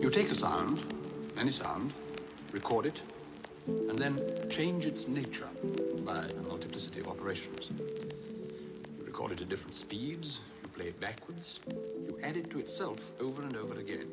You 0.00 0.10
take 0.10 0.30
a 0.30 0.34
sound, 0.34 0.78
any 1.38 1.50
sound, 1.50 1.92
record 2.52 2.86
it, 2.86 3.00
and 3.66 3.98
then 3.98 4.20
change 4.48 4.86
its 4.86 5.08
nature 5.08 5.48
by 6.04 6.24
a 6.24 6.42
multiplicity 6.42 7.00
of 7.00 7.08
operations. 7.08 7.70
You 8.98 9.04
record 9.04 9.32
it 9.32 9.40
at 9.40 9.48
different 9.48 9.74
speeds, 9.74 10.42
you 10.62 10.68
play 10.68 10.88
it 10.88 11.00
backwards, 11.00 11.60
you 12.06 12.18
add 12.22 12.36
it 12.36 12.50
to 12.50 12.58
itself 12.58 13.12
over 13.20 13.42
and 13.42 13.56
over 13.56 13.78
again. 13.80 14.06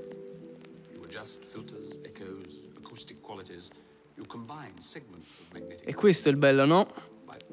You 0.93 1.03
adjust 1.03 1.43
filters, 1.43 1.97
echoes, 2.05 2.61
acoustic 2.77 3.21
qualities, 3.21 3.69
you 4.17 4.23
combine 4.25 4.79
segments 4.79 5.39
of 5.39 5.53
magnetic. 5.53 5.87
E 5.87 5.93
questo 5.93 6.29
è 6.29 6.31
il 6.31 6.37
bello, 6.37 6.65
no? 6.65 6.87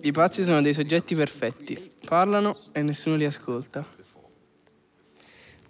I 0.03 0.13
pazzi 0.13 0.45
sono 0.45 0.63
dei 0.63 0.75
soggetti 0.75 1.15
perfetti. 1.15 1.93
Parlano 2.07 2.57
e 2.73 2.83
nessuno 2.83 3.17
li 3.17 3.25
ascolta. 3.25 3.85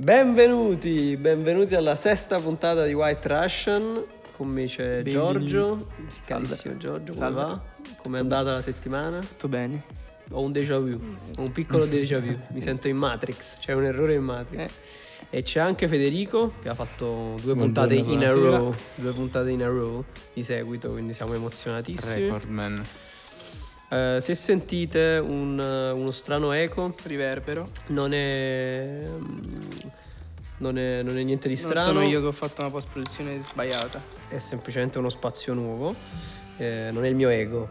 Benvenuti, 0.00 1.14
benvenuti 1.18 1.74
alla 1.74 1.94
sesta 1.94 2.38
puntata 2.38 2.86
di 2.86 2.94
White 2.94 3.28
Russian. 3.28 4.02
Con 4.34 4.48
me 4.48 4.64
c'è 4.64 5.02
Giorgio, 5.02 5.88
il 5.98 6.12
carissimo 6.24 6.78
Giorgio, 6.78 7.12
come 7.12 7.18
Salve. 7.18 7.41
va? 7.42 7.60
Come 7.98 8.16
è 8.16 8.20
andata 8.20 8.52
la 8.52 8.62
settimana? 8.62 9.18
Tutto 9.18 9.48
bene? 9.48 9.82
Ho 10.30 10.41
un 10.41 10.52
déjà 10.52 10.78
vu, 10.78 10.98
ho 11.36 11.42
un 11.42 11.52
piccolo 11.52 11.84
déjà 11.84 12.18
vu, 12.18 12.34
mi 12.52 12.62
sento 12.62 12.88
in 12.88 12.96
Matrix, 12.96 13.58
c'è 13.58 13.74
un 13.74 13.84
errore 13.84 14.14
in 14.14 14.22
Matrix. 14.22 14.70
Eh. 15.28 15.36
E 15.38 15.42
c'è 15.42 15.60
anche 15.60 15.86
Federico 15.86 16.55
che 16.62 16.70
ha 16.70 16.74
fatto 16.74 17.34
due 17.42 17.55
Buongiorno, 17.55 17.64
puntate 17.64 17.94
in 17.96 18.24
a 18.24 18.32
row, 18.32 18.74
due 18.94 19.12
puntate 19.12 19.50
in 19.50 19.62
a 19.62 19.66
row 19.66 20.02
di 20.32 20.42
seguito, 20.42 20.92
quindi 20.92 21.12
siamo 21.12 21.34
emozionatissimi. 21.34 22.22
Recordman. 22.22 22.82
Eh, 23.92 24.18
se 24.20 24.34
sentite 24.36 25.20
un- 25.22 25.58
uno 25.58 26.10
strano 26.12 26.52
eco, 26.52 26.94
Riverbero. 27.02 27.70
non 27.88 28.12
è, 28.12 29.02
mm, 29.08 29.40
non 30.58 30.78
è, 30.78 31.02
non 31.02 31.18
è 31.18 31.22
niente 31.22 31.48
di 31.48 31.54
Non 31.54 31.62
strano. 31.64 31.86
sono 31.92 32.02
io 32.02 32.20
che 32.20 32.26
ho 32.26 32.32
fatto 32.32 32.60
una 32.60 32.70
post-produzione 32.70 33.40
sbagliata. 33.42 34.00
è 34.28 34.38
semplicemente 34.38 34.98
uno 34.98 35.08
spazio 35.08 35.54
nuovo, 35.54 35.92
eh, 36.58 36.91
non 36.92 37.05
è 37.05 37.08
il 37.08 37.16
mio 37.16 37.28
ego, 37.30 37.69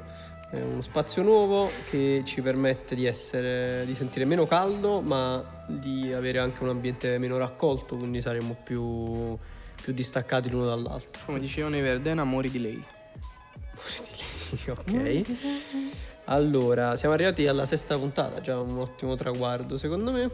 è 0.52 0.58
uno 0.60 0.82
spazio 0.82 1.22
nuovo 1.24 1.70
che 1.90 2.24
ci 2.26 2.42
permette 2.42 2.96
di, 2.96 3.06
essere, 3.06 3.86
di 3.86 3.96
sentire 3.96 4.26
meno 4.26 4.46
caldo 4.46 5.00
ma 5.00 5.64
di 5.68 6.12
avere 6.12 6.40
anche 6.40 6.64
un 6.64 6.70
ambiente 6.70 7.18
meno 7.18 7.38
raccolto, 7.38 7.96
quindi 7.96 8.20
saremo 8.20 8.58
più, 8.62 9.38
più 9.82 9.94
distaccati 9.94 10.50
l'uno 10.50 10.66
dall'altro. 10.66 11.22
Come 11.28 11.40
dicevano 11.40 11.78
i 11.78 11.82
Verdena, 11.82 12.24
amori 12.24 12.50
di 12.50 12.60
lei. 12.60 12.84
ok. 14.68 15.26
Allora, 16.32 16.96
siamo 16.96 17.16
arrivati 17.16 17.48
alla 17.48 17.66
sesta 17.66 17.98
puntata, 17.98 18.40
già 18.40 18.60
un 18.60 18.78
ottimo 18.78 19.16
traguardo 19.16 19.78
secondo 19.78 20.12
me. 20.12 20.30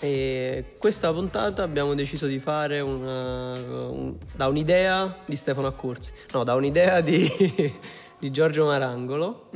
E 0.00 0.76
questa 0.78 1.12
puntata 1.12 1.62
abbiamo 1.62 1.94
deciso 1.94 2.26
di 2.26 2.38
fare 2.38 2.80
una- 2.80 3.52
un- 3.52 4.14
da 4.34 4.46
un'idea 4.48 5.18
di 5.26 5.36
Stefano 5.36 5.66
Accorsi, 5.66 6.10
no, 6.32 6.42
da 6.42 6.54
un'idea 6.54 7.02
di, 7.02 7.28
di 8.18 8.30
Giorgio 8.30 8.64
Marangolo. 8.64 9.50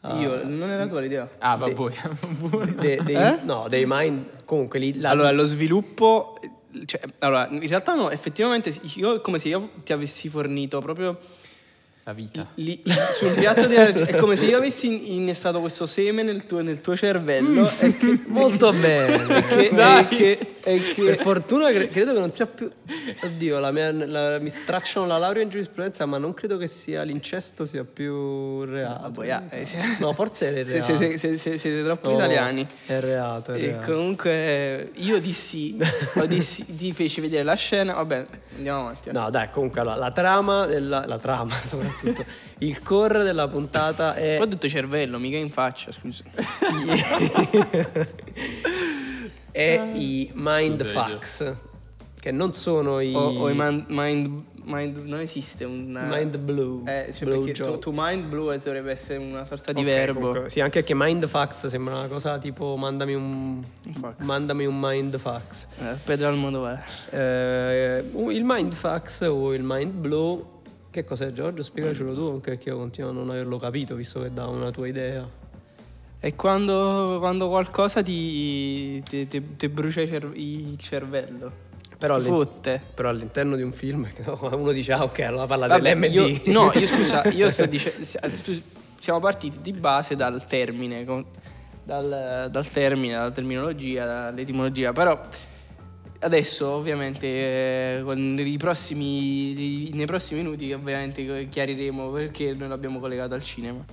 Ah. 0.00 0.20
Io, 0.20 0.44
non 0.46 0.68
era 0.68 0.86
tua 0.88 1.00
l'idea? 1.00 1.28
Ah, 1.38 1.56
De- 1.56 1.72
vabbè. 1.74 2.66
de- 2.74 3.00
dei, 3.04 3.14
Eh? 3.16 3.38
No, 3.44 3.66
dei 3.68 3.84
mind. 3.86 4.44
Comunque 4.44 4.80
lì. 4.80 4.98
la- 4.98 5.10
Allora, 5.10 5.30
lo 5.30 5.44
sviluppo... 5.44 6.38
Cioè, 6.84 7.00
allora, 7.20 7.46
in 7.50 7.66
realtà 7.68 7.94
no, 7.94 8.10
effettivamente 8.10 8.74
io 8.96 9.14
è 9.14 9.20
come 9.20 9.38
se 9.38 9.48
io 9.48 9.70
ti 9.84 9.92
avessi 9.94 10.28
fornito 10.28 10.78
proprio 10.80 11.18
La 12.08 12.12
vita. 12.12 12.46
lì- 12.54 12.80
su 13.10 13.26
un 13.26 13.34
piatto 13.34 13.66
di 13.66 13.74
è 13.74 14.14
come 14.14 14.36
se 14.36 14.44
io 14.44 14.58
avessi 14.58 15.16
innestato 15.16 15.58
questo 15.58 15.86
seme 15.86 16.22
nel 16.22 16.46
tuo, 16.46 16.62
nel 16.62 16.80
tuo 16.80 16.94
cervello 16.94 17.68
e 17.80 17.96
che, 17.96 18.20
Molto 18.28 18.72
bene. 18.72 19.38
e 19.38 19.44
che, 19.46 19.70
Dai. 19.74 20.04
e 20.04 20.06
che, 20.06 20.38
e 20.62 20.78
che- 20.94 21.02
Per 21.02 21.16
fortuna 21.16 21.68
cre- 21.72 21.88
credo 21.88 22.12
che 22.12 22.20
non 22.20 22.30
sia 22.30 22.46
più. 22.46 22.70
Oddio, 23.24 23.58
la 23.58 23.72
mia- 23.72 23.90
la- 23.90 24.38
mi 24.38 24.50
stracciano 24.50 25.04
la 25.04 25.18
laurea 25.18 25.42
in 25.42 25.48
giurisprudenza, 25.48 26.06
ma 26.06 26.16
non 26.18 26.32
credo 26.32 26.56
che 26.58 26.68
sia 26.68 27.02
l'incesto 27.02 27.66
sia 27.66 27.82
più 27.82 28.62
reato. 28.62 29.24
yeah, 29.24 29.42
eh, 29.50 29.66
sì. 29.66 29.76
No, 29.98 30.12
forse 30.12 30.50
è 30.54 30.64
se, 30.64 30.78
reato. 30.78 30.96
se- 30.98 31.18
se- 31.18 31.38
se- 31.38 31.58
siete 31.58 31.82
troppo 31.82 32.10
No, 32.10 32.14
italiani. 32.14 32.64
È 32.86 33.00
reato, 33.00 33.52
è 33.52 33.60
E 33.60 33.66
reato. 33.66 33.90
comunque 33.92 34.90
io 34.94 35.18
dissi, 35.18 35.76
dissi, 36.28 36.64
ti 36.76 36.92
feci 36.92 37.20
vedere 37.20 37.42
la 37.42 37.54
scena, 37.54 37.94
vabbè, 37.94 38.26
andiamo 38.58 38.80
avanti. 38.82 39.08
eh. 39.08 39.12
No, 39.12 39.28
dai, 39.28 39.48
comunque 39.50 39.80
allora, 39.80 39.96
la 39.96 40.12
trama 40.12 40.66
della. 40.66 41.04
La 41.04 41.18
trama, 41.18 41.52
soprattutto. 41.66 41.94
Il 42.58 42.82
core 42.82 43.22
della 43.22 43.48
puntata 43.48 44.14
è. 44.14 44.36
Poi 44.36 44.46
ho 44.46 44.48
detto 44.48 44.68
cervello, 44.68 45.18
mica 45.18 45.36
in 45.36 45.50
faccia, 45.50 45.90
scusa. 45.92 46.24
è 49.50 49.90
i 49.94 50.30
mind 50.34 50.82
Scusa, 50.82 50.92
io. 50.92 50.92
facts. 50.92 51.54
Che 52.20 52.30
non 52.32 52.52
sono 52.52 53.00
i. 53.00 53.14
O, 53.14 53.20
o 53.20 53.48
i 53.50 53.54
man- 53.54 53.84
mind, 53.88 54.42
mind, 54.64 54.96
non 55.04 55.20
esiste 55.20 55.64
un... 55.64 55.92
Mind 56.10 56.36
blue. 56.38 56.82
Eh, 56.84 57.12
cioè 57.12 57.28
Blue 57.28 57.44
perché 57.44 57.62
to, 57.62 57.78
to 57.78 57.92
mind 57.94 58.24
blue 58.24 58.58
dovrebbe 58.58 58.90
essere 58.90 59.18
una 59.22 59.44
sorta 59.44 59.72
di 59.72 59.80
Ok, 59.80 59.86
verbo. 59.86 60.18
comunque, 60.18 60.50
sì, 60.50 60.58
anche 60.60 60.80
perché 60.80 60.94
mind 60.96 61.26
fax 61.28 61.66
sembra 61.66 61.98
una 61.98 62.08
cosa 62.08 62.36
tipo 62.38 62.74
mandami 62.76 63.14
un. 63.14 63.62
fax. 64.00 64.24
Mandami 64.24 64.66
un 64.66 64.76
mind 64.78 65.16
fax. 65.18 65.66
Eh, 65.78 65.94
Pedro 66.04 66.26
Almodovar. 66.28 66.84
Eh, 67.10 68.04
il 68.30 68.42
mind 68.44 68.74
fax 68.74 69.20
o 69.20 69.52
il 69.52 69.62
mind 69.62 69.92
blow. 69.92 70.54
Che 70.96 71.04
cos'è 71.04 71.30
Giorgio? 71.30 71.62
Spiegacelo 71.62 72.14
tu, 72.14 72.22
anche 72.28 72.52
perché 72.52 72.70
io 72.70 72.78
continuo 72.78 73.10
a 73.10 73.12
non 73.12 73.28
averlo 73.28 73.58
capito, 73.58 73.94
visto 73.94 74.22
che 74.22 74.32
dà 74.32 74.46
una 74.46 74.70
tua 74.70 74.88
idea. 74.88 75.28
È 76.18 76.34
quando, 76.34 77.16
quando 77.18 77.48
qualcosa 77.50 78.02
ti, 78.02 79.02
ti, 79.02 79.26
ti- 79.28 79.56
ti 79.56 79.68
brucia 79.68 80.00
il 80.00 80.08
cer- 80.08 80.32
il 80.34 80.74
cervello. 80.78 81.52
Però, 81.98 82.14
all'in- 82.14 82.48
però 82.94 83.10
all'interno 83.10 83.56
di 83.56 83.62
un 83.62 83.72
film 83.72 84.08
uno 84.52 84.72
dice, 84.72 84.94
ah 84.94 85.02
ok, 85.02 85.18
allora 85.20 85.44
parla 85.44 85.66
Vabbè, 85.66 85.82
dell'MD. 85.98 86.14
io, 86.14 86.52
no, 86.54 86.72
io 86.72 86.86
scusa, 86.88 87.28
io 87.28 87.50
sto 87.50 87.66
dicendo. 87.66 88.02
Siamo 88.98 89.20
partiti 89.20 89.58
di 89.60 89.74
base 89.74 90.16
dal 90.16 90.46
termine, 90.46 91.04
dal, 91.84 92.48
dal 92.50 92.70
termine, 92.70 93.12
dalla 93.12 93.30
terminologia, 93.32 94.06
dall'etimologia, 94.06 94.94
però 94.94 95.20
adesso 96.20 96.68
ovviamente 96.70 97.26
eh, 97.26 98.56
prossimi, 98.58 99.90
nei 99.92 100.06
prossimi 100.06 100.42
minuti 100.42 100.72
ovviamente 100.72 101.48
chiariremo 101.48 102.10
perché 102.10 102.54
noi 102.54 102.68
l'abbiamo 102.68 102.98
collegato 103.00 103.34
al 103.34 103.42
cinema. 103.42 103.84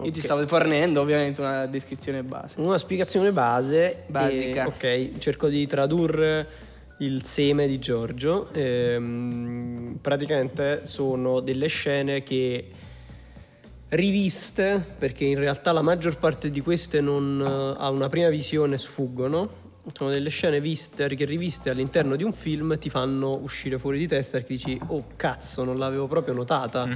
Io 0.00 0.04
Ok. 0.04 0.10
ti 0.12 0.20
stavo 0.20 0.46
fornendo 0.46 1.00
ovviamente 1.00 1.40
una 1.40 1.66
descrizione 1.66 2.22
base. 2.22 2.60
Una 2.60 2.78
spiegazione 2.78 3.32
base. 3.32 4.04
Basica. 4.06 4.64
e- 4.64 4.66
ok, 5.06 5.18
cerco 5.18 5.48
di 5.48 5.66
tradurre 5.66 6.46
il 6.98 7.24
seme 7.24 7.66
di 7.66 7.78
Giorgio. 7.80 8.48
Ehm, 8.52 9.98
praticamente 10.00 10.82
sono 10.84 11.40
delle 11.40 11.66
scene 11.66 12.22
che 12.22 12.70
riviste, 13.90 14.84
perché 14.98 15.24
in 15.24 15.38
realtà 15.38 15.72
la 15.72 15.82
maggior 15.82 16.16
parte 16.18 16.50
di 16.50 16.60
queste 16.60 17.00
non, 17.00 17.40
eh, 17.40 17.82
a 17.82 17.90
una 17.90 18.08
prima 18.08 18.28
visione 18.28 18.76
sfuggono. 18.78 19.66
Sono 19.94 20.10
delle 20.10 20.28
scene 20.28 20.60
viste, 20.60 21.06
riviste 21.08 21.70
all'interno 21.70 22.14
di 22.14 22.22
un 22.22 22.32
film 22.32 22.78
ti 22.78 22.88
fanno 22.90 23.34
uscire 23.34 23.78
fuori 23.78 23.98
di 23.98 24.06
testa 24.06 24.38
perché 24.38 24.54
dici, 24.54 24.80
oh 24.88 25.06
cazzo, 25.16 25.64
non 25.64 25.76
l'avevo 25.76 26.06
proprio 26.06 26.34
notata. 26.34 26.86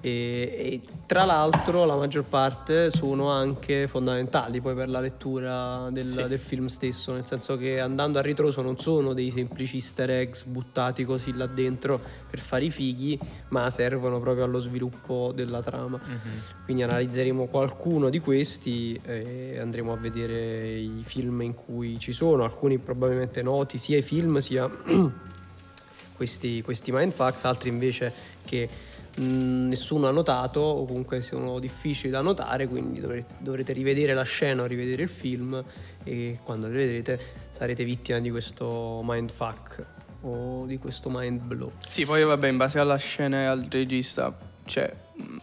E, 0.00 0.10
e 0.10 0.80
tra 1.06 1.24
l'altro 1.24 1.84
la 1.84 1.96
maggior 1.96 2.24
parte 2.24 2.90
sono 2.90 3.30
anche 3.30 3.86
fondamentali 3.86 4.60
poi 4.60 4.74
per 4.74 4.88
la 4.88 5.00
lettura 5.00 5.88
del, 5.90 6.26
del 6.28 6.38
film 6.38 6.66
stesso, 6.66 7.12
nel 7.12 7.24
senso 7.24 7.56
che 7.56 7.80
andando 7.80 8.18
a 8.18 8.22
ritroso 8.22 8.60
non 8.62 8.78
sono 8.78 9.14
dei 9.14 9.30
semplici 9.30 9.76
easter 9.76 10.10
eggs 10.10 10.44
buttati 10.44 11.04
così 11.04 11.34
là 11.34 11.46
dentro 11.46 12.00
per 12.28 12.40
fare 12.40 12.64
i 12.64 12.70
fighi, 12.70 13.18
ma 13.48 13.70
servono 13.70 14.20
proprio 14.20 14.44
allo 14.44 14.60
sviluppo 14.60 15.32
della 15.34 15.62
trama. 15.62 15.98
Quindi 16.64 16.82
analizzeremo 16.82 17.46
qualcuno 17.46 18.10
di 18.10 18.18
questi 18.18 19.00
e 19.02 19.58
andremo 19.58 19.92
a 19.92 19.96
vedere 19.96 20.76
i 20.76 21.02
film 21.04 21.40
in 21.42 21.54
cui 21.54 21.98
ci 21.98 22.12
sono, 22.12 22.44
alcuni 22.44 22.78
probabilmente 22.78 23.42
noti, 23.42 23.78
sia 23.78 23.96
i 23.96 24.02
film 24.02 24.38
sia 24.38 24.68
questi, 26.16 26.62
questi 26.62 26.92
mindfucks, 26.92 27.44
altri 27.44 27.68
invece 27.68 28.12
che 28.44 28.68
nessuno 29.16 30.06
ha 30.08 30.10
notato 30.10 30.60
o 30.60 30.84
comunque 30.84 31.22
sono 31.22 31.58
difficili 31.58 32.10
da 32.10 32.20
notare, 32.20 32.66
quindi 32.68 33.00
dovrete, 33.00 33.34
dovrete 33.40 33.72
rivedere 33.72 34.14
la 34.14 34.22
scena 34.24 34.62
o 34.62 34.66
rivedere 34.66 35.02
il 35.02 35.08
film 35.08 35.62
e 36.04 36.38
quando 36.42 36.66
lo 36.68 36.72
vedrete 36.74 37.18
sarete 37.52 37.84
vittima 37.84 38.20
di 38.20 38.30
questo 38.30 39.00
mindfuck 39.04 39.84
o 40.22 40.64
di 40.66 40.78
questo 40.78 41.08
mind 41.10 41.40
blow. 41.40 41.72
Sì, 41.88 42.04
poi 42.04 42.24
vabbè, 42.24 42.48
in 42.48 42.56
base 42.56 42.78
alla 42.78 42.96
scena 42.96 43.42
e 43.42 43.44
al 43.44 43.66
regista, 43.70 44.36
cioè, 44.64 44.92
mh, 45.14 45.36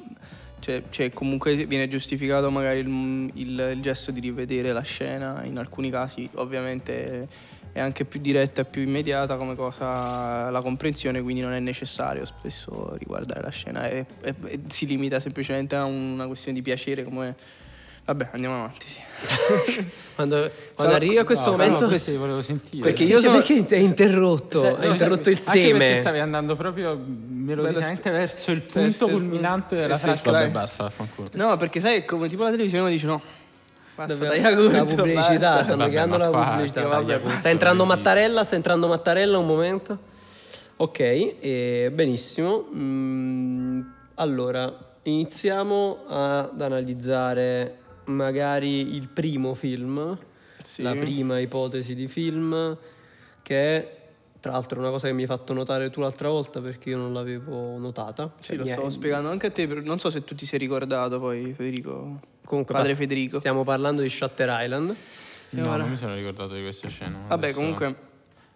cioè, 0.60 0.84
cioè, 0.90 1.12
comunque 1.12 1.66
viene 1.66 1.88
giustificato 1.88 2.50
magari 2.52 2.80
il, 2.80 3.32
il- 3.34 3.72
il 3.76 3.82
gesto 3.82 4.12
di 4.12 4.20
rivedere 4.20 4.72
la 4.72 4.82
scena, 4.82 5.44
in 5.44 5.58
alcuni 5.58 5.90
casi 5.90 6.30
ovviamente 6.36 7.28
è 7.74 7.80
anche 7.80 8.06
più 8.06 8.22
diretta 8.22 8.62
e 8.62 8.66
più 8.66 8.82
immediata 8.84 9.36
come 9.36 9.56
cosa 9.56 10.50
la 10.52 10.62
comprensione, 10.62 11.22
quindi 11.22 11.42
non 11.42 11.54
è 11.54 11.60
necessario 11.60 12.24
spesso 12.24 12.96
riguardare 12.98 13.42
la 13.42 13.50
scena 13.50 13.90
e, 13.90 14.06
e- 14.22 14.36
e 14.46 14.60
si 14.68 14.86
limita 14.86 15.20
semplicemente 15.20 15.76
a 15.76 15.84
una 15.84 16.28
questione 16.28 16.56
di 16.58 16.64
piacere 16.64 17.04
come 17.04 17.36
Vabbè, 18.06 18.32
andiamo 18.34 18.56
avanti, 18.58 18.86
sì. 18.86 19.00
Quando, 20.14 20.52
quando 20.76 20.94
arrivi 20.94 21.18
a 21.18 21.24
questo 21.24 21.52
No, 21.52 21.58
momento... 21.58 21.80
no, 21.84 21.88
questo 21.88 22.18
volevo 22.20 22.42
sentire. 22.42 22.84
Perché 22.84 23.06
Sì, 23.06 23.12
io 23.12 23.20
sono- 23.22 23.38
perché 23.38 23.66
ti 23.66 23.76
hai 23.76 23.84
interrotto? 23.86 24.62
Se- 24.62 24.76
hai 24.76 24.88
no, 24.88 24.92
interrotto 24.92 25.30
il 25.30 25.38
Anche 25.38 25.60
perché 25.62 25.78
seme. 25.80 25.96
stavi 25.96 26.20
andando 26.20 26.56
proprio 26.58 27.02
melodicamente 27.02 28.12
verso 28.12 28.52
il 28.52 28.60
punto 28.60 29.08
culminante 29.08 29.76
della 29.78 29.98
frase. 29.98 30.22
Vabbè, 30.22 30.38
cla- 30.44 30.50
basta, 30.50 30.84
vaffanculo. 30.84 31.30
No, 31.36 31.56
perché 31.56 31.80
sai, 31.80 32.04
come 32.04 32.28
tipo 32.28 32.44
la 32.44 32.52
televisione 32.52 32.90
dice 32.92 33.06
no. 33.08 33.22
Basta, 33.96 34.26
Davvero, 34.26 34.68
dai 34.68 34.72
la 34.72 34.86
pubblicità, 34.86 35.32
basta. 35.52 35.64
stanno 35.64 35.78
Vabbè, 35.78 35.90
creando 35.92 36.18
ma 36.18 36.24
la 36.24 36.30
qua- 36.30 36.50
pubblicità. 36.52 36.88
Vabbè, 36.88 37.16
sta 37.20 37.28
basta, 37.30 37.50
entrando 37.50 37.84
così. 37.86 37.96
Mattarella, 37.98 38.44
sta 38.44 38.56
entrando 38.56 38.88
Mattarella 38.88 39.38
un 39.38 39.46
momento. 39.46 39.98
Ok, 40.78 41.00
e 41.00 41.92
benissimo. 41.94 42.68
Mm, 42.74 43.82
allora, 44.16 44.76
iniziamo 45.04 46.00
ad 46.08 46.60
analizzare 46.60 47.78
magari 48.06 48.96
il 48.96 49.08
primo 49.10 49.54
film, 49.54 50.18
Sì. 50.64 50.82
la 50.82 50.96
prima 50.96 51.40
ipotesi 51.40 51.94
di 51.94 52.08
film, 52.08 52.76
che 53.44 53.76
è 53.78 53.98
tra 54.40 54.52
l'altro 54.54 54.80
una 54.80 54.90
cosa 54.90 55.08
che 55.08 55.14
mi 55.14 55.22
hai 55.22 55.28
fatto 55.28 55.54
notare 55.54 55.90
tu 55.90 56.02
l'altra 56.02 56.28
volta 56.30 56.60
perché 56.60 56.90
io 56.90 56.98
non 56.98 57.14
l'avevo 57.14 57.78
notata. 57.78 58.32
Sì, 58.40 58.48
Cioè, 58.50 58.58
lo 58.58 58.64
mi 58.64 58.70
è- 58.70 58.72
stavo 58.74 58.90
spiegando 58.90 59.30
anche 59.30 59.48
a 59.48 59.52
te, 59.52 59.66
non 59.68 60.00
so 60.00 60.10
se 60.10 60.24
tu 60.24 60.34
ti 60.36 60.46
sei 60.46 60.60
ricordato 60.60 61.20
poi, 61.20 61.54
Federico. 61.54 62.20
Comunque, 62.46 62.74
Padre 62.74 62.90
pas- 62.92 63.00
Federico. 63.00 63.40
Stiamo 63.40 63.64
parlando 63.64 64.02
di 64.02 64.10
Shutter 64.10 64.50
Island. 64.62 64.96
No, 65.52 65.68
ora- 65.70 65.78
non 65.78 65.92
mi 65.92 65.98
sono 65.98 66.14
ricordato 66.16 66.54
di 66.56 66.62
questa 66.62 66.88
scena. 66.90 67.18
Vabbè, 67.28 67.34
adesso- 67.34 67.60
comunque, 67.60 67.96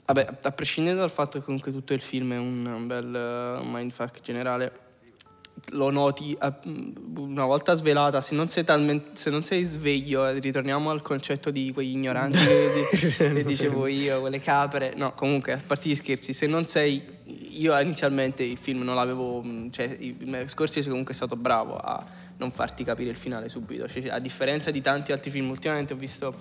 vabbè, 0.06 0.28
a 0.42 0.51
prescindere 0.51 0.95
dal 0.98 1.12
fatto 1.12 1.38
che 1.39 1.45
comunque 1.45 1.72
tutto 1.72 1.94
il 1.94 2.01
film 2.01 2.34
è 2.34 2.38
un, 2.38 2.66
un 2.66 2.88
bel 2.88 3.16
eh, 3.16 3.63
mindfuck 3.63 4.22
generale, 4.22 4.86
lo 5.72 5.89
noti 5.89 6.36
a- 6.39 6.60
una 7.16 7.45
volta 7.45 7.74
svelata, 7.75 8.19
se 8.22 8.36
non 8.36 8.48
sei, 8.48 8.63
talmente, 8.63 9.10
se 9.13 9.30
non 9.30 9.44
sei 9.44 9.63
sveglio, 9.66 10.28
eh, 10.28 10.40
ritorniamo 10.40 10.90
al 10.90 11.01
concetto 11.01 11.50
di 11.51 11.72
quegli 11.74 11.92
ignoranti 11.95 12.38
che, 12.38 12.72
di- 12.92 13.10
che 13.16 13.44
dicevo 13.44 13.88
io, 13.88 14.19
quelle 14.19 14.40
capre. 14.40 14.94
No, 14.95 15.13
comunque, 15.13 15.54
a 15.54 15.62
parte 15.66 15.90
gli 15.90 15.95
scherzi, 15.95 16.33
se 16.33 16.45
non 16.48 16.66
sei... 16.66 17.16
Io 17.57 17.78
inizialmente 17.80 18.44
il 18.44 18.57
film 18.57 18.81
non 18.83 18.95
l'avevo... 18.95 19.42
mh, 19.42 19.72
Cioè, 19.72 19.95
il 20.00 20.44
Scorsese 20.48 20.90
comunque 20.90 21.13
è 21.13 21.16
stato 21.16 21.36
bravo 21.36 21.75
a 21.78 22.06
non 22.38 22.51
farti 22.51 22.84
capire 22.84 23.10
il 23.10 23.16
finale 23.16 23.50
subito. 23.50 23.88
Cioè, 23.88 24.10
a 24.10 24.19
differenza 24.19 24.72
di 24.72 24.81
tanti 24.81 25.12
altri 25.12 25.31
film, 25.31 25.50
ultimamente 25.50 25.94
ho 25.94 25.98
visto 25.98 26.36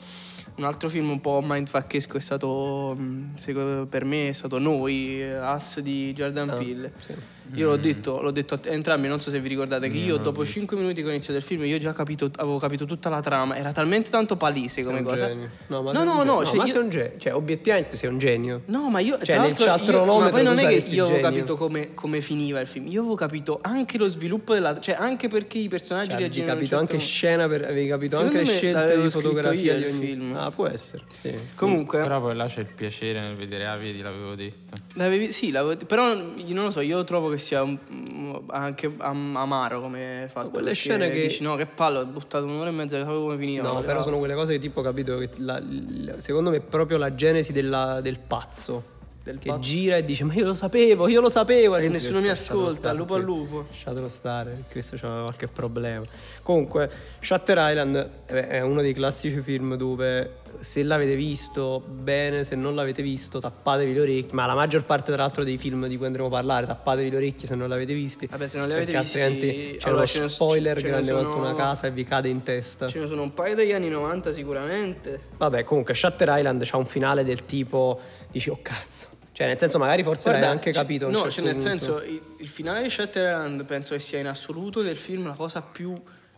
un 0.56 0.64
altro 0.64 0.88
film 0.88 1.10
un 1.10 1.20
po' 1.20 1.40
mindfuckesco, 1.43 2.16
è 2.16 2.20
stato, 2.20 2.96
secondo- 3.37 3.87
per 3.87 4.04
me, 4.04 4.28
è 4.28 4.32
stato 4.32 4.58
Noi, 4.58 5.22
Us 5.22 5.81
di 5.81 6.12
Jordan 6.12 6.50
Ah, 6.50 6.54
Peele. 6.56 6.93
sì. 7.04 7.14
Io 7.54 7.69
l'ho 7.69 7.76
detto, 7.76 8.20
l'ho 8.20 8.31
detto 8.31 8.54
a 8.54 8.60
entrambi, 8.64 9.08
non 9.08 9.20
so 9.20 9.31
se 9.31 9.40
vi 9.40 9.48
ricordate, 9.48 9.88
che 9.88 9.98
Mm, 9.98 10.06
io 10.06 10.16
dopo 10.19 10.40
visto. 10.43 10.58
5 10.58 10.76
minuti 10.76 11.00
che 11.02 11.06
ho 11.08 11.10
iniziato 11.10 11.38
il 11.38 11.43
film, 11.44 11.64
io 11.64 11.78
già 11.78 11.93
capito, 11.93 12.31
avevo 12.37 12.58
capito 12.58 12.84
tutta 12.84 13.08
la 13.08 13.20
trama, 13.22 13.56
era 13.56 13.72
talmente 13.72 14.10
tanto 14.10 14.37
palese 14.37 14.69
Sei 14.69 14.84
come 14.84 14.98
un 14.98 15.04
cosa. 15.04 15.26
genio. 15.26 15.50
No, 15.69 15.82
ma 15.82 15.93
no, 15.93 16.04
no, 16.04 16.22
no, 16.22 16.44
cioè 16.44 16.56
ma 16.56 16.64
io- 16.64 16.70
sei 16.72 16.81
un 16.82 16.88
genio. 16.90 17.12
Cioè, 17.19 17.34
obiettivamente 17.34 17.96
sei 17.96 18.10
un 18.10 18.19
genio. 18.19 18.62
No, 18.66 18.90
ma 18.90 19.00
io 19.00 19.19
Cioè, 19.22 19.38
nel 19.38 19.54
l'altro, 19.58 20.04
io- 20.04 20.19
ma 20.19 20.28
poi 20.28 20.43
non 20.43 20.58
è 20.58 20.66
che 20.66 20.84
io 20.90 21.04
avevo 21.06 21.20
capito 21.20 21.56
come, 21.56 21.94
come 21.94 22.20
finiva 22.20 22.60
il 22.60 22.66
film, 22.66 22.87
io 22.88 23.00
avevo 23.00 23.14
capito 23.14 23.58
anche 23.62 23.96
lo 23.99 24.08
sviluppo 24.08 24.52
della 24.54 24.78
cioè 24.81 24.96
anche 24.99 25.28
perché 25.28 25.58
i 25.58 25.69
personaggi 25.69 26.10
Cioè, 26.10 26.16
avevi 26.16 26.34
reagivano 26.34 26.52
un 26.52 26.58
capito 26.58 26.76
certo 26.76 26.82
anche 26.82 26.96
modo. 26.96 27.06
scena, 27.08 27.49
per, 27.49 27.64
avevi 27.64 27.88
capito 27.88 28.16
Secondo 28.16 28.38
anche 28.38 28.50
le 28.50 28.56
scelte 28.58 29.02
di 29.02 29.10
fotografia 29.10 29.75
ogni 29.75 29.84
film. 29.84 30.37
Ah, 30.37 30.50
può 30.50 30.66
essere. 30.66 31.02
Sì. 31.19 31.34
Comunque, 31.54 32.02
Però 32.02 32.20
poi 32.20 32.34
là 32.37 32.46
c'è 32.46 32.60
il 32.60 32.66
piacere 32.66 33.20
nel 33.20 33.34
vedere, 33.37 33.66
ah, 33.66 33.76
vedi, 33.76 34.00
l'avevo 34.02 34.34
detto. 34.34 34.75
L'avevi- 34.94 35.32
sì, 35.32 35.50
l'avevo- 35.50 35.84
però 35.87 36.12
io 36.14 36.54
non 36.54 36.64
lo 36.66 36.70
so, 36.70 36.81
io 36.81 37.02
trovo 37.04 37.28
che 37.31 37.35
sia 37.38 37.62
un- 37.62 37.78
un- 37.90 38.42
anche 38.48 38.92
am- 38.98 39.36
amaro 39.36 39.80
come 39.80 40.28
fatto. 40.30 40.50
quelle 40.50 40.72
scene 40.74 41.10
che- 41.10 41.22
dici, 41.28 41.42
no, 41.42 41.54
che 41.56 41.66
palle, 41.66 41.98
ho 41.98 42.06
buttato 42.06 42.44
un'ora 42.44 42.68
e 42.68 42.72
mezza, 42.72 42.98
sapevo 42.98 43.22
come 43.22 43.36
finiva. 43.38 43.66
No, 43.66 43.80
però 43.82 44.02
sono 44.02 44.18
quelle 44.18 44.34
cose 44.34 44.52
che 44.54 44.58
tipo 44.58 44.80
capito 44.82 45.16
che 45.18 45.30
la- 45.36 45.58
l- 45.58 46.16
secondo 46.18 46.50
me 46.50 46.56
è 46.56 46.60
proprio 46.60 46.98
la 46.98 47.14
genesi 47.14 47.52
della- 47.52 48.00
del 48.00 48.18
pazzo. 48.18 48.94
Del 49.26 49.40
che 49.40 49.49
pazzo. 49.49 49.61
gira 49.61 49.96
e 49.96 50.05
dice 50.05 50.23
ma 50.23 50.34
io 50.34 50.46
lo 50.46 50.55
sapevo, 50.55 51.08
io 51.08 51.20
lo 51.20 51.28
sapevo. 51.28 51.75
E 51.76 51.88
nessuno 51.88 52.20
mi 52.20 52.28
ascolta, 52.28 52.93
lupo 52.93 53.14
al 53.14 53.23
lupo. 53.23 53.67
Lasciatelo 53.69 54.08
stare, 54.08 54.62
questo 54.70 54.96
c'ha 54.96 55.23
qualche 55.25 55.49
problema. 55.49 56.05
Comunque, 56.43 56.88
Shutter 57.20 57.56
Island 57.58 58.08
eh, 58.26 58.46
è 58.46 58.61
uno 58.61 58.82
dei 58.82 58.94
classici 58.94 59.40
film 59.40 59.75
dove 59.75 60.44
se 60.61 60.84
l'avete 60.84 61.17
visto 61.17 61.82
bene, 61.84 62.44
se 62.44 62.55
non 62.55 62.76
l'avete 62.76 63.02
visto 63.02 63.40
tappatevi 63.40 63.93
le 63.93 64.00
orecchie, 64.00 64.32
ma 64.32 64.46
la 64.46 64.55
maggior 64.55 64.84
parte 64.84 65.11
tra 65.12 65.23
l'altro 65.23 65.43
dei 65.43 65.58
film 65.58 65.88
di 65.88 65.96
cui 65.96 66.06
andremo 66.06 66.28
a 66.28 66.31
parlare 66.31 66.67
tappatevi 66.67 67.11
le 67.11 67.17
orecchie 67.17 67.49
se 67.49 67.56
non 67.56 67.69
l'avete 67.69 67.94
visti. 67.94 68.26
Vabbè, 68.26 68.46
se 68.46 68.58
non 68.58 68.69
li 68.69 68.75
avete 68.75 68.96
visti- 68.96 69.20
altrimenti 69.20 69.76
c'è 69.78 69.88
allora, 69.88 70.05
uno 70.14 70.28
spoiler 70.28 70.78
ce 70.78 70.87
grande 70.87 71.11
quanto 71.11 71.37
una 71.37 71.55
casa 71.56 71.88
e 71.88 71.90
vi 71.90 72.05
cade 72.05 72.28
in 72.28 72.44
testa. 72.44 72.87
Ce 72.87 73.00
ne 73.00 73.06
sono 73.08 73.23
un 73.23 73.34
paio 73.34 73.56
degli 73.56 73.73
anni 73.73 73.88
90 73.88 74.32
sicuramente. 74.32 75.20
Vabbè, 75.37 75.64
comunque 75.64 75.94
Shutter 75.94 76.28
Island 76.38 76.62
c'ha 76.64 76.76
un 76.76 76.87
finale 76.87 77.25
del 77.25 77.44
tipo 77.44 78.00
dici 78.31 78.50
"Oh 78.50 78.58
cazzo". 78.62 79.14
Cioè, 79.36 79.46
nel 79.48 79.58
senso 79.58 79.78
magari 79.78 80.02
forse 80.02 80.30
l'hai 80.30 80.42
anche 80.44 80.72
capito 80.72 81.08
a 81.08 81.10
No, 81.10 81.30
certo 81.30 81.30
cioè 81.32 81.44
nel 81.44 81.52
punto. 81.56 81.68
senso, 81.68 82.02
il, 82.02 82.22
il 82.38 82.48
finale 82.48 82.82
di 82.82 82.88
Shutter 82.88 83.32
Island 83.32 83.64
penso 83.66 83.92
che 83.92 84.00
sia 84.00 84.18
in 84.18 84.26
assoluto 84.28 84.80
del 84.80 84.96
film 84.96 85.26
la 85.26 85.34
cosa 85.34 85.60
più 85.60 85.92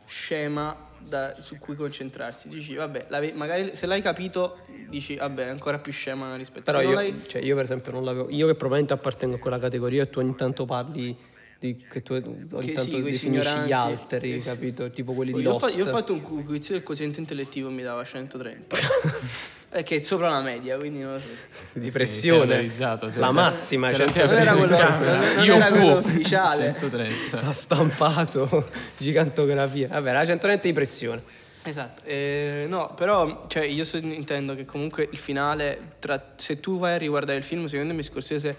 scema 0.05 0.77
da- 0.99 1.37
su 1.41 1.59
cui 1.59 1.77
concentrarsi. 1.77 2.49
Dici, 2.49 2.75
vabbè, 2.75 3.07
magari 3.35 3.71
se 3.77 3.87
l'hai 3.87 4.03
capito, 4.03 4.59
dici, 4.89 5.15
vabbè, 5.15 5.45
è 5.47 5.49
ancora 5.49 5.79
più 5.79 5.93
scema 5.93 6.35
rispetto 6.35 6.73
Però 6.73 6.81
se 6.81 6.87
non 6.93 7.07
io, 7.07 7.27
cioè, 7.29 7.41
io 7.41 7.55
per 7.55 7.65
esempio 7.65 7.93
non 7.93 8.05
l'avevo. 8.05 8.29
Io 8.31 8.47
che 8.49 8.55
probabilmente 8.55 8.95
appartengo 8.95 9.37
a 9.37 9.39
quella 9.39 9.59
categoria 9.61 10.03
e 10.03 10.11
tu 10.11 10.19
ogni 10.19 10.35
tanto 10.35 10.65
parli 10.65 11.17
di, 11.59 11.77
che 11.89 12.03
tu 12.03 12.15
ogni 12.15 12.49
Che 12.49 12.73
tanto 12.73 12.97
sì, 12.97 13.03
definisci 13.03 13.59
gli 13.61 13.73
altri, 13.73 14.35
Eh 14.35 14.39
capito? 14.41 14.91
Tipo 14.91 15.13
quelli 15.13 15.33
di 15.33 15.41
io, 15.43 15.53
ho 15.53 15.59
fa- 15.61 15.67
Lost. 15.67 15.79
io 15.79 15.87
ho 15.87 15.89
fatto 15.91 16.13
un 16.15 16.21
quiz 16.45 16.71
del 16.71 16.83
quoziente 16.83 17.21
intellettivo 17.21 17.71
mi 17.71 17.83
dava 17.83 18.03
130. 18.05 18.77
Eh, 19.71 19.83
che 19.83 19.97
è 19.97 20.01
sopra 20.03 20.31
la 20.31 20.41
media, 20.41 20.79
quindi 20.79 21.01
non 21.01 21.13
lo 21.15 21.19
so. 21.19 21.27
di 21.73 21.91
pressione. 21.91 22.71
La 23.15 23.31
massima, 23.33 23.93
cioè, 23.93 24.07
Non 24.25 24.37
era 24.39 24.55
quello- 24.55 24.79
non- 24.79 25.33
non 25.35 25.45
Io 25.45 25.55
era 25.57 25.69
quello 25.69 25.97
ufficiale. 25.99 26.75
130. 26.79 27.47
ha 27.47 27.53
stampato 27.53 28.71
gigantografia. 28.97 29.89
Vabbè, 29.89 30.13
la 30.13 30.25
130 30.25 30.67
di 30.67 30.73
pressione. 30.73 31.23
Esatto, 31.65 32.03
eh, 32.07 32.65
no, 32.69 32.95
però 32.95 33.45
cioè, 33.47 33.65
io 33.65 33.85
so- 33.85 33.99
intendo 33.99 34.55
che 34.55 34.65
comunque 34.65 35.07
il 35.11 35.19
finale, 35.19 35.79
tra- 35.99 36.33
se 36.37 36.61
tu 36.61 36.79
vai 36.79 36.95
a 36.95 36.97
riguardare 36.97 37.37
il 37.37 37.45
film, 37.45 37.67
secondo 37.67 37.93
me 37.93 38.03
Scorsese, 38.03 38.57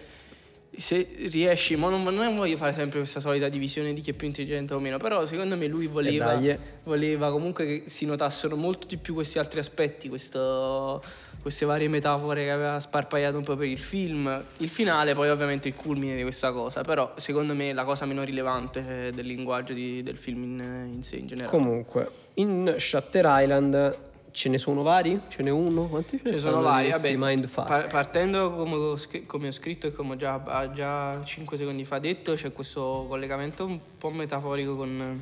se 0.79 1.07
riesci, 1.29 1.75
ma 1.75 1.89
non, 1.89 2.03
non 2.03 2.35
voglio 2.35 2.57
fare 2.57 2.73
sempre 2.73 2.99
questa 2.99 3.19
solita 3.19 3.49
divisione 3.49 3.93
di 3.93 4.01
chi 4.01 4.11
è 4.11 4.13
più 4.13 4.27
intelligente 4.27 4.73
o 4.73 4.79
meno, 4.79 4.97
però 4.97 5.25
secondo 5.25 5.57
me 5.57 5.67
lui 5.67 5.87
voleva, 5.87 6.39
eh. 6.39 6.57
voleva 6.83 7.31
comunque 7.31 7.65
che 7.65 7.83
si 7.87 8.05
notassero 8.05 8.55
molto 8.55 8.87
di 8.87 8.97
più 8.97 9.13
questi 9.13 9.39
altri 9.39 9.59
aspetti, 9.59 10.07
questo- 10.09 11.03
queste 11.41 11.65
varie 11.65 11.87
metafore 11.87 12.43
che 12.43 12.51
aveva 12.51 12.79
sparpagliato 12.79 13.37
un 13.37 13.43
po' 13.43 13.55
per 13.55 13.67
il 13.67 13.77
film. 13.77 14.43
Il 14.57 14.69
finale 14.69 15.13
poi 15.13 15.29
ovviamente 15.29 15.67
il 15.69 15.75
culmine 15.75 16.15
di 16.15 16.21
questa 16.21 16.51
cosa, 16.51 16.81
però 16.81 17.13
secondo 17.17 17.53
me 17.55 17.71
la 17.73 17.83
cosa 17.83 18.05
meno 18.05 18.23
rilevante 18.23 19.07
eh, 19.07 19.11
del 19.11 19.25
linguaggio 19.25 19.73
di- 19.73 20.03
del 20.03 20.17
film 20.17 20.43
in, 20.43 20.91
in 20.95 21.03
sé 21.03 21.15
in 21.15 21.27
generale. 21.27 21.51
Comunque, 21.55 22.09
in 22.35 22.75
Shutter 22.77 23.25
Island 23.27 23.97
ce 24.31 24.49
ne 24.49 24.57
sono 24.57 24.81
vari? 24.83 25.19
Ce 25.27 25.41
n'è 25.43 25.49
uno? 25.49 25.87
Quanti 25.87 26.17
ce 26.17 26.23
Ce 26.25 26.31
ne 26.31 26.37
sono 26.37 26.53
sono 26.53 26.63
vari, 26.63 26.89
vabbè, 26.89 27.17
par- 27.49 27.87
partendo 27.87 28.53
come 28.53 28.75
ho, 28.75 28.97
scri- 28.97 29.25
come 29.25 29.47
ho 29.47 29.51
scritto 29.51 29.87
e 29.87 29.91
come 29.91 30.13
ho 30.13 30.15
già, 30.15 30.71
già 30.73 31.21
5 31.23 31.57
secondi 31.57 31.83
fa 31.85 31.99
detto, 31.99 32.33
c'è 32.35 32.51
questo 32.51 33.05
collegamento 33.07 33.65
un 33.65 33.79
po' 33.97 34.09
metaforico 34.09 34.75
con, 34.75 35.21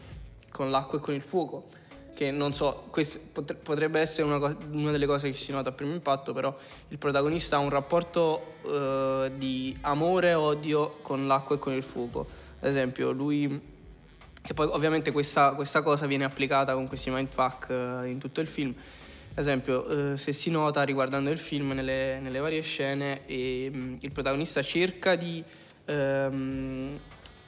con 0.51 0.69
l'acqua 0.71 0.97
e 0.97 1.01
con 1.01 1.13
il 1.13 1.21
fuoco, 1.21 1.65
che 2.13 2.31
non 2.31 2.53
so, 2.53 2.85
questo 2.89 3.19
potre- 3.31 3.55
potrebbe 3.55 3.99
essere 3.99 4.27
una, 4.27 4.39
co- 4.39 4.55
una 4.71 4.91
delle 4.91 5.05
cose 5.05 5.29
che 5.29 5.35
si 5.37 5.51
nota 5.51 5.69
a 5.69 5.71
primo 5.71 5.93
impatto, 5.93 6.33
però 6.33 6.55
il 6.89 6.97
protagonista 6.97 7.57
ha 7.57 7.59
un 7.59 7.69
rapporto 7.69 8.45
eh, 8.65 9.31
di 9.35 9.77
amore 9.81 10.29
e 10.29 10.33
odio 10.33 10.97
con 11.01 11.27
l'acqua 11.27 11.55
e 11.55 11.59
con 11.59 11.73
il 11.73 11.83
fuoco. 11.83 12.25
Ad 12.59 12.69
esempio, 12.69 13.11
lui 13.11 13.75
che 14.47 14.53
poi 14.53 14.67
ovviamente 14.67 15.11
questa, 15.11 15.53
questa 15.55 15.81
cosa 15.81 16.05
viene 16.05 16.23
applicata 16.23 16.73
con 16.73 16.87
questi 16.87 17.09
mindfuck 17.09 17.69
eh, 17.69 18.07
in 18.09 18.17
tutto 18.17 18.39
il 18.39 18.47
film. 18.47 18.73
Ad 19.37 19.43
esempio, 19.43 20.13
eh, 20.13 20.17
se 20.17 20.33
si 20.33 20.49
nota 20.49 20.81
riguardando 20.81 21.29
il 21.29 21.37
film 21.37 21.73
nelle, 21.73 22.19
nelle 22.19 22.39
varie 22.39 22.61
scene, 22.61 23.21
e, 23.27 23.69
mh, 23.71 23.97
il 23.99 24.11
protagonista 24.11 24.63
cerca 24.63 25.15
di... 25.15 25.43
ehm, 25.85 26.99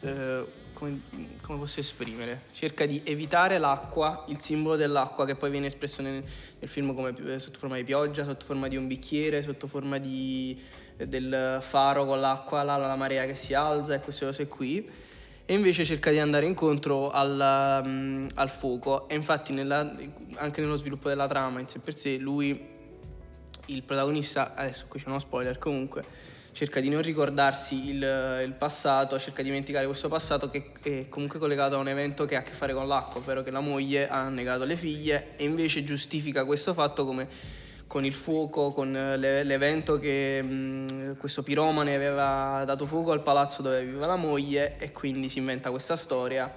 eh, 0.02 0.46
come, 0.74 1.02
come 1.42 1.58
posso 1.58 1.80
esprimere? 1.80 2.42
Cerca 2.52 2.86
di 2.86 3.02
evitare 3.06 3.58
l'acqua, 3.58 4.24
il 4.28 4.40
simbolo 4.40 4.76
dell'acqua 4.76 5.26
che 5.26 5.34
poi 5.34 5.50
viene 5.50 5.66
espresso 5.66 6.04
nel, 6.04 6.24
nel 6.60 6.70
film 6.70 6.94
come 6.94 7.12
pi- 7.12 7.40
sotto 7.40 7.58
forma 7.58 7.78
di 7.78 7.84
pioggia, 7.84 8.24
sotto 8.24 8.46
forma 8.46 8.68
di 8.68 8.76
un 8.76 8.86
bicchiere, 8.86 9.42
sotto 9.42 9.66
forma 9.66 9.98
di, 9.98 10.62
del 10.96 11.58
faro 11.60 12.06
con 12.06 12.20
l'acqua, 12.20 12.62
la, 12.62 12.78
la 12.78 12.96
marea 12.98 13.26
che 13.26 13.34
si 13.34 13.56
alza 13.56 13.96
e 13.96 14.00
queste 14.00 14.26
cose 14.26 14.48
qui 14.48 15.08
e 15.50 15.54
invece 15.56 15.84
cerca 15.84 16.12
di 16.12 16.20
andare 16.20 16.46
incontro 16.46 17.10
al, 17.10 17.82
mm, 17.84 18.28
al 18.36 18.52
fuoco. 18.52 19.10
E 19.10 19.16
infatti 19.16 19.52
nella- 19.52 19.96
anche 20.36 20.62
nello 20.62 20.76
sviluppo 20.76 21.10
della 21.10 21.28
trama 21.28 21.60
in 21.60 21.68
sé 21.68 21.80
per 21.80 21.96
sé 21.96 22.18
lui 22.18 22.78
il 23.66 23.82
protagonista 23.82 24.54
adesso 24.54 24.86
qui 24.88 25.00
c'è 25.00 25.08
uno 25.08 25.18
spoiler 25.18 25.58
comunque 25.58 26.04
cerca 26.52 26.80
di 26.80 26.90
non 26.90 27.02
ricordarsi 27.02 27.90
il, 27.90 28.42
il 28.44 28.54
passato, 28.60 29.18
cerca 29.18 29.42
di 29.42 29.50
dimenticare 29.50 29.88
questo 29.88 30.08
passato 30.08 30.52
che 30.52 30.72
è 30.84 31.10
comunque 31.10 31.40
collegato 31.40 31.76
a 31.76 31.80
un 31.80 31.88
evento 31.88 32.26
che 32.26 32.36
ha 32.36 32.40
a 32.40 32.44
che 32.44 32.54
fare 32.54 32.74
con 32.76 32.88
l'acqua, 32.88 33.20
ovvero 33.20 33.42
che 33.42 33.50
la 33.50 33.60
moglie 33.60 34.08
ha 34.08 34.30
negato 34.30 34.66
le 34.66 34.76
figlie 34.76 35.36
e 35.36 35.46
invece 35.46 35.84
giustifica 35.84 36.46
questo 36.46 36.74
fatto 36.74 37.06
come 37.06 37.28
con 37.90 38.06
il 38.06 38.14
fuoco, 38.14 38.72
con 38.72 38.92
le- 38.92 39.44
l'evento 39.44 39.98
che 39.98 40.44
mh, 40.44 41.18
questo 41.18 41.42
piromane 41.42 41.96
aveva 41.96 42.62
dato 42.64 42.86
fuoco 42.86 43.12
al 43.12 43.24
palazzo 43.24 43.64
dove 43.64 43.84
viveva 43.84 44.06
la 44.06 44.16
moglie 44.16 44.78
e 44.78 44.92
quindi 44.92 45.28
si 45.28 45.40
inventa 45.40 45.72
questa 45.72 45.96
storia. 45.96 46.54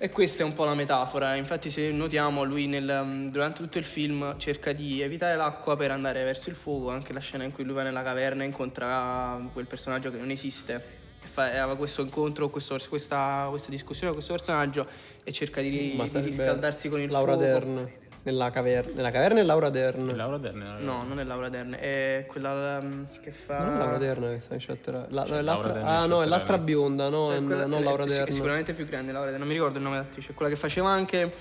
E 0.00 0.10
questa 0.10 0.44
è 0.44 0.46
un 0.46 0.52
po' 0.52 0.64
la 0.64 0.74
metafora, 0.74 1.34
infatti 1.34 1.70
se 1.70 1.90
notiamo 1.90 2.44
lui 2.44 2.68
nel- 2.68 3.02
mm, 3.04 3.28
durante 3.30 3.60
tutto 3.64 3.78
il 3.78 3.84
film 3.84 4.38
cerca 4.38 4.70
di 4.72 5.02
evitare 5.02 5.34
l'acqua 5.36 5.76
per 5.76 5.90
andare 5.90 6.22
verso 6.22 6.50
il 6.50 6.54
fuoco, 6.54 6.90
anche 6.90 7.12
la 7.12 7.18
scena 7.18 7.42
in 7.42 7.50
cui 7.50 7.64
lui 7.64 7.74
va 7.74 7.82
nella 7.82 8.04
caverna 8.04 8.44
e 8.44 8.46
incontra 8.46 9.40
quel 9.52 9.66
personaggio 9.66 10.12
che 10.12 10.18
non 10.18 10.30
esiste 10.30 10.96
aveva 11.34 11.76
questo 11.76 12.02
incontro, 12.02 12.48
questo- 12.48 12.78
questa, 12.88 13.46
questa 13.50 13.70
discussione 13.70 14.12
con 14.12 14.22
questo 14.22 14.32
personaggio 14.34 14.86
e 15.24 15.32
cerca 15.32 15.60
di, 15.60 15.68
di 15.70 16.10
riscaldarsi 16.20 16.88
con 16.88 17.00
il 17.00 17.10
Laura 17.10 17.32
fuoco. 17.32 17.44
Dern. 17.46 17.90
Nella 18.30 18.50
caverna. 18.50 18.92
Nella 18.94 19.10
caverna 19.10 19.40
è 19.40 19.42
Laura 19.42 19.70
Dern. 19.70 20.14
Laura 20.14 20.36
Dern 20.36 20.60
era- 20.60 20.78
No, 20.80 21.02
non 21.08 21.18
è 21.18 21.24
Laura 21.24 21.48
Dern, 21.48 21.74
è 21.80 22.24
quella 22.28 22.78
mm, 22.82 23.02
che 23.22 23.30
fa... 23.30 23.58
Non 23.58 23.74
è 23.74 23.78
Laura 23.78 23.96
Dern 23.98 24.22
che 24.34 24.40
sta 24.40 24.54
in 24.54 24.60
Shutter 24.60 25.06
La- 25.08 25.24
Cioè, 25.24 25.40
l'altra- 25.40 25.42
Laura 25.42 25.72
Dern 25.72 25.86
ah, 25.86 26.06
no, 26.06 26.22
è 26.22 26.26
l'altra 26.26 26.54
Island. 26.56 26.64
bionda, 26.64 27.08
no? 27.08 27.32
È 27.32 27.36
è- 27.38 27.42
quella- 27.42 27.64
non 27.66 27.80
è- 27.80 27.84
Laura 27.84 28.04
è 28.04 28.06
Dern. 28.06 28.30
sicuramente 28.30 28.74
più 28.74 28.84
grande 28.84 29.12
Laura 29.12 29.28
Dern, 29.28 29.38
non 29.40 29.48
mi 29.48 29.54
ricordo 29.54 29.78
il 29.78 29.84
nome 29.84 29.96
dell'attrice, 29.96 30.32
è 30.32 30.34
quella 30.34 30.50
che 30.50 30.58
faceva 30.58 30.90
anche 30.90 31.32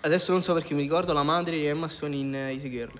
adesso 0.00 0.32
non 0.32 0.42
so 0.42 0.52
perché 0.54 0.74
mi 0.74 0.82
ricordo 0.82 1.12
la 1.12 1.22
madre 1.22 1.56
di 1.56 1.66
Emma 1.66 1.86
Stone 1.88 2.16
in 2.16 2.34
eh, 2.34 2.50
Easy 2.52 2.68
Girl. 2.68 2.92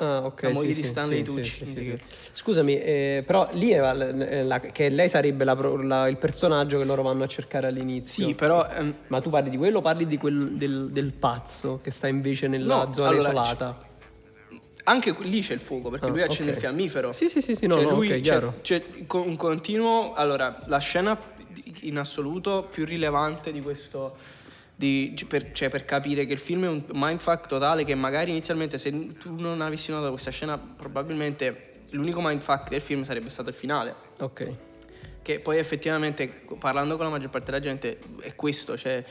Ah, 0.00 0.24
ok. 0.24 0.42
La 0.42 0.50
moglie 0.50 0.72
sì, 0.74 0.80
di 0.80 0.86
Stanley 0.86 1.18
sì, 1.18 1.24
Tucci, 1.24 1.66
sì. 1.66 1.98
Scusami, 2.32 2.78
eh, 2.80 3.24
però 3.26 3.48
lì 3.52 3.70
è 3.70 3.78
la- 3.78 4.42
la- 4.44 4.60
che 4.60 4.88
lei 4.90 5.08
sarebbe 5.08 5.42
la 5.44 5.54
la- 5.54 6.08
il 6.08 6.16
personaggio 6.18 6.78
che 6.78 6.84
loro 6.84 7.02
vanno 7.02 7.24
a 7.24 7.26
cercare 7.26 7.66
all'inizio. 7.66 8.28
Sì, 8.28 8.34
però 8.34 8.64
ehm, 8.64 8.94
Ma 9.08 9.20
tu 9.20 9.28
parli 9.28 9.50
di 9.50 9.56
quello 9.56 9.78
o 9.78 9.80
parli 9.80 10.06
di 10.06 10.16
quel, 10.16 10.52
del, 10.52 10.90
del 10.92 11.12
pazzo 11.12 11.80
che 11.82 11.90
sta 11.90 12.06
invece 12.06 12.46
nella 12.46 12.84
No, 12.84 12.92
zona 12.92 13.08
allora, 13.08 13.28
isolata? 13.30 13.78
anche 14.84 15.14
lì 15.20 15.42
c'è 15.42 15.52
il 15.54 15.60
fuoco 15.60 15.90
perché 15.90 16.06
Ah, 16.06 16.10
lui 16.10 16.22
accende 16.22 16.52
ok. 16.52 16.56
il 16.56 16.62
fiammifero. 16.62 17.12
Sì, 17.12 17.28
sì, 17.28 17.42
sì, 17.42 17.54
sì, 17.56 17.66
no, 17.66 17.74
Cioè, 17.74 17.84
no, 17.84 17.90
lui 17.96 18.10
ok, 18.12 18.20
c'è- 18.20 18.60
c'è 18.62 18.82
un 19.14 19.36
continuo. 19.36 20.12
Allora, 20.14 20.62
la 20.66 20.78
scena 20.78 21.18
in 21.82 21.98
assoluto 21.98 22.68
più 22.70 22.84
rilevante 22.84 23.50
di 23.52 23.60
questo. 23.60 24.16
Di- 24.78 25.12
per, 25.26 25.50
cioè, 25.50 25.68
per 25.68 25.84
capire 25.84 26.24
che 26.24 26.32
il 26.32 26.38
film 26.38 26.62
è 26.64 26.68
un 26.68 26.84
mindfuck 26.92 27.48
totale 27.48 27.82
che 27.84 27.96
magari 27.96 28.30
inizialmente 28.30 28.78
se 28.78 28.90
tu 29.16 29.34
non 29.36 29.60
avessi 29.60 29.90
notato 29.90 30.10
questa 30.12 30.30
scena 30.30 30.56
probabilmente 30.56 31.72
l'unico 31.90 32.20
mindfuck 32.22 32.68
del 32.68 32.80
film 32.80 33.02
sarebbe 33.02 33.28
stato 33.28 33.48
il 33.48 33.56
finale 33.56 33.92
Ok. 34.20 34.52
che 35.22 35.40
poi 35.40 35.58
effettivamente 35.58 36.28
parlando 36.60 36.94
con 36.94 37.06
la 37.06 37.10
maggior 37.10 37.30
parte 37.30 37.50
della 37.50 37.62
gente 37.62 37.98
è 38.20 38.36
questo, 38.36 38.76
cioè 38.78 39.02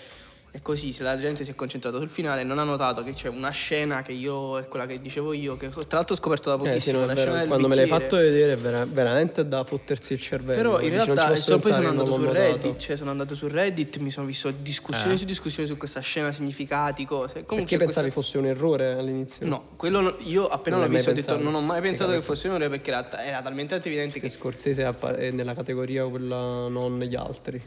è 0.58 0.62
così, 0.64 0.92
se 0.92 1.04
la 1.04 1.18
gente 1.20 1.44
si 1.44 1.52
è 1.52 1.56
concentrata 1.56 1.98
sul 2.00 2.10
finale 2.10 2.44
non 2.44 2.58
ha 2.58 2.64
notato 2.64 3.04
che 3.04 3.14
c'è 3.14 3.28
una 3.30 3.52
scena 3.52 4.02
che 4.02 4.12
io, 4.12 4.58
è 4.58 4.68
quella 4.68 4.88
che 4.88 5.00
dicevo 5.00 5.32
io, 5.34 5.56
che 5.56 5.70
tra 5.70 5.84
l'altro 5.98 6.16
ho 6.16 6.18
scoperto 6.18 6.50
da 6.50 6.56
Eh, 6.56 6.60
sì, 6.60 6.66
pochissimo, 6.92 6.98
no, 6.98 7.04
è 7.04 7.08
la 7.08 7.14
vero, 7.14 7.26
scena 7.26 7.40
del 7.40 7.48
Quando 7.48 7.68
me 7.68 7.76
l'hai 7.76 7.84
bicchiere. 7.86 8.04
fatto 8.04 8.18
vedere 8.18 8.52
è 8.54 8.58
vera- 8.58 8.86
veramente 8.86 9.48
da 9.48 9.64
fottersi 9.64 10.14
il 10.14 10.20
cervello. 10.22 10.58
Però 10.58 10.80
in 10.82 10.90
realtà 10.90 11.36
so- 11.36 11.60
poi 11.60 11.72
sono 11.74 11.90
andato 11.90 12.12
su 12.14 12.26
Reddit, 12.32 12.78
cioè 12.78 12.96
sono 12.96 13.12
andato 13.12 13.36
su 13.36 13.48
Reddit, 13.48 13.98
mi 13.98 14.10
sono 14.10 14.26
visto 14.26 14.50
discussioni 14.52 15.14
Eh. 15.14 15.18
su 15.18 15.26
discussioni 15.26 15.68
su 15.70 15.78
questa 15.78 16.00
scena, 16.00 16.32
significati, 16.32 17.06
cose. 17.06 17.46
Comunque 17.46 17.58
Perché 17.58 17.78
pensavi 17.78 18.12
questa- 18.12 18.32
fosse 18.32 18.38
un 18.40 18.46
errore 18.48 18.94
all'inizio? 18.94 19.46
No, 19.46 19.68
quello 19.76 20.00
no- 20.02 20.16
io 20.20 20.48
appena 20.48 20.78
Non 20.78 20.86
l'ho 20.86 20.92
visto 20.92 21.12
ho 21.12 21.14
detto 21.14 21.38
non 21.38 21.54
ho 21.54 21.62
mai 21.62 21.82
pensato 21.82 22.12
che 22.12 22.22
fosse 22.22 22.48
un 22.48 22.56
errore 22.56 22.70
perché 22.70 22.90
era, 22.90 23.24
era 23.24 23.42
talmente 23.44 23.76
evidente 23.76 24.14
Che 24.20 24.22
che 24.22 24.30
Scorsese 24.30 24.84
è 25.18 25.32
nella 25.32 25.54
categoria 25.54 26.06
quella 26.08 26.68
non 26.68 27.00
gli 27.02 27.16
altri. 27.16 27.62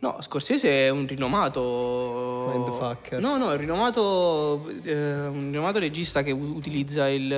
No, 0.00 0.18
Scorsese 0.20 0.86
è 0.86 0.90
un 0.90 1.06
rinomato. 1.06 2.50
Mindfucker. 2.52 3.20
No, 3.20 3.36
no, 3.36 3.50
è 3.50 3.54
un 3.54 3.60
rinomato, 3.60 4.68
eh, 4.84 5.26
un 5.26 5.48
rinomato 5.50 5.80
regista 5.80 6.22
che 6.22 6.30
u- 6.30 6.54
utilizza 6.54 7.08
il. 7.08 7.28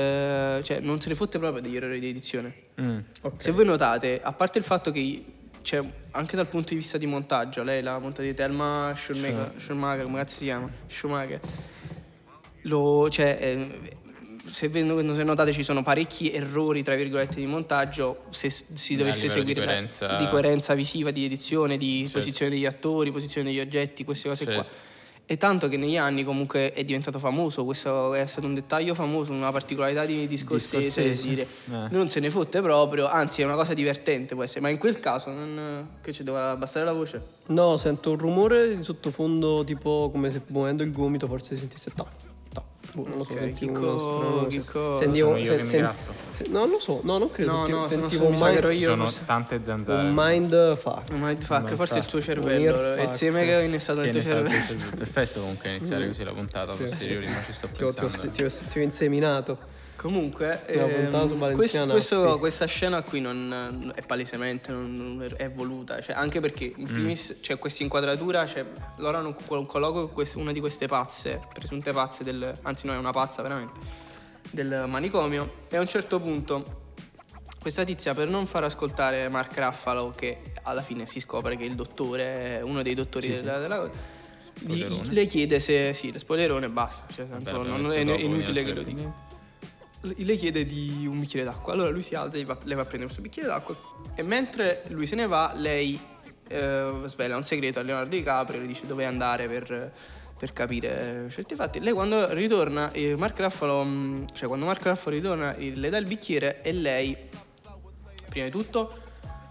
cioè, 0.62 0.80
non 0.80 1.00
se 1.00 1.08
ne 1.08 1.14
fotte 1.14 1.38
proprio 1.38 1.62
degli 1.62 1.76
errori 1.76 1.98
di 2.00 2.08
edizione. 2.08 2.54
Mm. 2.80 2.98
Se 3.38 3.50
voi 3.52 3.64
notate, 3.64 4.20
a 4.22 4.32
parte 4.32 4.58
il 4.58 4.64
fatto 4.64 4.90
che 4.90 5.24
c'è 5.62 5.82
anche 6.12 6.36
dal 6.36 6.48
punto 6.48 6.70
di 6.70 6.76
vista 6.76 6.98
di 6.98 7.06
montaggio, 7.06 7.62
lei 7.62 7.82
la 7.82 7.98
monta 7.98 8.20
di 8.20 8.34
Thelma 8.34 8.92
Schumacher, 8.94 9.52
Schumacher 9.56 10.04
come 10.04 10.18
cazzo 10.18 10.36
si 10.36 10.44
chiama? 10.44 10.70
Schumacher. 10.86 11.40
Lo, 12.64 13.08
cioè, 13.08 13.38
eh, 13.40 13.98
se 14.52 14.68
notate 15.24 15.52
ci 15.52 15.62
sono 15.62 15.82
parecchi 15.82 16.30
errori 16.32 16.82
tra 16.82 16.94
virgolette 16.94 17.36
di 17.40 17.46
montaggio 17.46 18.22
se 18.30 18.48
si 18.50 18.96
dovesse 18.96 19.22
di 19.22 19.28
seguire 19.30 19.60
la- 19.60 19.66
coerenza. 19.66 20.16
di 20.16 20.26
coerenza 20.28 20.74
visiva, 20.74 21.10
di 21.10 21.24
edizione, 21.24 21.76
di 21.76 22.02
Certo. 22.02 22.18
posizione 22.18 22.50
degli 22.50 22.66
attori, 22.66 23.10
posizione 23.10 23.48
degli 23.48 23.60
oggetti, 23.60 24.04
queste 24.04 24.28
cose 24.28 24.44
qua. 24.44 24.54
Certo. 24.54 24.88
E 25.26 25.36
tanto 25.36 25.68
che 25.68 25.76
negli 25.76 25.96
anni 25.96 26.24
comunque 26.24 26.72
è 26.72 26.82
diventato 26.82 27.20
famoso, 27.20 27.64
questo 27.64 28.14
è 28.14 28.26
stato 28.26 28.48
un 28.48 28.54
dettaglio 28.54 28.94
famoso, 28.94 29.30
una 29.30 29.52
particolarità 29.52 30.04
di, 30.04 30.26
di 30.26 30.36
Scorsese, 30.36 30.90
Scorsese. 30.90 31.28
dire, 31.28 31.42
Eh. 31.42 31.86
non 31.90 32.08
se 32.08 32.18
ne 32.18 32.30
fotte 32.30 32.60
proprio, 32.60 33.06
anzi 33.08 33.40
è 33.40 33.44
una 33.44 33.54
cosa 33.54 33.72
divertente 33.72 34.34
può 34.34 34.42
essere, 34.42 34.58
ma 34.58 34.70
in 34.70 34.78
quel 34.78 34.98
caso 34.98 35.30
non, 35.30 35.90
che 36.02 36.12
ci 36.12 36.24
doveva 36.24 36.50
abbassare 36.50 36.84
la 36.84 36.92
voce? 36.92 37.22
No, 37.46 37.76
sento 37.76 38.10
un 38.10 38.18
rumore 38.18 38.76
di 38.76 38.82
sottofondo 38.82 39.62
tipo 39.62 40.10
come 40.10 40.32
se 40.32 40.40
muovendo 40.48 40.82
il 40.82 40.90
gomito 40.90 41.28
forse 41.28 41.54
si 41.54 41.60
sentisse. 41.60 41.92
Boh, 41.94 42.08
non 42.94 43.18
lo 43.18 43.24
so, 43.24 43.32
Ok, 43.34 43.38
sentivo 43.38 43.72
che 43.72 43.78
uno 43.78 43.94
co- 43.96 43.98
strano- 43.98 44.46
che 44.46 44.64
co- 44.64 44.94
sentivo, 44.96 45.26
Sono 45.28 45.38
io 45.38 45.64
sen- 45.66 45.92
se- 46.30 46.46
no, 46.48 46.58
non 46.58 46.70
lo 46.70 46.80
so, 46.80 47.00
no, 47.04 47.18
non 47.18 47.30
credo. 47.30 47.52
No, 47.52 47.66
no, 47.66 47.86
se 47.88 47.94
no, 47.96 48.08
sentivo 48.08 48.26
un 48.26 48.32
mind, 48.38 48.56
ero 48.56 48.70
io. 48.70 48.88
Sono 48.88 49.04
forse. 49.04 49.24
tante 49.24 49.62
zanzare. 49.62 50.08
un 50.08 50.12
mind 50.14 50.76
fuck. 50.76 51.10
Un 51.12 51.20
mindfuck, 51.20 51.70
Un 51.70 51.76
forse 51.76 51.98
il 51.98 52.06
tuo 52.06 52.20
cervello, 52.20 53.02
il 53.02 53.08
seme 53.10 53.44
che 53.44 53.56
ho 53.56 53.60
innestato 53.60 54.00
nel 54.00 54.10
tuo 54.10 54.20
cervello. 54.22 54.48
il- 54.72 54.94
Perfetto 54.96 55.40
comunque 55.40 55.68
iniziare 55.70 56.06
così 56.06 56.24
la 56.24 56.32
puntata 56.32 56.72
Sì, 56.72 56.82
posteriori, 56.84 57.26
ma 57.28 57.42
ci 57.44 57.52
sto 57.52 57.66
Ti 57.68 57.82
ho, 57.84 57.88
ti 57.92 57.98
ho- 57.98 58.00
pensando. 58.06 58.32
ti 58.32 58.42
ho- 58.44 58.50
ti 58.68 58.78
ho 58.78 58.82
inseminato. 58.82 59.58
Comunque, 60.00 60.64
ehm, 60.66 61.10
questo- 61.54 61.76
questo- 61.92 62.38
questa 62.38 62.64
scena 62.64 63.02
qui 63.02 63.20
non, 63.20 63.92
è 63.94 64.00
palesemente 64.02 64.72
non- 64.72 65.28
è 65.36 65.50
voluta, 65.50 66.00
cioè, 66.00 66.14
anche 66.14 66.40
perché 66.40 66.72
Mm. 66.74 66.80
in 66.80 66.86
primis 66.86 67.36
c'è 67.42 67.58
questa 67.58 67.82
inquadratura, 67.82 68.46
cioè, 68.46 68.64
loro 68.96 69.18
hanno 69.18 69.28
un 69.28 69.66
colloquio 69.66 70.06
con 70.06 70.12
quest- 70.14 70.36
una 70.36 70.52
di 70.52 70.60
queste 70.60 70.86
pazze, 70.86 71.40
presunte 71.52 71.92
pazze 71.92 72.24
del, 72.24 72.50
anzi 72.62 72.86
no 72.86 72.94
è 72.94 72.96
una 72.96 73.10
pazza 73.12 73.42
veramente, 73.42 73.78
del 74.50 74.84
manicomio 74.88 75.64
e 75.68 75.76
a 75.76 75.80
un 75.80 75.86
certo 75.86 76.18
punto 76.18 76.78
questa 77.60 77.84
tizia 77.84 78.14
per 78.14 78.26
non 78.26 78.46
far 78.46 78.64
ascoltare 78.64 79.28
Mark 79.28 79.54
Raffalo 79.58 80.14
che 80.16 80.38
alla 80.62 80.80
fine 80.80 81.04
si 81.04 81.20
scopre 81.20 81.58
che 81.58 81.64
il 81.64 81.74
dottore 81.74 82.56
è 82.58 82.60
uno 82.62 82.80
dei 82.80 82.94
dottori 82.94 83.28
della, 83.28 83.58
della 83.58 83.76
cosa, 83.76 83.90
gli- 84.60 84.86
le 85.10 85.26
chiede 85.26 85.60
se 85.60 85.92
sì, 85.92 86.10
spoilerone 86.16 86.64
e 86.66 86.68
basta, 86.70 87.04
cioè, 87.12 87.26
l'abbiamo 87.28 87.64
non- 87.76 87.92
è, 87.92 87.96
è 87.96 88.18
inutile 88.18 88.64
che 88.64 88.72
lo 88.72 88.82
dica. 88.82 89.28
Le 90.02 90.36
chiede 90.36 90.64
di 90.64 91.06
un 91.06 91.20
bicchiere 91.20 91.44
d'acqua. 91.44 91.74
Allora 91.74 91.90
lui 91.90 92.02
si 92.02 92.14
alza 92.14 92.38
e 92.38 92.44
va- 92.44 92.56
le 92.64 92.74
va 92.74 92.82
a 92.82 92.84
prendere 92.84 93.12
questo 93.12 93.20
bicchiere 93.20 93.48
d'acqua. 93.48 93.76
E 94.14 94.22
mentre 94.22 94.84
lui 94.88 95.06
se 95.06 95.14
ne 95.14 95.26
va, 95.26 95.52
lei 95.54 96.00
eh, 96.48 96.92
svela 97.04 97.36
un 97.36 97.44
segreto 97.44 97.80
a 97.80 97.82
Leonardo 97.82 98.16
DiCaprio. 98.16 98.60
Le 98.60 98.66
dice 98.66 98.86
dove 98.86 99.04
andare 99.04 99.46
per, 99.46 99.92
per 100.38 100.52
capire 100.54 101.28
certi 101.30 101.54
fatti. 101.54 101.80
Lei 101.80 101.92
quando 101.92 102.32
ritorna, 102.32 102.90
eh, 102.92 103.14
Mark 103.14 103.38
Raffalo, 103.38 103.84
mh, 103.84 104.32
cioè 104.32 104.48
quando 104.48 104.64
Mark 104.64 104.82
Raffalo 104.82 105.16
ritorna, 105.16 105.54
eh, 105.54 105.74
le 105.74 105.90
dà 105.90 105.98
il 105.98 106.06
bicchiere 106.06 106.62
e 106.62 106.72
lei, 106.72 107.14
prima 108.30 108.46
di 108.46 108.50
tutto, 108.50 108.90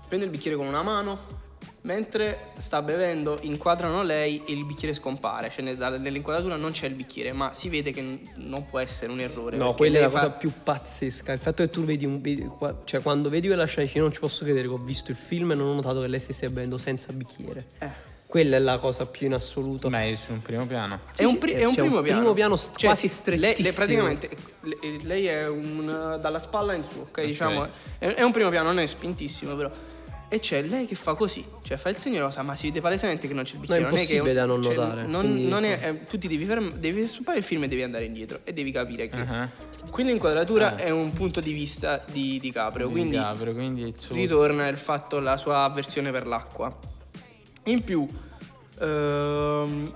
prende 0.08 0.26
il 0.26 0.32
bicchiere 0.32 0.58
con 0.58 0.66
una 0.66 0.82
mano. 0.82 1.39
Mentre 1.82 2.52
sta 2.58 2.82
bevendo, 2.82 3.38
inquadrano 3.42 4.04
lei 4.04 4.42
e 4.46 4.52
il 4.52 4.66
bicchiere 4.66 4.94
scompare. 4.94 5.50
Cioè, 5.50 5.64
nell'inquadratura 5.64 6.58
non 6.58 6.72
c'è 6.72 6.88
il 6.88 6.94
bicchiere, 6.94 7.32
ma 7.32 7.54
si 7.54 7.70
vede 7.70 7.92
che 7.92 8.20
non 8.36 8.66
può 8.66 8.80
essere 8.80 9.12
un 9.12 9.20
errore. 9.22 9.56
No, 9.56 9.74
quella 9.74 10.00
è 10.00 10.02
la 10.02 10.10
fa- 10.10 10.20
cosa 10.20 10.32
più 10.32 10.52
pazzesca. 10.62 11.32
Il 11.32 11.40
fatto 11.40 11.64
che 11.64 11.70
tu 11.70 11.84
vedi 11.86 12.06
un 12.06 12.20
vedi- 12.20 12.50
cioè 12.84 13.02
quando 13.02 13.30
vedi 13.30 13.48
quella 13.48 13.66
scena 13.66 13.86
dici 13.86 13.98
non 14.00 14.12
ci 14.12 14.20
posso 14.20 14.44
credere 14.44 14.68
che 14.68 14.74
ho 14.74 14.78
visto 14.78 15.12
il 15.12 15.18
film 15.18 15.52
e 15.52 15.56
non 15.56 15.68
ho 15.68 15.74
notato 15.74 16.02
che 16.02 16.08
lei 16.08 16.20
stesse 16.20 16.50
bevendo 16.50 16.78
senza 16.78 17.14
bicchiere. 17.14 17.68
Eh. 17.80 18.08
Quella 18.28 18.58
è 18.58 18.60
la 18.60 18.78
cosa 18.78 19.06
più 19.08 19.26
in 19.26 19.34
assoluto. 19.34 19.90
Ma 19.90 20.04
è 20.04 20.14
su 20.16 20.34
un 20.34 20.42
primo 20.44 20.68
piano. 20.68 21.00
È 21.16 21.24
un, 21.24 21.38
pri- 21.40 21.54
è 21.54 21.64
un 21.64 21.74
C'è 21.74 21.82
primo 21.82 21.98
un 21.98 22.04
piano. 22.04 22.20
primo 22.20 22.34
piano 22.36 22.56
st- 22.58 22.76
Cioè, 22.76 22.90
quasi 22.90 23.08
sì, 23.08 23.22
lei, 23.32 23.40
lei 23.40 23.52
strettissimo. 23.54 24.04
praticamente 24.04 24.30
le- 24.62 24.78
lei 25.04 25.26
è 25.26 25.48
un 25.48 26.18
dalla 26.22 26.38
spalla 26.40 26.74
in 26.74 26.84
su, 26.84 27.00
ok? 27.00 27.24
Diciamo, 27.26 27.68
è, 27.98 28.06
è 28.08 28.22
un 28.22 28.32
primo 28.32 28.50
piano, 28.50 28.68
non 28.68 28.80
è 28.80 28.86
spintissimo, 28.86 29.56
però. 29.56 29.72
E 30.32 30.38
c'è 30.40 30.62
lei 30.62 30.86
che 30.86 30.94
fa 30.94 31.16
così, 31.16 31.44
cioè 31.64 31.78
fa 31.78 31.90
il 31.90 31.98
segno 31.98 32.20
rosa, 32.22 32.44
ma 32.44 32.54
si 32.54 32.68
vede 32.68 32.82
palesemente 32.82 33.28
che 33.28 33.34
non 33.34 33.44
c'è 33.46 33.56
il 33.56 33.62
bicchiere. 33.62 33.82
No, 33.82 33.88
è 33.88 33.90
non 33.92 34.00
è 34.00 34.06
che 34.06 34.14
impossibile 34.14 34.34
da 34.40 34.46
non 34.46 34.62
cioè, 34.62 34.76
notare, 34.76 35.06
non- 35.08 35.34
non 35.42 35.64
è- 35.64 35.80
è- 35.80 36.04
tu 36.04 36.20
ti 36.20 36.28
devi 36.28 36.46
fermare, 36.46 36.80
devi 36.80 37.08
stoppare 37.08 37.40
il 37.40 37.44
film 37.44 37.64
e 37.64 37.68
devi 37.68 37.82
andare 37.82 38.06
indietro 38.06 38.42
e 38.44 38.54
devi 38.54 38.72
capire 38.72 39.08
che 39.08 39.16
Ah, 39.18 39.50
qui 39.90 40.04
l'inquadratura 40.04 40.76
è 40.76 40.92
un 40.92 41.12
punto 41.14 41.40
di 41.40 41.52
vista 41.52 42.04
di, 42.12 42.40
di 42.40 42.52
Caprio, 42.52 42.86
di 42.86 42.92
quindi 42.94 43.18
Caprio, 43.18 43.54
quindi 43.54 43.92
ritorna 44.10 44.68
il 44.68 44.78
fatto, 44.78 45.20
la 45.20 45.36
sua 45.36 45.64
avversione 45.64 46.12
per 46.12 46.28
l'acqua. 46.28 46.78
In 47.64 47.84
più, 47.84 48.08
ehm, 48.80 49.94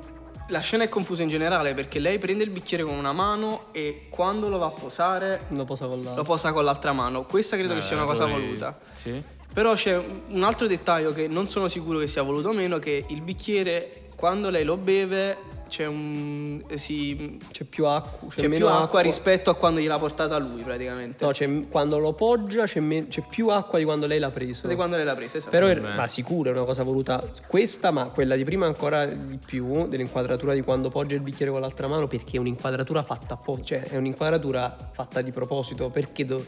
la 0.50 0.60
scena 0.60 0.84
è 0.84 0.90
confusa 0.90 1.24
in 1.24 1.30
generale 1.30 1.74
perché 1.74 2.00
lei 2.00 2.18
prende 2.20 2.44
il 2.44 2.50
bicchiere 2.50 2.84
con 2.84 2.94
una 2.96 3.14
mano 3.14 3.68
e 3.72 4.08
quando 4.10 4.50
lo 4.50 4.58
va 4.58 4.66
a 4.68 4.72
posare 4.72 5.46
Lo 5.50 5.64
posa 5.64 5.86
con 5.88 6.04
la... 6.04 6.14
lo 6.16 6.24
posa 6.24 6.52
con 6.52 6.64
l'altra 6.66 6.92
mano. 6.92 7.24
Questa 7.26 7.56
credo 7.56 7.74
che 7.74 7.82
sia 7.82 7.96
una 7.96 8.06
cosa 8.06 8.26
Eh, 8.28 8.32
poi- 8.32 8.42
voluta. 8.42 8.78
Sì. 8.94 9.24
Però 9.54 9.74
c'è 9.76 9.96
un 10.30 10.44
altro 10.44 10.66
dettaglio 10.68 11.14
che 11.14 11.28
non 11.28 11.48
sono 11.48 11.68
sicuro 11.68 12.00
che 12.00 12.08
sia 12.08 12.24
voluto 12.24 12.50
o 12.50 12.54
meno, 12.54 12.80
che 12.80 13.06
il 13.08 13.22
bicchiere 13.22 14.02
quando 14.16 14.50
lei 14.50 14.64
lo 14.64 14.78
beve 14.78 15.52
c'è 15.68 15.86
un... 15.88 16.62
eh, 16.68 16.78
si- 16.78 17.40
C'è 17.52 17.64
più 17.64 17.86
acqua. 17.86 18.30
c'è 18.30 18.42
più 18.42 18.50
meno 18.50 18.68
acqua, 18.70 19.02
rispetto 19.02 19.50
a 19.50 19.56
quando 19.56 19.80
gliel'ha 19.80 19.98
portata 19.98 20.38
lui 20.38 20.62
praticamente. 20.62 21.26
No, 21.26 21.32
c'è- 21.32 21.68
quando 21.68 21.98
lo 21.98 22.14
poggia 22.14 22.66
c'è, 22.66 22.80
me- 22.80 23.08
c'è 23.08 23.24
più 23.28 23.48
acqua 23.50 23.80
di 23.80 23.84
quando 23.86 24.06
lei 24.06 24.20
l'ha 24.20 24.30
preso. 24.30 24.68
Di 24.68 24.76
quando 24.76 24.96
lei 24.98 25.06
l'ha 25.06 25.16
presa, 25.16 25.38
esatto. 25.38 25.50
Però, 25.52 25.66
è- 25.68 25.80
ma 25.80 26.08
sicuro 26.08 26.50
è 26.50 26.54
una 26.54 26.64
cosa 26.64 26.84
voluta 26.84 27.24
questa, 27.48 27.90
ma 27.90 28.06
quella 28.06 28.36
di 28.36 28.44
prima 28.44 28.68
ancora 28.68 29.06
di 29.08 29.40
più, 29.44 29.88
dell'inquadratura 29.88 30.54
di 30.54 30.62
quando 30.62 30.90
poggia 30.90 31.16
il 31.16 31.22
bicchiere 31.22 31.52
con 31.52 31.62
l'altra 31.62 31.88
mano, 31.88 32.06
perché 32.08 32.38
è 32.38 32.40
un'inquadratura 32.40 33.02
fatta 33.04 33.34
apposta, 33.34 33.64
cioè 33.64 33.82
è 33.84 33.98
un'inquadratura 33.98 34.90
fatta 34.92 35.22
di 35.22 35.32
proposito, 35.32 35.90
perché, 35.90 36.24
do- 36.26 36.46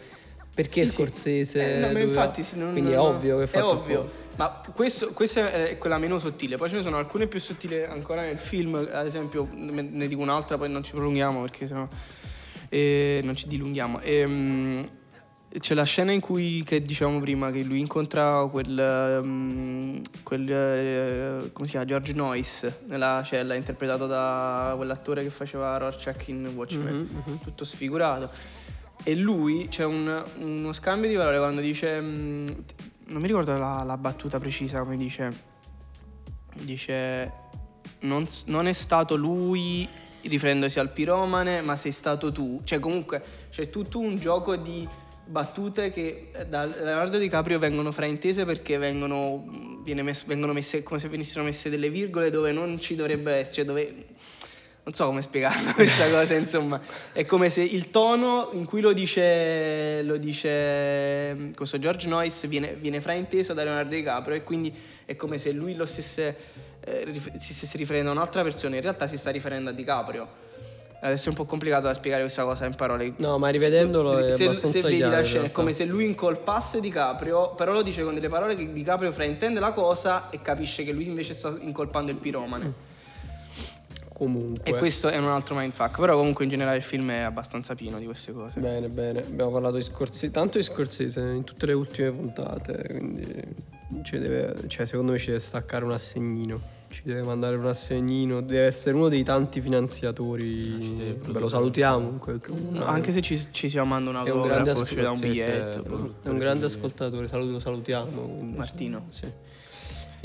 perché 0.55 0.85
Sì, 0.85 0.87
sì. 0.87 0.93
Scorsese... 0.93 1.75
Eh, 1.75 1.91
no, 1.91 1.99
infatti 1.99 2.41
sì, 2.41 2.57
non- 2.57 2.71
Quindi 2.71 2.93
è 2.93 2.99
ovvio 2.99 3.37
che 3.37 3.43
è 3.43 3.49
È 3.57 3.61
ovvio. 3.63 3.99
apposta. 3.99 4.23
Ma 4.37 4.61
questo, 4.73 5.11
questa 5.13 5.51
è 5.51 5.77
quella 5.77 5.97
meno 5.97 6.17
sottile. 6.17 6.57
Poi 6.57 6.69
ce 6.69 6.77
ne 6.77 6.81
sono 6.81 6.97
alcune 6.97 7.27
più 7.27 7.39
sottili 7.39 7.83
ancora 7.83 8.21
nel 8.21 8.37
film. 8.39 8.75
Ad 8.75 9.05
esempio, 9.05 9.47
ne 9.53 10.07
dico 10.07 10.21
un'altra, 10.21 10.57
poi 10.57 10.69
non 10.69 10.81
ci 10.83 10.91
prolunghiamo 10.91 11.41
perché 11.41 11.67
sennò. 11.67 11.87
eh, 12.69 13.21
non 13.23 13.35
ci 13.35 13.47
dilunghiamo. 13.47 13.99
Ehm, 14.01 14.85
c'è 15.57 15.73
la 15.73 15.83
scena 15.83 16.11
in 16.11 16.19
cui, 16.19 16.63
che 16.65 16.81
dicevamo 16.83 17.19
prima, 17.21 17.49
che 17.51 17.63
lui 17.63 17.79
incontra 17.79 18.45
quel. 18.51 18.77
ehm, 18.77 20.01
quel 20.23 20.51
eh, 20.51 21.49
come 21.53 21.65
si 21.65 21.71
chiama? 21.71 21.85
George 21.85 22.11
Noyce 22.13 22.79
nella 22.87 23.21
cella, 23.25 23.53
interpretato 23.55 24.05
da 24.05 24.73
quell'attore 24.75 25.23
che 25.23 25.29
faceva 25.29 25.77
Rorschach 25.77 26.27
in 26.27 26.45
Watchmen. 26.55 27.07
Mhm, 27.25 27.39
Tutto 27.41 27.63
sfigurato. 27.63 28.29
E 29.07 29.15
lui 29.15 29.67
c'è 29.69 29.85
un- 29.85 30.23
uno 30.39 30.73
scambio 30.73 31.07
di 31.07 31.15
parole 31.15 31.37
quando 31.37 31.61
dice. 31.61 32.01
mm, 32.01 32.47
non 33.07 33.21
mi 33.21 33.27
ricordo 33.27 33.55
la, 33.57 33.83
la 33.85 33.97
battuta 33.97 34.39
precisa 34.39 34.79
come 34.79 34.97
dice. 34.97 35.29
Dice. 36.63 37.31
Non, 37.99 38.25
non 38.47 38.67
è 38.67 38.73
stato 38.73 39.15
lui 39.15 39.87
riferendosi 40.23 40.79
al 40.79 40.91
piromane, 40.91 41.61
ma 41.61 41.75
sei 41.75 41.91
stato 41.91 42.31
tu. 42.31 42.61
Cioè, 42.63 42.79
comunque 42.79 43.23
c'è 43.51 43.69
tutto 43.69 43.99
un 43.99 44.17
gioco 44.17 44.55
di 44.55 44.87
battute 45.27 45.91
che 45.91 46.29
eh, 46.33 46.45
da 46.47 46.65
Leonardo 46.65 47.17
DiCaprio 47.17 47.57
vengono 47.59 47.91
fraintese 47.91 48.43
perché 48.45 48.77
vengono, 48.77 49.43
mess- 49.85 50.25
vengono 50.25 50.53
messe 50.53 50.81
come 50.83 50.99
se 50.99 51.09
venissero 51.09 51.43
messe 51.43 51.69
delle 51.69 51.89
virgole 51.89 52.29
dove 52.31 52.51
non 52.51 52.79
ci 52.79 52.95
dovrebbe 52.95 53.33
essere, 53.33 53.55
cioè 53.55 53.65
dove 53.65 54.05
non 54.85 54.93
so 54.93 55.05
come 55.07 55.23
spiegarla 55.23 55.73
questa 55.75 56.07
cosa, 56.09 56.35
insomma, 56.35 56.79
è 57.11 57.25
come 57.25 57.49
se 57.49 57.63
il 57.63 57.89
tono 57.89 58.49
in 58.53 58.65
cui 58.65 58.81
lo 58.81 58.93
dice, 58.93 60.03
lo 60.03 60.17
dice 60.17 61.33
mm, 61.33 61.53
questo 61.53 61.79
George 61.79 62.07
Noyce 62.07 62.47
viene, 62.47 62.75
viene 62.75 63.01
frainteso 63.01 63.53
da 63.53 63.63
Leonardo 63.63 63.95
DiCaprio 63.95 64.35
e 64.35 64.43
quindi 64.43 64.73
è 65.05 65.15
come 65.15 65.39
se 65.39 65.51
lui 65.51 65.73
lo 65.73 65.87
stesse, 65.87 66.35
eh, 66.81 67.19
si 67.37 67.53
stesse 67.53 67.77
riferendo 67.77 68.11
a 68.11 68.13
un'altra 68.13 68.43
persona, 68.43 68.75
in 68.75 68.81
realtà 68.81 69.07
si 69.07 69.17
sta 69.17 69.31
riferendo 69.31 69.71
a 69.71 69.73
DiCaprio. 69.73 70.43
Adesso 71.01 71.25
è 71.27 71.29
un 71.29 71.35
po' 71.35 71.45
complicato 71.45 71.87
da 71.87 71.93
spiegare 71.93 72.21
questa 72.21 72.43
cosa 72.43 72.65
in 72.65 72.75
parole. 72.75 73.13
No, 73.17 73.37
ma 73.37 73.49
rivedendolo 73.49 74.17
è 74.17 74.31
se, 74.31 74.45
abbastanza 74.45 74.77
se 74.77 74.83
vedi 74.83 74.97
chiaro, 74.97 75.15
la 75.15 75.23
scena 75.23 75.45
è 75.45 75.51
come 75.51 75.73
se 75.73 75.85
lui 75.85 76.05
incolpasse 76.05 76.79
DiCaprio, 76.79 77.53
però 77.55 77.73
lo 77.73 77.81
dice 77.81 78.03
con 78.03 78.13
delle 78.13 78.29
parole 78.29 78.55
che 78.55 78.71
DiCaprio 78.71 79.11
fraintende 79.11 79.59
la 79.59 79.71
cosa 79.71 80.29
e 80.29 80.41
capisce 80.41 80.83
che 80.83 80.91
lui 80.91 81.07
invece 81.07 81.33
sta 81.33 81.55
incolpando 81.59 82.11
il 82.11 82.17
piromane. 82.17 82.93
Comunque. 84.15 84.63
E 84.63 84.75
questo 84.77 85.09
è 85.09 85.17
un 85.17 85.25
altro 85.25 85.55
mindfuck. 85.55 85.99
Però 85.99 86.15
comunque 86.15 86.45
in 86.45 86.49
generale 86.49 86.77
il 86.77 86.83
film 86.83 87.11
è 87.11 87.19
abbastanza 87.19 87.75
pieno 87.75 87.99
di 87.99 88.05
queste 88.05 88.31
cose. 88.31 88.61
Bene, 88.61 88.87
bene. 88.87 89.19
Abbiamo 89.19 89.51
parlato 89.51 89.75
di 89.75 89.83
Scorsese, 89.83 90.31
tanto 90.31 90.57
di 90.57 90.63
Scorsese 90.63 91.19
in 91.19 91.43
tutte 91.43 91.65
le 91.65 91.73
ultime 91.73 92.11
puntate, 92.11 92.85
quindi 92.87 93.43
ci 94.03 94.17
deve, 94.17 94.55
cioè, 94.67 94.85
secondo 94.85 95.11
me 95.11 95.17
ci 95.17 95.27
deve 95.27 95.39
staccare 95.39 95.83
un 95.83 95.91
assegnino. 95.91 96.73
Ci 96.87 97.01
deve 97.03 97.23
mandare 97.23 97.57
un 97.57 97.65
assegnino, 97.65 98.39
deve 98.41 98.67
essere 98.67 98.95
uno 98.95 99.09
dei 99.09 99.23
tanti 99.23 99.59
finanziatori. 99.59 100.95
deve 100.95 101.31
Beh, 101.31 101.39
lo 101.39 101.49
salutiamo. 101.49 102.11
modo. 102.11 102.39
No, 102.69 102.85
anche 102.85 103.11
se 103.11 103.21
ci, 103.21 103.37
ci 103.51 103.67
si 103.67 103.77
manda 103.79 104.11
un 104.11 104.15
autografo, 104.15 104.85
ci 104.85 104.95
dà 104.95 105.09
un 105.09 105.15
ascoltatore, 105.15 105.27
biglietto. 105.27 106.15
È 106.23 106.29
un 106.29 106.37
grande 106.37 106.65
ascoltatore, 106.67 107.27
lo 107.29 107.59
salutiamo. 107.59 108.11
quindi- 108.11 108.55
Martino. 108.57 109.07
Sì. 109.09 109.25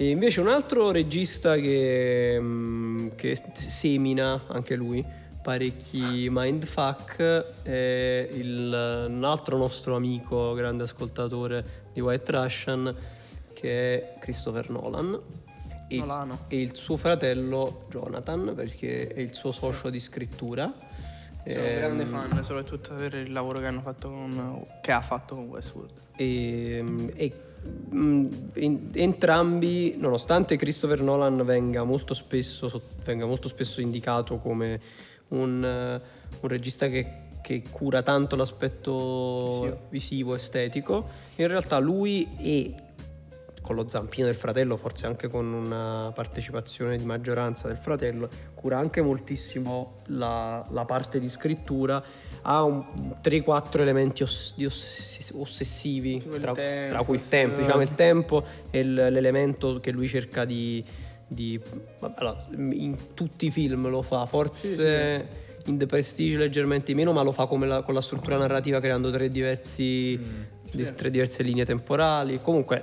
E 0.01 0.09
invece 0.09 0.41
un 0.41 0.49
altro 0.49 0.91
regista 0.93 1.57
che, 1.57 2.39
mm, 2.41 3.09
che 3.17 3.39
semina 3.53 4.45
anche 4.47 4.75
lui 4.75 5.05
parecchi 5.43 6.27
mindfuck 6.31 7.19
è 7.61 8.27
il, 8.33 9.07
un 9.11 9.25
altro 9.25 9.59
nostro 9.59 9.97
amico, 9.97 10.55
grande 10.55 10.85
ascoltatore 10.85 11.89
di 11.93 12.01
White 12.01 12.33
Russian, 12.33 12.97
che 13.53 14.15
è 14.15 14.19
Christopher 14.21 14.71
Nolan. 14.71 15.21
E 15.89 15.97
il, 15.97 16.39
e 16.49 16.61
il 16.63 16.75
suo 16.75 16.97
fratello 16.97 17.85
Jonathan, 17.91 18.55
perché 18.57 19.07
è 19.09 19.21
il 19.21 19.35
suo 19.35 19.53
socio 19.53 19.91
di 19.91 20.01
scrittura. 20.01 20.73
Sono 21.47 21.61
un 21.63 21.67
Ehm, 21.67 21.77
grande 21.77 22.05
fan, 22.07 22.43
soprattutto 22.43 22.95
per 22.95 23.13
il 23.17 23.33
lavoro 23.33 23.59
che 23.59 23.67
hanno 23.67 23.83
fatto 23.83 24.09
con. 24.09 24.65
che 24.81 24.93
ha 24.93 25.03
fatto 25.03 25.35
con 25.35 25.45
Westworld. 25.45 25.93
e, 26.17 26.83
e, 27.17 27.25
in- 27.25 27.33
entrambi, 28.53 29.97
nonostante 29.99 30.57
Christopher 30.57 31.03
Nolan 31.03 31.45
venga 31.45 31.85
molto 31.85 32.15
spesso, 32.15 32.69
so- 32.69 32.83
venga 33.05 33.27
molto 33.27 33.49
spesso 33.49 33.81
indicato 33.81 34.39
come 34.39 34.81
un, 35.29 35.65
eh, 35.65 36.03
un 36.41 36.49
regista 36.49 36.89
che, 36.89 37.07
che 37.43 37.63
cura 37.71 38.03
tanto 38.03 38.37
l'aspetto 38.37 39.61
Visivo. 39.61 39.87
visivo, 39.91 40.35
estetico, 40.35 41.09
in 41.37 41.49
realtà 41.49 41.79
lui 41.79 42.29
e 42.39 42.75
con 43.61 43.77
lo 43.77 43.89
zampino 43.89 44.27
del 44.27 44.35
fratello, 44.35 44.77
forse 44.77 45.07
anche 45.07 45.29
con 45.29 45.53
una 45.53 46.11
partecipazione 46.15 46.97
di 46.97 47.05
maggioranza 47.05 47.69
del 47.69 47.77
fratello, 47.77 48.29
cura 48.55 48.79
anche 48.79 49.03
moltissimo 49.03 49.99
la, 50.07 50.67
la 50.71 50.85
parte 50.87 51.21
di 51.21 51.29
scrittura, 51.29 52.03
ha 52.43 52.63
un 52.63 52.85
3-4 53.23 53.81
elementi 53.81 54.23
oss- 54.23 54.55
oss- 54.65 55.33
ossessivi, 55.35 56.23
tra, 56.41 56.53
tempo, 56.53 56.95
tra 56.95 57.03
cui 57.05 57.17
il 57.17 57.21
sì. 57.23 57.29
tempo, 57.29 57.61
diciamo 57.61 57.83
il 57.83 57.95
tempo 57.95 58.45
è 58.71 58.79
il- 58.79 58.95
l'elemento 58.95 59.81
che 59.81 59.91
lui 59.91 60.09
cerca 60.09 60.45
di... 60.45 60.83
di- 61.27 61.61
allora, 62.01 62.37
in 62.57 62.97
tutti 63.15 63.47
i 63.47 63.51
film 63.51 63.89
lo 63.89 64.03
fa, 64.03 64.27
forse... 64.27 65.49
In 65.67 65.77
The 65.77 65.85
Prestige 65.85 66.39
leggermente 66.39 66.95
meno, 66.95 67.13
ma 67.13 67.21
lo 67.21 67.33
fa 67.33 67.45
come 67.45 67.67
la- 67.67 67.83
con 67.83 67.93
la 67.93 68.01
struttura 68.01 68.39
narrativa 68.39 68.81
creando 68.81 69.11
tre 69.11 69.31
diversi 69.31 70.19
di- 70.73 70.95
tre 70.95 71.11
diverse 71.11 71.43
linee 71.43 71.67
temporali. 71.67 72.41
Comunque, 72.41 72.83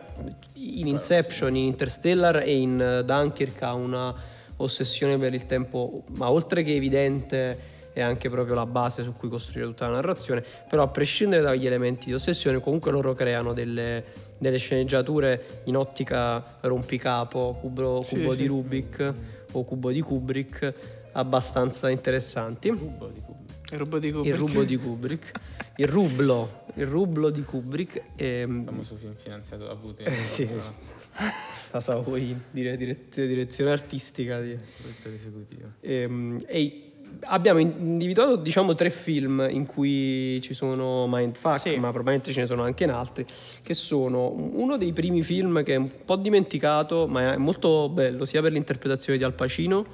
in 0.54 0.86
Inception, 0.86 1.56
in 1.56 1.63
Interstellar 1.65 2.43
e 2.43 2.56
in 2.56 3.02
Dunkirk 3.04 3.62
ha 3.63 3.74
una 3.74 4.13
ossessione 4.58 5.17
per 5.17 5.34
il 5.34 5.48
tempo, 5.48 6.04
ma 6.17 6.30
oltre 6.30 6.62
che 6.63 6.76
evidente 6.76 7.60
è 7.97 8.01
anche 8.01 8.29
proprio 8.29 8.53
la 8.53 8.67
base 8.67 9.01
su 9.01 9.12
cui 9.13 9.27
costruire 9.27 9.65
tutta 9.67 9.88
la 9.88 9.93
narrazione, 9.95 10.43
però 10.69 10.83
a 10.83 10.88
prescindere 10.88 11.41
dagli 11.41 11.65
elementi 11.65 12.05
di 12.07 12.13
ossessione, 12.13 12.60
comunque 12.60 12.91
loro 12.91 13.13
creano 13.15 13.53
delle, 13.53 14.03
delle 14.38 14.57
sceneggiature 14.57 15.62
in 15.63 15.75
ottica 15.75 16.57
rompicapo, 16.62 17.57
cubo, 17.60 18.03
Sì, 18.03 18.17
cubo 18.17 18.31
sì. 18.33 18.38
di 18.41 18.45
Rubik 18.45 19.13
o 19.53 19.63
cubo 19.63 19.91
di 19.91 20.01
Kubrick, 20.01 20.73
abbastanza 21.13 21.89
interessanti. 21.89 22.69
Cubo 22.69 23.07
di 23.07 23.19
cubo. 23.19 23.36
Il 23.71 23.77
robot 23.79 23.99
di 23.99 24.07
Il 24.07 24.13
Kubrick. 24.13 24.38
rubo 24.38 24.63
di 24.63 24.77
Kubrick, 24.77 25.31
il 25.77 25.88
rublo, 25.88 26.63
il 26.75 26.86
rublo 26.86 27.29
di 27.31 27.41
Kubrick. 27.43 28.01
ehm, 28.15 28.63
famoso 28.65 28.95
film 28.95 29.13
finanziato 29.15 29.65
da 29.65 29.75
Putin. 29.75 30.05
eh, 30.07 30.23
sì, 30.23 30.47
la 31.71 31.79
Savoy, 31.81 32.38
dire, 32.51 32.77
direzione, 32.77 33.27
direzione 33.27 33.71
artistica. 33.71 34.39
di- 34.39 34.55
Direttore 34.81 35.15
esecutivo. 35.15 35.67
Ehm, 35.81 36.41
e 36.45 36.87
abbiamo 37.21 37.60
individuato 37.60 38.36
diciamo 38.36 38.75
tre 38.75 38.89
film 38.89 39.45
in 39.49 39.65
cui 39.65 40.39
ci 40.41 40.53
sono 40.53 41.06
mindfuck, 41.08 41.60
Sì. 41.60 41.75
ma 41.77 41.89
probabilmente 41.91 42.32
ce 42.32 42.41
ne 42.41 42.45
sono 42.45 42.63
anche 42.63 42.84
in 42.84 42.91
altri, 42.91 43.25
che 43.62 43.73
sono 43.73 44.30
uno 44.32 44.77
dei 44.77 44.93
primi 44.93 45.21
film 45.23 45.63
che 45.63 45.73
è 45.73 45.77
un 45.77 45.89
po' 46.06 46.15
dimenticato, 46.15 47.08
ma 47.08 47.34
è 47.34 47.38
molto 47.38 47.89
bello, 47.89 48.25
sia 48.25 48.41
per 48.41 48.51
l'interpretazione 48.51 49.17
di 49.17 49.23
Al 49.23 49.34
Pacino, 49.34 49.86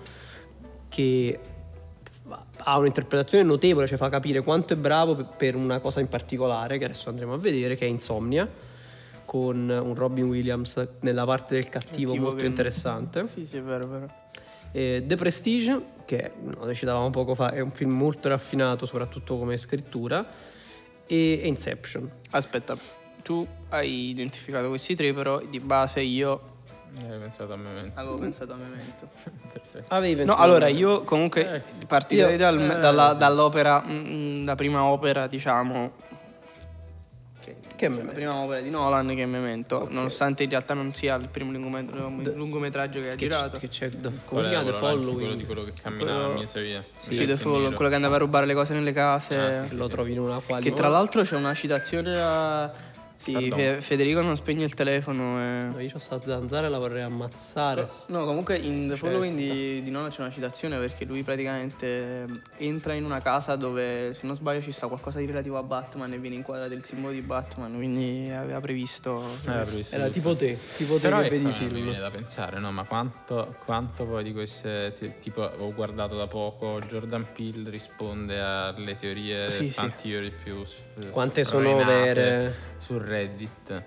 che 0.90 1.40
ha 2.66 2.78
un'interpretazione 2.78 3.44
notevole, 3.44 3.88
cioè 3.88 3.98
fa 3.98 4.10
capire 4.10 4.42
quanto 4.42 4.74
è 4.74 4.78
bravo 4.78 5.16
per- 5.36 5.56
una 5.56 5.80
cosa 5.80 6.00
in 6.00 6.08
particolare, 6.08 6.78
che 6.78 6.86
adesso 6.86 7.10
andremo 7.10 7.34
a 7.34 7.38
vedere, 7.38 7.76
che 7.76 7.86
è 7.86 7.90
Insomnia, 7.90 8.48
con 9.26 9.68
un 9.70 9.96
Robin 9.96 10.26
Williams 10.26 10.88
nella 11.02 11.26
parte 11.26 11.56
del 11.56 11.70
cattivo 11.70 12.16
molto 12.16 12.36
che- 12.38 12.46
interessante. 12.46 13.26
Sì, 13.28 13.46
sì, 13.46 13.58
è 13.58 13.62
vero, 13.62 13.84
è 13.86 13.88
vero. 13.88 14.12
E 14.72 15.04
The 15.06 15.16
Prestige, 15.16 15.82
che 16.06 16.32
no, 16.42 16.66
ne 16.66 16.74
citavamo 16.74 17.10
poco 17.10 17.36
fa, 17.36 17.52
è 17.52 17.60
un 17.60 17.72
film 17.72 17.92
molto 17.92 18.30
raffinato, 18.30 18.86
soprattutto 18.86 19.38
come 19.38 19.58
scrittura, 19.58 20.26
e 21.06 21.42
Inception. 21.44 22.10
Aspetta, 22.32 22.76
tu 23.24 23.46
hai 23.70 24.10
identificato 24.10 24.68
questi 24.70 24.96
tre, 24.96 25.14
però 25.14 25.40
di 25.40 25.60
base 25.60 26.02
io 26.02 26.52
Hai 26.96 27.18
pensato 27.18 27.54
a 27.54 27.56
Memento. 27.56 28.00
Avevo 28.00 28.18
pensato 28.20 28.54
a 28.54 28.56
Memento. 28.56 29.10
Perfetto. 29.52 29.86
Avevi 29.96 30.14
No, 30.14 30.26
pensato 30.26 30.42
allora 30.44 30.68
io 30.68 31.02
comunque 31.02 31.64
Eh, 31.80 31.86
partirei 31.88 32.32
io- 32.34 32.38
dal- 32.38 32.60
eh, 32.62 32.78
dalla- 32.80 33.12
sì. 33.14 33.18
dall'opera, 33.18 33.84
mm, 33.84 34.46
la 34.46 34.54
prima 34.56 34.84
opera, 34.84 35.26
diciamo, 35.26 35.94
che, 37.76 37.88
Che 37.88 37.88
la 37.88 37.96
Memento? 37.96 38.14
prima 38.14 38.36
opera 38.36 38.62
di 38.62 38.70
Nolan 38.70 39.08
che 39.16 39.24
è 39.24 39.26
Memento, 39.26 39.88
nonostante 39.90 40.44
in 40.44 40.50
realtà 40.50 40.74
non 40.74 40.94
sia 40.94 41.16
il 41.16 41.28
primo 41.30 41.52
lungomet- 41.52 42.34
lungometraggio 42.36 43.02
che 43.02 43.08
ha 43.08 43.12
che, 43.12 43.16
girato. 43.18 43.58
c- 43.58 43.60
che 43.62 43.68
c'è 43.70 43.90
da, 43.90 44.10
Qual 44.26 44.44
The 44.44 44.50
quello? 44.50 44.64
Quello 44.64 44.78
Following 44.78 45.34
di 45.34 45.46
quello 45.46 45.62
che 45.64 45.74
camminava 45.82 46.18
Quello- 46.20 46.34
in 46.34 46.40
mezzo 46.40 46.60
via. 46.60 46.84
Sì, 46.98 47.10
Bianco 47.10 47.36
The 47.44 47.50
nero. 47.60 47.72
quello 47.76 47.90
che 47.90 47.96
andava 47.96 48.16
a 48.16 48.20
rubare 48.20 48.46
le 48.46 48.54
cose 48.54 48.74
nelle 48.74 48.94
case. 48.94 49.38
Ah, 49.40 49.68
sì, 49.68 49.76
lo 49.76 49.88
trovi 49.88 50.12
in 50.12 50.20
una 50.20 50.40
qualità 50.46 50.70
Che 50.70 50.76
tra 50.76 50.88
l'altro 50.88 51.24
c'è 51.24 51.36
una 51.36 51.54
citazione 51.54 52.20
a... 52.20 52.72
Sì. 53.24 53.52
Fe- 53.52 53.82
Federico 53.82 54.22
non 54.22 54.36
spegne 54.36 54.64
il 54.66 54.74
telefono. 54.74 55.38
No, 55.72 55.78
E... 55.80 55.84
io 55.84 55.90
c'ho 55.92 56.00
sta 56.00 56.20
zanzara 56.22 56.68
e 56.68 56.70
la 56.70 56.78
vorrei 56.78 57.02
ammazzare 57.04 57.88
No, 58.10 58.26
comunque 58.26 58.58
in 58.58 58.88
The 58.90 58.98
Following 58.98 59.36
di, 59.36 59.82
di 59.84 59.90
Nolan 59.92 60.10
c'è 60.10 60.22
una 60.22 60.32
citazione 60.32 60.78
perché 60.78 61.06
lui 61.06 61.24
praticamente 61.24 62.28
entra 62.58 62.94
in 62.94 63.06
una 63.06 63.20
casa 63.22 63.56
dove, 63.56 64.14
se 64.14 64.22
non 64.24 64.36
sbaglio, 64.36 64.62
ci 64.62 64.72
sta 64.72 64.88
qualcosa 64.88 65.20
di 65.20 65.26
relativo 65.26 65.58
a 65.58 65.64
Batman 65.64 66.12
e 66.14 66.18
viene 66.18 66.36
inquadrato 66.36 66.74
il 66.74 66.84
simbolo 66.84 67.14
di 67.14 67.22
Batman, 67.22 67.74
quindi 67.76 68.30
aveva 68.32 68.60
previsto... 68.60 69.24
Aveva 69.46 69.64
previsto 69.64 69.96
era 69.96 70.06
tutto. 70.06 70.14
tipo 70.20 70.36
te 70.36 70.58
tipo 70.78 70.94
te 70.96 71.00
Però 71.02 71.22
che 71.22 71.30
vedi 71.30 71.44
i 71.44 71.48
mi 71.48 71.54
film 71.54 71.74
viene 71.74 72.00
da 72.00 72.10
pensare, 72.12 72.60
no? 72.60 72.72
Ma 72.72 72.84
quanto, 72.84 73.56
quanto 73.66 74.06
poi 74.06 74.24
di 74.24 74.34
queste. 74.34 74.94
ti- 74.98 75.12
Tipo, 75.20 75.42
ho 75.58 75.74
guardato 75.74 76.16
da 76.18 76.28
poco 76.28 76.82
Jordan 76.82 77.26
Peele 77.34 77.70
risponde 77.70 78.40
alle 78.42 78.96
teorie 78.96 79.50
Sì, 79.50 79.66
sì. 79.66 79.72
fan 79.72 79.94
theory 79.96 80.32
più. 80.44 80.62
quante 81.12 81.44
sono 81.44 81.84
vere 81.84 82.72
Su 82.84 82.98
Reddit. 82.98 83.84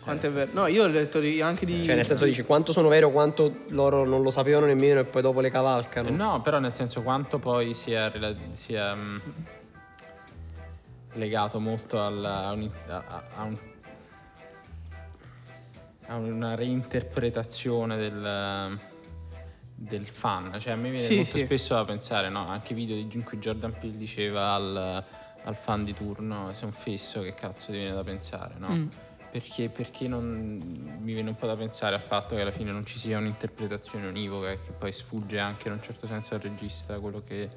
Quanto 0.00 0.26
è 0.26 0.30
vero? 0.30 0.50
No, 0.54 0.66
io 0.66 0.84
ho 0.84 0.86
letto 0.86 1.20
di- 1.20 1.42
anche 1.42 1.66
di... 1.66 1.84
cioè 1.84 1.94
nel 1.94 2.06
senso 2.06 2.24
dici 2.24 2.42
quanto 2.42 2.72
sono 2.72 2.88
vero 2.88 3.10
quanto 3.10 3.64
loro 3.68 4.04
non 4.06 4.22
lo 4.22 4.30
sapevano 4.30 4.64
nemmeno 4.64 5.00
e 5.00 5.04
poi 5.04 5.20
dopo 5.20 5.40
le 5.40 5.50
cavalcano 5.50 6.08
Eh, 6.08 6.12
No, 6.12 6.40
però 6.40 6.58
nel 6.58 6.72
senso 6.72 7.02
quanto 7.02 7.38
poi 7.38 7.74
sia, 7.74 8.08
rela- 8.08 8.34
sia, 8.52 8.94
mm, 8.96 9.16
legato 11.12 11.60
molto 11.60 12.02
alla, 12.04 12.46
a, 12.46 12.52
un, 12.52 12.70
a- 12.88 12.94
a- 13.06 13.22
a 13.36 13.42
un- 13.42 13.58
a 16.06 16.16
una 16.16 16.54
reinterpretazione 16.54 17.96
del, 17.98 18.78
del 19.74 20.06
fan. 20.06 20.56
Cioè 20.58 20.72
a 20.72 20.76
me 20.76 20.90
viene 20.90 20.98
Sì, 21.04 21.16
molto 21.16 21.36
sì. 21.36 21.44
spesso 21.44 21.74
da 21.74 21.84
pensare, 21.84 22.30
no? 22.30 22.48
Anche 22.48 22.74
video 22.74 22.96
di- 22.96 23.08
in 23.12 23.22
cui 23.22 23.38
Jordan 23.38 23.74
Peele 23.78 23.96
diceva 23.98 24.52
al, 24.54 25.04
al 25.44 25.54
fan 25.54 25.84
di 25.84 25.94
turno 25.94 26.52
sei 26.52 26.64
un 26.66 26.72
fesso, 26.72 27.22
che 27.22 27.34
cazzo 27.34 27.70
ti 27.72 27.78
viene 27.78 27.94
da 27.94 28.02
pensare, 28.04 28.54
no? 28.58 28.68
Mm. 28.70 28.86
Perché, 29.30 29.68
perché 29.68 30.08
non 30.08 30.98
mi 31.00 31.12
viene 31.12 31.28
un 31.28 31.36
po' 31.36 31.46
da 31.46 31.56
pensare 31.56 31.94
al 31.94 32.00
fatto 32.00 32.34
che 32.34 32.40
alla 32.40 32.50
fine 32.50 32.72
non 32.72 32.84
ci 32.84 32.98
sia 32.98 33.16
un'interpretazione 33.18 34.08
univoca 34.08 34.50
e 34.50 34.58
che 34.64 34.72
poi 34.72 34.90
sfugge 34.92 35.38
anche 35.38 35.68
in 35.68 35.74
un 35.74 35.82
certo 35.82 36.08
senso 36.08 36.34
al 36.34 36.40
regista 36.40 36.98
quello 36.98 37.22
che, 37.24 37.48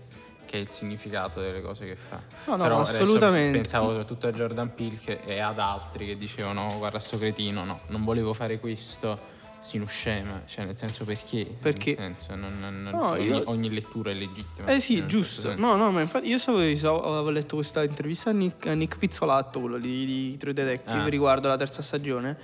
che 0.46 0.58
è 0.58 0.62
il 0.62 0.70
significato 0.70 1.42
delle 1.42 1.62
cose 1.64 1.88
che 1.88 1.96
fa. 1.96 2.22
No, 2.46 2.58
no, 2.58 2.64
Però 2.64 2.80
assolutamente. 2.82 3.58
pensavo 3.58 3.90
soprattutto 3.90 4.28
a 4.28 4.32
Jordan 4.32 4.72
Peele 4.76 4.98
che- 4.98 5.20
e 5.26 5.40
ad 5.40 5.58
altri 5.58 6.06
che 6.06 6.16
dicevano 6.16 6.76
guarda 6.78 7.00
sto 7.00 7.18
cretino, 7.18 7.64
no, 7.64 7.80
non 7.88 8.04
volevo 8.04 8.34
fare 8.34 8.60
questo, 8.60 9.20
sino 9.64 9.86
scema, 9.86 10.42
cioè 10.46 10.66
nel 10.66 10.78
senso 10.78 11.06
perché? 11.06 11.48
Perché? 11.60 11.96
Senso, 11.96 12.36
non- 12.36 12.58
non- 12.60 12.82
No, 12.92 13.10
ogni, 13.12 13.26
io- 13.28 13.44
ogni 13.46 13.70
lettura 13.72 14.12
è 14.12 14.14
legittima. 14.14 14.68
Eh 14.68 14.80
sì, 14.82 15.06
giusto. 15.06 15.44
certo. 15.44 15.60
No, 15.62 15.76
no, 15.78 15.90
ma 15.92 16.02
infatti 16.02 16.28
io 16.28 16.38
stavo- 16.38 16.60
avevo 16.60 17.30
letto 17.30 17.56
questa 17.56 17.84
intervista 17.84 18.30
a 18.30 18.34
Nick, 18.34 18.68
a 18.68 18.74
Nick 18.74 18.98
Pizzolatto, 18.98 19.62
quello 19.62 19.78
di, 19.78 20.06
di 20.06 20.38
True 20.38 20.54
Detective, 20.54 21.02
Ah. 21.04 21.08
riguardo 21.08 21.48
la 21.48 21.56
terza 21.56 21.82
stagione. 21.82 22.38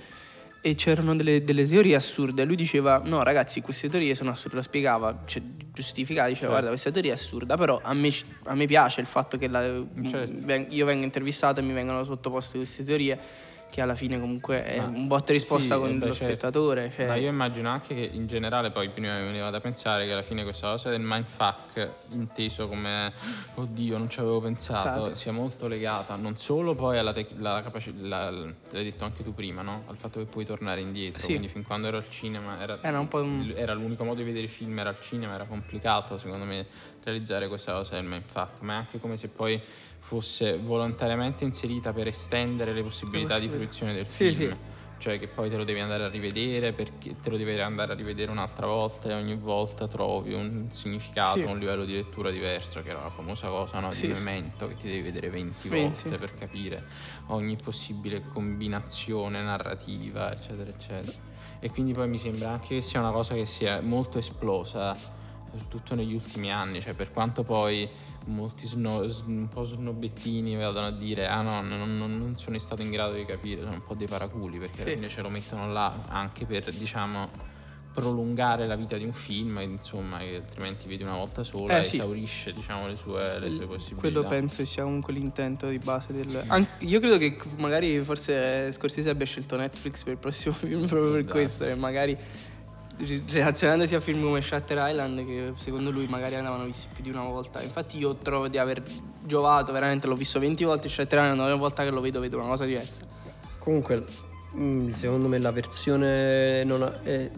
E 0.62 0.74
c'erano 0.74 1.16
delle, 1.16 1.42
delle 1.42 1.66
teorie 1.66 1.94
assurde. 1.94 2.44
Lui 2.44 2.54
diceva: 2.56 3.00
No, 3.02 3.22
ragazzi, 3.22 3.62
queste 3.62 3.88
teorie 3.88 4.14
sono 4.14 4.30
assurde. 4.30 4.56
Lo 4.56 4.62
spiegava, 4.62 5.22
cioè, 5.24 5.40
giustificava. 5.72 6.28
Diceva: 6.28 6.48
Certo. 6.48 6.50
Guarda, 6.52 6.68
questa 6.68 6.90
teoria 6.90 7.12
è 7.12 7.14
assurda. 7.14 7.56
Però 7.56 7.80
a 7.82 7.94
me, 7.94 8.10
a 8.44 8.54
me 8.54 8.66
piace 8.66 9.00
il 9.00 9.06
fatto 9.06 9.38
che 9.38 9.48
la- 9.48 9.82
Certo. 10.06 10.52
io 10.68 10.84
vengo 10.84 11.04
intervistato 11.04 11.60
e 11.60 11.62
mi 11.62 11.72
vengono 11.72 12.04
sottoposte 12.04 12.58
queste 12.58 12.84
teorie. 12.84 13.18
Che 13.70 13.80
alla 13.80 13.94
fine 13.94 14.18
comunque 14.18 14.64
è 14.64 14.78
Ma- 14.78 14.86
un 14.86 15.06
botta 15.06 15.32
risposta 15.32 15.74
sì, 15.76 15.80
con 15.80 15.90
eh 15.90 15.94
beh, 15.94 16.06
lo 16.06 16.12
certo. 16.12 16.24
spettatore. 16.24 16.92
Cioè, 16.94 17.06
Ma 17.06 17.14
io 17.14 17.28
immagino 17.28 17.68
anche 17.70 17.94
che 17.94 18.10
in 18.12 18.26
generale 18.26 18.72
poi 18.72 18.88
prima 18.90 19.16
mi 19.18 19.26
veniva 19.26 19.48
da 19.50 19.60
pensare 19.60 20.06
che 20.06 20.12
alla 20.12 20.22
fine 20.22 20.42
questa 20.42 20.70
cosa 20.70 20.90
del 20.90 21.00
mindfuck 21.00 21.90
inteso 22.10 22.66
come 22.66 23.12
oddio 23.54 23.96
non 23.96 24.10
ci 24.10 24.18
avevo 24.18 24.40
pensato 24.40 24.80
Esatto. 25.00 25.14
sia 25.14 25.30
molto 25.32 25.68
legata 25.68 26.16
non 26.16 26.36
solo 26.36 26.74
poi 26.74 26.98
alla 26.98 27.12
capacità 27.12 28.30
l'hai 28.30 28.54
detto 28.70 29.04
anche 29.04 29.22
tu 29.22 29.32
prima 29.34 29.62
no? 29.62 29.84
al 29.86 29.96
fatto 29.96 30.18
che 30.18 30.24
puoi 30.26 30.44
tornare 30.44 30.80
indietro 30.80 31.20
Sì. 31.20 31.26
quindi 31.28 31.46
fin 31.48 31.62
quando 31.62 31.86
ero 31.86 31.98
al 31.98 32.08
cinema 32.10 32.60
era, 32.60 32.78
Era 32.82 32.98
un 32.98 33.52
era 33.54 33.72
l'unico 33.72 34.02
modo 34.02 34.18
di 34.18 34.24
vedere 34.24 34.46
i 34.46 34.48
film 34.48 34.78
era 34.80 34.88
al 34.90 35.00
cinema 35.00 35.34
era 35.34 35.44
complicato 35.44 36.18
secondo 36.18 36.44
me 36.44 36.66
realizzare 37.04 37.46
questa 37.48 37.72
cosa 37.72 37.94
del 37.94 38.04
mindfuck 38.04 38.60
ma 38.62 38.72
è 38.72 38.76
anche 38.76 38.98
come 38.98 39.16
se 39.16 39.28
poi 39.28 39.60
fosse 40.00 40.56
volontariamente 40.58 41.44
inserita 41.44 41.92
per 41.92 42.08
estendere 42.08 42.72
le 42.72 42.82
possibilità 42.82 43.38
di 43.38 43.48
fruizione 43.48 43.92
del 43.94 44.06
Sì, 44.06 44.32
film 44.32 44.50
sì. 44.50 44.56
cioè 44.98 45.18
che 45.18 45.28
poi 45.28 45.48
te 45.48 45.56
lo 45.56 45.64
devi 45.64 45.78
andare 45.80 46.04
a 46.04 46.08
rivedere 46.08 46.72
perché 46.72 47.18
te 47.20 47.30
lo 47.30 47.36
devi 47.36 47.58
andare 47.60 47.92
a 47.92 47.94
rivedere 47.94 48.30
un'altra 48.30 48.66
volta 48.66 49.08
e 49.08 49.14
ogni 49.14 49.36
volta 49.36 49.86
trovi 49.88 50.34
un 50.34 50.66
significato, 50.70 51.38
Sì. 51.40 51.44
un 51.44 51.58
livello 51.58 51.84
di 51.84 51.94
lettura 51.94 52.30
diverso, 52.30 52.82
che 52.82 52.90
era 52.90 53.00
la 53.02 53.08
famosa 53.10 53.48
cosa 53.48 53.78
no, 53.80 53.90
Sì, 53.92 54.08
di 54.08 54.14
sì. 54.14 54.22
Memento 54.22 54.68
che 54.68 54.76
ti 54.76 54.88
devi 54.88 55.00
vedere 55.02 55.30
20, 55.30 55.68
20. 55.68 55.86
volte 56.02 56.16
per 56.18 56.34
capire 56.34 56.82
ogni 57.28 57.56
possibile 57.56 58.22
combinazione 58.28 59.40
narrativa, 59.42 60.32
eccetera, 60.32 60.68
eccetera. 60.70 61.12
E 61.60 61.70
quindi 61.70 61.92
poi 61.92 62.08
mi 62.08 62.18
sembra 62.18 62.50
anche 62.50 62.68
che 62.76 62.80
sia 62.80 63.00
una 63.00 63.10
cosa 63.12 63.34
che 63.34 63.46
sia 63.46 63.80
molto 63.80 64.18
esplosa, 64.18 64.94
soprattutto 64.94 65.94
negli 65.94 66.14
ultimi 66.14 66.50
anni, 66.52 66.80
cioè 66.80 66.94
per 66.94 67.10
quanto 67.12 67.42
poi 67.42 67.88
molti 68.30 68.66
sno- 68.66 69.06
un 69.26 69.48
po' 69.48 69.64
snobbettini 69.64 70.56
vadano 70.56 70.86
a 70.86 70.92
dire 70.92 71.26
ah 71.26 71.42
no, 71.42 71.60
non, 71.60 71.96
non- 71.98 72.18
non 72.18 72.36
sono 72.36 72.58
stato 72.58 72.82
in 72.82 72.90
grado 72.90 73.14
di 73.14 73.24
capire, 73.24 73.60
sono 73.62 73.74
un 73.74 73.84
po' 73.84 73.94
dei 73.94 74.06
paraculi 74.06 74.58
perché 74.58 74.76
Sì. 74.76 74.82
alla 74.82 74.94
fine 74.94 75.08
ce 75.08 75.22
lo 75.22 75.28
mettono 75.28 75.72
là 75.72 76.04
anche 76.08 76.46
per 76.46 76.72
diciamo 76.72 77.28
prolungare 77.92 78.66
la 78.68 78.76
vita 78.76 78.96
di 78.96 79.02
un 79.04 79.12
film 79.12 79.58
insomma 79.62 80.18
che 80.18 80.36
altrimenti 80.36 80.86
vedi 80.86 81.02
una 81.02 81.16
volta 81.16 81.42
sola 81.42 81.76
Eh, 81.76 81.80
e 81.80 81.84
sì. 81.84 81.96
esaurisce 81.96 82.52
diciamo 82.52 82.86
le 82.86 82.94
sue, 82.96 83.38
le 83.40 83.50
sue 83.50 83.66
possibilità 83.66 84.00
Quello 84.00 84.22
penso 84.24 84.64
sia 84.64 84.84
comunque 84.84 85.12
l'intento 85.12 85.68
di 85.68 85.78
base 85.78 86.12
del... 86.12 86.40
An- 86.46 86.66
io 86.78 87.00
credo 87.00 87.18
che 87.18 87.36
magari 87.56 88.00
forse 88.04 88.70
Scorsese 88.70 89.10
abbia 89.10 89.26
scelto 89.26 89.56
Netflix 89.56 90.04
per 90.04 90.12
il 90.12 90.18
prossimo 90.20 90.54
film 90.56 90.86
proprio 90.86 91.10
per 91.10 91.24
questo 91.24 91.64
e 91.64 91.74
magari 91.74 92.12
ri- 92.14 92.22
relazionandosi 93.32 93.94
a 93.94 94.00
film 94.00 94.22
come 94.22 94.40
Shutter 94.40 94.78
Island 94.90 95.24
che 95.24 95.52
secondo 95.56 95.90
lui 95.90 96.06
magari 96.06 96.34
andavano 96.34 96.64
visti 96.64 96.86
più 96.92 97.02
di 97.02 97.10
una 97.10 97.22
volta. 97.22 97.62
Infatti 97.62 97.98
io 97.98 98.16
trovo 98.16 98.48
di 98.48 98.58
aver 98.58 98.82
giovato 99.24 99.72
veramente, 99.72 100.06
l'ho 100.06 100.14
visto 100.14 100.38
20 100.38 100.64
volte 100.64 100.88
Shutter 100.88 101.18
Island, 101.22 101.40
ogni 101.40 101.58
volta 101.58 101.82
che 101.84 101.90
lo 101.90 102.00
vedo 102.00 102.20
vedo 102.20 102.38
una 102.38 102.48
cosa 102.48 102.64
diversa. 102.64 103.02
Comunque, 103.58 104.04
mm, 104.56 104.92
secondo 104.92 105.28
me 105.28 105.38
la 105.38 105.50
versione 105.52 106.64
non 106.64 106.82
ha- 106.82 107.00
è- 107.02 107.30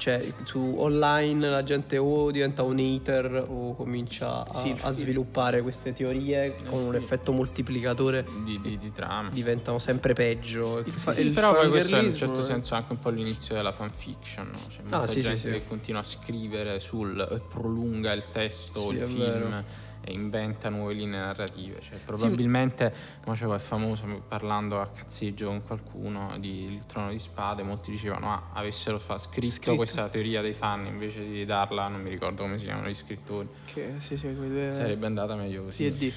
cioè 0.00 0.26
su 0.44 0.76
online 0.78 1.48
la 1.50 1.62
gente 1.62 1.98
o 1.98 2.30
diventa 2.30 2.62
un 2.62 2.78
hater 2.78 3.44
o 3.46 3.74
comincia 3.74 4.40
a, 4.46 4.54
Sì, 4.54 4.74
a 4.80 4.90
sviluppare 4.92 5.60
queste 5.60 5.92
teorie 5.92 6.56
con 6.66 6.80
un 6.80 6.90
sì. 6.92 6.96
effetto 6.96 7.32
moltiplicatore 7.32 8.24
di, 8.44 8.58
di, 8.62 8.78
di 8.78 8.92
trama 8.92 9.28
diventano 9.30 9.78
sempre 9.78 10.14
peggio. 10.14 10.78
Il 10.78 10.84
Sì, 10.86 10.90
fa- 10.98 11.12
sì. 11.12 11.20
il 11.20 11.30
però 11.32 11.52
poi 11.52 11.68
questo 11.68 11.96
è 11.96 11.98
in 12.00 12.06
un 12.06 12.16
certo 12.16 12.40
eh. 12.40 12.44
senso 12.44 12.74
anche 12.74 12.92
un 12.92 12.98
po' 12.98 13.10
l'inizio 13.10 13.54
della 13.54 13.72
fanfiction 13.72 14.46
no? 14.50 14.58
c'è 14.68 14.80
molta 14.80 14.96
Ah, 15.02 15.06
gente 15.06 15.36
sì. 15.36 15.50
che 15.50 15.66
continua 15.68 16.00
a 16.00 16.04
scrivere 16.04 16.80
sul 16.80 17.20
e 17.30 17.40
prolunga 17.48 18.12
il 18.12 18.24
testo 18.32 18.80
o 18.80 18.90
Sì, 18.90 18.96
il 18.96 19.02
film 19.04 19.18
vero. 19.18 19.64
E 20.02 20.12
inventa 20.12 20.68
nuove 20.70 20.94
linee 20.94 21.18
narrative 21.20 21.80
cioè, 21.82 21.98
probabilmente 22.04 22.92
come 23.22 23.34
dicevo 23.34 23.54
è 23.54 23.58
famoso 23.58 24.04
parlando 24.26 24.80
a 24.80 24.88
cazzeggio 24.88 25.46
con 25.48 25.62
qualcuno 25.66 26.36
di 26.38 26.64
Il 26.72 26.86
Trono 26.86 27.10
di 27.10 27.18
Spade 27.18 27.62
molti 27.62 27.90
dicevano 27.90 28.32
ah 28.32 28.42
avessero 28.54 28.98
fa- 28.98 29.18
scritto, 29.18 29.50
Scritto. 29.52 29.74
questa 29.74 30.08
teoria 30.08 30.40
dei 30.40 30.54
fan 30.54 30.86
invece 30.86 31.24
di 31.26 31.44
darla 31.44 31.88
non 31.88 32.00
mi 32.00 32.08
ricordo 32.10 32.42
come 32.42 32.58
si 32.58 32.64
chiamano 32.64 32.88
gli 32.88 32.94
scrittori 32.94 33.46
Che 33.66 33.94
sì, 33.98 34.16
sì, 34.16 34.34
quei 34.34 34.48
due... 34.48 34.72
sarebbe 34.72 35.06
andata 35.06 35.34
meglio 35.34 35.64
così 35.64 35.90
D&D. 35.90 36.12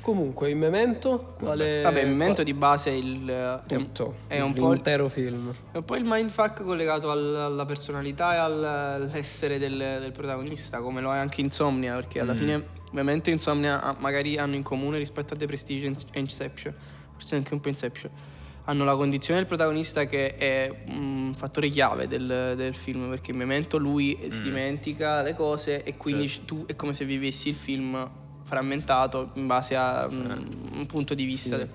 Comunque, 0.00 0.50
in 0.50 0.58
memento, 0.58 1.34
quale 1.36 1.82
Vabbè, 1.82 2.02
il 2.02 2.10
momento 2.10 2.44
di 2.44 2.54
base 2.54 2.90
è 2.90 2.92
il... 2.92 3.60
tutto, 3.66 4.14
è 4.28 4.40
un 4.40 4.52
po' 4.52 4.66
il- 4.68 4.74
l'intero 4.74 5.08
film. 5.08 5.52
È 5.72 5.78
un 5.78 5.82
po' 5.82 5.96
il 5.96 6.04
mindfuck 6.06 6.62
collegato 6.62 7.10
al- 7.10 7.34
alla 7.34 7.66
personalità 7.66 8.34
e 8.34 8.36
al- 8.36 8.62
all'essere 8.64 9.58
del, 9.58 9.76
del 9.76 10.12
protagonista, 10.12 10.78
come 10.78 11.00
lo 11.00 11.12
è 11.12 11.16
anche 11.16 11.40
Insomnia, 11.40 11.96
perché 11.96 12.20
alla 12.20 12.34
Mm. 12.34 12.36
fine 12.36 12.66
Memento 12.92 13.30
e 13.30 13.32
Insomnia 13.32 13.82
ah, 13.82 13.96
magari 13.98 14.38
hanno 14.38 14.54
in 14.54 14.62
comune 14.62 14.98
rispetto 14.98 15.34
a 15.34 15.36
The 15.36 15.46
Prestige 15.46 15.92
e 16.12 16.18
Inception, 16.18 16.74
forse 17.12 17.36
anche 17.36 17.54
un 17.54 17.60
po' 17.60 17.68
Inception. 17.68 18.10
Hanno 18.64 18.84
la 18.84 18.96
condizione 18.96 19.38
del 19.38 19.48
protagonista 19.48 20.06
che 20.06 20.34
è 20.34 20.84
un 20.88 21.32
fattore 21.36 21.68
chiave 21.68 22.08
del, 22.08 22.54
del 22.56 22.74
film, 22.74 23.08
perché 23.10 23.30
in 23.30 23.36
Memento 23.36 23.78
lui 23.78 24.18
si 24.28 24.40
Mm. 24.40 24.42
dimentica 24.42 25.22
le 25.22 25.34
cose 25.34 25.84
e 25.84 25.96
quindi 25.96 26.44
tu 26.44 26.64
è 26.66 26.74
come 26.74 26.92
se 26.92 27.04
vivessi 27.04 27.50
il 27.50 27.54
film 27.54 28.10
frammentato 28.42 29.30
in 29.34 29.46
base 29.46 29.76
a 29.76 30.06
un, 30.08 30.48
un 30.72 30.86
punto 30.86 31.14
di 31.14 31.24
vista. 31.24 31.58
Sì. 31.58 31.68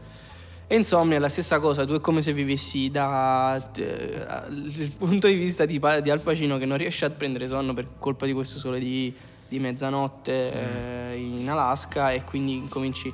E 0.67 0.75
insomma 0.75 1.15
è 1.15 1.19
la 1.19 1.27
stessa 1.27 1.59
cosa, 1.59 1.85
tu 1.85 1.93
è 1.93 1.99
come 1.99 2.21
se 2.21 2.31
vivessi 2.31 2.89
da 2.89 3.71
eh, 3.75 4.25
il 4.49 4.91
punto 4.97 5.27
di 5.27 5.33
vista 5.35 5.65
di, 5.65 5.79
di 6.01 6.09
Al 6.09 6.21
Pacino 6.21 6.57
che 6.57 6.65
non 6.65 6.77
riesce 6.77 7.03
a 7.03 7.09
prendere 7.09 7.45
sonno 7.45 7.73
per 7.73 7.87
colpa 7.99 8.25
di 8.25 8.31
questo 8.31 8.57
sole 8.57 8.79
di, 8.79 9.13
di 9.51 9.59
mezzanotte 9.59 11.11
eh, 11.11 11.17
in 11.17 11.49
Alaska 11.49 12.11
e 12.13 12.23
quindi 12.23 12.65
cominci 12.69 13.13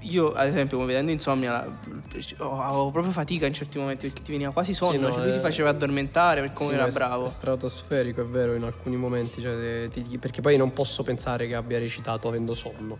io 0.00 0.32
ad 0.32 0.48
esempio 0.48 0.84
vedendo 0.84 1.10
Insomnia 1.12 1.64
avevo 2.38 2.90
proprio 2.90 3.12
fatica 3.12 3.46
in 3.46 3.52
certi 3.52 3.78
momenti 3.78 4.06
perché 4.08 4.22
ti 4.22 4.32
veniva 4.32 4.50
quasi 4.52 4.74
sonno, 4.74 4.92
Sì, 4.92 4.98
no, 4.98 5.12
cioè 5.12 5.22
lui 5.22 5.30
ti 5.30 5.38
eh, 5.38 5.40
faceva 5.40 5.70
addormentare 5.70 6.40
per 6.40 6.52
come 6.52 6.70
Sì, 6.70 6.74
era 6.74 6.86
bravo. 6.88 7.26
È 7.26 7.28
stratosferico, 7.28 8.20
è 8.20 8.24
vero, 8.24 8.54
in 8.54 8.64
alcuni 8.64 8.96
momenti. 8.96 9.40
cioè, 9.40 9.88
ti- 9.88 10.18
perché 10.18 10.40
poi 10.40 10.56
non 10.56 10.72
posso 10.72 11.02
pensare 11.04 11.46
che 11.46 11.54
abbia 11.54 11.78
recitato 11.78 12.26
avendo 12.28 12.54
sonno. 12.54 12.98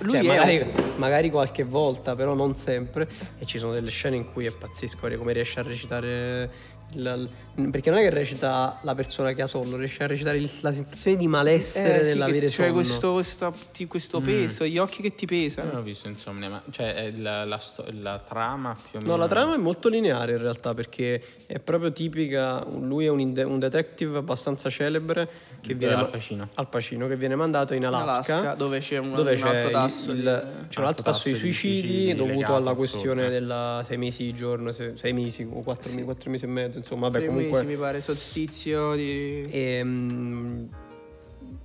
Lui 0.00 0.12
Cioè, 0.14 0.22
magari, 0.22 0.58
un- 0.58 0.92
magari 0.96 1.30
qualche 1.30 1.64
volta, 1.64 2.14
però 2.14 2.34
non 2.34 2.54
sempre. 2.54 3.08
E 3.38 3.44
ci 3.44 3.58
sono 3.58 3.72
delle 3.72 3.90
scene 3.90 4.16
in 4.16 4.30
cui 4.32 4.46
è 4.46 4.50
pazzesco 4.50 5.08
come 5.16 5.32
riesce 5.32 5.60
a 5.60 5.62
recitare. 5.62 6.50
Il- 6.94 7.28
perché 7.70 7.90
non 7.90 7.98
è 7.98 8.02
che 8.02 8.10
recita 8.10 8.78
la 8.82 8.94
persona 8.94 9.32
che 9.32 9.42
ha 9.42 9.46
sonno, 9.46 9.76
riesce 9.76 10.04
a 10.04 10.06
recitare 10.06 10.38
il- 10.38 10.50
la 10.60 10.72
sensazione 10.72 11.16
di 11.16 11.26
malessere 11.26 12.00
Eh, 12.00 12.04
sì, 12.04 12.10
nell'avere 12.12 12.38
che 12.40 12.46
c'è 12.46 12.50
sonno. 12.52 12.72
questo, 12.72 13.12
questa- 13.14 13.52
ti- 13.72 13.86
questo 13.86 14.20
peso, 14.20 14.64
gli 14.64 14.78
occhi 14.78 15.02
che 15.02 15.14
ti 15.14 15.24
Io 15.28 15.36
non 15.36 15.40
pesano. 15.44 15.78
ho 15.78 15.82
visto 15.82 16.08
insomma, 16.08 16.48
ma 16.48 16.62
cioè 16.70 16.94
è 16.94 17.10
la, 17.16 17.44
la 17.44 17.58
sto- 17.58 17.84
la 18.00 18.18
trama 18.26 18.74
più 18.74 18.98
o 18.98 19.02
meno. 19.02 19.12
No, 19.12 19.18
la 19.18 19.26
trama 19.28 19.54
è 19.54 19.58
molto 19.58 19.88
lineare 19.88 20.32
in 20.32 20.40
realtà 20.40 20.72
perché 20.74 21.22
è 21.46 21.58
proprio 21.58 21.92
tipica. 21.92 22.64
Lui 22.78 23.04
è 23.06 23.08
un, 23.08 23.20
inde- 23.20 23.42
un 23.42 23.58
detective 23.58 24.18
abbastanza 24.18 24.70
celebre 24.70 25.28
che 25.60 25.74
viene 25.74 25.94
Al 25.94 26.00
ma- 26.02 26.06
Pacino. 26.06 26.48
Al 26.54 26.68
Pacino, 26.68 27.08
che 27.08 27.16
viene 27.16 27.34
mandato 27.34 27.74
in 27.74 27.82
In 27.82 27.88
Alaska, 27.88 28.34
Alaska, 28.36 28.54
dove 28.54 28.78
c'è 28.78 28.98
un, 28.98 29.12
dove 29.14 29.32
un 29.34 29.40
c'è 29.40 29.48
alto 29.48 29.68
tasso 29.70 30.12
il- 30.12 30.16
di- 30.62 30.68
c'è 30.68 30.80
un 30.80 30.86
alto 30.86 31.02
tasso 31.02 31.28
di 31.28 31.34
suicidi 31.34 31.80
suicidi 31.80 32.14
dovuto 32.14 32.34
legato 32.36 32.54
alla 32.54 32.70
al 32.70 32.76
questione 32.76 33.28
della 33.28 33.82
sei 33.84 33.96
mesi 33.96 34.22
di 34.24 34.32
giorno, 34.34 34.70
se- 34.70 34.92
sei 34.96 35.12
mesi 35.12 35.42
o 35.50 35.62
quattro, 35.62 35.90
mesi, 35.90 36.04
quattro 36.04 36.30
mesi 36.30 36.44
e 36.44 36.48
mezzo, 36.48 36.77
insomma, 36.78 37.08
vabbè, 37.08 37.18
tre 37.18 37.26
comunque 37.26 37.58
mesi, 37.60 37.72
mi 37.72 37.76
pare, 37.76 38.00
solstizio 38.00 38.94
di... 38.94 39.46
Ehm, 39.50 40.68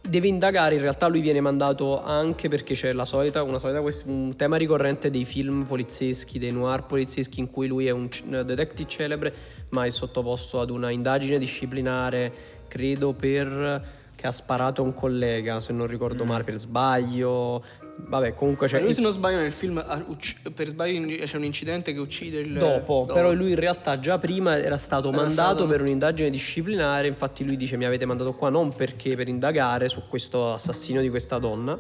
deve 0.06 0.28
indagare, 0.28 0.76
in 0.76 0.82
realtà 0.82 1.08
lui 1.08 1.22
viene 1.22 1.40
mandato 1.40 2.04
anche 2.04 2.50
perché 2.50 2.74
c'è 2.74 2.92
la 2.92 3.06
solita, 3.06 3.42
una 3.42 3.60
solita 3.60 3.82
un 4.06 4.36
tema 4.36 4.58
ricorrente 4.58 5.10
dei 5.10 5.24
film 5.24 5.64
polizieschi, 5.64 6.40
dei 6.40 6.52
noir 6.52 6.86
polizieschi 6.86 7.40
in 7.40 7.50
cui 7.50 7.68
lui 7.68 7.88
è 7.88 7.92
un 7.92 8.10
detective 8.46 8.90
celebre 8.90 9.34
ma 9.70 9.86
è 9.86 9.90
sottoposto 9.90 10.60
ad 10.60 10.70
una 10.70 10.92
indagine 10.92 11.40
disciplinare, 11.40 12.32
credo 12.68 13.14
per 13.14 14.02
che 14.24 14.30
ha 14.30 14.32
sparato 14.32 14.82
a 14.82 14.86
un 14.86 14.94
collega, 14.94 15.60
se 15.60 15.74
non 15.74 15.86
ricordo 15.86 16.24
male, 16.24 16.46
per 16.46 16.58
sbaglio. 16.58 17.62
Vabbè, 18.08 18.34
comunque 18.34 18.68
c'è 18.68 18.80
Ma 18.80 18.86
lui 18.86 18.94
se 18.94 19.02
non 19.02 19.12
sbaglio 19.12 19.40
nel 19.40 19.52
film 19.52 19.84
ucc- 20.08 20.50
per 20.52 20.68
sbaglio 20.68 21.26
c'è 21.26 21.36
un 21.36 21.44
incidente 21.44 21.92
che 21.92 22.00
uccide 22.00 22.40
il... 22.40 22.58
Dopo, 22.58 23.04
però 23.04 23.34
lui 23.34 23.50
in 23.50 23.58
realtà 23.60 24.00
già 24.00 24.18
prima 24.18 24.58
era 24.58 24.78
stato 24.78 25.10
Era 25.10 25.18
mandato 25.18 25.56
stato- 25.56 25.68
per 25.68 25.82
un'indagine 25.82 26.30
disciplinare, 26.30 27.08
infatti 27.08 27.44
lui 27.44 27.58
dice 27.58 27.76
mi 27.76 27.84
avete 27.84 28.06
mandato 28.06 28.34
qua 28.34 28.48
non 28.50 28.74
perché 28.74 29.18
per 29.18 29.28
indagare 29.28 29.90
su 29.90 30.04
questo 30.08 30.54
assassino 30.54 31.02
di 31.02 31.10
questa 31.10 31.38
donna, 31.38 31.78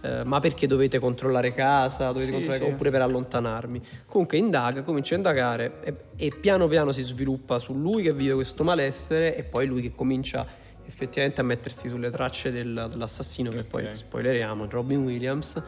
eh, 0.00 0.24
ma 0.24 0.40
perché 0.40 0.66
dovete 0.66 0.98
controllare 0.98 1.52
casa, 1.52 2.06
dovete 2.06 2.24
Sì, 2.24 2.32
controllare 2.32 2.64
sì. 2.64 2.70
oppure 2.70 2.90
per 2.90 3.02
allontanarmi. 3.02 3.82
Comunque 4.06 4.38
indaga, 4.38 4.80
comincia 4.80 5.12
a 5.12 5.16
indagare 5.18 5.72
e, 5.82 5.96
e 6.16 6.32
piano 6.40 6.68
piano 6.68 6.90
si 6.92 7.02
sviluppa 7.02 7.58
su 7.58 7.74
lui 7.74 8.02
che 8.02 8.14
vive 8.14 8.32
questo 8.32 8.64
malessere 8.64 9.36
e 9.36 9.42
poi 9.42 9.66
lui 9.66 9.82
che 9.82 9.92
comincia 9.94 10.64
effettivamente 10.86 11.40
a 11.40 11.44
mettersi 11.44 11.88
sulle 11.88 12.10
tracce 12.10 12.50
del- 12.52 12.86
dell'assassino 12.90 13.50
che 13.50 13.64
poi 13.64 13.88
spoileriamo, 13.92 14.66
Robin 14.68 15.04
Williams. 15.04 15.60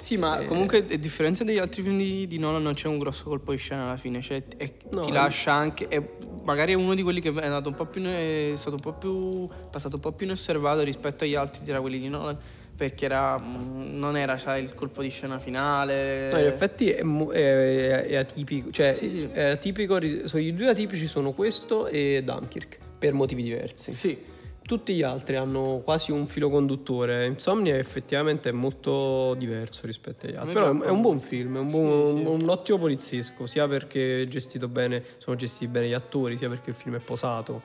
Sì, 0.00 0.16
ma 0.16 0.38
Eh. 0.40 0.44
comunque 0.44 0.78
a 0.90 0.96
differenza 0.96 1.44
degli 1.44 1.58
altri 1.58 1.82
film 1.82 1.96
di, 1.98 2.26
di 2.26 2.38
Nolan 2.38 2.62
non 2.62 2.74
c'è 2.74 2.86
un 2.88 2.98
grosso 2.98 3.24
colpo 3.24 3.50
di 3.50 3.58
scena 3.58 3.84
alla 3.84 3.96
fine, 3.96 4.20
cioè 4.22 4.42
e 4.56 4.74
No, 4.90 5.00
ti 5.00 5.10
eh. 5.10 5.12
lascia 5.12 5.52
anche... 5.52 5.88
E 5.88 6.16
magari 6.44 6.72
è 6.72 6.76
uno 6.76 6.94
di 6.94 7.02
quelli 7.02 7.20
che 7.20 7.28
è, 7.30 7.44
andato 7.44 7.68
un 7.68 7.74
po 7.74 7.84
più, 7.86 8.02
è 8.04 8.52
stato 8.54 8.76
un 8.76 8.80
po' 8.80 8.92
più... 8.94 9.48
passato 9.70 9.96
un 9.96 10.00
po' 10.00 10.12
più 10.12 10.24
inosservato 10.26 10.82
rispetto 10.82 11.24
agli 11.24 11.34
altri 11.34 11.62
tra 11.64 11.80
quelli 11.80 11.98
di 11.98 12.08
Nolan, 12.08 12.38
perché 12.74 13.04
era, 13.06 13.38
mm, 13.38 13.98
non 13.98 14.16
era 14.16 14.38
sai, 14.38 14.62
il 14.62 14.72
colpo 14.74 15.02
di 15.02 15.10
scena 15.10 15.38
finale. 15.40 16.30
No, 16.30 16.38
in 16.38 16.46
effetti 16.46 16.90
è, 16.90 17.02
è- 17.02 18.06
è 18.06 18.14
atipico, 18.16 18.70
cioè 18.70 18.92
Sì, 18.94 19.08
sì. 19.08 19.28
è 19.30 19.42
atipico, 19.50 19.98
so, 20.26 20.38
i 20.38 20.54
due 20.54 20.68
atipici 20.68 21.06
sono 21.08 21.32
questo 21.32 21.86
e 21.88 22.22
Dunkirk, 22.24 22.78
per 22.98 23.12
motivi 23.12 23.42
diversi. 23.42 23.92
Sì. 23.92 24.36
Tutti 24.68 24.94
gli 24.94 25.02
altri 25.02 25.36
hanno 25.36 25.80
quasi 25.82 26.12
un 26.12 26.26
filo 26.26 26.50
conduttore, 26.50 27.24
Insomnia 27.24 27.74
effettivamente 27.78 28.50
è 28.50 28.52
molto 28.52 29.32
diverso 29.38 29.86
rispetto 29.86 30.26
agli 30.26 30.34
altri, 30.36 30.52
però 30.52 30.78
è, 30.82 30.90
un 30.90 31.00
buon 31.00 31.20
film, 31.20 31.56
è 31.56 31.60
un, 31.60 31.70
Sì, 31.70 31.74
buon- 31.78 32.06
sì. 32.06 32.12
un- 32.12 32.26
un 32.42 32.48
ottimo 32.50 32.76
poliziesco, 32.76 33.46
sia 33.46 33.66
perché 33.66 34.26
bene, 34.68 35.02
sono 35.16 35.36
gestiti 35.36 35.66
bene 35.68 35.88
gli 35.88 35.94
attori, 35.94 36.36
sia 36.36 36.50
perché 36.50 36.68
il 36.68 36.76
film 36.76 36.96
è 36.96 36.98
posato. 36.98 37.62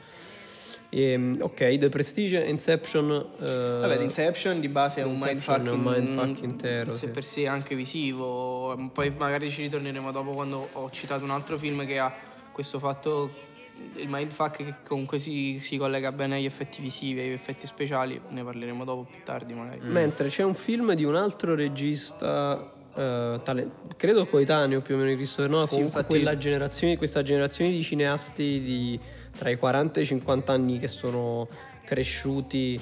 E, 0.88 1.36
ok, 1.42 1.78
The 1.78 1.90
Prestige, 1.90 2.38
Inception... 2.46 3.12
eh, 3.38 3.78
Vabbè, 3.82 4.02
Inception 4.02 4.62
di 4.62 4.70
base 4.70 5.02
è 5.02 5.04
un 5.04 5.18
mindfuck, 5.20 5.60
un 5.60 5.74
in- 5.74 5.82
mindfuck 5.82 6.42
intero, 6.44 6.92
sé 6.94 7.08
sì. 7.08 7.12
per 7.12 7.24
sé 7.26 7.48
anche 7.48 7.76
visivo. 7.76 8.78
Poi 8.94 9.12
magari 9.18 9.50
ci 9.50 9.64
ritorneremo 9.64 10.10
dopo 10.14 10.32
quando 10.32 10.70
ho 10.72 10.90
citato 10.90 11.26
un 11.26 11.32
altro 11.32 11.58
film 11.58 11.86
che 11.86 12.00
ha 12.00 12.14
questo 12.54 12.80
fatto 12.80 13.52
il 13.96 14.08
mindfuck 14.08 14.58
che 14.58 14.76
comunque 14.88 15.20
si, 15.20 15.60
si 15.62 15.78
collega 15.78 16.12
bene 16.12 16.36
agli 16.38 16.46
effetti 16.46 16.82
visivi, 16.82 17.20
agli 17.22 17.32
effetti 17.32 17.66
speciali. 17.68 18.20
Ne 18.30 18.44
parleremo 18.44 18.84
dopo 18.84 19.04
più 19.10 19.20
tardi 19.24 19.54
magari. 19.54 19.80
Mentre 19.84 20.28
c'è 20.30 20.44
un 20.44 20.54
film 20.56 20.94
di 20.94 21.04
un 21.04 21.16
altro 21.16 21.56
regista, 21.56 22.72
eh, 22.96 23.40
tale- 23.44 23.72
credo 23.98 24.26
coetaneo 24.26 24.82
più 24.82 24.96
o 24.96 24.98
meno 24.98 25.10
di 25.10 25.16
Christopher 25.16 25.50
Nolan, 25.50 25.68
Sì, 25.68 25.76
comunque 25.76 26.00
infatti- 26.00 26.16
quella 26.20 26.38
generazione, 26.38 26.98
questa 26.98 27.22
generazione 27.24 27.72
di 27.72 27.84
cineasti 27.84 28.62
di 28.62 29.00
tra 29.36 29.50
i 29.50 29.58
40 29.58 30.00
e 30.00 30.04
i 30.04 30.06
50 30.06 30.54
anni 30.54 30.78
che 30.80 30.88
sono 30.88 31.48
cresciuti 31.86 32.80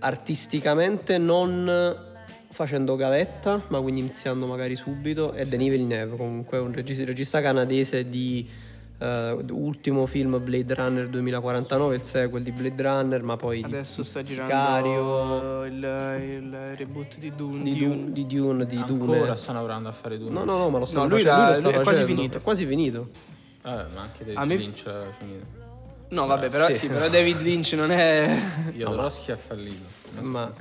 artisticamente 0.00 1.18
non 1.18 2.08
facendo 2.50 2.96
gavetta, 2.96 3.62
ma 3.68 3.80
quindi 3.80 4.00
iniziando 4.00 4.46
magari 4.46 4.76
subito, 4.76 5.32
è 5.32 5.44
Denis 5.44 5.70
Villeneuve, 5.70 6.16
comunque 6.16 6.58
un 6.58 6.72
regista, 6.72 7.04
regista 7.04 7.40
canadese 7.40 8.08
di 8.08 8.46
eh, 9.00 9.44
ultimo 9.50 10.04
film 10.06 10.38
Blade 10.44 10.74
Runner 10.74 11.08
2049, 11.08 11.94
il 11.96 12.02
sequel 12.02 12.42
di 12.42 12.52
Blade 12.52 12.82
Runner, 12.82 13.22
ma 13.22 13.36
poi 13.36 13.58
di- 13.58 13.64
Adesso 13.64 14.02
sta 14.02 14.20
di 14.20 14.28
girando 14.28 15.64
il, 15.64 15.74
il 15.74 16.76
reboot 16.76 17.18
di 17.18 17.34
Dune. 17.34 17.62
di 17.62 17.78
Dune. 17.78 17.96
Dune, 17.96 18.12
di 18.12 18.26
Dune, 18.26 18.66
di 18.66 18.76
Ancora 18.76 19.18
Dune. 19.18 19.36
sta 19.36 19.52
lavorando 19.52 19.88
a 19.88 19.92
fare 19.92 20.18
Dune. 20.18 20.30
No, 20.32 20.44
no, 20.44 20.58
no, 20.58 20.68
ma 20.68 20.78
lo 20.78 20.84
sta 20.84 20.98
No, 20.98 21.06
lui 21.08 21.22
facendo, 21.22 21.54
sta 21.54 21.68
lui 21.68 21.78
è 21.78 21.82
quasi 21.82 22.04
finito. 22.04 22.36
È 22.36 22.40
quasi 22.42 22.66
finito. 22.66 23.08
Vabbè, 23.62 23.86
ma 23.94 24.00
anche 24.02 24.24
David 24.24 24.44
me- 24.46 24.56
Lynch 24.56 24.82
l'ha 24.84 25.04
finito. 25.18 25.46
No, 26.10 26.26
vabbè, 26.26 26.48
però, 26.50 26.66
sì. 26.66 26.74
sì, 26.74 26.88
però 26.88 27.08
David 27.08 27.40
Lynch 27.40 27.72
non 27.74 27.90
è. 27.90 28.38
Jodorowsky 28.74 29.30
ha 29.32 29.36
fallito. 29.36 29.84
non 30.14 30.24
sono 30.24 30.32
Ma. 30.38 30.52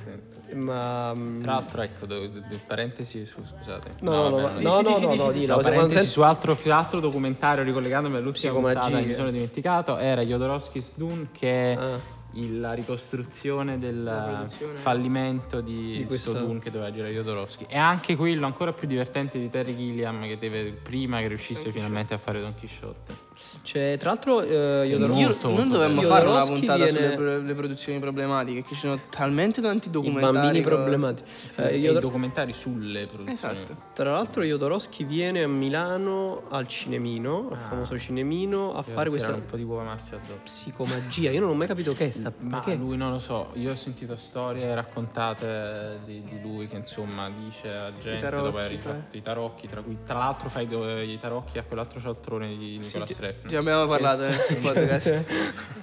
Ma 0.55 1.15
Tra 1.41 1.51
l'altro, 1.53 1.81
ecco, 1.81 2.05
do- 2.05 2.27
do- 2.27 2.39
do- 2.39 2.59
parentesi 2.67 3.25
su, 3.25 3.41
scusate. 3.43 3.89
No, 4.01 4.11
no, 4.11 4.29
no, 4.29 4.37
no, 4.39 4.81
no, 4.81 4.81
dici, 4.81 5.05
no, 5.05 5.31
dici, 5.31 5.45
no, 5.45 5.57
dici. 5.57 5.69
parentesi 5.69 6.07
su 6.07 6.21
altro, 6.21 6.55
su 6.55 6.69
altro 6.69 6.99
documentario 6.99 7.63
ricollegandomi 7.63 8.15
all'ultima 8.17 8.53
puntata 8.53 8.99
che 8.99 9.05
mi 9.05 9.13
sono 9.13 9.31
dimenticato 9.31 9.97
era 9.97 10.21
Jodorowsky's 10.23 10.91
Dune 10.95 11.27
che 11.31 11.73
è 11.73 11.75
Ah. 11.77 11.99
il- 12.33 12.59
la 12.59 12.73
ricostruzione 12.73 13.79
del 13.79 14.23
produzione. 14.27 14.75
fallimento 14.77 15.61
di, 15.61 15.97
Di 15.97 16.05
questo 16.05 16.33
Dune 16.33 16.59
che 16.59 16.69
doveva 16.71 16.91
girare 16.91 17.11
Jodorowsky 17.13 17.65
e 17.67 17.77
anche 17.77 18.15
quello 18.15 18.45
ancora 18.45 18.71
più 18.73 18.87
divertente 18.87 19.39
di 19.39 19.49
Terry 19.49 19.75
Gilliam 19.75 20.21
che 20.23 20.37
deve 20.37 20.71
prima 20.73 21.19
che 21.19 21.27
riuscisse 21.27 21.71
finalmente 21.71 22.13
a 22.13 22.17
fare 22.17 22.39
Don 22.39 22.53
Chisciotte 22.55 23.27
c'è 23.63 23.97
tra 23.97 24.09
l'altro 24.11 24.41
eh, 24.41 24.87
Jodor- 24.87 25.09
molto, 25.09 25.19
Io, 25.21 25.27
molto 25.27 25.47
non 25.53 25.69
dovremmo 25.69 26.01
fare 26.01 26.27
una 26.27 26.45
puntata 26.45 26.83
viene- 26.83 26.91
sulle 26.91 27.13
pro- 27.15 27.41
le 27.41 27.53
produzioni 27.53 27.99
problematiche, 27.99 28.61
che 28.63 28.73
ci 28.73 28.79
sono 28.81 28.99
talmente 29.09 29.61
tanti 29.61 29.87
i 29.87 29.91
documentari. 29.91 30.33
bambini 30.33 30.61
cose- 30.63 30.75
problematici. 30.75 31.31
Sì, 31.35 31.61
Eh, 31.61 31.69
sì, 31.69 31.75
e 31.75 31.79
Jodor- 31.79 31.97
i 31.97 32.05
documentari 32.05 32.53
sulle 32.53 33.07
produzioni 33.07 33.61
Esatto. 33.61 33.77
Tra 33.93 34.11
l'altro 34.11 34.43
Jodorowsky 34.43 35.05
viene 35.05 35.43
a 35.43 35.47
Milano 35.47 36.43
al 36.49 36.67
Cinemino, 36.67 37.47
al 37.51 37.57
Ah. 37.57 37.67
famoso 37.69 37.97
Cinemino, 37.97 38.73
a 38.75 38.81
fare 38.83 39.09
questa 39.09 39.33
un 39.33 39.45
po' 39.45 39.57
di 39.57 39.63
uova 39.63 39.83
marcia 39.83 40.15
addosso 40.15 40.39
psicomagia. 40.43 41.31
Io 41.31 41.39
non 41.41 41.49
ho 41.49 41.53
mai 41.53 41.67
capito 41.67 41.93
che 41.93 42.07
è 42.07 42.09
sta... 42.09 42.31
Ma 42.39 42.59
perché? 42.59 42.75
lui 42.79 42.97
non 42.97 43.11
lo 43.11 43.19
so, 43.19 43.49
io 43.53 43.71
ho 43.71 43.75
sentito 43.75 44.15
storie 44.15 44.73
raccontate 44.75 45.99
di, 46.05 46.23
di 46.23 46.41
lui 46.41 46.67
che 46.67 46.77
insomma 46.77 47.29
dice 47.29 47.71
a 47.73 47.91
gente 47.97 48.21
tarocchi, 48.21 48.43
dopo 48.43 48.57
aver 48.57 48.69
cioè. 48.69 48.75
rifatto 48.77 49.17
i 49.17 49.21
tarocchi, 49.21 49.67
tra 49.67 49.81
cui 49.81 49.97
tra 50.05 50.17
l'altro 50.17 50.49
fai 50.49 50.67
i 51.11 51.17
tarocchi 51.19 51.57
a 51.57 51.63
quell'altro 51.63 51.99
cialtrone 51.99 52.47
di 52.57 52.77
Sì, 52.81 52.97
Nicola 52.97 53.05
Streffner. 53.31 53.51
già 53.51 53.59
abbiamo 53.59 53.85
parlato 53.85 54.21
nel 54.23 54.37
podcast. 54.61 55.23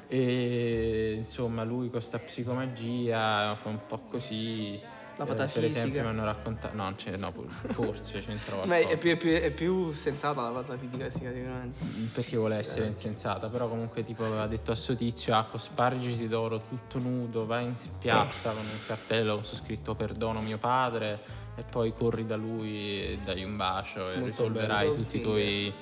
E 0.09 1.15
insomma 1.19 1.65
lui 1.65 1.91
con 1.91 2.01
sta 2.01 2.19
psicomagia 2.19 3.55
fa 3.57 3.69
un 3.69 3.79
po' 3.87 4.01
così. 4.11 4.81
La 5.19 5.25
Eh, 5.25 5.29
patafisica. 5.29 5.61
Per 5.61 5.69
esempio 5.71 6.03
mi 6.03 6.09
hanno 6.09 6.25
raccontato. 6.25 6.77
No, 6.77 6.93
c'è- 6.95 7.17
no, 7.17 7.33
forse 7.69 8.21
c'entra 8.21 8.57
Ma 8.67 8.77
qualcosa. 8.77 8.95
è 8.95 8.99
più, 8.99 9.11
è, 9.13 9.17
più, 9.17 9.31
è 9.33 9.51
più 9.51 9.91
sensata 9.93 10.43
la 10.43 10.51
patafisica 10.51 11.09
sicuramente. 11.09 11.79
perché 12.13 12.37
vuole 12.37 12.57
essere 12.57 12.85
Eh. 12.85 12.89
insensata, 12.89 13.49
però 13.49 13.67
comunque 13.67 14.05
tipo 14.05 14.25
aveva 14.27 14.47
detto 14.47 14.73
a 14.73 14.75
suo 14.75 14.95
tizio, 14.95 15.35
ah, 15.35 15.49
spargiti 15.57 16.29
d'oro 16.29 16.61
tutto 16.69 16.99
nudo, 16.99 17.47
vai 17.47 17.65
in 17.65 17.75
piazza 17.99 18.51
con 18.51 18.61
un 18.61 18.79
cartello 18.87 19.37
con 19.37 19.45
su 19.47 19.55
scritto 19.57 19.95
perdono 19.95 20.41
mio 20.43 20.59
padre 20.59 21.19
e 21.57 21.63
poi 21.63 21.95
corri 21.95 22.27
da 22.27 22.37
lui 22.37 22.77
e 23.01 23.19
dai 23.25 23.43
un 23.43 23.57
bacio 23.57 24.01
e 24.11 24.19
Molto 24.19 24.27
risolverai 24.27 24.89
bello. 24.91 24.97
tutti 25.03 25.17
i 25.17 25.23
tuoi... 25.23 25.73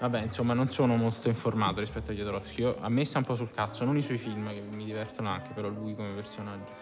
Vabbè, 0.00 0.22
insomma, 0.22 0.54
non 0.54 0.70
sono 0.70 0.96
molto 0.96 1.28
informato 1.28 1.80
rispetto 1.80 2.10
a 2.10 2.14
Jodorowsky. 2.14 2.62
Io- 2.62 2.76
a 2.80 2.88
me 2.88 3.04
sta 3.04 3.18
un 3.18 3.24
po' 3.24 3.34
sul 3.34 3.50
cazzo, 3.52 3.84
non 3.84 3.96
i 3.98 4.02
suoi 4.02 4.16
film 4.16 4.48
che 4.48 4.62
mi 4.74 4.84
divertono 4.84 5.28
anche, 5.28 5.50
però 5.54 5.68
lui 5.68 5.94
come 5.94 6.12
personaggio. 6.14 6.72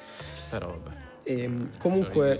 Però 0.48 0.68
vabbè. 0.68 0.96
Ehm, 1.24 1.56
sono 1.56 1.78
comunque. 1.78 2.38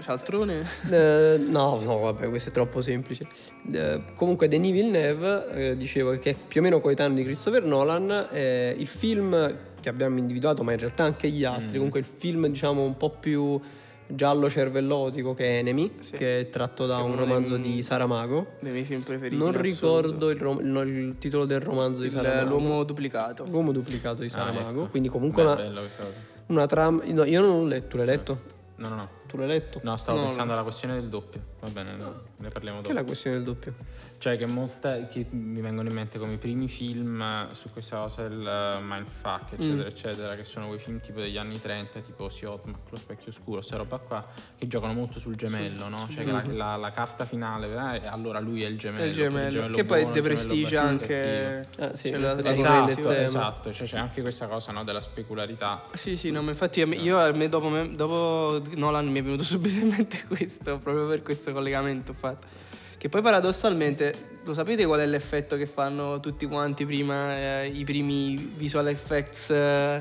Cialtrone? 0.00 0.64
Eh, 0.90 1.36
no, 1.38 1.78
no, 1.80 1.98
vabbè, 1.98 2.28
questo 2.30 2.48
è 2.48 2.52
troppo 2.52 2.80
semplice. 2.80 3.28
Eh, 3.70 4.02
comunque, 4.14 4.48
Denis 4.48 4.72
Villeneuve, 4.72 5.70
eh, 5.70 5.76
dicevo 5.76 6.18
che 6.18 6.30
è 6.30 6.34
più 6.34 6.60
o 6.60 6.64
meno 6.64 6.80
coetaneo 6.80 7.16
di 7.16 7.22
Christopher 7.22 7.62
Nolan. 7.62 8.28
eh, 8.32 8.74
il 8.76 8.88
film 8.88 9.56
che 9.78 9.88
abbiamo 9.88 10.18
individuato, 10.18 10.64
ma 10.64 10.72
in 10.72 10.78
realtà 10.78 11.04
anche 11.04 11.28
gli 11.28 11.44
altri, 11.44 11.72
comunque 11.74 12.00
il 12.00 12.06
film, 12.06 12.46
diciamo, 12.46 12.82
un 12.82 12.96
po' 12.96 13.10
più 13.10 13.60
giallo 14.06 14.48
cervellotico 14.50 15.34
che 15.34 15.44
è 15.44 15.58
Enemy, 15.58 15.92
Sì. 16.00 16.16
che 16.16 16.40
è 16.40 16.48
tratto 16.48 16.86
da 16.86 16.98
un 16.98 17.16
romanzo 17.16 17.56
di 17.56 17.82
Saramago. 17.82 18.52
Dei 18.60 18.72
miei 18.72 18.84
film 18.84 19.02
preferiti. 19.02 19.40
Non 19.42 19.58
ricordo 19.60 20.30
il, 20.30 20.38
rom- 20.38 20.60
no, 20.60 20.80
il 20.82 21.16
titolo 21.18 21.44
del 21.44 21.60
romanzo 21.60 22.00
di 22.00 22.06
Il- 22.06 22.12
Saramago. 22.12 22.48
L'uomo 22.48 22.82
duplicato. 22.84 23.44
L'uomo 23.48 23.72
duplicato 23.72 24.22
di 24.22 24.28
Saramago. 24.28 24.82
ecco. 24.82 24.90
Quindi, 24.90 25.08
comunque, 25.08 25.42
Beh, 25.42 25.48
una, 25.52 25.60
bello 25.62 25.80
questa 25.80 26.02
cosa. 26.02 26.14
una 26.46 26.66
trama. 26.66 27.02
no, 27.06 27.24
io 27.24 27.40
non 27.40 27.60
l'ho 27.60 27.66
letto. 27.66 27.88
Tu 27.88 27.96
l'hai 27.96 28.06
letto? 28.06 28.40
No, 28.76 28.88
no, 28.88 28.94
no. 28.96 29.08
Tu 29.28 29.36
l'hai 29.36 29.46
letto? 29.46 29.80
No, 29.84 29.96
stavo 29.96 30.18
No, 30.18 30.24
pensando 30.24 30.52
alla 30.52 30.62
questione 30.64 30.94
del 30.94 31.08
doppio. 31.08 31.40
Va 31.60 31.68
bene, 31.68 31.94
no, 31.96 32.12
ne 32.38 32.48
parliamo 32.48 32.78
Che 32.80 32.84
è 32.84 32.88
dopo. 32.88 33.00
la 33.00 33.04
questione 33.06 33.36
del 33.36 33.44
doppio? 33.44 33.74
Cioè 34.22 34.36
che 34.36 34.46
molte 34.46 35.08
che 35.10 35.26
mi 35.30 35.60
vengono 35.60 35.88
in 35.88 35.96
mente 35.96 36.16
come 36.16 36.34
i 36.34 36.36
primi 36.36 36.68
film 36.68 37.20
eh, 37.20 37.52
su 37.56 37.72
questa 37.72 37.96
cosa 37.96 38.28
del 38.28 38.46
eh, 38.46 38.80
mindfuck, 38.80 39.54
eccetera, 39.54 39.88
eccetera, 39.88 40.36
che 40.36 40.44
sono 40.44 40.68
quei 40.68 40.78
film 40.78 41.00
tipo 41.00 41.18
degli 41.18 41.36
anni 41.36 41.60
30, 41.60 41.98
tipo 42.02 42.28
Siotmak, 42.28 42.88
Lo 42.90 42.96
specchio 42.98 43.30
oscuro, 43.32 43.56
questa 43.56 43.78
roba 43.78 43.98
qua, 43.98 44.24
che 44.56 44.68
giocano 44.68 44.92
molto 44.92 45.18
sul 45.18 45.34
gemello, 45.34 45.88
no? 45.88 46.06
Cioè 46.08 46.22
che 46.24 46.30
la, 46.30 46.44
la- 46.46 46.76
la 46.76 46.92
carta 46.92 47.24
finale, 47.24 47.66
vera- 47.66 47.94
e 47.94 48.06
allora 48.06 48.38
lui 48.38 48.62
è 48.62 48.68
il 48.68 48.78
gemello. 48.78 49.02
È 49.02 49.08
il 49.08 49.12
gemello. 49.12 49.66
il 49.66 49.74
Che 49.74 49.84
poi 49.84 49.98
buono, 50.02 50.14
gemello 50.14 50.34
Prestige 50.34 50.76
cattivo. 50.76 50.88
anche. 50.88 51.68
Ah, 51.80 51.96
sì, 51.96 52.10
c'è 52.12 52.16
la- 52.18 52.34
la 52.40 52.52
esatto. 52.52 53.10
Esatto, 53.12 53.72
cioè 53.72 53.86
c'è 53.88 53.98
anche 53.98 54.20
questa 54.20 54.46
cosa 54.46 54.70
no, 54.70 54.84
della 54.84 55.00
specularità. 55.00 55.86
Sì, 55.94 56.16
sì, 56.16 56.30
no, 56.30 56.42
ma 56.42 56.50
infatti 56.50 56.78
io 56.80 57.18
a 57.18 57.32
me 57.32 57.48
dopo, 57.48 57.68
me- 57.68 57.90
dopo 57.92 58.62
Nolan 58.76 59.08
mi 59.08 59.18
è 59.18 59.22
venuto 59.24 59.42
subito 59.42 59.80
in 59.80 59.88
mente 59.88 60.22
questo, 60.28 60.78
proprio 60.78 61.08
per 61.08 61.22
questo 61.24 61.50
collegamento 61.50 62.12
fatto. 62.12 62.61
Che 63.02 63.08
poi 63.08 63.20
paradossalmente, 63.20 64.14
lo 64.44 64.54
sapete 64.54 64.86
qual 64.86 65.00
è 65.00 65.06
l'effetto 65.06 65.56
che 65.56 65.66
fanno 65.66 66.20
tutti 66.20 66.46
quanti 66.46 66.86
prima, 66.86 67.36
eh, 67.62 67.66
i 67.66 67.82
primi 67.82 68.52
visual 68.54 68.86
effects 68.86 69.50
eh, 69.50 70.00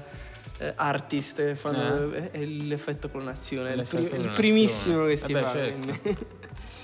eh, 0.60 0.72
artist, 0.76 1.38
che 1.38 1.56
fanno, 1.56 2.12
è 2.12 2.46
l'effetto 2.46 3.10
clonazione, 3.10 3.70
è 3.70 3.72
il, 3.72 3.78
L'effetto 3.80 3.96
pri- 4.04 4.04
il 4.04 4.10
clonazione. 4.10 4.36
primissimo 4.36 5.06
che 5.06 5.16
si 5.16 5.34
Vabbè, 5.34 5.46
fa. 5.46 5.52
certo. 5.52 6.30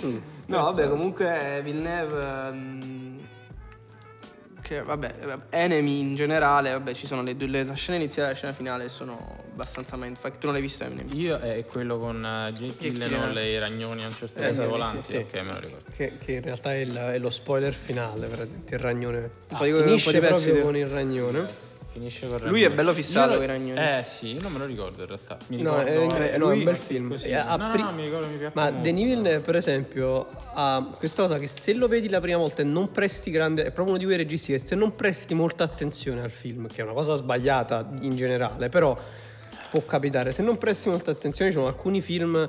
Mm. 0.06 0.18
No, 0.48 0.62
vabbè, 0.64 0.90
comunque 0.90 1.62
Villeneuve. 1.64 2.52
mm, 2.52 3.18
che 4.68 4.82
vabbè, 4.84 5.14
Enemy 5.50 6.00
in 6.00 6.16
generale, 6.16 6.72
vabbè, 6.72 6.94
ci 6.94 7.08
sono 7.08 7.22
le 7.24 7.38
due, 7.38 7.48
le- 7.48 7.64
la 7.64 7.74
scena 7.74 7.98
iniziale 7.98 8.28
e 8.30 8.32
la 8.32 8.38
scena 8.38 8.52
finale 8.54 8.90
sono 8.90 9.38
abbastanza 9.54 9.96
mindfuck. 9.96 10.38
Tu 10.38 10.46
non 10.46 10.54
l'hai 10.54 10.62
visto 10.62 10.84
Enemy? 10.84 11.16
Io 11.18 11.38
è 11.40 11.66
quello 11.66 11.98
con 11.98 12.24
eh, 12.24 12.52
Jake 12.52 12.92
Gyllenhaal 12.92 13.38
e 13.38 13.52
i 13.54 13.60
ragnoni 13.60 14.04
a 14.04 14.08
un 14.08 14.14
certo 14.14 14.40
Eh, 14.40 14.48
punto 14.48 14.62
sì, 14.62 14.68
volanti. 14.68 15.02
sì, 15.02 15.08
sì. 15.12 15.16
Ok, 15.18 15.34
me 15.36 15.54
lo 15.54 15.60
ricordo. 15.60 15.86
Che, 15.96 16.18
che 16.24 16.32
in 16.34 16.42
realtà 16.42 16.74
è, 16.74 16.78
il- 16.78 16.94
è 16.96 17.18
lo 17.18 17.30
spoiler 17.30 17.74
finale, 17.74 18.28
praticamente, 18.28 18.76
il 18.76 18.82
ragnone. 18.82 19.18
Un 19.50 19.58
po' 19.58 19.64
di- 19.64 19.72
un 19.72 19.78
po' 19.80 19.84
Finisce 19.86 20.12
di 20.12 20.20
pezzi 20.20 20.44
proprio 20.46 20.62
con 20.64 20.76
il 20.76 20.88
ragnone. 20.88 21.46
Finisce 21.98 22.28
con 22.28 22.38
Lui 22.44 22.62
è 22.62 22.70
bello 22.70 22.94
fissato 22.94 23.34
Io- 23.42 23.48
con 23.48 23.66
i. 23.66 23.72
Eh 23.72 24.04
sì, 24.06 24.34
io 24.34 24.42
non 24.42 24.52
me 24.52 24.60
lo 24.60 24.66
ricordo 24.66 25.02
in 25.02 25.08
realtà. 25.08 25.38
Mi 25.48 25.62
No, 25.64 25.80
ricordo 25.80 26.16
è, 26.16 26.34
eh, 26.34 26.38
no, 26.38 26.52
è 26.52 26.54
un 26.54 26.64
bel 26.64 26.76
film. 26.76 27.10
così. 27.10 27.30
Eh, 27.30 27.42
No, 27.44 27.56
no, 27.58 27.76
no, 27.76 27.92
mi 27.92 28.04
ricordo, 28.04 28.28
mi 28.28 28.38
piace 28.38 28.52
Ma 28.54 28.64
molto. 28.66 28.82
Denis 28.82 29.04
Villeneuve, 29.06 29.40
per 29.40 29.56
esempio, 29.56 30.28
ha 30.54 30.94
questa 30.96 31.24
cosa 31.24 31.40
che 31.40 31.48
se 31.48 31.74
lo 31.74 31.88
vedi 31.88 32.08
la 32.10 32.20
prima 32.22 32.38
volta 32.38 32.62
e 32.62 32.66
non 32.66 32.92
presti 32.92 33.32
grande... 33.32 33.62
È 33.64 33.72
proprio 33.72 33.88
uno 33.96 33.98
di 33.98 34.06
quei 34.06 34.18
registi 34.18 34.52
che 34.52 34.60
se 34.60 34.76
non 34.76 34.94
presti 34.96 35.34
molta 35.34 35.64
attenzione 35.64 36.22
al 36.22 36.30
film, 36.30 36.68
che 36.68 36.82
è 36.82 36.84
una 36.84 36.94
cosa 36.94 37.16
sbagliata 37.16 37.90
in 38.02 38.16
generale, 38.16 38.70
però 38.70 38.96
può 39.72 39.84
capitare. 39.84 40.32
Se 40.32 40.44
non 40.44 40.58
presti 40.60 40.90
molta 40.90 41.10
attenzione, 41.10 41.50
ci 41.50 41.58
sono 41.58 41.68
alcuni 41.68 42.00
film 42.02 42.48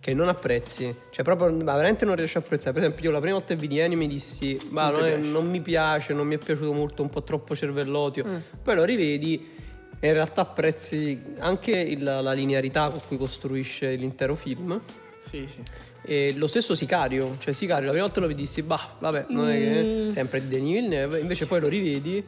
che 0.00 0.14
non 0.14 0.28
apprezzi. 0.28 0.94
Cioè 1.10 1.24
proprio, 1.24 1.50
ma 1.52 1.74
veramente 1.74 2.04
non 2.04 2.14
riesci 2.16 2.36
a 2.36 2.40
apprezzare. 2.40 2.72
Per 2.72 2.82
esempio 2.82 3.04
io 3.06 3.10
la 3.10 3.20
prima 3.20 3.34
volta 3.36 3.54
che 3.54 3.60
vidi 3.60 3.80
Anime 3.80 4.06
dissi, 4.06 4.58
ma 4.70 4.90
Non 4.90 5.00
non, 5.00 5.08
è- 5.08 5.16
non 5.16 5.48
mi 5.48 5.60
piace, 5.60 6.12
non 6.12 6.26
mi 6.26 6.34
è 6.36 6.38
piaciuto 6.38 6.72
molto, 6.72 7.02
un 7.02 7.10
po' 7.10 7.22
troppo 7.22 7.54
cervellotio. 7.54 8.24
Mm. 8.26 8.36
Poi 8.62 8.74
lo 8.74 8.84
rivedi 8.84 9.56
e 10.00 10.06
in 10.06 10.12
realtà 10.12 10.42
apprezzi 10.42 11.20
anche 11.38 11.72
il- 11.72 12.02
la 12.04 12.32
linearità 12.32 12.88
con 12.90 13.00
cui 13.08 13.16
costruisce 13.16 13.94
l'intero 13.96 14.34
film. 14.34 14.80
Sì, 15.20 15.46
sì. 15.46 15.60
E 16.02 16.32
lo 16.36 16.46
stesso 16.46 16.74
Sicario, 16.74 17.36
cioè 17.38 17.52
Sicario 17.52 17.86
la 17.86 17.90
prima 17.90 18.06
volta 18.06 18.20
lo 18.20 18.28
vedi 18.28 18.42
dissi, 18.42 18.62
bah, 18.62 18.94
vabbè, 19.00 19.26
non 19.30 19.48
è 19.50 19.58
che 19.58 20.08
sempre 20.12 20.40
di 20.40 20.48
Denis 20.48 20.74
Villeneuve, 20.80 21.18
invece 21.18 21.46
poi 21.46 21.60
lo 21.60 21.68
rivedi 21.68 22.24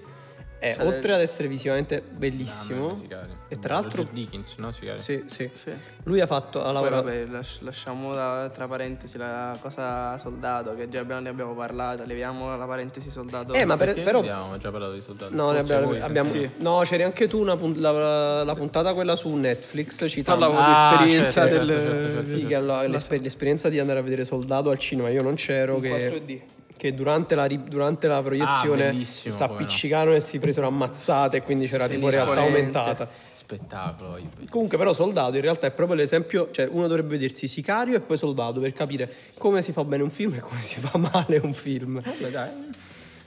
e 0.63 0.75
Cioè, 0.75 0.85
oltre 0.87 1.15
ad 1.15 1.21
essere 1.23 1.49
visivamente 1.49 1.97
Ah, 1.97 2.03
bellissimo, 2.11 2.95
Sicario. 2.95 3.39
e 3.49 3.59
tra 3.59 3.75
l'altro 3.75 4.03
Roger 4.03 4.13
Dickens, 4.13 4.55
no? 4.59 4.71
Sì, 4.73 5.23
sì, 5.27 5.51
sì. 5.55 5.73
lui 6.05 6.21
ha 6.21 6.27
fatto, 6.27 6.61
ha 6.61 6.65
Poi 6.65 6.73
lavorato, 6.75 7.03
vabbè, 7.05 7.25
las- 7.27 7.61
lasciamo 7.63 8.15
da- 8.15 8.51
tra 8.53 8.69
parentesi 8.69 9.17
la 9.17 9.57
cosa 9.61 10.17
soldato, 10.19 10.75
che 10.75 10.89
già 10.91 11.01
abbiamo- 11.01 11.23
ne 11.23 11.29
abbiamo 11.31 11.55
parlato, 11.55 12.03
leviamo 12.05 12.57
la 12.57 12.67
parentesi 12.67 13.09
soldato. 13.11 13.55
eh 13.55 13.65
ma 13.65 13.77
per- 13.79 14.03
però... 14.03 14.19
abbiamo 14.19 14.59
già 14.59 14.71
parlato 14.71 14.93
di 14.93 15.01
soldati. 15.03 15.35
No, 15.35 15.51
ne 15.51 15.59
Forse 15.61 15.73
abbiamo, 15.75 15.93
voi, 15.93 16.01
abbiamo- 16.03 16.29
Sì. 16.31 16.51
no, 16.59 16.83
c'eri 16.85 17.03
anche 17.05 17.27
tu 17.27 17.41
una 17.41 17.57
punt- 17.57 17.79
la, 17.79 18.45
la 18.45 18.55
puntata 18.55 18.93
quella 18.93 19.17
su 19.17 19.35
Netflix 19.35 20.07
citando 20.09 20.47
Parlavo 20.47 20.63
Ah, 20.63 20.67
di 20.99 21.03
esperienza 21.05 21.49
certo, 21.49 21.57
del... 21.65 21.67
certo, 21.69 21.93
certo, 21.95 22.13
certo. 22.15 22.29
Sì, 22.39 22.47
che 22.47 22.55
allora, 22.55 22.87
l'esper- 22.87 23.23
l'esperienza 23.23 23.69
di 23.71 23.79
andare 23.79 23.99
a 23.99 24.03
vedere 24.03 24.25
Soldato 24.25 24.69
al 24.71 24.79
cinema, 24.79 25.09
io 25.09 25.23
non 25.23 25.35
c'ero, 25.37 25.77
In 25.77 25.81
che, 25.81 25.89
4D. 25.89 26.41
Che 26.81 26.95
durante, 26.95 27.35
la, 27.35 27.47
durante 27.47 28.07
la 28.07 28.23
proiezione 28.23 28.89
Ah, 28.89 29.05
si 29.05 29.29
appiccicarono 29.39 30.17
e 30.17 30.21
si 30.21 30.39
presero 30.39 30.67
ammazzate 30.67 31.37
e 31.37 31.43
quindi 31.43 31.67
c'era 31.67 31.87
tipo 31.87 32.09
realtà 32.09 32.41
aumentata. 32.41 33.07
Spettacolo. 33.31 34.19
Comunque 34.49 34.79
però 34.79 34.95
Soldato 34.95 35.37
in 35.37 35.43
realtà 35.43 35.67
è 35.67 35.73
proprio 35.73 35.97
l'esempio, 35.97 36.49
cioè 36.53 36.67
uno 36.71 36.87
dovrebbe 36.87 37.19
vedersi 37.19 37.49
Sicario 37.49 37.97
e 37.97 38.01
poi 38.01 38.17
Soldato 38.17 38.61
per 38.61 38.73
capire 38.73 39.13
come 39.37 39.61
si 39.61 39.73
fa 39.73 39.85
bene 39.85 40.05
un 40.05 40.09
film 40.09 40.37
e 40.37 40.41
come 40.41 40.63
si 40.63 40.81
fa 40.81 40.97
male 40.97 41.37
un 41.37 41.53
film. 41.53 42.01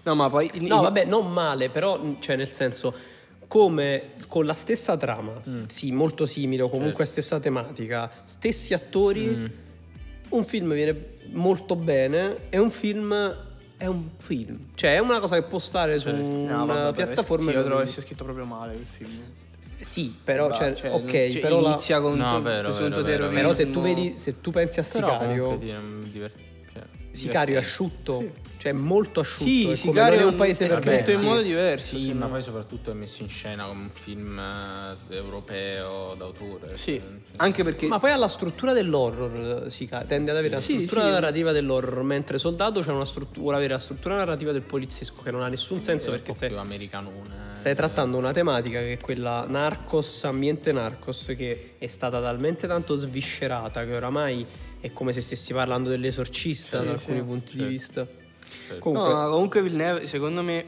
No, 0.02 0.16
ma 0.16 0.32
poi... 0.32 0.50
No, 0.62 0.82
vabbè, 0.82 1.06
non 1.06 1.32
male, 1.32 1.70
però, 1.70 2.02
cioè, 2.18 2.36
nel 2.36 2.50
senso, 2.50 2.92
come 3.48 4.14
con 4.28 4.46
la 4.46 4.54
stessa 4.54 4.98
trama, 4.98 5.40
sì, 5.68 5.92
molto 5.92 6.26
simile 6.26 6.64
o 6.64 6.70
comunque 6.70 7.06
stessa 7.06 7.40
tematica, 7.40 8.10
stessi 8.24 8.74
attori, 8.74 9.62
un 10.30 10.46
film 10.46 10.74
viene 10.74 11.12
molto 11.32 11.76
bene 11.76 12.38
e 12.50 12.58
un 12.58 12.72
film 12.72 13.36
è 13.78 13.86
un 13.86 14.10
film. 14.18 14.58
Cioè, 14.76 14.96
è 14.96 15.00
una 15.00 15.20
cosa 15.20 15.36
che 15.36 15.44
può 15.44 15.60
stare 15.60 16.00
su 16.00 16.10
No, 16.10 16.16
una 16.24 16.64
vabbè, 16.66 16.96
piattaforma. 17.06 17.52
Sì, 17.52 17.58
io 17.58 17.64
trovo 17.64 17.82
che 17.82 17.88
sia 17.88 18.02
scritto 18.02 18.24
proprio 18.24 18.46
male 18.46 18.74
il 18.74 18.86
film. 18.90 19.20
Sì, 19.80 20.16
però, 20.24 20.48
Va, 20.48 20.54
cioè, 20.56 20.74
cioè, 20.74 20.92
ok, 20.94 21.12
cioè, 21.32 21.40
però, 21.42 21.60
la- 21.60 21.70
inizia 21.70 22.00
con 22.00 22.16
No, 22.16 22.42
vero, 22.42 22.62
presunto 22.70 23.02
vero, 23.02 23.04
vero, 23.04 23.04
terrorismo. 23.04 23.36
però 23.42 23.54
se 23.54 23.72
tu 23.72 23.82
vedi, 23.82 24.14
se 24.18 24.40
tu 24.40 24.52
pensi 24.52 24.80
a 24.80 24.84
Però 24.90 25.08
Sicario, 25.12 25.58
divert- 25.58 26.38
cioè, 26.72 26.84
Sicario 27.12 27.56
è 27.56 27.58
asciutto, 27.58 28.24
cioè 28.64 28.72
molto 28.72 29.20
asciutto. 29.20 29.44
Sì, 29.44 29.70
è 29.70 29.76
Sicario 29.76 30.22
è 30.22 30.24
un 30.24 30.36
paese 30.36 30.68
è 30.68 30.70
scritto 30.70 31.12
in 31.12 31.20
modo 31.20 31.42
diverso. 31.42 31.98
Sì, 31.98 32.14
ma 32.14 32.28
poi 32.28 32.42
soprattutto 32.42 32.92
è 32.92 32.94
messo 32.94 33.22
in 33.22 33.28
scena 33.28 33.66
come 33.66 33.82
un 33.82 33.90
film 33.90 34.40
eh, 34.40 35.16
europeo 35.18 36.14
d'autore. 36.18 36.78
Sì, 36.78 36.98
cioè, 36.98 37.10
anche 37.38 37.62
perché... 37.66 37.88
Ma 37.88 38.00
poi 38.00 38.12
ha 38.12 38.16
la 38.16 38.30
struttura 38.30 38.72
dell'horror, 38.72 39.70
si 39.70 39.86
ca- 39.86 40.06
tende 40.06 40.32
ad 40.32 40.38
avere 40.38 40.54
la 40.54 40.62
struttura 40.62 41.04
sì. 41.04 41.10
narrativa 41.10 41.52
dell'horror, 41.52 42.04
mentre 42.04 42.38
Soldato 42.38 42.82
struttura, 42.82 43.42
vuole 43.42 43.58
avere 43.58 43.74
la 43.74 43.80
struttura 43.80 44.16
narrativa 44.16 44.54
del 44.54 44.62
poliziesco, 44.62 45.22
che 45.22 45.32
non 45.32 45.44
ha 45.44 45.50
nessun 45.50 45.82
senso 45.82 46.12
perché 46.12 46.32
stai, 46.32 46.48
più 46.48 46.58
americanone. 46.58 47.50
stai 47.52 47.76
trattando 47.76 48.16
una 48.16 48.32
tematica 48.32 48.80
che 48.80 48.94
è 48.94 48.98
quella 48.98 49.46
narcos, 49.46 50.24
ambiente 50.24 50.72
narcos, 50.72 51.34
che 51.36 51.74
è 51.78 51.88
stata 51.88 52.22
talmente 52.22 52.66
tanto 52.66 52.96
sviscerata 52.96 53.84
che 53.84 53.94
oramai 53.94 54.46
è 54.80 54.94
come 54.94 55.12
se 55.12 55.20
stessi 55.20 55.52
parlando 55.52 55.90
dell'esorcista 55.90 56.80
Sì, 56.80 56.86
da 56.86 56.98
sì, 56.98 57.10
alcuni 57.10 57.24
punti 57.26 57.58
di 57.58 57.66
vista. 57.66 58.22
Certo. 58.68 58.80
Comunque, 58.82 59.10
No, 59.10 59.16
ma 59.16 59.28
comunque 59.30 59.62
Villeneuve, 59.62 60.06
secondo 60.06 60.42
me, 60.44 60.66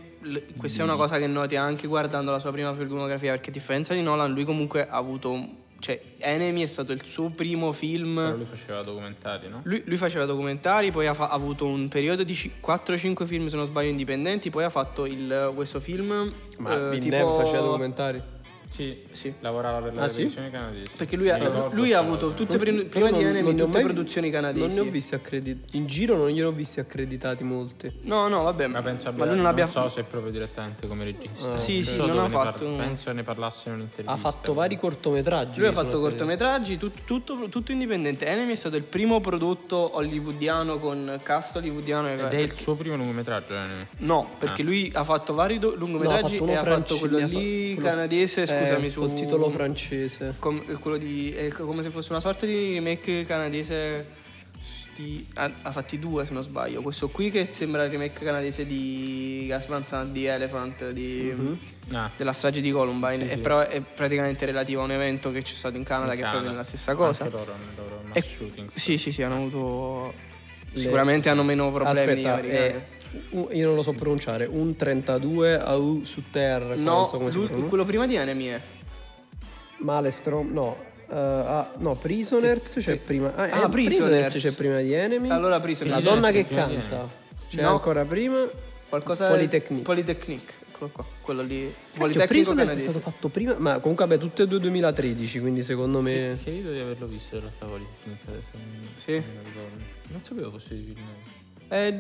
questa 0.58 0.82
è 0.82 0.84
una 0.84 0.96
cosa 0.96 1.18
che 1.18 1.28
noti 1.28 1.56
anche 1.56 1.88
guardando 1.88 2.32
la 2.32 2.40
sua 2.40 2.52
prima 2.52 2.74
filmografia, 2.76 3.32
perché 3.32 3.50
a 3.50 3.54
differenza 3.54 3.94
di 3.94 4.02
Nolan, 4.02 4.32
lui 4.34 4.44
comunque 4.44 4.88
ha 4.88 4.96
avuto... 4.98 5.32
un- 5.32 5.56
Cioè, 5.78 6.00
Enemy 6.18 6.64
è 6.64 6.66
stato 6.66 6.92
il 6.94 7.04
suo 7.04 7.30
primo 7.30 7.72
film... 7.72 8.16
Però 8.16 8.36
lui 8.36 8.46
faceva 8.46 8.82
documentari, 8.82 9.48
no? 9.50 9.62
Lui, 9.66 9.84
lui 9.86 9.98
faceva 9.98 10.26
documentari, 10.26 10.90
poi 10.92 11.06
ha, 11.06 11.14
fa- 11.14 11.30
ha 11.30 11.34
avuto 11.34 11.66
un 11.68 11.88
periodo 11.90 12.24
di 12.24 12.34
ci- 12.34 12.52
4-5 12.66 13.26
film, 13.26 13.48
se 13.48 13.56
non 13.56 13.66
sbaglio, 13.68 13.90
indipendenti, 13.90 14.50
poi 14.50 14.64
ha 14.64 14.70
fatto 14.70 15.06
il- 15.06 15.52
questo 15.54 15.80
film... 15.80 16.32
ma 16.60 16.74
eh, 16.74 16.90
Villeneuve 16.90 17.32
tipo... 17.34 17.40
faceva 17.46 17.60
documentari? 17.66 18.22
Sì, 18.76 19.04
Sì. 19.12 19.34
lavorava 19.40 19.80
per 19.80 19.96
la 19.96 20.04
Ah, 20.04 20.08
sì? 20.10 20.16
televisione 20.16 20.52
canadese. 20.52 20.92
Perché 20.98 21.16
lui, 21.16 21.30
ha, 21.30 21.70
lui 21.72 21.94
ha 21.94 22.00
avuto 22.00 22.34
tutte 22.34 22.58
pre- 22.58 22.74
Però 22.74 22.88
prima 22.90 23.08
di 23.08 23.24
non- 23.24 23.30
Enemy 23.36 23.42
non 23.44 23.56
tutte 23.56 23.72
mai- 23.72 23.84
produzioni 23.84 24.30
canadesi. 24.30 24.66
Non 24.66 24.74
ne 24.76 24.80
ho 24.82 24.92
visti 24.92 25.16
accreditati. 25.16 25.78
In 25.78 25.86
giro 25.88 26.18
non 26.18 26.28
gliene 26.28 26.44
ho 26.48 26.52
visti 26.52 26.82
accreditati 26.82 27.44
molti. 27.46 27.90
No, 28.02 28.28
no, 28.28 28.44
vabbè, 28.44 28.68
Ma 28.68 28.82
penso 28.82 29.08
abbia, 29.08 29.24
ma 29.24 29.30
lui 29.32 29.38
non 29.38 29.46
abbia 29.46 29.68
so 29.68 29.88
se 29.88 30.04
proprio 30.04 30.30
direttamente 30.32 30.88
come 30.88 31.06
regista. 31.06 31.54
Ah, 31.54 31.58
Sì, 31.60 31.76
Non 31.76 31.84
sì, 31.84 31.96
so 31.96 32.06
non 32.06 32.20
ha 32.20 32.28
par- 32.28 32.46
fatto 32.48 32.66
un- 32.68 32.78
Penso 32.78 33.12
ne 33.14 33.24
parlasse 33.24 33.70
in 33.70 33.76
un'intervista. 33.76 34.12
Ha 34.12 34.18
fatto 34.18 34.54
vari 34.54 34.78
cortometraggi. 34.78 35.60
Lui 35.60 35.68
ha 35.70 35.72
fatto 35.72 36.00
cortometraggi, 36.02 36.78
tut- 36.78 37.06
tutto, 37.06 37.48
tutto 37.50 37.72
indipendente. 37.72 38.26
Enemy 38.26 38.52
è 38.52 38.56
stato 38.56 38.76
il 38.76 38.84
primo 38.84 39.22
prodotto 39.22 39.96
hollywoodiano 39.96 40.80
con 40.80 41.18
cast 41.24 41.56
hollywoodiano. 41.56 42.10
Ed 42.10 42.20
è 42.20 42.36
il 42.40 42.54
suo 42.58 42.76
primo 42.76 42.98
lungometraggio, 42.98 43.54
eh. 43.54 43.88
No, 44.00 44.28
perché 44.38 44.62
Ah. 44.64 44.66
lui 44.66 44.92
ha 44.94 45.04
fatto 45.06 45.34
vari 45.34 45.60
lungometraggi 45.60 46.38
e 46.38 46.56
ha 46.56 46.64
fatto 46.64 46.98
quello 46.98 47.20
lì 47.20 47.76
canadese, 47.76 48.42
Eh, 48.42 48.46
scusami, 48.66 48.90
su 48.90 49.00
col 49.00 49.14
titolo 49.14 49.50
francese. 49.50 50.36
com- 50.40 50.80
quello 50.80 50.98
di 50.98 51.32
è 51.32 51.48
come 51.50 51.82
se 51.84 51.90
fosse 51.90 52.12
una 52.12 52.22
sorta 52.22 52.46
di 52.46 52.74
remake 52.74 53.24
canadese 53.26 54.24
di- 54.96 55.26
ha, 55.36 55.52
ha 55.64 55.72
fatti 55.74 56.00
due 56.00 56.26
se 56.26 56.32
non 56.32 56.42
sbaglio. 56.44 56.82
Questo 56.82 57.10
qui 57.10 57.30
che 57.30 57.48
sembra 57.52 57.84
il 57.84 57.90
remake 57.92 58.24
canadese 58.24 58.66
di 58.66 59.44
Gas 59.48 59.68
Van 59.68 59.84
Sant 59.84 60.12
di 60.14 60.26
Elephant 60.26 60.92
di 60.92 61.34
Mhm. 61.36 61.58
Ah, 61.92 62.10
della 62.16 62.32
strage 62.32 62.62
di 62.62 62.72
Columbine, 62.72 63.18
Sì, 63.18 63.32
e 63.32 63.36
sì. 63.36 63.38
però 63.42 63.60
è 63.60 63.80
praticamente 63.82 64.46
relativo 64.46 64.82
a 64.82 64.86
un 64.86 64.92
evento 64.92 65.32
che 65.32 65.42
c'è 65.42 65.54
stato 65.54 65.76
in 65.78 65.84
Canada 65.84 66.14
in 66.14 66.18
che 66.18 66.24
è 66.24 66.26
Canada. 66.26 66.32
proprio 66.38 66.52
nella 66.52 66.64
stessa 66.64 66.96
cosa. 66.96 67.24
Anche 67.26 67.36
loro, 67.36 67.54
loro 67.76 68.02
mass 68.08 68.18
E- 68.18 68.22
shooting. 68.22 68.70
Sì, 68.74 68.98
sì, 68.98 69.12
sì, 69.12 69.22
hanno 69.22 69.36
avuto 69.36 70.14
Le- 70.72 70.80
sicuramente 70.80 71.30
hanno 71.30 71.44
meno 71.44 71.72
problemi 71.72 72.00
Aspetta, 72.00 72.34
americani. 72.34 72.48
è 72.58 72.74
un- 72.74 72.82
io 73.52 73.66
non 73.68 73.76
lo 73.76 73.84
so 73.84 73.94
pronunciare. 73.94 74.46
Un 74.46 74.76
32 74.76 75.60
AU 75.60 76.04
su 76.06 76.24
terra. 76.32 76.76
no, 76.76 77.08
so 77.08 77.20
quello 77.68 77.84
prima 77.84 78.06
di 78.06 78.16
Enemy 78.16 78.46
è 78.48 78.62
Malestrom, 79.80 80.52
no. 80.52 80.78
eh, 81.10 81.16
ah, 81.16 81.72
no, 81.78 81.96
Prisoners 81.96 82.74
c'è 82.74 82.82
Sì. 82.82 82.98
prima. 82.98 83.34
Ah, 83.36 83.44
Ah, 83.44 83.66
eh, 83.66 83.70
Prisoners. 83.70 84.38
c'è 84.40 84.54
prima 84.54 84.80
di 84.80 84.94
Enemy. 84.94 85.30
Allora 85.30 85.60
Prisoners. 85.60 86.04
La 86.04 86.10
donna 86.10 86.32
che 86.32 86.40
è 86.42 86.48
canta. 86.48 87.10
C'è 87.50 87.62
No. 87.62 87.70
ancora 87.72 88.04
prima. 88.06 88.48
qualcosa 88.88 89.28
Polytechnique. 89.28 89.84
Polytechnique, 89.84 90.54
eccolo 90.70 90.90
qua, 90.94 91.06
quello 91.22 91.42
lì. 91.42 91.66
Cacchio, 91.66 91.98
Politecnico 92.00 92.28
Prisoners 92.34 92.62
è 92.62 92.66
canadese. 92.72 92.90
stato 92.92 93.10
fatto 93.12 93.28
prima. 93.30 93.56
Ma 93.58 93.80
comunque, 93.80 94.06
vabbè, 94.08 94.20
tutte 94.20 94.44
e 94.44 94.48
due 94.48 94.60
2013. 94.60 95.40
Quindi 95.42 95.64
secondo 95.64 96.02
me. 96.02 96.38
Credo 96.42 96.72
di 96.72 96.80
averlo 96.80 97.06
visto 97.08 97.36
in 97.36 97.42
realtà 97.42 97.66
Polytechnic 97.66 98.20
adesso. 98.28 98.48
non- 98.54 98.90
Sì? 98.96 99.24
Non 100.12 100.22
sapevo 100.24 100.52
fosse 100.52 100.76
di 100.76 100.82
Villeneuve. 100.82 101.44
Eh, 101.68 102.00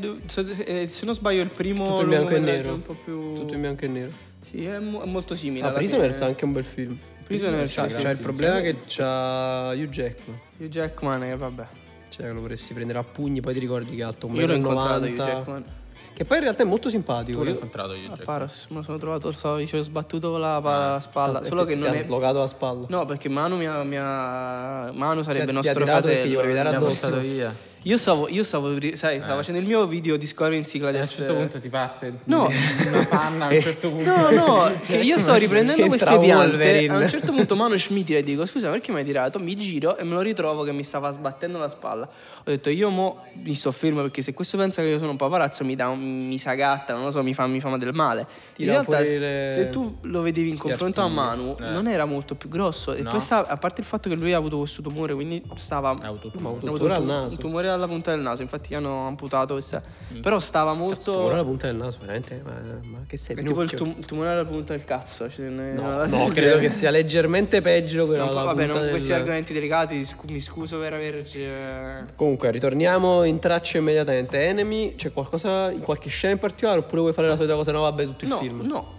eh, 0.65 0.87
se 0.87 1.05
non 1.05 1.13
sbaglio 1.15 1.41
il 1.41 1.49
primo 1.49 1.87
Tutto 1.87 2.01
in 2.01 2.09
bianco 2.09 2.29
e 2.35 2.39
nero. 2.39 2.73
un 2.73 2.81
po' 2.81 2.93
più 3.03 3.33
Tutto 3.33 3.53
in 3.53 3.61
bianco 3.61 3.85
e 3.85 3.87
nero. 3.87 4.11
Sì, 4.43 4.63
è, 4.65 4.79
mo- 4.79 5.01
è 5.01 5.07
molto 5.07 5.35
simile. 5.35 5.67
Ah, 5.67 5.71
Prisoners 5.71 6.13
è 6.13 6.17
fine. 6.17 6.25
anche 6.29 6.45
un 6.45 6.51
bel 6.51 6.63
film. 6.63 6.97
Prisoners, 7.25 7.73
C'ha, 7.73 7.89
sì, 7.89 7.95
c'ha 7.95 8.09
il 8.11 8.19
problema 8.19 8.61
che 8.61 8.75
c'ha 8.85 9.71
Hugh 9.73 9.89
Jackman. 9.89 10.39
Hugh 10.59 10.67
Jackman, 10.69 11.23
eh, 11.23 11.35
vabbè. 11.35 11.65
Cioè, 12.09 12.31
lo 12.31 12.41
vorresti 12.41 12.73
prendere 12.75 12.99
a 12.99 13.03
pugni, 13.03 13.41
poi 13.41 13.53
ti 13.53 13.59
ricordi 13.59 13.95
che 13.95 14.01
è 14.03 14.05
alto 14.05 14.27
1,90 14.27 14.39
Io 14.39 14.45
l'ho 14.47 14.53
incontrato. 14.53 15.07
Hugh 15.07 15.15
Jackman. 15.15 15.65
Che 16.13 16.23
poi 16.23 16.37
in 16.37 16.43
realtà 16.43 16.63
è 16.63 16.65
molto 16.65 16.87
simpatico. 16.89 17.39
Tu 17.39 17.43
l'hai 17.43 17.53
incontrato 17.53 17.93
io, 17.93 18.05
A 18.05 18.09
Jack? 18.15 18.23
Paros, 18.23 18.67
me 18.69 18.77
lo 18.77 18.81
sono 18.83 18.97
trovato, 18.99 19.31
so, 19.33 19.65
ci 19.65 19.75
ho 19.75 19.81
sbattuto 19.81 20.31
con 20.31 20.39
la, 20.39 20.59
la 20.59 20.99
spalla. 21.01 21.39
Ah, 21.39 21.43
Solo 21.43 21.63
ti- 21.65 21.69
che 21.69 21.73
ti 21.73 21.79
non 21.81 21.89
ha 21.89 21.93
è. 21.93 22.03
slogato 22.05 22.37
la 22.37 22.47
spalla. 22.47 22.85
No, 22.87 23.05
perché 23.05 23.27
Manu 23.27 23.57
mi 23.57 23.65
ha. 23.67 23.83
mi 23.83 23.97
ha- 23.97 24.91
Manu 24.93 25.23
sarebbe 25.23 25.45
Ti 25.45 25.49
ha- 25.49 25.53
nostro 25.53 25.73
ti 25.73 25.81
ha 25.81 25.83
tirato 25.83 26.07
perché 26.07 26.27
gli 26.29 26.33
fratello. 26.33 26.35
volevi 26.37 26.53
dare 26.53 26.69
Ti 26.69 26.75
ha 26.75 26.77
addosso. 26.77 26.99
portato 27.01 27.21
via. 27.21 27.55
Io 27.87 27.97
stavo, 27.99 28.27
io 28.29 28.43
stavo, 28.43 28.73
sai, 28.95 29.19
stavo 29.21 29.35
facendo 29.35 29.59
il 29.59 29.67
mio 29.67 29.85
video 29.85 30.17
Discovery 30.17 30.57
in 30.57 30.65
sigla 30.65 30.87
E 30.87 30.89
a 30.89 30.91
un 30.93 30.97
adesso. 31.03 31.17
certo 31.17 31.35
punto 31.35 31.59
ti 31.59 31.69
parte 31.69 32.13
No. 32.23 32.49
una 32.87 33.05
panna 33.05 33.45
a 33.45 33.53
un 33.53 33.61
certo 33.61 33.91
punto. 33.91 34.09
No, 34.09 34.29
no, 34.31 34.71
che 34.83 34.95
io 34.97 35.19
sto 35.19 35.35
riprendendo 35.35 35.85
queste 35.85 36.17
piante. 36.17 36.87
A 36.87 36.97
un 36.97 37.07
certo 37.07 37.31
punto 37.31 37.55
Manu 37.55 37.75
mi 37.89 38.03
tira 38.03 38.17
e 38.17 38.23
dico: 38.23 38.43
Scusa, 38.47 38.71
perché 38.71 38.91
mi 38.91 38.97
hai 38.97 39.03
tirato? 39.03 39.37
Mi 39.37 39.55
giro 39.55 39.97
e 39.97 40.03
me 40.03 40.13
lo 40.15 40.21
ritrovo 40.21 40.63
che 40.63 40.71
mi 40.71 40.81
stava 40.81 41.11
sbattendo 41.11 41.59
la 41.59 41.69
spalla. 41.69 42.05
Ho 42.07 42.43
detto: 42.45 42.71
Io 42.71 42.89
mo 42.89 43.21
mi 43.43 43.53
sto 43.53 43.71
fermo 43.71 44.01
perché 44.01 44.23
se 44.23 44.33
questo 44.33 44.57
pensa 44.57 44.81
che 44.81 44.87
io 44.87 44.97
sono 44.97 45.11
un 45.11 45.17
paparazzo 45.17 45.63
mi, 45.63 45.75
dà 45.75 45.87
un, 45.87 46.27
mi 46.27 46.39
sagatta, 46.39 46.93
non 46.93 47.03
lo 47.03 47.11
so, 47.11 47.21
mi 47.21 47.35
fa, 47.35 47.45
mi 47.45 47.59
fa 47.59 47.77
del 47.77 47.93
male. 47.93 48.21
In 48.21 48.27
Tira 48.55 48.71
realtà, 48.71 48.99
le- 49.01 49.51
se 49.53 49.69
tu 49.69 49.97
lo 50.01 50.21
vedevi 50.23 50.49
in 50.49 50.57
confronto 50.57 51.01
a. 51.01 51.07
Manu, 51.07 51.55
Eh. 51.61 51.69
non 51.69 51.87
era 51.87 52.05
molto 52.05 52.33
più 52.33 52.49
grosso. 52.49 52.95
E 52.95 53.01
No. 53.03 53.11
poi 53.11 53.19
stava, 53.19 53.47
a 53.47 53.57
parte 53.57 53.81
il 53.81 53.85
fatto 53.85 54.09
che 54.09 54.15
lui 54.15 54.33
ha 54.33 54.37
avuto 54.37 54.57
questo 54.57 54.81
tumore, 54.81 55.13
quindi 55.13 55.43
stava. 55.53 55.89
Ha 56.01 56.07
avuto 56.07 56.31
tuttora 56.31 56.97
un, 56.97 57.01
al 57.01 57.05
naso. 57.05 57.35
un 57.35 57.37
tumore 57.39 57.73
alla 57.75 57.87
punta 57.87 58.11
del 58.11 58.19
naso, 58.21 58.41
infatti 58.41 58.73
hanno 58.73 59.05
amputato 59.07 59.53
questa. 59.53 59.81
Però 60.21 60.39
stava 60.39 60.73
molto. 60.73 61.15
Ora 61.15 61.35
la 61.37 61.43
punta 61.43 61.67
del 61.67 61.75
naso, 61.75 61.97
veramente. 61.99 62.41
Ma, 62.43 62.53
ma 62.83 62.99
che 63.07 63.17
sei? 63.17 63.35
È 63.35 63.43
tipo 63.43 63.61
il, 63.61 63.71
tum- 63.71 64.03
tumore 64.05 64.29
alla 64.29 64.45
punta 64.45 64.73
del 64.73 64.83
cazzo. 64.83 65.29
Cioè, 65.29 65.47
No, 65.47 66.05
no, 66.05 66.27
credo 66.27 66.57
che 66.59 66.69
sia 66.69 66.89
leggermente 66.89 67.61
peggio 67.61 68.05
quella 68.05 68.23
Non 68.23 68.31
po- 68.33 68.39
alla 68.39 68.45
vabbè, 68.53 68.65
punta 68.65 68.79
non 68.81 68.89
questi 68.89 69.09
del- 69.09 69.19
argomenti 69.19 69.53
delicati, 69.53 70.05
scu- 70.05 70.29
mi 70.31 70.39
scuso 70.41 70.79
per 70.79 70.93
averci. 70.93 71.43
eh, 71.43 72.03
Comunque, 72.15 72.51
ritorniamo 72.51 73.23
in 73.23 73.39
traccia 73.39 73.77
immediatamente. 73.77 74.39
Enemy, 74.39 74.95
c'è 74.95 75.11
qualcosa, 75.13 75.69
in 75.71 75.81
qualche 75.81 76.09
scena 76.09 76.33
in 76.33 76.39
particolare 76.39 76.79
oppure 76.79 77.01
vuoi 77.01 77.13
fare 77.13 77.27
la 77.27 77.35
solita 77.35 77.55
cosa? 77.55 77.71
No, 77.71 77.81
vabbè, 77.81 78.03
tutto 78.05 78.23
il 78.25 78.29
No, 78.29 78.37
film. 78.39 78.61
no. 78.65 78.93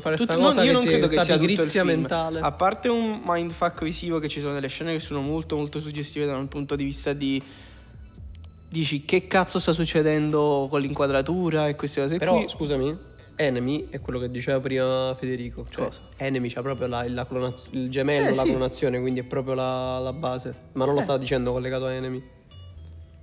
Fare 0.00 0.16
tutto- 0.16 0.36
no, 0.36 0.42
cosa 0.44 0.62
io 0.62 0.70
non 0.70 0.82
ti- 0.82 0.90
credo 0.90 1.08
che 1.08 1.18
sia 1.20 1.36
tutto 1.36 1.62
il 1.62 1.84
mentale? 1.84 2.38
A 2.38 2.52
parte 2.52 2.88
un 2.88 3.20
mindfuck 3.24 3.82
visivo 3.82 4.20
che 4.20 4.28
ci 4.28 4.38
sono 4.40 4.54
delle 4.54 4.68
scene 4.68 4.92
che 4.92 5.00
sono 5.00 5.20
molto 5.20 5.56
molto 5.56 5.80
suggestive 5.80 6.24
da 6.24 6.36
un 6.36 6.46
punto 6.46 6.76
di 6.76 6.84
vista 6.84 7.12
di 7.12 7.42
dici 8.78 9.04
che 9.04 9.26
cazzo 9.26 9.58
sta 9.58 9.72
succedendo 9.72 10.66
con 10.70 10.80
l'inquadratura 10.80 11.68
e 11.68 11.74
queste 11.76 12.00
cose 12.02 12.16
Però, 12.18 12.34
qui. 12.34 12.48
scusami, 12.48 12.96
Enemy 13.36 13.88
è 13.90 14.00
quello 14.00 14.18
che 14.18 14.30
diceva 14.30 14.60
prima 14.60 15.14
Federico. 15.18 15.66
Cioè, 15.70 15.84
Cosa? 15.86 16.00
Enemy 16.16 16.48
c'ha 16.48 16.62
proprio 16.62 16.86
la, 16.86 17.06
la 17.08 17.26
clonaz- 17.26 17.68
il 17.72 17.90
gemello, 17.90 18.28
Eh, 18.28 18.34
la 18.34 18.42
sì. 18.42 18.48
clonazione, 18.50 19.00
quindi 19.00 19.20
è 19.20 19.24
proprio 19.24 19.54
la, 19.54 19.98
la 19.98 20.12
base. 20.12 20.54
Ma 20.72 20.84
non 20.86 20.94
lo 20.94 21.00
stava 21.02 21.18
dicendo 21.18 21.52
collegato 21.52 21.84
a 21.86 21.92
Enemy. 21.92 22.22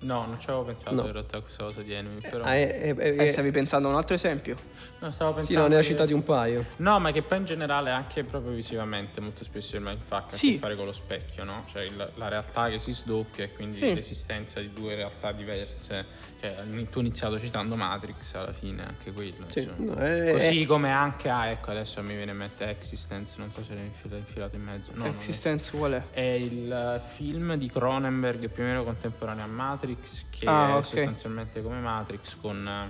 No, 0.03 0.25
non 0.25 0.39
ci 0.39 0.49
avevo 0.49 0.65
pensato 0.65 0.93
No. 0.95 1.05
in 1.05 1.11
realtà 1.11 1.37
a 1.37 1.41
questa 1.41 1.63
cosa 1.63 1.81
di 1.81 1.93
Enemy. 1.93 2.21
Però... 2.21 2.43
Ah, 2.43 2.55
è- 2.55 2.81
è- 2.81 2.95
è- 2.95 3.21
Eh, 3.21 3.27
stavi 3.27 3.51
pensando 3.51 3.87
a 3.87 3.91
un 3.91 3.97
altro 3.97 4.15
esempio? 4.15 4.55
No, 4.99 5.11
stavo 5.11 5.33
pensando. 5.33 5.41
sì, 5.41 5.53
no, 5.53 5.67
ne 5.67 5.75
ha 5.75 5.79
che- 5.79 5.85
citati 5.85 6.13
un 6.13 6.23
paio. 6.23 6.65
No, 6.77 6.99
ma 6.99 7.11
che 7.11 7.21
poi 7.21 7.37
in 7.39 7.45
generale 7.45 7.89
anche 7.91 8.23
proprio 8.23 8.53
visivamente 8.53 9.19
molto 9.21 9.43
spesso 9.43 9.75
il 9.75 9.81
mindfuck 9.81 10.23
ha 10.23 10.27
a 10.29 10.33
Sì. 10.33 10.53
che 10.53 10.59
fare 10.59 10.75
con 10.75 10.85
lo 10.85 10.93
specchio, 10.93 11.43
no? 11.43 11.65
Cioè 11.71 11.83
il- 11.83 12.11
la 12.15 12.27
realtà 12.27 12.69
che 12.69 12.79
si 12.79 12.91
sdoppia 12.93 13.43
e 13.45 13.53
quindi 13.53 13.79
Sì. 13.79 13.93
l'esistenza 13.95 14.59
di 14.59 14.71
due 14.73 14.95
realtà 14.95 15.31
diverse. 15.31 16.31
Cioè, 16.39 16.55
tu 16.89 16.99
hai 16.99 17.05
iniziato 17.05 17.39
citando 17.39 17.75
Matrix 17.75 18.33
alla 18.35 18.51
fine, 18.51 18.85
anche 18.85 19.11
quello. 19.13 19.45
Sì, 19.47 19.69
no, 19.77 19.95
è- 19.95 20.31
Così 20.33 20.65
come 20.65 20.91
anche, 20.91 21.29
ah 21.29 21.47
ecco, 21.47 21.71
adesso 21.71 22.01
mi 22.01 22.15
viene 22.15 22.31
in 22.31 22.37
mente 22.37 22.65
Existence, 22.69 23.35
non 23.37 23.49
so 23.51 23.63
se 23.63 23.73
l'hai 23.73 23.85
infila- 23.85 24.17
infilato 24.17 24.55
in 24.57 24.61
mezzo. 24.63 24.91
No, 24.93 25.05
Existence 25.05 25.75
qual 25.77 25.93
è? 25.93 26.03
è 26.11 26.19
il 26.21 26.69
eh, 26.71 27.01
film 27.15 27.55
di 27.55 27.69
Cronenberg 27.69 28.49
più 28.49 28.63
o 28.63 28.65
meno 28.65 28.83
contemporaneo 28.83 29.43
a 29.45 29.47
Matrix, 29.47 29.92
che 30.29 30.45
Ah, 30.45 30.69
è 30.69 30.75
ok. 30.77 30.85
sostanzialmente 30.85 31.61
come 31.61 31.79
Matrix 31.79 32.35
con 32.39 32.67
eh, 32.67 32.89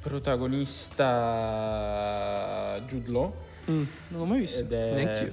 protagonista 0.00 2.78
Jude 2.86 3.10
Law 3.10 3.34
Mm, 3.70 3.84
non 4.08 4.20
l'ho 4.20 4.24
mai 4.26 4.40
visto. 4.40 4.58
ed 4.58 4.72
è 4.72 5.32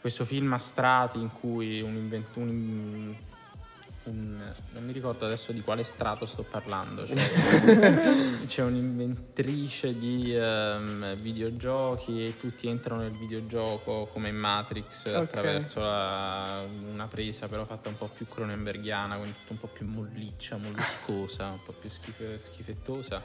questo 0.00 0.24
film 0.24 0.52
a 0.52 0.58
strati 0.58 1.18
in 1.18 1.28
cui 1.40 1.80
un, 1.80 1.96
invent- 1.96 2.36
un- 2.36 3.12
un- 4.04 4.52
non 4.72 4.84
mi 4.84 4.92
ricordo 4.92 5.24
adesso 5.26 5.52
di 5.52 5.60
quale 5.60 5.82
strato 5.82 6.26
sto 6.26 6.42
parlando 6.42 7.06
cioè, 7.06 7.16
c'è 8.46 8.62
un'inventrice 8.62 9.96
di 9.98 10.34
ehm, 10.34 11.14
videogiochi 11.16 12.24
e 12.26 12.38
tutti 12.38 12.68
entrano 12.68 13.02
nel 13.02 13.12
videogioco 13.12 14.06
come 14.12 14.28
in 14.28 14.36
Matrix 14.36 15.06
attraverso 15.06 15.80
la- 15.80 16.62
una 16.92 17.06
presa 17.06 17.48
però 17.48 17.64
fatta 17.64 17.88
un 17.88 17.96
po' 17.96 18.08
più 18.08 18.26
cronenberghiana 18.28 19.16
quindi 19.16 19.34
tutto 19.40 19.52
un 19.52 19.58
po' 19.58 19.68
più 19.68 19.86
molliccia 19.86 20.56
molluscosa 20.56 21.46
un 21.48 21.62
po' 21.64 21.72
più 21.72 21.88
schife- 21.90 22.38
schifettosa 22.38 23.22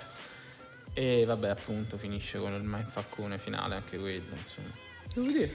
e 0.93 1.23
vabbè 1.25 1.49
appunto 1.49 1.97
finisce 1.97 2.39
con 2.39 2.53
il 2.53 2.63
mindfuckone 2.63 3.37
finale 3.37 3.75
anche 3.75 3.97
quello 3.97 4.33
insomma 4.35 4.87
Devo 5.13 5.27
dire. 5.31 5.51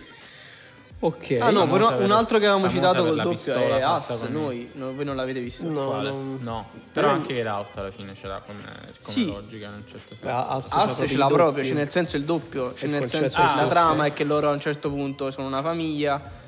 Ok. 1.05 1.37
Ah 1.39 1.51
no, 1.51 1.69
però 1.69 1.89
per- 1.95 2.05
un 2.05 2.13
altro 2.13 2.39
che 2.39 2.47
avevamo 2.47 2.71
citato 2.71 3.05
col 3.05 3.21
doppio 3.21 3.55
è 3.55 3.83
con- 3.83 4.33
noi, 4.33 4.71
no, 4.75 4.95
voi 4.95 5.05
non 5.05 5.17
l'avete 5.17 5.41
visto. 5.41 5.69
No, 5.69 5.87
Quale? 5.89 6.09
non- 6.11 6.39
No, 6.41 6.67
però 6.93 7.09
Però- 7.09 7.21
anche 7.21 7.35
Get 7.35 7.47
Out 7.47 7.77
alla 7.77 7.91
fine 7.91 8.15
ce 8.15 8.27
l'ha 8.27 8.41
come, 8.47 8.63
come 8.63 8.91
Sì. 9.03 9.27
logica 9.27 9.67
in 9.67 9.73
un 9.75 9.83
certo 9.87 10.15
senso. 10.19 10.27
Ah, 10.35 10.49
Ass 10.49 10.69
proprio 10.71 11.09
ce 11.09 11.17
l'ha 11.19 11.27
proprio, 11.27 11.65
cioè 11.65 11.75
nel 11.75 11.91
senso 11.91 12.17
il 12.17 12.25
doppio, 12.25 12.73
cioè 12.75 12.85
Il 12.85 12.91
nel 12.93 13.09
senso 13.09 13.39
è 13.39 13.43
la 13.55 13.63
il 13.65 13.69
trama 13.69 14.07
è 14.07 14.13
che 14.15 14.25
loro 14.25 14.49
a 14.49 14.53
un 14.53 14.61
certo 14.61 14.89
punto 14.89 15.31
sono 15.31 15.47
una 15.47 15.61
famiglia. 15.61 16.43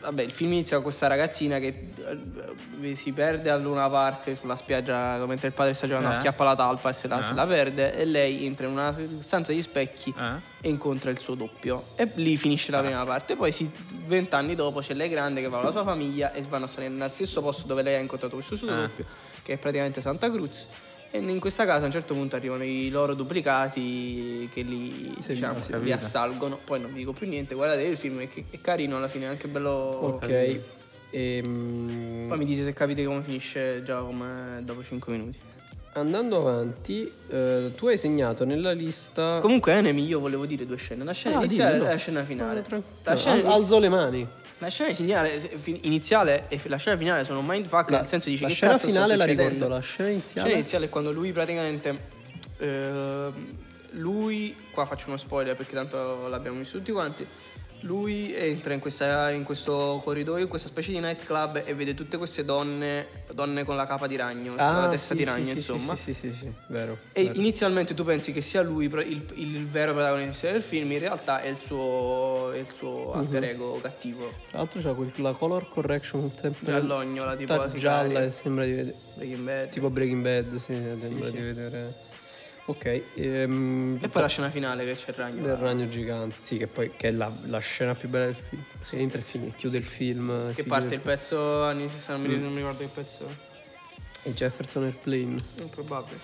Vabbè, 0.00 0.22
il 0.22 0.30
film 0.30 0.52
inizia 0.52 0.76
con 0.76 0.84
questa 0.86 1.08
ragazzina 1.08 1.58
che 1.58 1.84
eh, 2.80 2.94
si 2.94 3.12
perde 3.12 3.50
al 3.50 3.60
Luna 3.60 3.86
Park 3.90 4.34
sulla 4.34 4.56
spiaggia 4.56 5.22
mentre 5.26 5.48
il 5.48 5.52
padre 5.52 5.74
sta 5.74 5.86
giocando 5.86 6.08
Eh. 6.10 6.14
acchiappa 6.14 6.42
la 6.44 6.56
talpa 6.56 6.88
e 6.88 6.92
se 6.94 7.06
la, 7.06 7.18
Eh. 7.18 7.22
se 7.22 7.34
la 7.34 7.46
perde 7.46 7.94
e 7.94 8.06
lei 8.06 8.46
entra 8.46 8.66
in 8.66 8.72
una 8.72 8.96
stanza 9.20 9.52
di 9.52 9.60
specchi 9.60 10.14
Eh? 10.16 10.40
e 10.62 10.68
incontra 10.70 11.10
il 11.10 11.20
suo 11.20 11.34
doppio 11.34 11.84
e 11.96 12.08
lì 12.14 12.38
finisce 12.38 12.70
la 12.70 12.80
prima 12.80 13.04
parte 13.04 13.36
poi 13.36 13.54
vent'anni 14.06 14.54
dopo 14.54 14.80
c'è 14.80 14.94
lei 14.94 15.10
grande 15.10 15.42
che 15.42 15.48
va 15.48 15.56
con 15.56 15.66
la 15.66 15.72
sua 15.72 15.84
famiglia 15.84 16.32
e 16.32 16.40
vanno 16.48 16.64
a 16.64 16.68
stare 16.68 16.88
nello 16.88 17.08
stesso 17.08 17.42
posto 17.42 17.66
dove 17.66 17.82
lei 17.82 17.96
ha 17.96 17.98
incontrato 17.98 18.36
questo 18.36 18.56
suo 18.56 18.70
Ah. 18.70 18.76
doppio 18.86 19.04
che 19.42 19.52
è 19.52 19.56
praticamente 19.58 20.00
Santa 20.00 20.30
Cruz 20.30 20.66
E 21.10 21.18
in 21.18 21.40
questa 21.40 21.64
casa 21.64 21.84
a 21.84 21.86
un 21.86 21.92
certo 21.92 22.12
punto 22.14 22.36
arrivano 22.36 22.64
i 22.64 22.90
loro 22.90 23.14
duplicati 23.14 24.48
che 24.52 24.60
li, 24.62 25.14
diciamo, 25.26 25.54
sì, 25.54 25.66
li 25.66 25.72
capito. 25.72 25.94
assalgono. 25.94 26.58
Poi 26.62 26.80
non 26.80 26.92
vi 26.92 26.98
dico 26.98 27.12
più 27.12 27.26
niente, 27.26 27.54
guardate 27.54 27.82
il 27.82 27.96
film, 27.96 28.20
è, 28.20 28.28
è 28.50 28.60
carino 28.60 28.96
alla 28.98 29.08
fine, 29.08 29.24
è 29.24 29.28
anche 29.28 29.48
bello. 29.48 29.70
Ok. 29.70 30.60
Ehm, 31.10 32.26
Poi 32.28 32.38
mi 32.38 32.44
dite 32.44 32.64
se 32.64 32.72
capite 32.74 33.04
come 33.04 33.22
finisce 33.22 33.82
già 33.82 34.00
come 34.00 34.60
dopo 34.62 34.84
5 34.84 35.12
minuti. 35.12 35.38
andando 35.94 36.36
avanti, 36.38 37.10
eh, 37.30 37.72
tu 37.74 37.86
hai 37.88 37.96
segnato 37.96 38.44
nella 38.44 38.72
lista. 38.72 39.38
Comunque, 39.40 39.72
Enemy, 39.72 40.04
io 40.06 40.20
volevo 40.20 40.44
dire 40.46 40.66
due 40.66 40.76
scene. 40.76 41.04
La 41.04 41.12
scena 41.12 41.38
Ah, 41.38 41.44
iniziale 41.44 41.76
e 41.76 41.78
la 41.78 41.96
scena 41.96 42.22
finale. 42.24 42.62
Tran- 42.62 42.82
La 43.04 43.16
scena, 43.16 43.52
alzo 43.52 43.78
le 43.78 43.88
mani. 43.88 44.28
La 44.58 44.68
scena 44.68 44.90
iniziale, 45.82 46.48
e 46.48 46.60
la 46.64 46.76
scena 46.76 46.96
finale 46.96 47.24
sono 47.24 47.42
mindfuck, 47.44 47.90
nel 47.90 48.06
senso 48.06 48.28
dice 48.28 48.42
la 48.42 48.48
che 48.48 48.54
scena 48.54 48.72
cazzo 48.72 48.86
finale 48.86 49.16
la 49.16 49.24
ricordo, 49.24 49.68
la 49.68 49.80
scena 49.80 50.08
La 50.08 50.14
iniziale. 50.14 50.40
scena 50.48 50.58
iniziale 50.60 50.86
è 50.86 50.88
quando 50.88 51.12
lui 51.12 51.32
praticamente. 51.32 52.00
ehm, 52.58 53.56
lui, 53.92 54.54
qua 54.70 54.84
faccio 54.84 55.08
uno 55.08 55.16
spoiler 55.16 55.56
perché 55.56 55.72
tanto 55.72 56.28
l'abbiamo 56.28 56.58
visto 56.58 56.76
tutti 56.78 56.92
quanti. 56.92 57.26
Lui 57.82 58.34
entra 58.34 58.74
in, 58.74 58.80
questa- 58.80 59.30
in 59.30 59.44
questo 59.44 60.00
corridoio, 60.02 60.42
in 60.42 60.48
questa 60.48 60.66
specie 60.68 60.90
di 60.90 60.98
nightclub 60.98 61.62
e 61.64 61.74
vede 61.74 61.94
tutte 61.94 62.16
queste 62.16 62.44
donne, 62.44 63.06
donne 63.32 63.62
con 63.64 63.76
la 63.76 63.86
capa 63.86 64.06
di 64.08 64.16
ragno, 64.16 64.54
con 64.56 64.56
la 64.56 64.88
testa 64.88 65.14
Ah, 65.14 65.16
sì, 65.16 65.22
di 65.22 65.24
ragno, 65.24 65.44
sì, 65.46 65.52
insomma. 65.52 65.94
Sì, 65.96 66.12
sì, 66.12 66.30
sì, 66.32 66.36
sì, 66.40 66.52
vero. 66.66 66.98
E 67.12 67.22
vero. 67.24 67.38
inizialmente 67.38 67.94
tu 67.94 68.02
pensi 68.04 68.32
che 68.32 68.40
sia 68.40 68.62
lui 68.62 68.86
il, 68.86 69.24
il 69.34 69.66
vero 69.68 69.92
protagonista 69.92 70.50
del 70.50 70.62
film, 70.62 70.90
in 70.90 70.98
realtà 70.98 71.40
è 71.40 71.46
il 71.48 71.60
suo, 71.64 72.50
è 72.52 72.58
il 72.58 72.66
suo 72.76 73.12
Mhm. 73.14 73.18
alter 73.20 73.44
ego 73.44 73.78
cattivo. 73.80 74.32
Tra 74.48 74.58
l'altro 74.58 74.80
c'ha 74.80 74.92
quel- 74.94 75.12
la 75.16 75.32
color 75.32 75.68
correction 75.68 76.30
sempre 76.40 76.72
Giallognola, 76.72 77.36
tipo 77.36 77.54
la 77.54 77.68
gialla 77.68 78.28
sembra 78.30 78.64
di 78.64 78.72
vedere. 78.72 78.96
Breaking 79.14 79.44
Bad. 79.44 79.70
Tipo 79.70 79.90
Breaking 79.90 80.22
Bad, 80.22 80.56
sì, 80.56 80.72
sembra 80.98 81.30
di 81.30 81.38
vedere. 81.40 82.06
Ok. 82.68 83.02
ehm, 83.14 83.98
E 84.02 84.08
poi 84.10 84.20
la 84.22 84.28
scena 84.28 84.50
finale 84.50 84.84
che 84.84 84.92
c'è 84.94 85.08
il 85.10 85.14
ragno. 85.16 85.42
del 85.42 85.56
ragno 85.56 85.88
gigante. 85.88 86.34
Sì, 86.42 86.58
che 86.58 86.66
poi 86.66 86.90
che 86.94 87.08
è 87.08 87.10
la, 87.12 87.32
la 87.46 87.58
scena 87.60 87.94
più 87.94 88.10
bella 88.10 88.26
del 88.26 88.34
film. 88.36 88.62
Sì, 88.82 88.96
entra 88.98 89.18
e 89.20 89.22
finisce, 89.22 89.56
chiude 89.56 89.78
il 89.78 89.84
film. 89.84 90.52
Che 90.54 90.64
parte 90.64 90.94
il 90.94 91.00
pezzo 91.00 91.62
anni 91.64 91.88
60, 91.88 92.22
non 92.22 92.30
mi, 92.30 92.36
Mm. 92.38 92.42
non 92.42 92.52
mi 92.52 92.58
ricordo 92.58 92.78
che 92.80 92.90
pezzo. 92.92 93.24
il 94.24 94.34
Jefferson 94.34 94.84
Airplane. 94.84 95.36
Improbabile. 95.60 96.18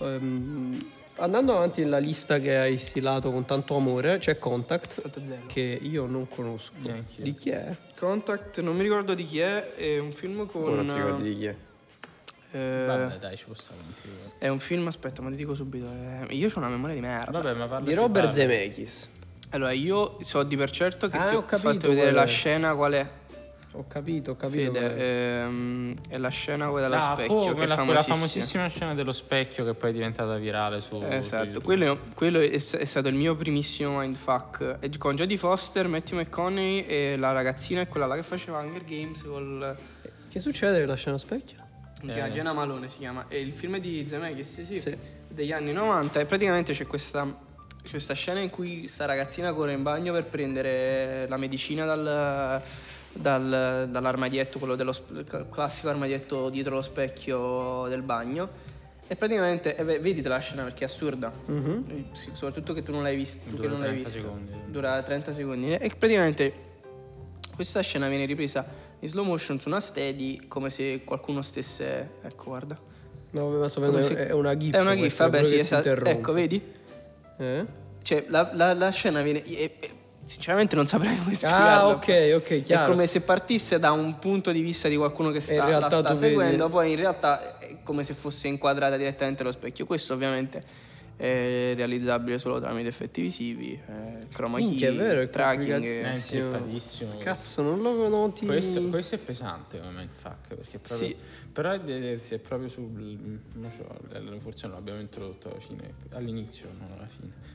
Ehm, 0.00 0.90
andando 1.18 1.54
avanti 1.54 1.82
nella 1.84 1.98
lista 1.98 2.40
che 2.40 2.56
hai 2.56 2.76
stilato 2.76 3.30
con 3.30 3.44
tanto 3.44 3.76
amore, 3.76 4.18
c'è 4.18 4.36
Contact, 4.36 5.46
che 5.46 5.60
io 5.80 6.06
non 6.06 6.26
conosco. 6.26 6.72
Neanch'io. 6.78 7.22
Di 7.22 7.34
chi 7.34 7.50
è? 7.50 7.72
Contact, 7.96 8.60
non 8.62 8.74
mi 8.74 8.82
ricordo 8.82 9.14
di 9.14 9.24
chi 9.24 9.38
è, 9.38 9.74
è 9.76 9.98
un 9.98 10.10
film 10.10 10.44
con... 10.46 11.20
di 11.22 11.36
chi 11.38 11.46
è? 11.46 11.54
Eh, 12.54 12.84
Vabbè, 12.86 13.18
dai, 13.18 13.36
ci 13.36 13.44
ti 13.44 13.52
ricordo. 14.02 14.32
è 14.38 14.48
un 14.48 14.58
film, 14.58 14.86
aspetta, 14.86 15.22
ma 15.22 15.30
ti 15.30 15.36
dico 15.36 15.54
subito. 15.54 15.86
eh, 15.86 16.34
io 16.34 16.48
ho 16.48 16.58
una 16.58 16.68
memoria 16.68 16.94
di 16.94 17.00
merda. 17.00 17.30
Vabbè, 17.30 17.54
ma 17.54 17.66
parla 17.66 17.86
Di 17.86 17.94
Robert 17.94 18.30
Zemeckis. 18.32 19.10
Allora, 19.50 19.72
io 19.72 20.18
so 20.22 20.42
di 20.42 20.56
per 20.56 20.70
certo 20.70 21.08
che 21.08 21.16
Ah, 21.16 21.24
ti 21.24 21.34
ho, 21.34 21.38
ho 21.38 21.44
capito 21.44 21.68
fatto 21.70 21.88
vedere 21.88 22.02
qual 22.10 22.14
la 22.14 22.22
è. 22.24 22.26
scena 22.26 22.74
qual 22.74 22.92
è. 22.92 23.08
Ho 23.76 23.86
capito, 23.88 24.30
ho 24.32 24.36
capito. 24.36 24.72
Fede, 24.72 24.94
è. 24.96 25.42
ehm, 25.42 25.94
è 26.08 26.16
la 26.18 26.28
scena 26.28 26.68
quella 26.68 26.86
dello 26.88 27.00
Ah, 27.02 27.12
specchio, 27.14 27.34
oh, 27.34 27.44
che 27.44 27.50
è 27.50 27.54
quella, 27.54 27.74
famosissima. 27.74 28.14
famosissima 28.14 28.68
scena 28.68 28.94
dello 28.94 29.10
specchio 29.10 29.64
che 29.64 29.74
poi 29.74 29.90
è 29.90 29.92
diventata 29.92 30.36
virale 30.36 30.80
su, 30.80 30.96
su 31.00 31.04
Esatto, 31.08 31.42
YouTube. 31.44 31.64
quello, 31.64 31.98
quello 32.14 32.38
è, 32.40 32.50
è 32.50 32.84
stato 32.84 33.08
il 33.08 33.14
mio 33.16 33.34
primissimo 33.34 33.98
mindfuck. 33.98 34.76
E 34.78 34.90
Con 34.96 35.16
Jodie 35.16 35.36
Foster, 35.36 35.88
Matthew 35.88 36.18
McConaughey 36.20 36.84
e 36.86 37.16
la 37.16 37.32
ragazzina 37.32 37.80
è 37.80 37.88
quella 37.88 38.06
là 38.06 38.14
che 38.14 38.22
faceva 38.22 38.60
Hunger 38.60 38.84
Games 38.84 39.22
col... 39.24 39.76
Che 40.28 40.38
succede 40.40 40.78
nella 40.78 40.94
scena 40.94 41.18
specchio? 41.18 41.62
Come 42.04 42.10
si 42.10 42.16
chiama? 42.16 42.26
Eh. 42.26 42.30
Jenna 42.32 42.52
Malone 42.52 42.88
si 42.88 42.96
chiama. 42.98 43.24
E 43.28 43.40
il 43.40 43.52
film 43.52 43.76
è 43.76 43.80
di 43.80 44.06
Zemeckis, 44.06 44.52
sì, 44.52 44.64
sì, 44.64 44.76
Sì. 44.80 44.96
degli 45.28 45.52
anni 45.52 45.72
90 45.72 46.20
e 46.20 46.26
praticamente 46.26 46.72
c'è 46.74 46.86
questa, 46.86 47.24
c'è 47.82 47.90
questa 47.90 48.14
scena 48.14 48.40
in 48.40 48.50
cui 48.50 48.86
sta 48.88 49.06
ragazzina 49.06 49.52
corre 49.54 49.72
in 49.72 49.82
bagno 49.82 50.12
per 50.12 50.24
prendere 50.24 51.26
la 51.28 51.36
medicina 51.38 51.86
dal, 51.86 52.62
dal- 53.12 53.88
dall'armadietto, 53.90 54.58
quello 54.58 54.74
dello 54.76 54.94
classico 55.50 55.88
armadietto 55.88 56.50
dietro 56.50 56.74
lo 56.74 56.82
specchio 56.82 57.86
del 57.88 58.02
bagno. 58.02 58.72
E 59.06 59.16
praticamente, 59.16 59.76
e 59.76 59.84
ve- 59.84 59.98
vedete 59.98 60.28
la 60.28 60.38
scena 60.38 60.62
perché 60.62 60.84
è 60.84 60.86
assurda, 60.86 61.30
Mhm. 61.46 61.84
Eh, 61.88 62.04
sì, 62.12 62.30
soprattutto 62.32 62.72
che 62.72 62.82
tu 62.82 62.90
non 62.92 63.02
l'hai 63.02 63.16
vista. 63.16 63.38
tu 63.48 63.56
Dura 63.56 63.62
che 63.62 63.68
non 63.68 63.80
l'hai 63.80 63.90
30 63.90 64.08
vista. 64.08 64.20
secondi. 64.22 64.52
Dura 64.70 65.02
30 65.02 65.32
secondi. 65.32 65.72
E 65.74 65.90
praticamente 65.98 66.52
questa 67.54 67.80
scena 67.82 68.08
viene 68.08 68.24
ripresa 68.24 68.64
in 69.04 69.10
slow 69.10 69.24
motion 69.24 69.60
su 69.60 69.68
una 69.68 69.80
steady 69.80 70.46
come 70.48 70.70
se 70.70 71.02
qualcuno 71.04 71.42
stesse... 71.42 72.12
Ecco, 72.22 72.44
guarda. 72.44 72.78
No, 73.32 73.50
ma 73.50 73.68
sto 73.68 73.80
vedendo, 73.80 74.02
se- 74.02 74.28
è 74.28 74.32
una 74.32 74.56
gif. 74.56 74.74
È 74.74 74.80
una 74.80 74.96
gif, 74.96 75.16
vabbè, 75.18 75.44
sì, 75.44 75.56
esatto. 75.56 75.88
Ecco, 75.90 76.32
vedi? 76.32 76.62
Eh? 77.38 77.66
Cioè, 78.02 78.24
la, 78.28 78.50
la- 78.54 78.72
la 78.74 78.90
scena 78.90 79.20
viene... 79.22 79.42
e- 79.44 79.76
e- 79.78 79.90
sinceramente 80.24 80.74
non 80.74 80.86
saprei 80.86 81.18
come 81.18 81.34
spiegarla. 81.34 81.80
Ah, 81.82 81.88
ok, 81.88 82.32
ok, 82.36 82.48
È 82.50 82.62
chiaro. 82.62 82.90
come 82.92 83.06
se 83.06 83.20
partisse 83.20 83.78
da 83.78 83.92
un 83.92 84.18
punto 84.18 84.52
di 84.52 84.62
vista 84.62 84.88
di 84.88 84.96
qualcuno 84.96 85.30
che 85.30 85.40
sta, 85.40 85.68
la 85.68 85.78
sta 85.80 85.88
tu 86.00 86.02
vedi- 86.02 86.16
seguendo, 86.16 86.68
poi 86.70 86.92
in 86.92 86.96
realtà 86.96 87.58
è 87.58 87.82
come 87.82 88.04
se 88.04 88.14
fosse 88.14 88.48
inquadrata 88.48 88.96
direttamente 88.96 89.42
allo 89.42 89.52
specchio. 89.52 89.84
Questo 89.84 90.14
ovviamente 90.14 90.62
è 91.16 91.72
realizzabile 91.76 92.38
solo 92.38 92.58
tramite 92.60 92.88
effetti 92.88 93.20
visivi, 93.22 93.72
eh, 93.72 94.26
chroma 94.32 94.58
key, 94.58 94.66
Minchia, 94.66 94.88
è 94.88 94.94
vero, 94.94 95.20
è 95.20 95.30
tracking. 95.30 95.70
complicatissimo. 95.70 96.04
eh. 96.04 96.42
È 96.42 96.46
intrippatissimo. 96.46 97.18
Cazzo, 97.18 97.62
non 97.62 97.82
lo 97.82 98.08
noti. 98.08 98.46
Questo, 98.46 98.82
questo 98.88 99.14
è 99.14 99.18
pesante 99.18 99.78
come 99.78 99.92
mindfuck 99.92 100.48
perché 100.54 100.78
proprio, 100.78 101.08
Sì. 101.08 101.16
però 101.52 101.70
è, 101.70 101.80
è- 101.80 102.38
proprio 102.38 102.68
sul 102.68 102.88
non 102.90 103.70
so, 103.76 103.86
eh, 104.12 104.40
forse 104.40 104.66
non 104.66 104.76
l'abbiamo 104.76 105.00
introdotto 105.00 105.50
alla 105.50 105.60
fine 105.60 105.92
all'inizio 106.10 106.68
non 106.78 106.88
alla 106.96 107.06
fine 107.06 107.52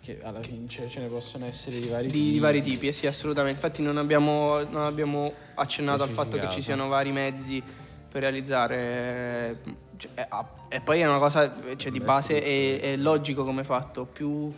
che 0.00 0.20
alla 0.22 0.40
fine 0.42 0.68
ce, 0.68 0.88
ce 0.88 1.00
ne 1.00 1.06
possono 1.08 1.46
essere 1.46 1.80
di 1.80 1.88
vari 1.88 2.08
Di, 2.08 2.30
di 2.32 2.38
vari 2.38 2.62
tipi, 2.62 2.86
eh 2.88 2.92
sì, 2.92 3.06
assolutamente. 3.08 3.60
Infatti 3.60 3.82
non 3.82 3.96
abbiamo, 3.96 4.62
non 4.64 4.84
abbiamo 4.84 5.32
accennato 5.54 6.04
al 6.04 6.10
fatto 6.10 6.38
che 6.38 6.48
ci 6.48 6.62
siano 6.62 6.86
vari 6.88 7.10
mezzi 7.10 7.60
per 8.08 8.20
realizzare... 8.22 9.84
eh, 9.96 9.98
cioè, 9.98 10.10
eh, 10.14 10.26
ah, 10.28 10.46
e 10.68 10.80
poi 10.80 11.00
è 11.00 11.06
una 11.06 11.18
cosa, 11.18 11.52
cioè 11.76 11.90
di 11.90 12.00
base 12.00 12.42
è, 12.42 12.80
è 12.80 12.96
logico 12.96 13.44
come 13.44 13.64
fatto. 13.64 14.04
Più, 14.04 14.52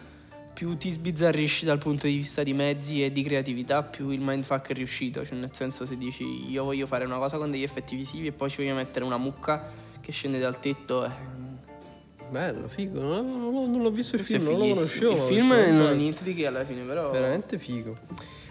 più 0.53 0.77
ti 0.77 0.91
sbizzarrisci 0.91 1.65
dal 1.65 1.79
punto 1.79 2.07
di 2.07 2.17
vista 2.17 2.43
di 2.43 2.53
mezzi 2.53 3.05
e 3.05 3.13
di 3.13 3.23
creatività, 3.23 3.83
più 3.83 4.11
il 4.11 4.21
mindfuck 4.21 4.71
è 4.71 4.75
riuscito. 4.75 5.25
Cioè 5.25 5.39
nel 5.39 5.51
senso 5.53 5.87
se 5.87 5.97
dici 5.97 6.51
io 6.51 6.65
voglio 6.65 6.87
fare 6.87 7.05
una 7.05 7.19
cosa 7.19 7.39
con 7.39 7.51
degli 7.51 7.63
effetti 7.63 7.97
visivi 7.97 8.27
e 8.27 8.33
poi 8.33 8.51
ci 8.51 8.63
voglio 8.63 8.75
mettere 8.75 9.05
una 9.05 9.19
mucca 9.19 9.71
che 10.01 10.13
scende 10.13 10.39
dal 10.39 10.59
tetto... 10.59 11.05
eh, 11.05 11.37
Bello, 12.31 12.69
figo. 12.69 13.01
Non, 13.01 13.27
non 13.27 13.53
l'ho- 13.53 13.67
non 13.67 13.81
l'ho 13.83 13.91
visto 13.91 14.17
il 14.17 14.21
è 14.21 14.25
film, 14.25 14.45
non 14.45 14.59
lo 14.59 14.75
conoscevo. 14.75 15.13
Il 15.13 15.19
film 15.19 15.49
questo 15.49 15.73
non 15.73 15.87
è 15.87 15.91
è 15.93 15.95
niente 15.95 16.25
di 16.25 16.35
che 16.35 16.47
alla 16.47 16.65
fine, 16.65 16.83
però... 16.83 17.11
Veramente 17.11 17.59
figo. 17.59 17.95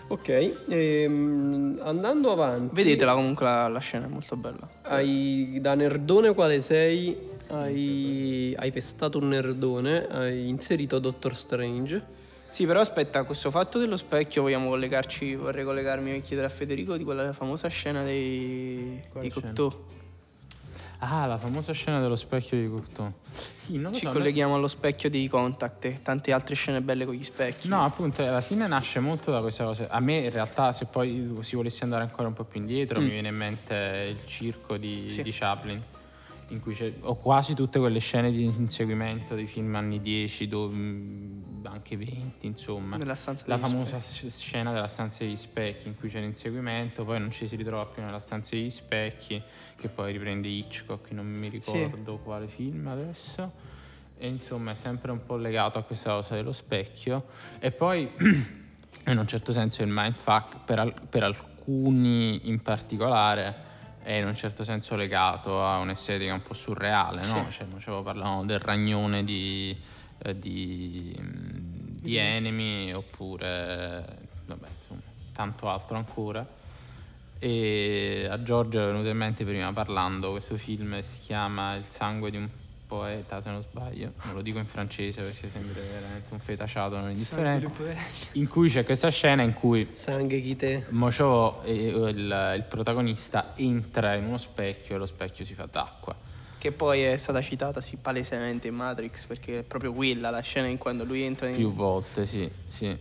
Ok, 0.10 0.30
ehm, 0.70 1.80
andando 1.84 2.32
avanti. 2.32 2.74
Vedetela 2.74 3.14
comunque 3.14 3.46
la, 3.46 3.68
la 3.68 3.80
scena, 3.80 4.06
è 4.06 4.10
molto 4.10 4.36
bella. 4.38 4.68
Hai, 4.84 5.58
da 5.60 5.76
nerdone 5.76 6.34
quale 6.34 6.62
sei? 6.62 7.36
Hai, 7.48 8.56
hai 8.58 8.72
pestato 8.72 9.18
un 9.18 9.28
nerdone, 9.30 10.08
hai 10.08 10.48
inserito 10.48 11.00
Doctor 11.00 11.36
Strange. 11.36 12.16
Sì, 12.50 12.66
però 12.66 12.80
aspetta, 12.80 13.24
questo 13.24 13.52
fatto 13.52 13.78
dello 13.78 13.98
specchio 13.98 14.42
vogliamo 14.42 14.70
collegarci, 14.70 15.36
vorrei 15.36 15.66
collegarmi 15.66 16.16
e 16.16 16.22
chiedere 16.22 16.48
a 16.48 16.50
Federico 16.50 16.96
di 16.96 17.04
quella 17.04 17.34
famosa 17.34 17.68
scena 17.68 18.04
dei, 18.04 19.02
Quale 19.12 19.28
di 19.28 19.32
scena? 19.32 19.48
Cocteau. 19.48 19.86
Ah 21.00 21.26
la 21.26 21.38
famosa 21.38 21.74
scena 21.74 22.00
dello 22.00 22.16
specchio 22.16 22.60
di 22.60 22.68
Cocteau 22.70 23.14
sì 23.58 23.78
non 23.78 23.92
lo 23.92 23.98
Ci 23.98 24.06
so, 24.08 24.12
colleghiamo 24.12 24.56
allo 24.56 24.68
specchio 24.68 25.10
di 25.10 25.28
Contact 25.28 25.86
e 25.86 26.02
tante 26.02 26.32
altre 26.34 26.56
scene 26.56 26.82
belle 26.82 27.06
con 27.06 27.14
gli 27.14 27.24
specchi. 27.24 27.68
No, 27.68 27.84
appunto, 27.84 28.24
alla 28.24 28.42
fine 28.42 28.66
nasce 28.68 29.00
molto 29.00 29.30
da 29.32 29.42
questa 29.42 29.66
cosa. 29.66 29.88
A 29.90 30.00
me, 30.00 30.18
in 30.20 30.30
realtà, 30.32 30.72
se 30.72 30.86
poi 30.86 31.36
si 31.42 31.56
volesse 31.56 31.84
andare 31.84 32.04
ancora 32.04 32.28
un 32.30 32.34
po' 32.34 32.46
più 32.46 32.60
indietro, 32.62 33.00
mi 33.02 33.10
viene 33.10 33.28
in 33.28 33.36
mente 33.36 34.08
il 34.10 34.26
circo 34.26 34.78
di, 34.78 35.04
Mm. 35.06 35.10
Sì. 35.10 35.22
di 35.22 35.32
Chaplin, 35.32 35.82
in 36.50 36.60
cui 36.62 36.74
c'è, 36.74 36.92
ho 37.02 37.16
quasi 37.16 37.54
tutte 37.54 37.78
quelle 37.78 38.00
scene 38.00 38.32
di 38.32 38.44
inseguimento 38.46 39.36
dei 39.36 39.48
film 39.48 39.76
anni 39.76 40.00
10, 40.00 40.48
dove, 40.48 40.74
mm, 40.76 41.57
anche 41.70 41.98
20, 41.98 42.46
insomma. 42.48 42.98
La 42.98 43.58
famosa 43.58 44.00
sc- 44.02 44.30
scena 44.30 44.72
della 44.74 44.88
stanza 44.88 45.24
degli 45.24 45.36
specchi, 45.36 45.88
in 45.88 45.96
cui 45.96 46.10
c'è 46.10 46.20
l'inseguimento, 46.20 47.04
poi 47.06 47.20
non 47.20 47.32
ci 47.32 47.48
si 47.48 47.56
ritrova 47.56 47.86
più 47.86 48.02
nella 48.04 48.20
stanza 48.20 48.56
degli 48.56 48.70
specchi, 48.70 49.42
che 49.76 49.88
poi 49.90 50.12
riprende 50.12 50.48
Hitchcock, 50.48 51.12
non 51.12 51.26
mi 51.26 51.50
ricordo 51.50 52.18
quale 52.18 52.48
film 52.48 52.88
adesso. 52.88 53.52
E 54.18 54.28
insomma 54.28 54.72
è 54.72 54.76
sempre 54.76 55.12
un 55.12 55.24
po' 55.24 55.36
legato 55.36 55.78
a 55.78 55.84
questa 55.84 56.12
cosa 56.12 56.36
dello 56.36 56.52
specchio. 56.52 57.28
E 57.60 57.72
poi, 57.72 58.10
in 59.08 59.18
un 59.18 59.28
certo 59.28 59.52
senso, 59.52 59.84
il 59.84 59.90
mindfuck 59.92 60.64
per, 60.66 60.80
al- 60.80 60.94
per 61.08 61.24
alcuni 61.24 62.48
in 62.50 62.62
particolare 62.62 63.66
è 64.08 64.14
in 64.14 64.26
un 64.26 64.36
certo 64.36 64.64
senso 64.64 64.96
legato 64.96 65.62
a 65.64 65.80
un'estetica 65.80 66.34
un 66.34 66.42
po' 66.42 66.54
surreale, 66.54 67.18
no? 67.18 67.24
Sì. 67.24 67.52
Cioè, 67.52 67.66
facciamo 67.68 68.02
parlavamo 68.02 68.46
del 68.46 68.60
ragnone 68.60 69.26
di, 69.26 69.78
eh, 70.20 70.38
di, 70.38 71.16
mm, 71.20 71.98
di 72.02 72.16
Enemy 72.16 72.94
oppure, 72.94 74.06
vabbè, 74.46 74.68
insomma, 74.80 75.02
tanto 75.32 75.70
altro 75.70 75.98
ancora. 75.98 76.46
E 77.40 78.28
a 78.30 78.42
Giorgio 78.42 78.82
è 78.82 78.86
venuto 78.88 79.10
in 79.10 79.18
mente 79.18 79.46
prima 79.46 79.72
parlando 79.72 80.32
questo 80.32 80.58
film 80.58 81.00
si 81.02 81.20
chiama 81.20 81.76
Il 81.76 81.86
sangue 81.88 82.32
di 82.32 82.38
un 82.38 82.50
poeta, 82.88 83.42
se 83.42 83.52
non 83.52 83.62
sbaglio, 83.62 84.14
non 84.24 84.36
lo 84.36 84.42
dico 84.42 84.58
in 84.58 84.66
francese 84.66 85.22
perché 85.22 85.50
sembra 85.50 85.82
veramente 85.82 86.28
un 86.34 86.40
fetaciato 86.40 86.98
non 86.98 87.12
indifferente, 87.12 87.68
in 88.34 88.48
cui 88.48 88.70
c'è 88.70 88.86
questa 88.86 89.10
scena 89.10 89.44
in 89.44 89.54
cui 89.54 89.90
Sangue 89.92 90.40
chi 90.40 90.56
te. 90.56 90.86
Mocio, 90.90 91.62
il, 91.66 92.54
il 92.56 92.66
protagonista, 92.68 93.54
entra 93.56 94.16
in 94.16 94.26
uno 94.26 94.38
specchio 94.38 94.96
e 94.96 94.98
lo 94.98 95.06
specchio 95.06 95.46
si 95.46 95.54
fa 95.54 95.68
d'acqua. 95.70 96.16
Che 96.60 96.72
poi 96.72 97.02
è 97.04 97.18
stata 97.18 97.42
citata 97.42 97.82
sì, 97.82 97.98
palesemente 97.98 98.68
in 98.68 98.74
Matrix 98.76 99.26
perché 99.26 99.60
è 99.60 99.64
proprio 99.64 99.94
quella 99.94 100.30
la 100.32 100.40
scena 100.42 100.68
in 100.68 100.78
quando 100.78 101.04
lui 101.04 101.22
entra 101.22 101.48
in... 101.50 101.56
Più 101.56 101.72
volte, 101.72 102.26
sì, 102.26 102.50
sì. 102.68 102.96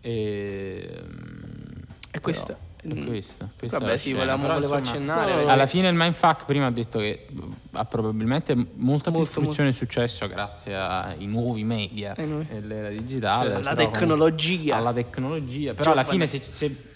E... 0.00 1.00
mm, 1.02 1.82
È 2.10 2.20
questa. 2.20 2.56
però- 2.82 2.94
È 2.94 3.04
questo. 3.06 3.50
questa 3.58 3.78
Vabbè 3.78 3.92
sì, 3.96 4.08
scena. 4.08 4.18
volevamo, 4.18 4.46
volevo 4.48 4.62
insomma, 4.78 4.80
accennare. 4.80 5.32
perché- 5.34 5.50
Alla 5.50 5.66
fine 5.66 5.88
il 5.88 5.94
mindfuck 5.94 6.44
prima 6.46 6.66
ha 6.66 6.70
detto 6.70 6.98
che 6.98 7.26
ha 7.72 7.84
probabilmente 7.84 8.54
molta 8.54 9.10
più 9.10 9.18
Molto, 9.20 9.32
fruizione 9.40 9.68
e 9.68 9.72
successo 9.72 10.26
grazie 10.26 10.74
ai 10.76 11.26
nuovi 11.26 11.62
media 11.62 12.14
e 12.14 12.60
l'era 12.60 12.88
digitale. 12.88 13.50
Cioè, 13.50 13.58
alla 13.60 13.74
tecnologia. 13.74 14.76
Alla 14.76 14.92
tecnologia. 14.92 15.74
Però 15.74 15.92
alla 15.92 16.02
Giovane. 16.02 16.26
fine 16.26 16.42
se, 16.42 16.50
se- 16.50 16.88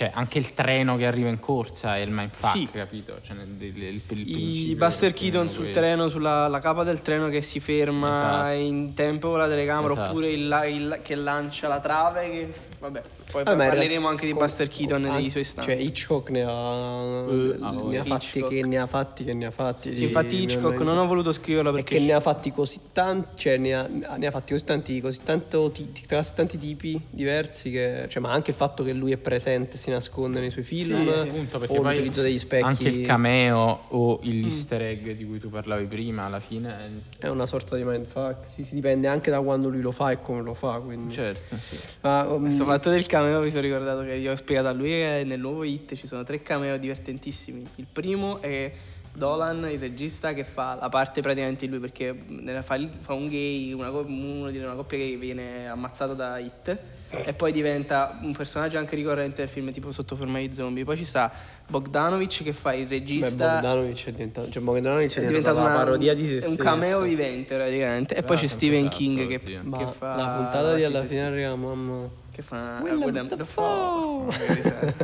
cioè 0.00 0.10
anche 0.14 0.38
il 0.38 0.54
treno 0.54 0.96
che 0.96 1.04
arriva 1.04 1.28
in 1.28 1.38
corsa 1.38 1.96
è 1.96 1.98
il 2.00 2.10
mindfuck, 2.10 2.56
Sì. 2.56 2.66
capito? 2.72 3.18
Cioè, 3.20 3.36
il, 3.58 3.76
il- 3.76 4.70
I 4.70 4.74
Buster 4.74 5.12
Keaton 5.12 5.46
quello. 5.46 5.62
sul 5.64 5.70
treno, 5.74 6.08
sulla 6.08 6.48
la 6.48 6.58
capa 6.58 6.84
del 6.84 7.02
treno 7.02 7.28
che 7.28 7.42
si 7.42 7.60
ferma 7.60 8.08
Esatto. 8.54 8.54
in 8.62 8.94
tempo 8.94 9.28
con 9.28 9.38
la 9.40 9.46
telecamera, 9.46 9.92
Esatto. 9.92 10.08
oppure 10.08 10.30
il, 10.30 10.48
la- 10.48 10.64
il- 10.64 11.00
che 11.02 11.14
lancia 11.16 11.68
la 11.68 11.80
trave. 11.80 12.30
Che, 12.30 12.48
vabbè, 12.80 13.02
poi 13.30 13.42
Ah, 13.44 13.52
in 13.52 13.58
parleremo 13.58 14.08
anche 14.08 14.26
di 14.26 14.32
Buster 14.34 14.66
Keaton 14.66 15.02
com- 15.02 15.12
nei 15.12 15.24
an- 15.24 15.30
suoi 15.30 15.44
stand. 15.44 15.68
Cioè 15.68 15.76
Hitchcock 15.76 16.30
ne 16.30 16.42
ha, 16.42 16.48
ah, 16.50 17.24
ne 17.26 17.98
ha 17.98 18.04
fatti 18.04 18.38
Hitchcock. 18.38 18.48
che 18.54 18.62
ne 18.66 18.78
ha 18.78 18.86
fatti 18.86 19.24
che 19.24 19.34
ne 19.34 19.46
ha 19.46 19.50
fatti. 19.50 19.94
Sì, 19.94 20.02
infatti 20.04 20.36
Hitchcock 20.42 20.80
non 20.80 20.96
ho 20.98 21.06
voluto 21.06 21.30
scriverlo 21.32 21.70
E 21.70 21.74
perché 21.74 21.98
che 21.98 22.00
ne 22.04 22.12
ha 22.12 22.20
fatti 22.20 22.50
così 22.50 22.80
tanti, 22.92 23.28
cioè 23.36 23.56
ne 23.58 23.74
ha, 23.74 23.86
ne 23.86 24.26
ha 24.26 24.30
fatti 24.30 24.52
così 24.52 24.64
tanti, 24.64 25.00
così 25.00 25.20
tanto 25.22 25.70
così 26.08 26.32
tanti 26.34 26.58
tipi 26.58 27.00
diversi 27.10 27.70
che, 27.70 28.06
cioè, 28.08 28.20
ma 28.22 28.32
anche 28.32 28.50
il 28.50 28.56
fatto 28.56 28.82
che 28.82 28.92
lui 28.92 29.12
è 29.12 29.16
presente, 29.18 29.76
si 29.76 29.90
nasconde 29.90 30.40
nei 30.40 30.50
suoi 30.50 30.64
film, 30.64 30.98
Sì, 30.98 31.04
sì. 31.04 31.28
Appunto, 31.28 31.58
perché 31.58 31.78
o 31.78 31.82
poi 31.82 31.90
l'utilizzo 31.92 32.22
degli 32.22 32.38
specchi. 32.38 32.64
Anche 32.64 32.88
il 32.88 33.00
cameo 33.02 33.80
o 33.88 34.18
Mm. 34.20 34.40
l'easter 34.40 34.82
egg 34.82 35.10
di 35.10 35.24
cui 35.24 35.38
tu 35.38 35.50
parlavi 35.50 35.84
prima, 35.86 36.24
alla 36.24 36.40
fine. 36.40 37.02
È 37.18 37.28
una 37.28 37.46
sorta 37.46 37.76
di 37.76 37.84
mindfuck, 37.84 38.46
sì, 38.46 38.62
si 38.62 38.74
dipende 38.74 39.06
anche 39.08 39.30
da 39.30 39.40
quando 39.40 39.68
lui 39.68 39.80
lo 39.80 39.92
fa 39.92 40.10
e 40.10 40.20
come 40.20 40.40
lo 40.42 40.54
fa, 40.54 40.78
quindi... 40.78 41.12
Certo, 41.12 41.56
sì. 41.58 41.78
Ma, 42.00 42.22
um, 42.26 42.42
Questo 42.42 42.64
fatto 42.70 42.90
del 42.90 43.06
cameo 43.06 43.40
mi 43.40 43.50
sono 43.50 43.62
ricordato 43.62 44.04
che 44.04 44.20
gli 44.20 44.28
ho 44.28 44.36
spiegato 44.36 44.68
a 44.68 44.72
lui 44.72 44.90
che 44.90 45.24
nel 45.26 45.40
nuovo 45.40 45.64
hit 45.64 45.96
ci 45.96 46.06
sono 46.06 46.22
tre 46.22 46.40
cameo 46.40 46.76
divertentissimi. 46.78 47.66
Il 47.76 47.86
primo 47.90 48.40
è 48.40 48.72
Dolan, 49.12 49.68
il 49.68 49.78
regista, 49.80 50.32
che 50.34 50.44
fa 50.44 50.76
la 50.80 50.88
parte 50.88 51.20
praticamente 51.20 51.66
lui 51.66 51.80
perché 51.80 52.14
nella- 52.28 52.62
fa, 52.62 52.76
un 52.76 53.28
gay, 53.28 53.72
una, 53.72 53.90
uno 53.90 54.50
di 54.50 54.58
una 54.58 54.74
coppia 54.74 54.98
che 54.98 55.16
viene 55.16 55.68
ammazzato 55.68 56.14
da 56.14 56.38
hit 56.38 56.78
e 57.10 57.32
poi 57.32 57.50
diventa 57.50 58.18
un 58.22 58.32
personaggio 58.32 58.78
anche 58.78 58.94
ricorrente 58.94 59.36
del 59.36 59.48
film 59.48 59.72
tipo 59.72 59.90
sotto 59.90 60.14
forma 60.14 60.38
di 60.38 60.52
zombie. 60.52 60.84
Poi 60.84 60.96
ci 60.96 61.04
sta 61.04 61.30
Bogdanovic 61.66 62.44
che 62.44 62.52
fa 62.52 62.72
il 62.72 62.86
beh, 62.86 62.98
regista. 62.98 63.54
Bogdanovic 63.54 64.06
è 64.06 64.12
diventato, 64.12 64.50
cioè 64.50 64.62
Bogdanovic 64.62 65.16
è 65.16 65.22
è 65.22 65.24
diventato 65.26 65.58
una 65.58 65.66
una, 65.66 65.76
parodia 65.76 66.14
di 66.14 66.24
se 66.24 66.30
è 66.30 66.34
un 66.34 66.40
stesso. 66.40 66.62
cameo 66.62 67.00
vivente 67.00 67.56
praticamente. 67.56 68.14
E 68.14 68.22
poi 68.22 68.36
c'è 68.36 68.46
Stephen 68.46 68.84
fatto, 68.84 68.96
King 68.96 69.26
che, 69.26 69.38
che 69.38 69.86
fa 69.86 70.14
la 70.14 70.28
puntata 70.36 70.74
di 70.74 70.84
alla 70.84 71.04
fine 71.04 71.22
arriva, 71.22 71.56
mamma. 71.56 72.08
che 72.32 72.42
fa 72.42 72.78
Willem 72.82 73.02
Willem 73.02 73.28
Dafoe. 73.28 74.26
Dafoe. 74.26 74.94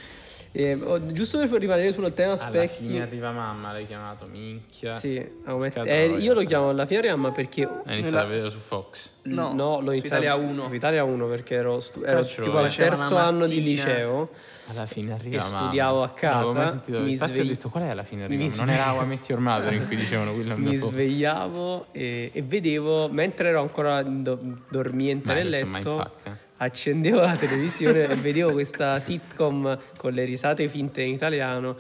Che 0.51 0.59
risate. 0.59 0.80
Eh, 0.82 0.90
oh, 0.92 1.07
giusto 1.07 1.38
per 1.38 1.61
rimanere 1.61 1.92
sul 1.92 2.12
tema 2.14 2.32
Alla 2.32 2.40
specchi. 2.40 2.84
fine 2.84 3.03
arriva 3.03 3.30
mamma, 3.30 3.72
l'hai 3.72 3.86
chiamato 3.86 4.26
minchia. 4.26 4.90
Sì, 4.92 5.14
Cazzo, 5.44 5.84
eh, 5.84 6.07
io 6.18 6.32
lo 6.34 6.42
chiamo 6.44 6.70
alla 6.70 6.86
fine 6.86 7.01
Riamma 7.03 7.30
perché 7.32 7.62
Hai 7.64 7.99
iniziato 7.99 8.11
Nella- 8.11 8.20
a 8.22 8.26
vedere 8.26 8.51
su 8.51 8.59
Fox. 8.59 9.11
No, 9.24 9.53
l'ho 9.55 9.80
su 9.86 9.90
iniziato 9.92 10.22
Italia 10.24 10.34
1. 10.34 10.66
su 10.66 10.74
Italia 10.74 11.05
1 11.05 11.26
perché 11.26 11.55
ero, 11.55 11.80
stu- 11.80 12.03
ero 12.05 12.24
tipo 12.24 12.57
al 12.57 12.74
terzo 12.74 13.14
la 13.14 13.26
anno 13.26 13.46
di 13.46 13.62
liceo 13.62 14.30
Alla 14.70 14.84
fine 14.86 15.12
arriva 15.14 15.36
E 15.36 15.38
mamma. 15.38 15.57
studiavo 15.59 16.03
a 16.03 16.07
mai 16.07 16.14
casa, 16.14 16.68
sentito. 16.68 17.01
mi 17.01 17.16
svegli- 17.16 17.40
ho 17.40 17.44
detto 17.44 17.68
qual 17.70 17.84
è 17.84 17.88
alla 17.88 18.03
fine 18.05 18.24
arriva? 18.24 18.38
mi 18.42 18.49
Non 18.49 18.55
svegli- 18.57 18.70
era 18.70 18.92
How 18.92 19.03
I 19.03 19.07
Met 19.07 19.28
Your 19.28 19.40
Mother 19.40 19.72
in 19.72 19.86
cui 19.86 19.96
dicevano 19.96 20.32
Willem 20.32 20.59
mi 20.61 20.76
svegliavo 20.76 21.86
e, 21.92 22.30
e 22.34 22.42
vedevo 22.42 23.09
mentre 23.09 23.49
ero 23.49 23.61
ancora 23.62 24.03
do- 24.03 24.38
dormiente 24.68 25.26
Ma 25.28 25.34
nel 25.34 25.49
letto 25.49 26.11
eh. 26.24 26.30
Accendevo 26.59 27.21
la 27.21 27.37
televisione 27.37 28.09
e 28.09 28.15
vedevo 28.17 28.53
questa 28.53 28.99
sitcom 29.01 29.79
con 29.97 30.13
le 30.13 30.25
risate 30.25 30.69
finte 30.69 31.03
in 31.03 31.15
italiano 31.15 31.77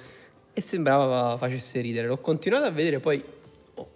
e 0.52 0.60
sembrava 0.60 1.36
facesse 1.36 1.80
ridere 1.80 2.06
l'ho 2.08 2.18
continuato 2.18 2.64
a 2.66 2.70
vedere 2.70 2.98
poi 3.00 3.22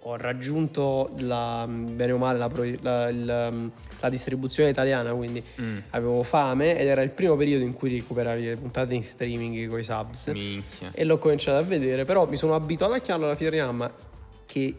ho, 0.03 0.17
raggiunto 0.17 1.11
la, 1.19 1.67
bene 1.69 2.13
o 2.13 2.17
male 2.19 2.39
la, 2.39 2.49
pro- 2.49 2.65
la- 2.83 3.09
il- 3.09 3.71
la 4.01 4.09
distribuzione 4.09 4.71
italiana 4.71 5.13
quindi 5.13 5.43
Mm. 5.61 5.79
avevo 5.91 6.23
fame 6.23 6.79
ed 6.79 6.87
era 6.87 7.03
il 7.03 7.11
primo 7.11 7.35
periodo 7.37 7.65
in 7.65 7.73
cui 7.73 7.91
recuperavi 7.99 8.45
le 8.45 8.57
puntate 8.57 8.95
in 8.95 9.03
streaming 9.03 9.69
con 9.69 9.81
i 9.81 9.85
subs 9.85 10.27
Minchia. 10.29 10.91
e 10.93 11.05
l'ho 11.05 11.19
cominciato 11.19 11.59
a 11.59 11.63
vedere, 11.63 12.05
però 12.05 12.29
mi 12.29 12.37
sono 12.37 12.55
abituato 12.55 12.95
a 12.95 12.99
chiamarlo 12.99 13.27
alla 13.29 13.37
fioriamma 13.37 13.93
che 14.47 14.75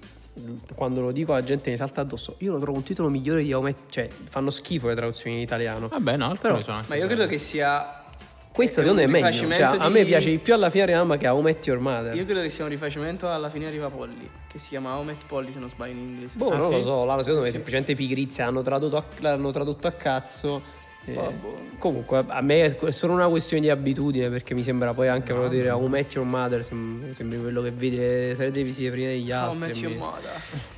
quando 0.76 1.02
lo 1.02 1.12
dico 1.12 1.32
la 1.34 1.44
gente 1.44 1.70
mi 1.70 1.78
salta 1.78 2.02
addosso. 2.02 2.36
Io 2.40 2.52
lo 2.54 2.60
trovo 2.60 2.78
un 2.78 2.84
titolo 2.84 3.10
migliore 3.10 3.44
di 3.44 3.52
Aumet, 3.52 3.76
cioè 3.90 4.10
fanno 4.30 4.50
schifo 4.50 4.88
le 4.88 4.96
traduzioni 4.96 5.36
in 5.36 5.42
italiano. 5.42 5.88
Vabbè, 5.88 6.18
no, 6.18 6.36
Però- 6.40 6.60
sono 6.60 6.78
anche 6.78 6.90
Ma 6.90 6.96
io 6.96 7.08
credo 7.08 7.28
che 7.28 7.38
sia. 7.38 8.02
Questa 8.52 8.82
secondo 8.82 9.02
me 9.02 9.08
è 9.08 9.10
meglio, 9.10 9.32
cioè, 9.32 9.42
rifacimento 9.48 9.84
a 9.84 9.90
me 9.90 10.00
di- 10.02 10.06
piace 10.06 10.30
di 10.30 10.38
più 10.38 10.54
alla 10.54 10.70
fioriamma 10.70 11.18
che 11.18 11.26
a 11.26 11.32
Aumet 11.32 11.66
Your 11.66 11.80
Mother. 11.80 12.14
Io 12.14 12.24
credo 12.24 12.42
che 12.42 12.52
sia 12.52 12.64
un 12.64 12.70
rifacimento 12.70 13.28
alla 13.28 13.50
fine 13.50 13.66
arriva 13.66 13.90
Polly, 13.90 14.30
che 14.48 14.60
si 14.60 14.70
chiama 14.70 14.96
Omet 14.98 15.26
Polly 15.26 15.52
se 15.52 15.58
non 15.58 15.70
sbaglio 15.70 15.94
in 15.94 16.00
inglese. 16.00 16.38
Boh, 16.38 16.50
Ah, 16.52 16.58
non 16.58 16.68
sì? 16.70 16.76
lo 16.78 16.84
so, 16.84 17.04
là 17.06 17.18
secondo 17.20 17.42
me 17.42 17.48
è 17.48 17.52
semplicemente 17.52 17.96
pigrizia, 17.96 18.46
hanno 18.46 18.62
tradotto 18.62 18.98
a, 18.98 19.04
l'hanno 19.22 19.50
tradotto 19.52 19.88
a 19.88 19.92
cazzo. 19.92 20.62
Eh, 21.06 21.34
comunque 21.80 22.24
a 22.28 22.42
me 22.42 22.64
è 22.64 22.92
solo 22.92 23.12
una 23.12 23.28
questione 23.28 23.62
di 23.62 23.70
abitudine 23.70 24.30
perché 24.30 24.54
mi 24.54 24.64
sembra 24.64 24.94
poi 24.94 25.10
anche 25.10 25.34
proprio 25.34 25.50
dire 25.50 25.70
How 25.70 25.86
Met 25.88 26.14
Your 26.14 26.26
Mother 26.26 26.64
sem- 26.64 27.14
sembri 27.14 27.42
quello 27.42 27.62
che 27.62 27.72
vedi 27.72 27.98
le 27.98 28.34
serie 28.36 28.52
televisive 28.52 28.92
prima 28.92 29.08
degli 29.10 29.32
How 29.32 29.38
altri. 29.50 29.58
Met 29.60 29.76
e 29.76 29.80
Your 29.80 29.96
Mother. 29.98 30.32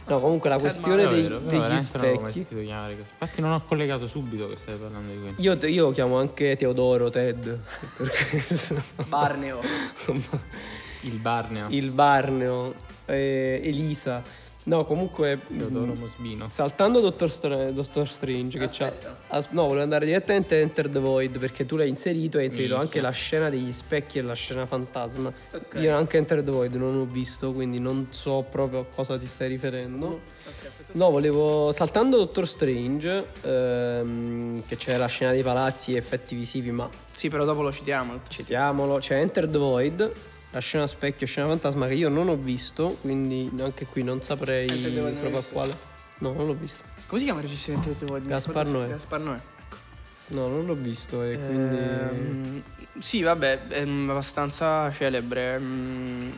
No, 0.07 0.19
comunque 0.19 0.49
la 0.49 0.57
questione 0.57 1.07
dei- 1.07 1.21
vero, 1.21 1.37
degli 1.39 1.59
mai 1.59 1.79
specchi. 1.79 2.43
chiamare. 2.43 2.93
Infatti 2.93 3.41
non 3.41 3.51
ho 3.51 3.61
collegato 3.65 4.07
subito 4.07 4.49
che 4.49 4.55
stai 4.55 4.75
parlando 4.75 5.11
di 5.11 5.17
quello. 5.19 5.35
Io, 5.37 5.67
io 5.67 5.91
chiamo 5.91 6.17
anche 6.17 6.55
Teodoro 6.55 7.09
Ted 7.11 7.59
perché 7.97 8.43
Barneo. 9.07 9.61
Il 11.01 11.17
Barneo. 11.19 11.67
il 11.69 11.91
Barneo, 11.91 12.73
eh, 13.05 13.61
Elisa. 13.63 14.23
No, 14.67 14.83
comunque 14.83 15.39
Teodoro 15.47 15.93
mh, 15.93 15.99
Mosbino. 15.99 16.47
saltando 16.49 16.99
Doctor, 16.99 17.29
Stra- 17.29 17.69
Doctor 17.71 18.07
Strange 18.07 18.57
che 18.57 18.67
c'ha 18.71 18.91
as- 19.27 19.49
no, 19.51 19.63
volevo 19.67 19.83
andare 19.83 20.07
direttamente 20.07 20.55
a 20.55 20.59
Enter 20.59 20.89
the 20.89 20.97
Void 20.97 21.37
perché 21.37 21.67
tu 21.67 21.75
l'hai 21.75 21.87
inserito 21.87 22.37
e 22.37 22.41
hai 22.41 22.45
inserito 22.47 22.75
Minchia. 22.77 22.83
anche 22.97 23.01
la 23.01 23.11
scena 23.11 23.49
degli 23.51 23.71
specchi 23.71 24.17
e 24.17 24.21
la 24.23 24.33
scena 24.33 24.65
fantasma. 24.65 25.31
Ok. 25.53 25.75
Io 25.79 25.95
anche 25.95 26.17
Enter 26.17 26.41
the 26.41 26.49
Void 26.49 26.73
non 26.75 26.95
ho 26.97 27.05
visto, 27.05 27.51
quindi 27.51 27.79
non 27.79 28.07
so 28.09 28.43
proprio 28.49 28.79
a 28.79 28.85
cosa 28.85 29.19
ti 29.19 29.27
stai 29.27 29.49
riferendo. 29.49 30.21
No, 30.93 31.11
volevo 31.11 31.71
saltando 31.71 32.17
Doctor 32.17 32.47
Strange 32.47 33.25
ehm, 33.41 34.63
che 34.65 34.77
c'è 34.77 34.97
la 34.97 35.05
scena 35.07 35.31
dei 35.31 35.43
palazzi 35.43 35.93
e 35.93 35.97
effetti 35.97 36.35
visivi, 36.35 36.71
ma 36.71 36.89
Sì, 37.13 37.29
però 37.29 37.45
dopo 37.45 37.61
lo 37.61 37.71
citiamo. 37.71 38.19
Citiamolo, 38.27 38.97
c'è 38.97 39.19
Enter 39.19 39.47
the 39.47 39.57
Void, 39.59 40.11
la 40.55 40.61
scena 40.61 40.87
specchio, 40.87 41.27
scena 41.27 41.47
fantasma 41.47 41.85
che 41.85 41.95
io 41.95 42.07
non 42.07 42.29
ho 42.29 42.37
visto, 42.37 42.97
quindi 43.01 43.51
anche 43.59 43.85
qui 43.85 44.03
non 44.03 44.21
saprei 44.21 44.67
proprio 44.67 45.37
a 45.37 45.43
quale. 45.43 45.75
No, 46.19 46.31
non 46.31 46.47
l'ho 46.47 46.53
visto. 46.53 46.81
Come 47.07 47.19
si 47.19 47.25
chiama 47.25 47.41
il 47.41 47.47
regista 47.47 47.71
di 47.71 47.77
Enter 47.77 47.93
the 47.93 48.05
Void? 48.05 48.23
Mi 48.23 48.29
Gaspar 48.29 48.65
Noè. 48.65 48.87
Gaspar 48.87 49.19
Noè. 49.19 49.37
No, 50.27 50.47
non 50.47 50.65
l'ho 50.65 50.73
visto 50.73 51.21
e 51.23 51.37
quindi... 51.37 51.75
Ehm, 51.77 52.63
sì, 52.97 53.21
vabbè, 53.21 53.67
è 53.67 53.81
abbastanza 53.81 54.89
celebre. 54.93 55.59
Mm, 55.59 56.31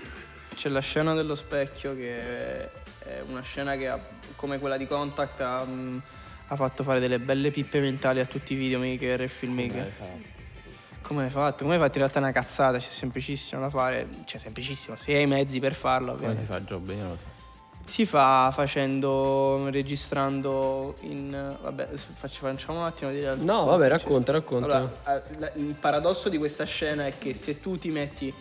C'è 0.55 0.70
la 0.70 0.80
scena 0.80 1.13
dello 1.13 1.36
specchio 1.36 1.95
che 1.95 2.20
è 2.20 3.22
una 3.28 3.41
scena 3.41 3.76
che 3.78 3.88
ha, 3.88 3.99
come 4.36 4.57
quella 4.57 4.78
di 4.78 4.88
Contact 4.88 5.39
ha, 5.41 5.63
mm, 5.63 5.97
ha 6.47 6.55
fatto 6.55 6.82
fare 6.82 6.99
delle 6.99 7.20
belle 7.20 7.51
pippe 7.51 7.80
mentali 7.80 8.20
a 8.20 8.26
tutti 8.26 8.53
i 8.53 8.55
videomaker 8.55 9.22
e 9.22 9.28
filmmaker. 9.28 9.93
Come 11.08 11.22
l'hai 11.22 11.30
fatto? 11.32 11.64
Come 11.64 11.78
l'hai 11.78 11.80
fatto? 11.86 11.97
In 11.99 12.03
realtà 12.03 12.20
è 12.20 12.22
una 12.22 12.32
cazzata, 12.32 12.78
c'è 12.80 12.89
semplicissimo 12.89 13.62
da 13.62 13.70
fare. 13.70 14.08
Cioè, 14.26 14.39
semplicissimo, 14.41 14.97
se 14.97 15.14
hai 15.16 15.22
i 15.24 15.26
mezzi 15.28 15.60
per 15.62 15.74
farlo, 15.74 16.16
Come 16.16 16.36
si 16.36 16.41
ovviamente. 16.41 16.53
fa 16.53 16.60
Job? 16.62 16.88
Io 16.89 16.95
non 17.01 17.10
lo 17.12 17.16
so. 17.18 17.36
Si 17.86 18.05
fa 18.05 18.51
facendo, 18.51 19.70
registrando 19.70 20.93
in... 21.03 21.58
Vabbè, 21.62 21.88
facci- 21.95 22.39
facciamo 22.41 22.80
un 22.80 22.86
attimo 22.86 23.12
di 23.12 23.22
realtà. 23.22 23.43
No, 23.45 23.64
vabbè, 23.64 23.88
racconta, 23.88 24.34
racconta. 24.34 24.76
Allora, 25.05 25.24
eh, 25.45 25.51
il 25.55 25.74
paradosso 25.80 26.28
di 26.28 26.38
questa 26.38 26.66
scena 26.66 27.05
è 27.05 27.18
che 27.18 27.34
se 27.34 27.62
tu 27.62 27.78
ti 27.78 27.89
metti 27.89 28.34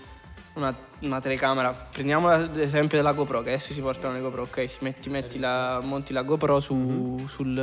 una, 0.55 0.75
una 1.03 1.21
telecamera, 1.21 1.71
prendiamo 1.71 2.29
l'esempio 2.53 2.97
della 2.97 3.13
GoPro, 3.13 3.43
che 3.43 3.51
adesso 3.51 3.73
si 3.73 3.81
portano 3.81 4.15
le 4.15 4.21
GoPro, 4.21 4.43
ok? 4.43 4.69
Si 4.69 4.79
metti, 4.81 5.09
metti 5.11 5.39
la, 5.39 5.79
monti 5.81 6.13
la 6.13 6.23
GoPro 6.23 6.59
su- 6.59 6.75
Mhm. 6.75 7.27
sul, 7.29 7.57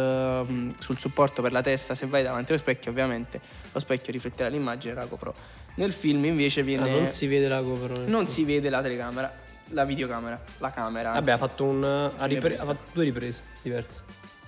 um, 0.48 0.74
sul 0.80 0.98
supporto 0.98 1.42
per 1.42 1.52
la 1.52 1.62
testa, 1.62 1.96
se 1.96 2.06
vai 2.06 2.24
davanti 2.24 2.54
allo 2.54 2.62
specchio 2.62 2.92
ovviamente 2.92 3.42
lo 3.74 3.80
specchio 3.80 4.12
rifletterà 4.14 4.48
l'immagine 4.50 4.94
della 4.94 5.06
GoPro. 5.06 5.34
Nel 5.76 5.92
film 5.92 6.24
invece 6.26 6.62
Ah, 6.62 6.64
viene... 6.64 6.90
non 6.92 7.08
si 7.08 7.28
vede 7.28 7.48
la 7.48 7.62
GoPro. 7.62 8.04
non 8.06 8.28
si 8.28 8.44
vede 8.46 8.70
la 8.70 8.82
telecamera. 8.82 9.32
la 9.70 9.86
videocamera, 9.86 10.40
la 10.60 10.70
camera. 10.72 11.12
Vabbè, 11.14 11.32
ha 11.32 11.34
anzi. 11.34 11.48
fatto, 11.48 11.64
un, 11.64 11.84
ha, 11.84 12.26
ripre- 12.26 12.58
ha 12.58 12.64
fatto 12.64 12.92
due 12.94 13.04
riprese 13.06 13.40
diverse. 13.62 14.02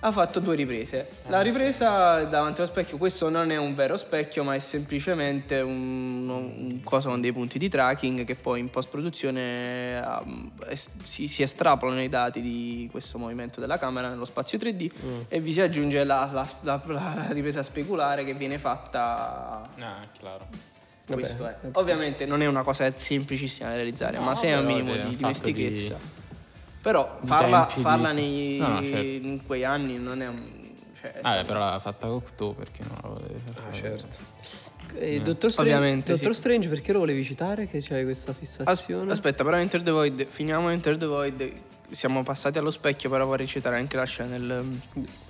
Ha 0.06 0.12
fatto 0.12 0.38
due 0.38 0.54
riprese. 0.54 1.08
La 1.26 1.40
ripresa 1.40 2.22
davanti 2.26 2.60
allo 2.60 2.70
specchio, 2.70 2.96
questo 2.96 3.28
non 3.28 3.50
è 3.50 3.56
un 3.56 3.74
vero 3.74 3.96
specchio, 3.96 4.44
ma 4.44 4.54
è 4.54 4.60
semplicemente 4.60 5.60
un, 5.60 6.28
un 6.28 6.80
coso 6.84 7.08
con 7.08 7.20
dei 7.20 7.32
punti 7.32 7.58
di 7.58 7.68
tracking 7.68 8.24
che 8.24 8.36
poi 8.36 8.60
in 8.60 8.70
post-produzione 8.70 9.98
um, 10.22 10.52
es- 10.68 10.90
si, 11.02 11.26
si 11.26 11.42
estrapolano 11.42 12.00
i 12.00 12.08
dati 12.08 12.40
di 12.40 12.86
questo 12.88 13.18
movimento 13.18 13.58
della 13.58 13.78
camera 13.78 14.08
nello 14.08 14.24
spazio 14.24 14.58
3D 14.58 14.90
e 15.26 15.40
vi 15.40 15.52
si 15.52 15.60
aggiunge 15.60 16.04
la, 16.04 16.30
la- 16.32 16.48
la- 16.60 16.80
la 16.84 17.26
ripresa 17.30 17.64
speculare 17.64 18.24
che 18.24 18.32
viene 18.34 18.58
fatta. 18.58 19.60
Ah, 19.80 20.06
chiaro. 20.12 20.46
Vabbè, 21.06 21.36
è. 21.36 21.56
Ovviamente 21.72 22.26
non 22.26 22.42
è 22.42 22.46
una 22.46 22.62
cosa 22.62 22.88
semplicissima 22.96 23.70
da 23.70 23.74
realizzare, 23.74 24.20
ma 24.20 24.36
se 24.36 24.52
hai 24.52 24.60
un 24.60 24.66
minimo 24.66 24.92
è 24.94 24.98
di 24.98 25.14
fatto 25.16 25.16
dimestichezza. 25.50 25.98
Però 26.86 27.18
farla, 27.24 27.66
farla 27.66 28.12
di- 28.12 28.20
nei- 28.20 28.58
No, 28.58 28.68
no, 28.68 28.82
certo. 28.84 29.26
in 29.26 29.44
quei 29.44 29.64
anni 29.64 29.98
non 29.98 30.22
è 30.22 30.28
un. 30.28 30.40
Cioè, 31.00 31.10
Vabbè, 31.14 31.18
stato- 31.20 31.46
però 31.46 31.58
l'ha 31.58 31.78
fatta 31.80 32.06
Cocteau 32.06 32.54
perché 32.54 32.84
non 32.86 32.96
la 33.02 33.08
volevi 33.08 33.40
fare. 33.52 33.74
certo. 33.74 34.16
E 34.94 35.20
Dottor 35.20 35.50
Strange, 35.50 35.72
Ovviamente, 35.74 36.12
Dottor 36.12 36.32
sì. 36.32 36.38
Strange, 36.40 36.68
perché 36.68 36.92
lo 36.92 37.00
volevi 37.00 37.24
citare? 37.24 37.66
Che 37.68 37.82
c'hai 37.82 38.04
questa 38.04 38.30
As- 38.30 38.36
fissazione? 38.38 39.10
aspetta, 39.10 39.42
però 39.42 39.56
Enter 39.58 39.82
the 39.82 39.90
Void, 39.90 40.26
finiamo 40.26 40.70
Enter 40.70 40.96
the 40.96 41.06
Void. 41.06 41.52
Siamo 41.90 42.22
passati 42.22 42.58
allo 42.58 42.70
specchio, 42.70 43.10
però 43.10 43.26
vorrei 43.26 43.48
citare 43.48 43.76
anche 43.78 43.96
la 43.96 44.04
scena 44.04 44.38
del, 44.38 44.78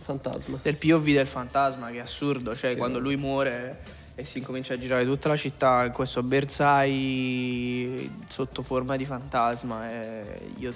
Fantasma. 0.02 0.58
del 0.62 0.76
POV 0.76 1.04
del 1.06 1.26
fantasma, 1.26 1.88
che 1.90 1.96
è 1.96 2.00
assurdo. 2.00 2.54
Cioè, 2.54 2.76
quando 2.76 2.98
lui 2.98 3.16
muore 3.16 3.80
e 4.14 4.24
si 4.26 4.38
incomincia 4.38 4.74
a 4.74 4.78
girare 4.78 5.04
tutta 5.06 5.28
la 5.28 5.36
città 5.36 5.86
in 5.86 5.92
questo 5.92 6.22
Bersai 6.22 8.10
sotto 8.28 8.62
forma 8.62 8.96
di 8.96 9.04
fantasma. 9.04 9.90
E 9.90 10.50
io, 10.58 10.74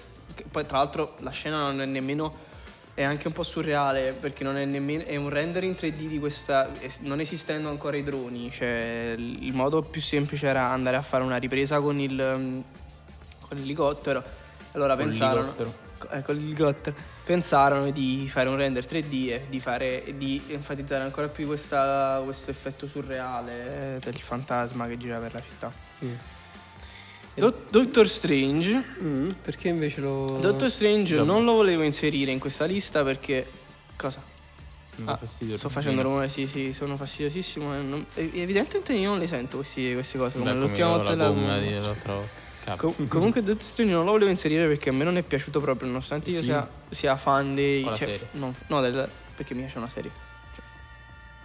poi, 0.51 0.66
tra 0.66 0.78
l'altro, 0.78 1.16
la 1.20 1.31
scena 1.31 1.59
non 1.62 1.81
è 1.81 1.87
nemmeno. 1.87 2.49
È 2.93 3.03
anche 3.05 3.28
un 3.28 3.33
po' 3.33 3.45
surreale 3.45 4.12
perché 4.12 4.45
non 4.45 4.57
è 4.57 4.64
nemmeno. 4.64 5.05
È 5.05 5.16
un 5.16 5.28
render 5.31 5.64
in 5.64 5.72
3D 5.72 6.07
di 6.09 6.18
questa. 6.18 6.68
es- 6.81 6.99
Non 7.01 7.20
esistendo 7.20 7.68
ancora 7.70 7.97
i 7.97 8.03
droni. 8.03 8.51
Cioè, 8.51 9.14
il 9.16 9.53
modo 9.55 9.81
più 9.83 10.01
semplice 10.01 10.47
era 10.47 10.68
andare 10.70 10.97
a 10.97 11.03
fare 11.03 11.22
una 11.22 11.37
ripresa 11.37 11.81
con 11.81 11.99
il. 11.99 12.16
con 13.41 13.57
l'elicottero. 13.59 14.22
Allora 14.72 14.95
Con 14.97 15.05
pensarono. 15.05 15.41
l'elicottero. 15.57 15.89
Eh, 16.12 16.22
con 16.22 16.35
l'elicottero. 16.35 16.97
Pensarono 17.24 17.91
di 17.91 18.26
fare 18.28 18.49
un 18.49 18.57
render 18.57 18.85
3D 18.85 19.28
e 19.31 19.47
di, 19.49 19.61
fare, 19.61 20.03
di 20.16 20.43
enfatizzare 20.49 21.03
ancora 21.05 21.28
più 21.28 21.47
questa- 21.47 22.20
questo 22.24 22.51
effetto 22.51 22.87
surreale 22.87 23.97
eh, 23.97 23.99
del 24.01 24.16
fantasma 24.18 24.87
che 24.87 24.97
gira 24.99 25.18
per 25.18 25.33
la 25.33 25.41
città. 25.43 25.72
Mm. 26.05 26.12
Do- 27.35 27.64
Doctor 27.70 28.07
Strange. 28.09 28.83
Mm, 29.01 29.31
perché 29.43 29.68
invece 29.68 30.01
lo... 30.01 30.39
Doctor 30.41 30.70
Strange 30.70 31.16
Già. 31.16 31.22
non 31.22 31.45
lo 31.45 31.53
volevo 31.55 31.83
inserire 31.83 32.31
in 32.31 32.39
questa 32.39 32.64
lista 32.64 33.03
perché. 33.05 33.47
Cosa? 33.97 34.22
Ah, 35.07 35.18
sto 35.55 35.68
facendo 35.70 36.03
rumore. 36.03 36.28
sì, 36.28 36.47
sì, 36.47 36.72
sono 36.74 36.97
fastidiosissimo. 36.97 37.74
e 37.74 37.81
non- 37.81 38.05
evidentemente 38.14 38.93
io 38.93 39.09
non 39.11 39.18
le 39.18 39.26
sento 39.26 39.57
questi- 39.59 39.93
queste 39.95 40.18
cose. 40.18 40.37
Come 40.39 40.53
Beh, 40.53 40.59
l'ultima 40.59 40.89
come 40.89 40.99
volta 40.99 41.14
la 41.16 41.28
gomma 41.28 41.59
di- 41.59 41.68
dell'altra 41.70 42.14
volta. 42.14 42.49
Capo. 42.64 42.93
Com- 42.93 43.09
comunque 43.09 43.43
Doctor 43.43 43.62
Strange 43.66 43.95
non 43.95 44.05
lo 44.05 44.11
volevo 44.11 44.28
inserire 44.31 44.66
perché 44.66 44.91
a 44.91 44.93
me 44.93 45.05
non 45.05 45.16
è 45.16 45.22
piaciuto 45.22 45.61
proprio, 45.61 45.89
nonostante 45.89 46.31
io 46.31 46.41
Film? 46.43 46.53
sia, 46.53 46.68
sia 46.91 47.16
fan 47.16 47.55
dei... 47.55 47.89
Cioè, 47.95 48.20
non- 48.33 48.55
no, 48.66 48.81
del- 48.83 49.09
perché 49.35 49.55
mi 49.55 49.61
piace 49.62 49.78
una 49.78 49.89
serie. 49.89 50.11
Cioè, 50.55 50.64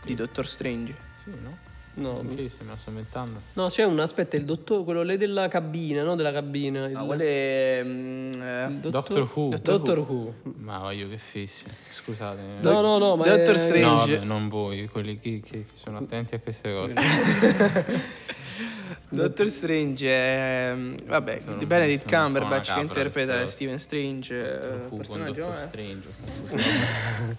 di 0.03 0.15
Doctor 0.15 0.45
Strange. 0.45 0.95
Sì, 1.23 1.29
no? 1.41 1.57
No, 1.97 2.21
Sì, 2.35 2.51
me 2.59 2.67
la 2.67 2.75
sto 2.77 2.89
inventando. 2.89 3.39
no, 3.53 3.67
c'è 3.69 3.83
un... 3.83 3.99
Aspetta, 3.99 4.35
il 4.35 4.43
dottore... 4.43 4.83
Quello 4.83 5.01
lì 5.01 5.15
della 5.17 5.47
cabina, 5.47 6.03
no? 6.03 6.15
Della 6.15 6.33
cabina. 6.33 6.85
Il, 6.87 6.91
No, 6.91 7.05
quello 7.05 7.23
è... 7.23 7.81
mm, 7.83 8.31
eh, 8.33 8.65
il 8.83 8.89
Doctor 8.89 9.29
Who. 9.33 9.53
Doctor 9.61 9.99
Who. 9.99 10.33
Ma 10.57 10.79
voglio 10.79 11.07
che 11.07 11.17
fissi. 11.17 11.65
Scusate. 11.91 12.41
No, 12.61 12.81
no, 12.81 12.97
no, 12.97 13.15
ma 13.15 13.23
Doctor 13.23 13.55
è- 13.55 13.57
Strange. 13.57 14.17
No, 14.19 14.23
non 14.25 14.49
voi, 14.49 14.87
quelli 14.87 15.19
che, 15.19 15.39
che 15.43 15.65
sono 15.71 15.99
attenti 15.99 16.35
a 16.35 16.39
queste 16.39 16.73
cose. 16.73 16.93
Doctor 19.09 19.49
Strange 19.49 20.09
è... 20.09 20.71
mm, 20.73 20.95
Vabbè, 21.05 21.39
Sono 21.39 21.57
Benedict 21.65 22.09
Cumberbatch 22.09 22.73
che 22.73 22.79
interpreta 22.81 23.47
Steven 23.47 23.79
Strange. 23.79 24.35
eh, 24.37 24.51
Doctor 24.51 24.71
Who 24.81 24.87
con 24.89 24.97
personaggio, 24.97 25.41
Doctor 25.41 25.57
eh. 25.57 25.67
Strange. 25.67 26.07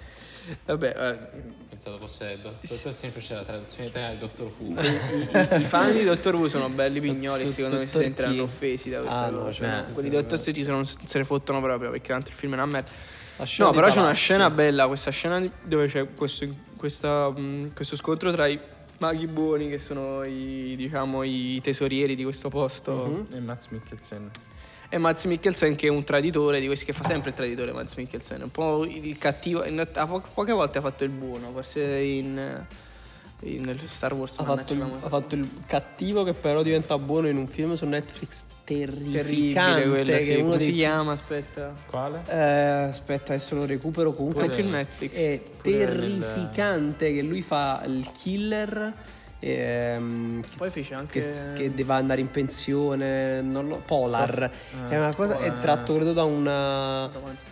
Vabbè, 0.67 0.95
eh, 0.99 1.43
Pensavo 1.85 1.99
fosse 1.99 2.39
Do- 2.41 2.49
Doctor 2.63 2.93
Strange 2.95 3.21
c'è 3.21 3.35
la 3.35 3.43
traduzione 3.43 3.89
italiana 3.91 4.15
di 4.15 4.21
Doctor 4.21 4.51
Who. 4.59 4.81
i, 4.81 5.61
i 5.61 5.65
fan 5.67 5.93
di 5.93 6.03
Doctor 6.05 6.35
Who 6.35 6.49
sono 6.49 6.71
belli 6.71 6.99
pignoli, 6.99 7.47
secondo 7.47 7.77
me 7.77 7.87
si 7.87 7.93
Dottor 7.93 8.03
sentiranno 8.15 8.43
offesi 8.45 8.89
da 8.89 9.01
questa 9.01 9.25
Ah, 9.25 9.29
no, 9.29 9.39
cosa. 9.41 9.53
certo, 9.53 9.91
Quelli 9.93 10.09
di 10.09 10.17
Doctor 10.17 10.39
Strange 10.39 10.71
non 10.71 10.87
se 10.87 11.19
ne 11.19 11.25
fottono 11.25 11.61
proprio 11.61 11.91
perché 11.91 12.09
tanto 12.09 12.31
il 12.31 12.35
film 12.37 12.53
è 12.53 12.55
una 12.55 12.65
merda. 12.67 12.91
No, 13.59 13.71
però 13.73 13.89
c'è 13.89 13.99
una 14.01 14.13
scena 14.13 14.49
bella, 14.49 14.87
questa 14.87 15.11
scena 15.11 15.47
dove 15.63 15.87
c'è 15.89 16.09
questo, 16.15 16.47
questa, 16.77 17.29
mh, 17.31 17.75
questo 17.75 17.97
scontro 17.97 18.33
tra 18.33 18.47
i 18.47 18.59
maghi 18.99 19.27
buoni 19.27 19.69
che 19.69 19.79
sono 19.79 20.25
i, 20.25 20.75
diciamo, 20.77 21.23
i 21.23 21.61
tesorieri 21.63 22.15
di 22.15 22.23
questo 22.23 22.49
posto 22.49 23.27
Mhm. 23.29 23.37
E 23.37 23.41
Max 23.41 23.67
Mikkelsen. 23.69 24.31
E 24.95 24.99
Mads 24.99 25.25
Mikkelsen 25.25 25.75
che 25.75 25.89
è 25.89 25.91
un 25.91 26.05
traditore 26.05 26.61
di 26.61 26.67
questi 26.67 26.85
che 26.85 26.93
fa 26.93 27.03
sempre 27.03 27.31
il 27.31 27.35
traditore 27.37 27.73
Mads 27.73 27.95
Mikkelsen, 27.95 28.43
un 28.43 28.51
po' 28.51 28.85
il 28.85 29.19
cattivo, 29.19 29.65
in 29.65 29.75
realtà 29.75 30.07
po- 30.07 30.23
poche 30.33 30.53
volte 30.53 30.79
ha 30.79 30.81
fatto 30.81 31.03
il 31.03 31.11
buono, 31.11 31.51
forse 31.53 31.83
in, 31.83 32.65
in 33.41 33.77
Star 33.87 34.15
Wars 34.15 34.39
Ha 34.39 34.45
fatto, 34.45 34.73
il, 34.73 34.81
ha 34.83 35.09
fatto 35.09 35.35
il 35.35 35.49
cattivo 35.67 36.23
che 36.23 36.33
però 36.33 36.63
diventa 36.63 36.97
buono 36.97 37.27
in 37.27 37.37
un 37.37 37.49
film 37.49 37.75
su 37.75 37.87
Netflix 37.87 38.45
terrificante. 38.63 39.83
terribile 39.83 39.89
quello, 39.91 40.17
che 40.17 40.23
sì. 40.23 40.31
è 40.31 40.35
uno 40.37 40.45
come 40.45 40.57
dei 40.59 40.67
si 40.67 40.73
chiama? 40.75 41.13
Aspetta. 41.13 41.75
Quale? 41.87 42.23
Eh, 42.29 42.39
aspetta, 42.89 43.33
adesso 43.33 43.57
lo 43.57 43.67
recupero 43.67 44.13
comunque. 44.13 44.43
Pure 44.43 44.55
il 44.55 44.61
film 44.61 44.75
Netflix. 44.75 45.13
È 45.13 45.43
Pure 45.61 45.77
nel- 45.77 46.21
terrificante 46.21 47.13
che 47.13 47.23
lui 47.23 47.43
fa 47.43 47.83
il 47.85 48.09
killer. 48.17 48.93
Ehm, 49.53 50.43
Poi 50.57 50.71
fece 50.71 50.95
anche 50.95 51.21
che, 51.21 51.43
che 51.55 51.75
deve 51.75 51.93
andare 51.93 52.21
in 52.21 52.31
pensione. 52.31 53.41
Non 53.43 53.69
lo, 53.69 53.77
Polar. 53.85 54.51
è 54.89 54.97
una 54.97 55.15
cosa. 55.15 55.35
È 55.37 55.47
Polar. 55.49 55.59
tratto 55.61 55.95
credo 55.95 56.13
da 56.13 56.25
una. 56.25 57.11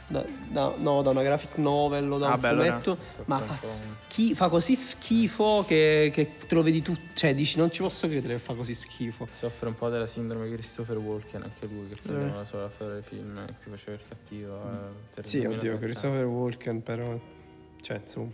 da- 0.08 0.24
da- 0.48 0.74
no, 0.76 1.00
da 1.02 1.10
una 1.10 1.22
graphic 1.22 1.56
novel 1.56 2.10
o 2.12 2.18
da 2.18 2.30
Ah, 2.32 2.34
un 2.34 2.40
beh, 2.40 2.48
allora- 2.48 2.68
fumetto. 2.80 2.98
Ma 3.26 3.38
fa, 3.40 3.56
schi- 3.56 4.34
fa 4.34 4.48
così 4.48 4.74
schifo 4.74 5.64
che, 5.66 6.10
che 6.12 6.32
te 6.46 6.54
lo 6.54 6.62
vedi 6.62 6.82
tu. 6.82 6.94
Cioè, 7.14 7.34
dici, 7.34 7.56
non 7.56 7.70
ci 7.72 7.80
posso 7.82 8.06
credere 8.08 8.34
che 8.34 8.38
fa 8.38 8.52
così 8.54 8.74
schifo. 8.74 9.26
Soffre 9.38 9.68
un 9.68 9.74
po' 9.74 9.88
della 9.88 10.06
sindrome 10.06 10.46
di 10.48 10.52
Christopher 10.54 10.98
Walken, 10.98 11.42
anche 11.42 11.66
lui, 11.66 11.88
che 11.88 11.94
Eh. 11.94 12.02
prendeva 12.02 12.36
la 12.36 12.44
sua 12.44 12.64
a 12.64 12.68
fare 12.68 13.00
film 13.02 13.38
e 13.38 13.54
che 13.62 13.70
faceva 13.70 13.96
il 13.96 14.02
cattivo. 14.08 14.54
eh, 14.56 14.68
per 15.14 15.26
Sì, 15.26 15.40
2030. 15.40 15.66
oddio, 15.66 15.78
Christopher 15.78 16.24
Walken, 16.26 16.82
però. 16.82 17.18
Cioè, 17.80 18.00
insomma. 18.02 18.30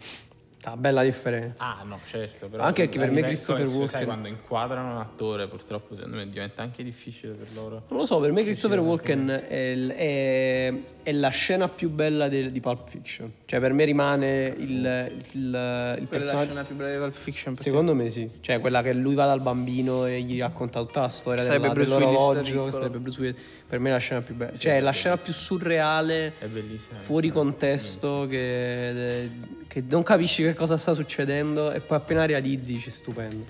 Sta 0.61 0.77
bella 0.77 1.05
differenza. 1.05 1.79
Ah, 1.79 1.85
no, 1.85 2.01
certo. 2.05 2.49
Però 2.49 2.65
Anche 2.65 2.83
perché 2.85 2.99
per 2.99 3.13
me 3.13 3.23
Christopher 3.23 3.69
sai, 3.69 3.77
Walken- 3.77 4.05
quando 4.07 4.29
inquadrano 4.29 4.91
un 4.95 4.99
attore, 5.01 5.47
purtroppo, 5.47 5.95
secondo 5.95 6.17
me 6.17 6.29
diventa 6.29 6.63
anche 6.63 6.83
difficile 6.83 7.33
per 7.35 7.47
loro. 7.55 7.85
Non 7.89 8.01
lo 8.01 8.05
so, 8.05 8.19
per 8.19 8.33
me 8.33 8.43
Christopher 8.43 8.81
Walken 8.81 9.45
è, 9.49 9.55
il- 9.57 9.91
è- 9.91 10.73
è 11.05 11.13
la 11.13 11.29
scena 11.29 11.69
più 11.69 11.91
bella 11.91 12.29
del- 12.29 12.51
di 12.51 12.59
Pulp 12.61 12.89
Fiction. 12.89 13.33
Cioè, 13.45 13.61
per 13.61 13.73
me 13.73 13.85
rimane 13.85 14.53
il, 14.57 14.69
il, 14.69 15.13
il 15.31 15.31
quella 15.31 15.95
è 15.95 16.01
la 16.01 16.07
personaggio. 16.09 16.45
scena 16.47 16.65
più 16.65 16.75
bella 16.75 16.91
di 16.91 16.99
Pulp 16.99 17.15
Fiction 17.15 17.55
per 17.55 17.63
te. 17.63 17.71
Secondo 17.71 17.95
me 17.95 18.11
sì. 18.11 18.29
Cioè, 18.41 18.59
quella 18.59 18.83
che 18.83 18.93
lui 18.93 19.15
va 19.15 19.27
dal 19.27 19.41
bambino 19.41 20.07
e 20.07 20.21
gli 20.23 20.41
racconta 20.41 20.81
tutta 20.81 21.03
la 21.03 21.09
storia 21.09 21.43
Sarebbe 21.45 21.69
della, 21.69 21.85
dell'orologio. 21.99 22.65
Che 22.65 22.73
sarebbe 22.73 22.99
Bruce 22.99 23.21
Willis. 23.21 23.41
Per 23.69 23.79
me 23.79 23.91
è 23.91 23.93
la 23.93 23.99
scena 23.99 24.23
più 24.23 24.35
bella. 24.35 24.57
Cioè, 24.57 24.77
è 24.77 24.81
la 24.81 24.93
scena 24.93 25.19
più 25.19 25.33
surreale, 25.33 26.33
È 26.39 26.47
bellissimo. 26.47 26.99
fuori 27.01 27.29
contesto, 27.29 28.27
che, 28.29 29.31
che 29.67 29.85
non 29.91 30.03
capisci 30.03 30.43
che 30.43 30.55
cosa 30.55 30.79
sta 30.79 30.95
succedendo 30.95 31.71
e 31.73 31.81
poi 31.81 31.99
appena 31.99 32.25
realizzi 32.25 32.73
dici 32.73 32.89
stupendo. 32.89 33.45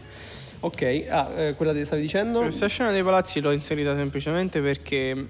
Ok, 0.60 1.04
ah, 1.08 1.30
eh, 1.36 1.54
quella 1.54 1.72
che 1.72 1.84
stavi 1.84 2.02
dicendo? 2.02 2.40
Questa 2.40 2.66
scena 2.66 2.90
dei 2.90 3.04
palazzi 3.04 3.38
l'ho 3.38 3.52
inserita 3.52 3.94
semplicemente 3.94 4.60
perché 4.60 5.24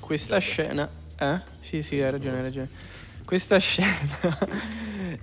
questa 0.00 0.38
scena... 0.38 0.90
Eh? 1.18 1.40
Sì, 1.60 1.82
sì, 1.82 2.00
hai 2.02 2.10
ragione, 2.10 2.38
hai 2.38 2.42
ragione. 2.42 2.68
Questa 3.24 3.58
scena... 3.60 3.96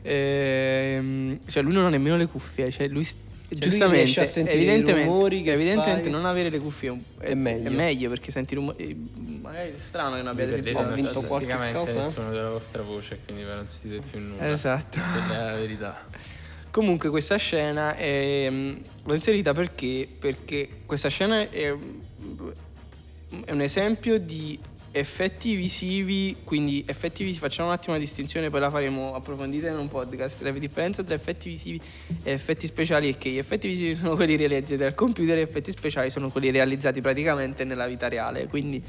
ehm, 0.01 1.39
cioè 1.45 1.61
lui 1.61 1.73
non 1.73 1.85
ha 1.85 1.89
nemmeno 1.89 2.15
le 2.15 2.25
cuffie, 2.27 2.71
cioè 2.71 2.87
lui... 2.87 3.03
s- 3.03 3.17
lui 3.53 3.69
giustamente, 3.69 4.03
riesce 4.03 4.21
a 4.21 4.25
sentire 4.25 4.57
evidentemente, 4.57 5.07
rumori 5.07 5.41
che 5.41 5.53
evidentemente 5.53 6.03
fai. 6.03 6.11
non 6.11 6.25
avere 6.25 6.49
le 6.49 6.59
cuffie 6.59 6.95
è, 7.19 7.33
meglio. 7.33 7.69
È 7.69 7.73
meglio 7.73 8.09
perché 8.09 8.31
senti 8.31 8.53
i 8.53 8.57
rumori... 8.57 9.09
Magari 9.41 9.71
è 9.71 9.79
strano 9.79 10.15
che 10.15 10.21
non 10.21 10.27
abbiate 10.27 10.53
sentito 10.53 10.77
Ho 10.79 10.91
vinto 10.91 11.21
qualche 11.21 11.45
drasticamente 11.45 11.77
cosa? 11.77 12.05
il 12.05 12.11
suono 12.11 12.31
della 12.31 12.49
vostra 12.49 12.81
voce, 12.81 13.19
quindi 13.25 13.43
non 13.43 13.67
sentite 13.67 14.01
più 14.09 14.19
nulla. 14.19 14.51
Esatto. 14.51 14.99
Quella 14.99 15.47
è 15.47 15.51
la 15.51 15.57
verità. 15.57 16.05
Comunque 16.71 17.09
questa 17.09 17.35
scena 17.35 17.95
è, 17.95 18.47
mm, 18.49 18.75
l'ho 19.05 19.13
inserita 19.13 19.53
perché, 19.53 20.07
perché 20.17 20.67
questa 20.85 21.07
scena 21.07 21.47
è, 21.49 21.75
è 23.45 23.51
un 23.51 23.61
esempio 23.61 24.17
di 24.17 24.59
effetti 24.95 25.55
visivi, 25.55 26.37
quindi 26.43 26.83
effetti 26.87 27.23
visivi, 27.23 27.39
facciamo 27.39 27.69
un 27.69 27.73
attimo 27.73 27.95
la 27.95 27.99
distinzione, 27.99 28.49
poi 28.49 28.59
la 28.59 28.69
faremo 28.69 29.15
approfondita 29.15 29.67
in 29.67 29.77
un 29.77 29.87
podcast. 29.87 30.41
La 30.43 30.51
differenza 30.51 31.03
tra 31.03 31.15
effetti 31.15 31.49
visivi 31.49 31.81
e 32.21 32.31
effetti 32.31 32.67
speciali 32.67 33.11
è 33.11 33.17
che 33.17 33.29
gli 33.29 33.39
effetti 33.39 33.67
visivi 33.67 33.95
sono 33.95 34.15
quelli 34.15 34.35
realizzati 34.35 34.77
dal 34.77 34.93
computer 34.93 35.35
e 35.37 35.39
gli 35.39 35.43
effetti 35.43 35.71
speciali 35.71 36.09
sono 36.09 36.29
quelli 36.29 36.51
realizzati 36.51 37.01
praticamente 37.01 37.63
nella 37.63 37.87
vita 37.87 38.07
reale, 38.07 38.47
quindi 38.47 38.81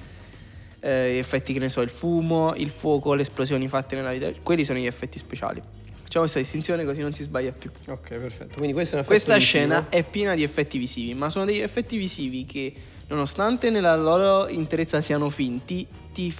eh, 0.80 1.16
effetti 1.16 1.55
che 1.55 1.59
ne 1.59 1.70
so, 1.70 1.80
il 1.80 1.88
fumo, 1.88 2.55
il 2.55 2.68
fuoco, 2.68 3.14
le 3.14 3.22
esplosioni 3.22 3.66
fatte 3.66 3.96
nella 3.96 4.12
vita, 4.12 4.30
quelli 4.42 4.64
sono 4.64 4.78
gli 4.78 4.86
effetti 4.86 5.18
speciali. 5.18 5.62
Facciamo 6.02 6.30
questa 6.30 6.38
distinzione 6.38 6.84
così 6.84 7.00
non 7.00 7.14
si 7.14 7.22
sbaglia 7.22 7.50
più. 7.50 7.70
Ok, 7.88 8.09
perfetto. 8.18 8.57
Quindi 8.59 8.74
questo 8.74 8.96
è 8.96 8.98
un 8.98 9.05
effetto 9.05 9.07
Questa 9.07 9.34
visivo. 9.34 9.59
scena 9.59 9.88
è 9.88 10.05
piena 10.05 10.34
di 10.34 10.42
effetti 10.42 10.76
visivi, 10.76 11.14
ma 11.14 11.30
sono 11.30 11.46
degli 11.46 11.61
effetti 11.61 11.96
visivi 11.96 12.44
che, 12.44 12.72
nonostante 13.09 13.70
nella 13.70 13.96
loro 13.96 14.48
interezza 14.48 15.00
siano 15.00 15.30
finti, 15.30 15.86
ti, 16.12 16.34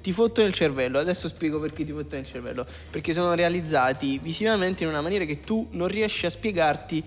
ti 0.00 0.12
fottono 0.12 0.46
il 0.46 0.54
cervello. 0.54 0.98
Adesso 0.98 1.28
spiego 1.28 1.58
perché 1.60 1.84
ti 1.84 1.92
fottono 1.92 2.20
il 2.20 2.26
cervello. 2.26 2.66
Perché 2.90 3.12
sono 3.12 3.34
realizzati 3.34 4.18
visivamente 4.18 4.82
in 4.84 4.88
una 4.88 5.00
maniera 5.00 5.24
che 5.24 5.40
tu 5.40 5.66
non 5.72 5.88
riesci 5.88 6.26
a 6.26 6.30
spiegarti 6.30 7.02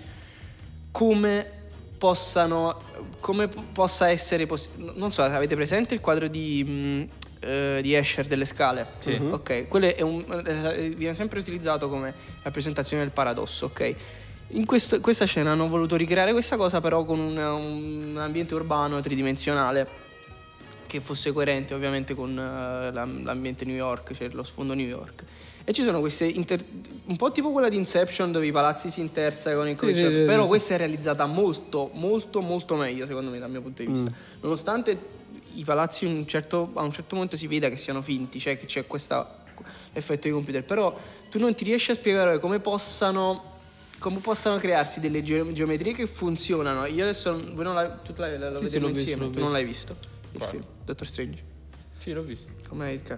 come 0.92 1.62
possano 1.98 2.82
come 3.22 3.48
po- 3.48 3.64
possa 3.72 4.10
essere 4.10 4.46
poss- 4.46 4.70
non 4.76 5.12
so 5.12 5.22
avete 5.22 5.56
presente 5.56 5.94
il 5.94 6.02
quadro 6.02 6.28
di, 6.28 6.62
mh, 6.64 7.10
eh, 7.40 7.80
di 7.82 7.96
Escher 7.96 8.28
delle 8.28 8.44
scale 8.46 8.88
Sì. 9.00 9.14
Ok 9.30 9.68
quello 9.70 9.86
è 9.88 10.02
un- 10.02 10.24
eh, 10.46 10.90
viene 10.90 11.14
sempre 11.14 11.40
utilizzato 11.40 11.88
come 11.88 12.14
rappresentazione 12.42 13.04
del 13.04 13.12
paradosso 13.14 13.68
ok 13.68 13.96
in 14.50 14.66
questo- 14.66 15.00
questa 15.00 15.26
scena 15.26 15.52
hanno 15.52 15.68
voluto 15.68 15.96
ricreare 15.96 16.32
questa 16.32 16.58
cosa 16.58 16.80
però 16.82 17.04
con 17.06 17.20
un, 17.20 17.38
un 17.38 18.18
ambiente 18.18 18.54
urbano 18.54 19.00
tridimensionale 19.00 20.02
che 20.88 21.00
fosse 21.00 21.32
coerente 21.32 21.74
ovviamente 21.74 22.14
con 22.14 22.36
l'am- 22.36 23.24
l'ambiente 23.24 23.66
New 23.66 23.76
York, 23.76 24.14
cioè 24.14 24.30
lo 24.30 24.44
sfondo 24.44 24.74
New 24.76 24.86
York. 24.86 25.24
E 25.66 25.72
ci 25.74 25.82
sono 25.84 26.00
queste 26.02 26.26
inter- 26.26 26.64
un 27.06 27.16
po' 27.16 27.32
tipo 27.32 27.52
quella 27.52 27.70
di 27.70 27.78
Inception 27.78 28.32
dove 28.32 28.46
i 28.46 28.52
palazzi 28.52 28.90
si 28.90 29.00
intersecano 29.00 29.66
in 29.68 29.78
Sì, 29.78 29.88
sì, 29.94 30.02
sì, 30.02 30.24
però 30.26 30.46
questa 30.46 30.76
è 30.76 30.78
realizzata 30.78 31.26
molto, 31.26 31.90
molto, 31.94 32.42
molto 32.42 32.76
meglio 32.76 33.08
secondo 33.08 33.32
me 33.32 33.40
dal 33.40 33.50
mio 33.50 33.62
punto 33.62 33.82
di 33.82 33.88
vista. 33.88 34.12
Nonostante 34.42 35.22
i 35.56 35.64
palazzi 35.64 36.06
un 36.06 36.28
certo- 36.28 36.70
a 36.76 36.82
un 36.84 36.92
certo 36.92 37.16
momento 37.16 37.38
si 37.38 37.48
veda 37.48 37.70
che 37.70 37.78
siano 37.78 38.02
finti, 38.04 38.40
cioè 38.40 38.58
che 38.60 38.66
c'è 38.66 38.86
questo 38.86 39.26
effetto 39.94 40.28
di 40.28 40.34
computer, 40.34 40.64
però 40.64 40.96
tu 41.30 41.40
non 41.40 41.56
ti 41.56 41.64
riesci 41.64 41.90
a 41.92 41.96
spiegare 41.96 42.40
come 42.40 42.60
possano 42.60 43.52
come 44.04 44.20
possano 44.20 44.58
crearsi 44.58 45.00
delle 45.00 45.24
geo- 45.24 45.50
geometrie 45.54 45.94
che 45.94 46.06
funzionano. 46.06 46.86
Io 46.88 47.04
adesso 47.04 47.32
voi 47.54 47.64
non 47.64 47.74
la, 47.74 47.88
tu 47.88 48.12
la, 48.18 48.38
la, 48.38 48.50
la 48.50 48.58
Sì, 48.60 48.68
sì, 48.68 48.78
visto, 48.80 48.88
insieme, 48.90 49.22
l'ho 49.22 49.28
tu 49.28 49.30
visto. 49.30 49.44
non 49.44 49.52
l'hai 49.54 49.64
visto 49.66 49.96
il 50.32 50.38
Quale? 50.40 50.52
film 50.52 50.64
Doctor 50.84 51.08
Strange. 51.08 51.44
Sì, 52.00 52.12
l'ho 52.12 52.22
visto. 52.24 52.46
Com'è 52.68 52.90
il 52.90 53.02
ca- 53.02 53.18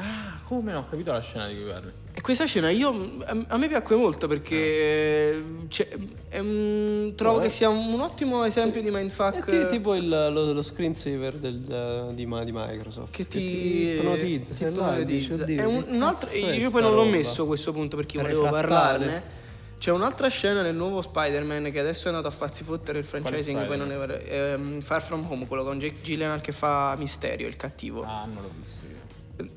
Ah, 0.00 0.38
come 0.46 0.70
no? 0.70 0.80
Ho 0.80 0.86
capito 0.88 1.10
la 1.12 1.20
scena 1.20 1.48
di 1.48 1.54
cui 1.54 1.64
parli. 1.72 1.90
E 2.12 2.20
questa 2.20 2.44
scena 2.44 2.68
io 2.70 2.90
a, 3.24 3.36
a 3.48 3.56
me 3.56 3.66
piacque 3.68 3.96
molto 3.96 4.28
perché 4.28 5.42
c'è- 5.68 5.88
è 6.28 6.38
un- 6.38 7.14
trovo 7.16 7.36
No, 7.38 7.42
che 7.42 7.48
sia 7.48 7.68
un 7.70 7.98
ottimo 8.00 8.44
esempio 8.44 8.80
di 8.82 8.90
mindfuck 8.90 9.44
È 9.48 9.64
ti- 9.66 9.66
tipo 9.70 9.94
il, 9.94 10.08
lo, 10.08 10.52
lo 10.52 10.62
screensaver 10.62 11.34
del, 11.36 12.10
di, 12.14 12.14
di 12.44 12.52
Microsoft. 12.52 13.10
che 13.12 13.26
ti 13.26 13.94
ipnotizza, 13.96 14.54
ti 14.54 14.64
ipnotizza. 14.64 15.32
"Oddio, 15.42 15.60
È 15.62 15.64
un, 15.64 15.84
un 15.88 16.02
altro, 16.02 16.28
io 16.36 16.70
poi 16.70 16.82
non 16.82 16.92
l'ho 16.92 17.02
roba?" 17.02 17.10
messo 17.16 17.42
a 17.44 17.46
questo 17.46 17.72
punto 17.72 17.96
perché 17.96 18.20
volevo 18.20 18.42
parlarne. 18.48 19.36
C'è 19.78 19.92
un'altra 19.92 20.28
scena 20.28 20.60
nel 20.62 20.74
nuovo 20.74 21.00
Spider-Man 21.02 21.70
che 21.70 21.78
adesso 21.78 22.06
è 22.06 22.08
andato 22.08 22.26
a 22.26 22.30
farsi 22.32 22.64
fottere 22.64 22.98
il 22.98 23.04
franchising, 23.04 23.64
poi 23.64 23.76
non 23.78 23.92
è. 23.92 24.22
Ehm, 24.26 24.80
Far 24.80 25.00
From 25.00 25.24
Home, 25.28 25.46
quello 25.46 25.62
con 25.62 25.78
Jake 25.78 26.00
Gyllenhaal 26.02 26.40
che 26.40 26.50
fa 26.52 26.94
Misterio, 26.98 27.46
il 27.46 27.56
cattivo. 27.56 28.02
Ah, 28.02 28.24
non 28.24 28.42
l'ho 28.42 28.50
visto 28.60 28.84
io. 28.86 28.96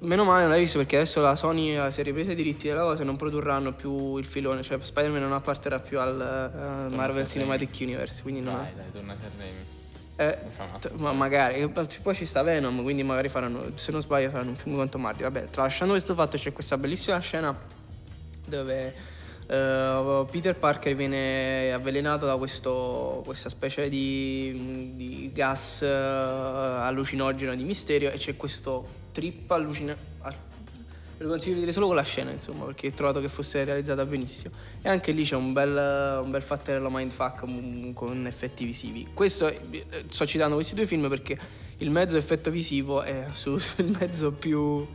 Meno 0.02 0.24
male 0.24 0.42
non 0.42 0.52
l'hai 0.52 0.60
visto 0.60 0.78
perché 0.78 0.98
adesso 0.98 1.22
la 1.22 1.36
Sony 1.36 1.76
si 1.90 2.02
è 2.02 2.04
ripresa 2.04 2.34
i 2.34 2.36
diritti 2.36 2.68
della 2.68 2.84
cosa 2.84 3.02
e 3.02 3.06
non 3.06 3.16
produrranno 3.16 3.74
più 3.74 4.18
il 4.18 4.26
filone, 4.26 4.62
cioè 4.62 4.78
Spider-Man 4.80 5.22
non 5.22 5.34
apparterà 5.34 5.80
più 5.80 6.00
al 6.00 6.90
eh, 6.92 6.96
Marvel. 6.96 7.28
Cinematic 7.28 7.76
Universe, 7.82 8.22
quindi 8.22 8.42
non 8.42 8.58
Dai, 8.58 8.76
dai, 8.76 8.92
torna 8.92 9.14
a 9.14 9.18
Sanremo. 9.18 9.58
eh, 10.18 10.38
t- 10.80 10.92
ma 10.98 11.14
magari, 11.14 11.68
poi 11.68 12.14
ci 12.14 12.26
sta 12.28 12.44
Venom, 12.44 12.84
quindi 12.84 13.02
magari 13.02 13.28
faranno, 13.30 13.72
se 13.74 13.92
non 13.92 14.02
sbaglio 14.02 14.30
faranno 14.30 14.52
un 14.52 14.56
film 14.56 14.76
con 14.76 14.88
Tom 14.88 15.04
Hardy. 15.04 15.24
Vabbè, 15.24 15.46
tralasciando 15.46 15.94
questo 15.94 16.14
fatto 16.14 16.38
c'è 16.38 16.54
questa 16.54 16.78
bellissima 16.78 17.18
scena 17.18 17.58
dove 18.48 18.94
eh, 19.52 20.26
Peter 20.32 20.56
Parker 20.56 20.96
viene 20.96 21.74
avvelenato 21.74 22.26
da 22.26 22.38
questo, 22.38 23.22
questa 23.26 23.50
specie 23.50 23.90
di, 23.90 24.94
di 24.96 25.30
gas 25.34 25.82
eh, 25.82 25.88
allucinogeno 25.88 27.54
di 27.54 27.64
misterio 27.66 28.12
e 28.12 28.18
c'è 28.18 28.38
questo 28.38 29.00
trip 29.12 29.52
allucinante. 29.52 30.10
Ve 31.18 31.28
lo 31.28 31.34
consiglio 31.34 31.56
di 31.56 31.60
vedere 31.60 31.74
solo 31.74 31.88
con 31.88 31.96
la 31.96 32.02
scena, 32.02 32.32
insomma, 32.32 32.66
perché 32.66 32.88
ho 32.88 32.94
trovato 32.94 33.20
che 33.20 33.28
fosse 33.28 33.64
realizzata 33.64 34.06
benissimo. 34.06 34.56
E 34.82 34.90
anche 34.90 35.12
lì 35.12 35.24
c'è 35.24 35.36
un 35.36 35.54
bel, 35.54 36.22
un 36.24 36.32
bel 36.32 36.42
fatterello 36.42 36.90
mindfuck 36.90 37.94
con 37.94 38.26
effetti 38.26 38.66
visivi. 38.66 39.10
Questo, 39.14 39.48
eh, 39.48 39.86
sto 40.10 40.26
citando 40.26 40.56
questi 40.56 40.76
due 40.76 40.88
film 40.88 41.10
perché 41.10 41.38
il 41.78 41.92
mezzo 41.92 42.16
effetto 42.16 42.50
visivo 42.50 43.02
è 43.02 43.28
su- 43.34 43.60
il 43.78 43.96
mezzo 44.00 44.32
più, 44.32 44.88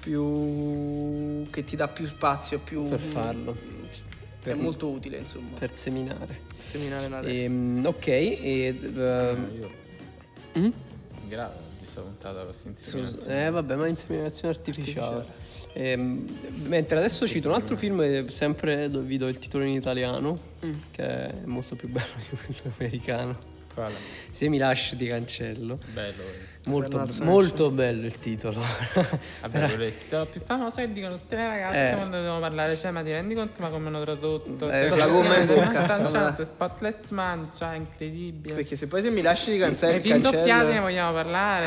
più. 0.00 1.46
che 1.50 1.64
ti 1.64 1.76
dà 1.76 1.88
più 1.88 2.06
spazio, 2.06 2.58
più. 2.58 2.84
Per 2.88 3.00
farlo. 3.00 3.52
È 3.52 4.42
Per- 4.44 4.56
molto 4.56 4.88
utile, 4.88 5.18
insomma. 5.18 5.58
Per 5.58 5.76
seminare. 5.76 6.40
seminare 6.58 7.08
la 7.08 7.20
testa. 7.20 7.42
Ehm, 7.42 7.84
ok, 7.84 8.06
e... 8.06 8.78
Io 8.82 9.70
mm? 10.58 10.70
grave 11.28 11.54
visto 11.80 12.00
puntata 12.02 12.44
questa 12.44 12.68
inseminazione. 12.68 13.46
Eh 13.46 13.50
vabbè, 13.50 13.76
ma 13.76 13.86
inseminazione 13.86 14.54
artificiale. 14.54 15.26
Ehm, 15.74 16.26
mentre 16.66 16.98
adesso 16.98 17.28
cito 17.28 17.48
un 17.48 17.54
altro 17.54 17.76
film, 17.76 18.00
eh, 18.00 18.24
sempre 18.30 18.88
vi 18.88 19.16
do 19.18 19.28
il 19.28 19.38
titolo 19.38 19.64
in 19.64 19.74
italiano, 19.74 20.38
Mm. 20.64 20.72
che 20.90 21.02
è 21.04 21.34
molto 21.44 21.74
più 21.76 21.88
bello 21.88 22.06
di 22.30 22.36
quello 22.36 22.74
americano. 22.78 23.38
Quale? 23.80 23.94
Se 24.30 24.48
mi 24.48 24.58
lasci 24.58 24.94
ti 24.96 25.06
cancello. 25.06 25.78
Bello. 25.92 26.22
Molto, 26.66 27.06
molto 27.22 27.70
bello 27.70 28.04
il 28.04 28.18
titolo. 28.18 28.60
Vabbè, 29.40 29.72
il 29.86 29.96
titolo 29.96 30.26
più 30.26 30.42
famoso 30.44 30.76
che 30.76 30.92
dicono 30.92 31.14
tutte 31.16 31.36
le 31.36 31.46
ragazze 31.48 31.90
Eh. 31.92 31.96
quando 31.96 32.20
devono 32.20 32.40
parlare. 32.40 32.76
Cioè, 32.76 32.90
ma 32.90 33.02
ti 33.02 33.10
rendi 33.10 33.34
conto 33.34 33.62
ma 33.62 33.68
come 33.68 33.86
hanno 33.88 34.02
tradotto? 34.02 34.68
Eh, 34.70 34.88
Cioè, 34.88 34.98
la 34.98 35.06
gomma 35.06 35.38
in 35.38 35.46
bocca. 35.46 35.82
Tranciato, 35.84 36.44
spotless 36.44 37.08
man, 37.10 37.48
cioè, 37.56 37.76
incredibile. 37.76 38.54
Perché 38.56 38.76
se 38.76 38.86
poi 38.86 39.00
se 39.00 39.08
mi 39.10 39.22
lasci 39.22 39.52
di 39.52 39.58
cancellare 39.58 39.96
I 39.96 40.00
il 40.02 40.06
film 40.06 40.20
doppiati 40.20 40.46
ne 40.48 40.54
cancello, 40.56 40.80
vogliamo 40.82 41.12
parlare? 41.14 41.66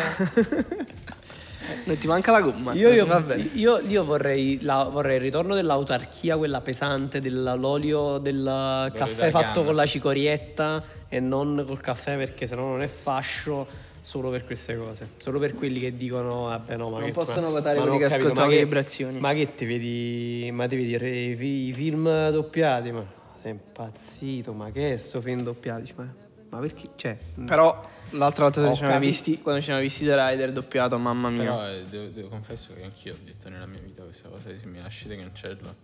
non 1.86 1.98
ti 1.98 2.08
manca 2.08 2.32
la 2.32 2.42
gomma. 2.42 2.74
Io, 2.74 2.90
io- 2.92 3.08
io- 3.54 3.80
io 3.80 4.04
vorrei, 4.06 4.60
la- 4.62 4.84
vorrei 4.84 5.16
il 5.16 5.22
ritorno 5.22 5.56
dell'autarchia, 5.56 6.38
quella 6.38 6.62
pesante, 6.62 7.20
dell'olio 7.20 8.20
del 8.20 8.92
caffè 8.94 9.12
italiano. 9.28 9.32
fatto 9.32 9.64
con 9.64 9.74
la 9.76 9.86
cicorietta 9.88 10.84
e 11.16 11.20
non 11.20 11.64
col 11.68 11.80
caffè 11.80 12.16
perché 12.18 12.48
sennò 12.48 12.64
non 12.64 12.82
è 12.82 12.88
fascio. 12.88 13.92
Solo 14.06 14.30
per 14.32 14.44
queste 14.46 14.76
cose, 14.76 15.12
solo 15.16 15.40
per 15.40 15.54
quelli 15.54 15.80
che 15.80 15.96
dicono, 15.96 16.44
vabbè, 16.48 16.76
no, 16.76 16.90
ma 16.90 16.98
Non 16.98 17.06
che 17.08 17.14
possono 17.14 17.46
ma- 17.48 17.54
votare 17.54 17.78
ma 17.80 17.84
quelli 17.86 17.98
non 17.98 17.98
che 18.00 18.08
capito, 18.10 18.18
ascoltano 18.28 18.46
ma 18.48 18.52
le 18.52 18.58
che- 18.60 18.64
vibrazioni. 18.66 19.20
Ma 19.20 19.34
che 19.34 19.56
ti 19.56 19.66
vedi, 19.66 20.50
ma 20.52 20.68
ti 20.68 20.76
vedi 20.76 21.30
i, 21.32 21.36
fi- 21.38 21.68
i 21.70 21.74
film 21.74 22.30
doppiati? 22.32 22.92
Ma 22.92 23.06
sei 23.38 23.52
impazzito, 23.52 24.52
ma 24.52 24.72
che 24.72 24.92
è 24.92 24.98
sto 24.98 25.22
film 25.22 25.42
doppiato? 25.44 25.84
Ma, 25.96 26.14
ma 26.50 26.60
perché? 26.60 26.90
Cioè, 26.98 27.18
Però 27.46 27.90
l'altra 28.10 28.44
volta 28.44 28.60
quando 28.60 28.76
ci 28.78 28.84
siamo 28.84 29.00
visti, 29.00 29.42
quando 29.42 29.62
ci 29.62 29.68
siamo 29.68 29.80
visti 29.80 30.04
The 30.04 30.28
Rider 30.30 30.52
doppiato, 30.52 30.98
mamma 30.98 31.30
mia. 31.30 31.44
Però 31.44 31.70
eh, 31.70 31.84
devo, 31.90 32.08
devo- 32.08 32.28
confesso 32.28 32.74
che 32.76 32.84
anch'io 32.84 33.14
ho 33.14 33.18
detto 33.24 33.48
nella 33.48 33.68
mia 33.68 33.80
vita 33.80 34.04
questa 34.04 34.28
cosa 34.28 34.50
se 34.50 34.66
mi 34.66 34.82
lasciate 34.82 35.16
cancello. 35.16 35.76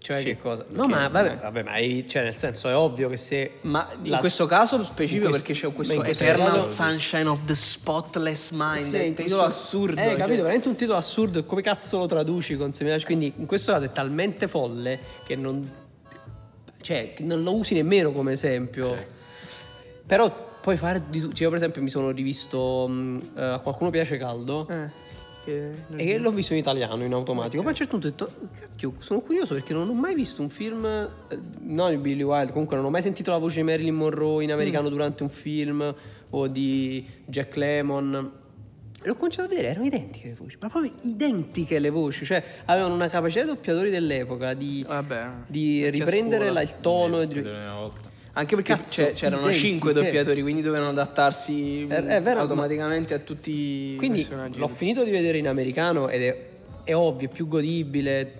Cioè 0.00 0.16
Sì, 0.16 0.24
che 0.24 0.38
cosa? 0.38 0.64
No, 0.70 0.86
ma 0.86 1.08
vabbè, 1.08 1.38
vabbè, 1.42 1.62
ma 1.62 1.72
è- 1.74 2.04
cioè, 2.06 2.22
nel 2.22 2.36
senso 2.36 2.68
è 2.68 2.74
ovvio 2.74 3.08
che 3.10 3.16
se 3.16 3.58
Ma 3.62 3.86
in 4.02 4.10
La- 4.10 4.18
questo 4.18 4.46
caso 4.46 4.82
specifico 4.82 5.26
in 5.26 5.30
questo- 5.30 5.46
perché 5.46 5.60
c'è 5.68 5.72
questo 5.74 5.94
in 5.94 6.04
Eternal 6.04 6.46
caso- 6.62 6.66
Sunshine 6.68 7.26
of 7.26 7.44
the 7.44 7.54
Spotless 7.54 8.50
Mind, 8.52 8.84
Sì, 8.84 8.96
è 8.96 9.02
in 9.02 9.08
un 9.08 9.14
titolo 9.14 9.42
assurdo. 9.42 10.00
Eh, 10.00 10.04
cioè. 10.04 10.16
capito, 10.16 10.40
veramente 10.42 10.68
un 10.68 10.74
titolo 10.76 10.96
assurdo. 10.98 11.44
Come 11.44 11.62
cazzo 11.62 11.98
lo 11.98 12.06
traduci 12.06 12.56
con 12.56 12.72
Semilaci? 12.72 13.04
Quindi 13.04 13.32
in 13.36 13.46
questo 13.46 13.72
caso 13.72 13.84
è 13.84 13.92
talmente 13.92 14.48
folle 14.48 14.98
che 15.26 15.36
non. 15.36 15.70
Cioè, 16.80 17.14
non 17.18 17.42
lo 17.42 17.54
usi 17.54 17.74
nemmeno 17.74 18.10
come 18.12 18.32
esempio. 18.32 18.96
Però 20.06 20.48
puoi 20.60 20.76
fare 20.76 21.02
di 21.08 21.20
tutto. 21.20 21.34
Cioè, 21.34 21.42
io, 21.44 21.48
per 21.50 21.58
esempio, 21.58 21.82
mi 21.82 21.90
sono 21.90 22.10
rivisto. 22.10 22.90
eh, 23.36 23.42
a 23.42 23.58
qualcuno 23.60 23.90
piace 23.90 24.16
caldo. 24.16 24.66
Eh, 24.68 24.88
che- 25.44 25.70
E 25.96 26.18
l'ho 26.18 26.30
visto 26.30 26.52
in 26.52 26.58
italiano 26.58 27.04
in 27.04 27.12
automatico. 27.12 27.58
Poi 27.62 27.66
a 27.66 27.70
un 27.70 27.74
certo 27.76 27.98
punto 27.98 28.06
ho 28.06 28.10
detto: 28.10 28.48
Cacchio, 28.58 28.94
sono 28.98 29.20
curioso 29.20 29.54
perché 29.54 29.72
non 29.72 29.88
ho 29.88 29.94
mai 29.94 30.14
visto 30.14 30.42
un 30.42 30.48
film. 30.48 30.84
eh, 30.84 31.38
Non 31.60 31.90
di 31.90 31.96
Billy 31.96 32.22
Wilde, 32.22 32.52
comunque 32.52 32.76
non 32.76 32.84
ho 32.84 32.90
mai 32.90 33.02
sentito 33.02 33.30
la 33.30 33.38
voce 33.38 33.56
di 33.56 33.62
Marilyn 33.64 33.94
Monroe 33.94 34.44
in 34.44 34.52
americano 34.52 34.88
durante 34.88 35.22
un 35.22 35.30
film 35.30 35.94
o 36.30 36.46
di 36.48 37.06
Jack 37.26 37.56
Lemmon. 37.56 38.32
E 39.02 39.08
l'ho 39.08 39.14
cominciato 39.14 39.46
a 39.46 39.48
vedere, 39.48 39.68
erano 39.70 39.86
identiche 39.86 40.28
le 40.28 40.34
voci, 40.34 40.58
ma 40.60 40.68
proprio 40.68 40.92
identiche 41.04 41.78
le 41.78 41.88
voci, 41.88 42.26
cioè 42.26 42.44
avevano 42.66 42.92
una 42.94 43.08
capacità 43.08 43.40
di 43.40 43.46
doppiatori 43.48 43.88
dell'epoca 43.88 44.52
di, 44.52 44.84
Vabbè. 44.86 45.26
di 45.46 45.88
riprendere 45.88 46.50
la- 46.50 46.60
il 46.60 46.74
tono. 46.80 47.22
e 47.22 47.26
di- 47.26 47.38
una 47.38 47.76
volta. 47.78 48.09
Anche 48.32 48.54
perché 48.54 48.74
Cazzo, 48.74 49.10
c'erano 49.12 49.42
identiche. 49.42 49.68
5 49.68 49.92
doppiatori, 49.92 50.42
quindi 50.42 50.62
dovevano 50.62 50.90
adattarsi 50.90 51.84
È- 51.88 51.94
è 52.04 52.22
vero, 52.22 52.40
automaticamente 52.40 53.12
a 53.14 53.18
tutti 53.18 53.50
i 53.50 53.96
Quindi 53.96 54.18
personaggi. 54.20 54.58
l'ho 54.58 54.68
finito 54.68 55.02
di 55.02 55.10
vedere 55.10 55.38
in 55.38 55.48
americano 55.48 56.08
ed 56.08 56.22
è, 56.22 56.46
è 56.84 56.94
ovvio, 56.94 57.28
è 57.28 57.32
più 57.32 57.48
godibile, 57.48 58.36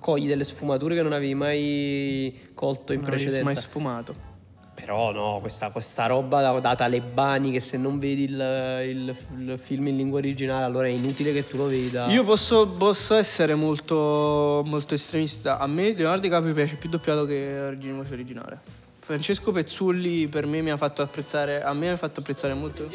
cogli 0.00 0.26
delle 0.26 0.44
sfumature 0.44 0.94
che 0.94 1.02
non 1.02 1.12
avevi 1.12 1.34
mai 1.34 2.40
colto 2.54 2.92
in 2.92 3.00
Non 3.00 3.08
precedenza. 3.10 3.44
mai 3.44 3.56
sfumato. 3.56 4.32
Però 4.74 5.12
no, 5.12 5.38
questa, 5.40 5.70
questa 5.70 6.06
roba 6.06 6.58
da, 6.58 6.74
talebani 6.74 7.52
che 7.52 7.60
se 7.60 7.76
non 7.76 7.98
vedi 8.00 8.24
il, 8.24 8.82
il- 8.86 9.16
il 9.38 9.58
film 9.62 9.86
in 9.86 9.96
lingua 9.96 10.18
originale 10.18 10.64
allora 10.64 10.86
è 10.86 10.90
inutile 10.90 11.32
che 11.32 11.46
tu 11.46 11.56
lo 11.58 11.66
veda. 11.66 12.06
Io 12.06 12.24
posso, 12.24 12.66
posso 12.66 13.14
essere 13.14 13.54
molto, 13.54 14.62
molto 14.66 14.94
estremista. 14.94 15.58
A 15.58 15.66
me 15.68 15.94
Leonardo 15.94 16.22
DiCaprio 16.22 16.52
piace 16.54 16.74
più 16.74 16.88
doppiato 16.88 17.24
che 17.24 17.56
origine 17.60 17.92
voce 17.92 18.12
originale. 18.14 18.82
Francesco 19.04 19.52
Pezzulli 19.52 20.28
per 20.28 20.46
me 20.46 20.62
mi 20.62 20.70
ha 20.70 20.78
fatto 20.78 21.02
apprezzare. 21.02 21.62
A 21.62 21.74
me 21.74 21.80
mi 21.80 21.92
ha 21.92 21.96
fatto 21.96 22.20
apprezzare 22.20 22.54
molto. 22.54 22.86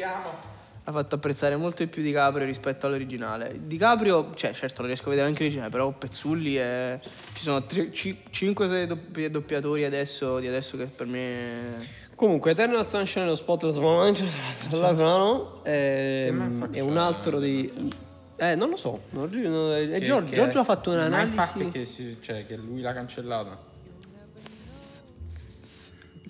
Ha 0.82 0.90
fatto 0.92 1.14
apprezzare 1.14 1.54
molto 1.54 1.84
di 1.84 1.88
più 1.88 2.02
DiCaprio 2.02 2.44
rispetto 2.44 2.88
all'originale. 2.88 3.54
DiCaprio, 3.62 4.30
cioè, 4.34 4.52
certo 4.52 4.80
lo 4.80 4.88
riesco 4.88 5.06
a 5.06 5.10
vedere 5.10 5.28
anche 5.28 5.42
l'originale, 5.44 5.70
però 5.70 5.92
Pezzulli 5.92 6.56
è. 6.56 6.98
Ci 7.34 7.42
sono 7.44 7.58
5-6 7.58 9.26
doppiatori 9.28 9.84
adesso, 9.84 10.40
di 10.40 10.48
adesso 10.48 10.76
che 10.76 10.86
per 10.86 11.06
me. 11.06 11.98
Comunque, 12.16 12.50
Eternal 12.50 12.88
Sunshine 12.88 13.28
of 13.28 13.38
Spotless 13.38 13.76
Mind 13.78 14.18
no? 14.98 15.60
è, 15.62 16.28
un 16.80 16.96
altro 16.96 17.38
di... 17.38 17.88
Eh, 18.36 18.56
non 18.56 18.70
lo 18.70 18.76
so. 18.76 19.02
Non- 19.10 19.30
non- 19.30 19.88
Che- 19.90 20.00
Giorgio, 20.02 20.28
che 20.30 20.34
Giorgio 20.34 20.58
è- 20.58 20.60
ha 20.60 20.64
fatto 20.64 20.90
un'analisi... 20.90 21.36
mindfuck 21.36 21.70
che, 21.70 21.84
si- 21.84 22.16
cioè, 22.20 22.44
che 22.46 22.56
lui 22.56 22.80
l'ha 22.80 22.92
cancellato. 22.92 23.68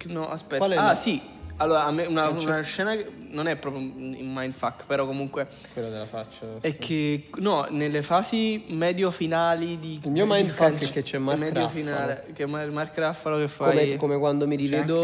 No, 0.09 0.29
aspetta. 0.29 0.59
Qual 0.59 0.71
è 0.73 0.77
ah, 0.77 0.85
la- 0.87 0.95
sì. 0.95 1.21
Allora, 1.57 1.85
a 1.85 1.91
me 1.91 2.07
una, 2.07 2.29
una 2.29 2.63
scena 2.63 2.97
che 2.97 3.07
non 3.29 3.47
è 3.47 3.57
proprio 3.57 3.83
un 3.83 4.33
mindfuck, 4.33 4.87
però 4.87 5.05
comunque 5.05 5.47
Quella 5.75 5.91
della 5.91 6.07
faccia. 6.07 6.47
è 6.59 6.79
che 6.79 7.29
no, 7.37 7.67
nelle 7.69 8.01
fasi 8.01 8.65
medio 8.69 9.11
finali 9.11 9.79
di 9.79 10.01
Il 10.03 10.11
mio 10.11 10.25
mindfuck 10.27 10.89
è 10.89 10.91
che 10.91 11.03
c'è 11.03 11.19
Mark 11.19 11.39
medio 11.39 11.61
Ruffalo. 11.61 11.85
finale, 11.85 12.25
che 12.33 12.45
è 12.45 12.47
Mar- 12.47 12.71
Mark 12.71 12.97
Raffalo 12.97 13.37
che 13.37 13.49
fa 13.49 13.69
Come, 13.69 13.97
come 13.97 14.19
quando 14.19 14.47
mi 14.47 14.57
rivedo... 14.57 15.03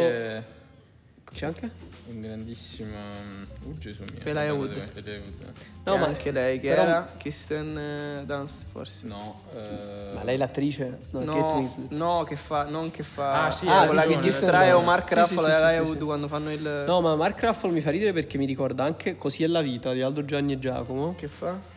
anche 1.44 1.60
C'è 1.60 1.66
anche? 1.66 1.70
un 2.08 2.20
grandissimo... 2.20 2.96
Oh 3.66 3.76
Gesù 3.78 4.04
mio. 4.04 4.20
Elijah 4.24 4.52
Wood. 4.54 4.88
No, 5.84 5.96
ma- 5.96 6.06
anche 6.06 6.30
lei 6.30 6.60
che 6.60 6.68
però- 6.68 6.82
era 6.82 7.12
Kristen 7.16 7.76
eh, 7.76 8.24
Dunst 8.24 8.64
forse. 8.70 9.06
No, 9.06 9.40
eh, 9.54 10.10
Ma 10.14 10.22
lei 10.22 10.34
è 10.34 10.38
l'attrice? 10.38 10.98
No, 11.10 11.20
No, 11.24 11.70
no, 11.90 12.24
che 12.24 12.36
fa, 12.36 12.64
non 12.64 12.90
che 12.90 13.02
fa 13.02 13.46
Ah, 13.46 13.50
sì, 13.50 13.66
ah, 13.66 13.84
quella 13.84 14.02
ragione, 14.02 14.20
che 14.20 14.22
distrae 14.22 14.72
o 14.72 14.82
Mark 14.82 15.08
Sì, 15.08 15.14
Ruffalo 15.14 15.40
sì, 15.42 15.52
e 15.52 15.56
sì, 15.56 15.60
Elijah 15.62 15.82
sì, 15.82 15.88
Wood 15.88 15.98
sì. 15.98 16.04
quando 16.04 16.28
fanno 16.28 16.52
il 16.52 16.84
No, 16.86 17.00
ma 17.00 17.14
Mark 17.16 17.40
Ruffalo 17.42 17.72
mi 17.72 17.80
fa 17.80 17.90
ridere 17.90 18.12
perché 18.12 18.38
mi 18.38 18.46
ricorda 18.46 18.84
anche 18.84 19.16
Così 19.16 19.42
è 19.42 19.46
la 19.48 19.60
vita 19.60 19.92
di 19.92 20.00
Aldo 20.02 20.24
Gianni 20.24 20.52
e 20.54 20.58
Giacomo. 20.58 21.14
che 21.16 21.28
fa? 21.28 21.74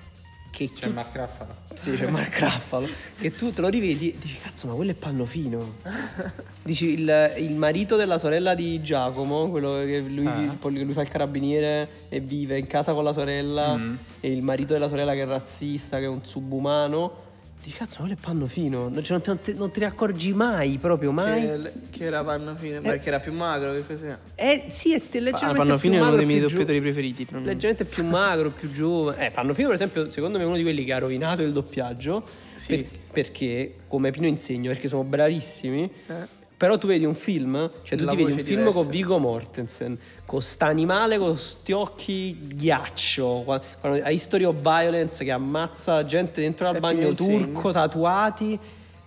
Che 0.52 0.70
c'è 0.74 0.88
tu- 0.88 0.94
Mark 0.94 1.16
Ruffalo. 1.16 1.56
Sì, 1.74 1.92
c'è 1.96 2.08
Mark 2.10 2.40
Ruffalo. 2.40 2.88
Che 3.20 3.32
tu 3.32 3.52
te 3.52 3.62
lo 3.62 3.68
rivedi 3.70 4.12
e 4.14 4.18
dici, 4.20 4.38
cazzo, 4.42 4.68
ma 4.68 4.74
quello 4.74 4.92
è 4.92 4.96
Pannofino. 4.96 5.76
Dici, 6.64 6.94
il, 7.00 7.34
il 7.38 7.56
marito 7.56 7.96
della 7.96 8.18
sorella 8.18 8.54
di 8.54 8.82
Giacomo, 8.84 9.50
quello 9.50 9.84
che 9.86 10.00
lui, 10.00 10.26
Ah. 10.28 10.58
lui 10.70 10.94
fa 10.94 11.02
il 11.02 11.08
carabiniere 11.08 11.90
e 12.10 12.20
vive 12.20 12.60
in 12.60 12.68
casa 12.68 12.94
con 12.94 13.04
la 13.04 13.14
sorella, 13.14 13.76
Mm. 13.78 13.96
e 14.20 14.32
il 14.32 14.42
marito 14.44 14.74
della 14.74 14.88
sorella 14.90 15.14
che 15.14 15.22
è 15.22 15.26
razzista, 15.26 15.98
che 15.98 16.04
è 16.04 16.08
un 16.08 16.24
subumano. 16.24 17.28
Dici, 17.70 17.78
cazzo, 17.78 17.98
ma 18.00 18.06
quello 18.08 18.20
è 18.20 18.24
Pannofino. 18.26 18.90
Non, 18.90 19.04
cioè, 19.04 19.12
non, 19.12 19.22
ti, 19.22 19.30
non 19.30 19.40
ti- 19.42 19.54
non 19.54 19.72
ti 19.72 19.80
ne 19.82 19.86
accorgi 19.86 20.34
mai, 20.34 20.78
proprio 20.80 21.12
mai. 21.12 21.42
Che, 21.44 21.72
che 21.92 22.04
era 22.06 22.24
Pannofino, 22.24 22.82
perché 22.82 23.08
era 23.10 23.20
più 23.20 23.32
magro, 23.32 23.74
che 23.74 23.86
cos'è? 23.86 24.18
Eh, 24.34 24.64
sì, 24.70 24.94
è 24.96 25.00
te- 25.08 25.20
Ah, 25.20 25.22
leggermente 25.22 25.58
Pannofino 25.60 25.94
più 25.94 26.04
è 26.04 26.08
uno 26.08 26.16
dei 26.16 26.26
miei 26.26 26.40
doppiatori 26.40 26.82
preferiti. 26.82 27.28
Leggermente 27.44 27.86
più 27.86 28.06
magro, 28.06 28.50
più 28.50 28.72
giovane. 28.72 29.28
Eh, 29.28 29.32
Pannofino, 29.32 29.68
per 29.68 29.76
esempio, 29.76 30.10
secondo 30.10 30.38
me 30.40 30.46
è 30.46 30.48
uno 30.48 30.56
di 30.58 30.64
quelli 30.64 30.84
che 30.84 30.94
ha 30.94 30.98
rovinato 30.98 31.44
il 31.44 31.52
doppiaggio. 31.52 32.26
Sì. 32.56 32.76
per- 32.76 32.86
perché, 33.12 33.76
come 33.88 34.12
Pino 34.12 34.26
insegno, 34.28 34.70
perché 34.72 34.88
sono 34.88 35.04
bravissimi. 35.04 35.90
Eh. 36.08 36.38
Però 36.60 36.78
tu 36.78 36.88
vedi 36.88 37.06
un 37.06 37.16
film, 37.16 37.72
cioè 37.84 37.98
tu 37.98 38.04
La 38.04 38.12
ti 38.12 38.18
vedi 38.18 38.32
un 38.34 38.38
film 38.40 38.58
diversa. 38.60 38.80
con 38.82 38.88
Vigo 38.90 39.18
Mortensen, 39.18 39.98
con 40.26 40.42
st'animale 40.42 41.18
con 41.18 41.38
sti 41.38 41.72
occhi 41.72 42.38
ghiaccio, 42.54 43.44
qua- 43.46 43.62
quando- 43.80 44.04
a 44.04 44.10
History 44.10 44.44
of 44.44 44.56
Violence 44.60 45.24
che 45.24 45.32
ammazza 45.32 45.94
la 45.94 46.04
gente 46.04 46.42
dentro 46.42 46.68
al 46.68 46.78
bagno 46.82 47.14
turco, 47.14 47.72
tatuati, 47.72 48.60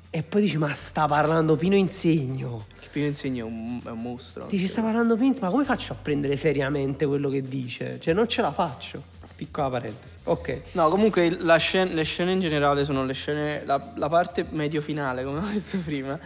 e 0.09 0.23
poi 0.23 0.41
dici 0.41 0.57
ma 0.57 0.73
sta 0.73 1.05
parlando 1.05 1.55
Pino 1.57 1.75
Insegno. 1.77 2.65
Che 2.81 2.89
Pino 2.91 3.05
Insegno 3.05 3.45
è 3.45 3.49
un, 3.49 3.81
è 3.85 3.91
un 3.91 4.01
mostro. 4.01 4.47
Dici 4.49 4.67
sta 4.67 4.81
parlando 4.81 5.15
Pino 5.17 5.27
Insegno, 5.27 5.47
ma 5.49 5.53
come 5.53 5.65
faccio 5.67 5.93
a 5.93 5.97
prendere 6.01 6.37
seriamente 6.37 7.05
quello 7.05 7.29
che 7.29 7.43
dice? 7.43 7.99
Cioè 8.01 8.15
non 8.15 8.29
ce 8.29 8.41
la 8.41 8.53
faccio. 8.53 9.03
Piccola 9.37 9.69
parentesi. 9.69 10.15
Ok. 10.25 10.61
No, 10.73 10.89
comunque 10.89 11.37
la 11.41 11.57
scen- 11.59 11.93
le 11.93 12.05
scene 12.05 12.33
in 12.33 12.41
generale 12.41 12.85
sono 12.87 13.05
le 13.05 13.13
scene, 13.13 13.63
la, 13.67 13.93
la 13.97 14.09
parte 14.09 14.47
medio 14.51 14.81
finale, 14.81 15.23
come 15.25 15.39
ho 15.41 15.47
detto 15.53 15.77
prima, 15.85 16.19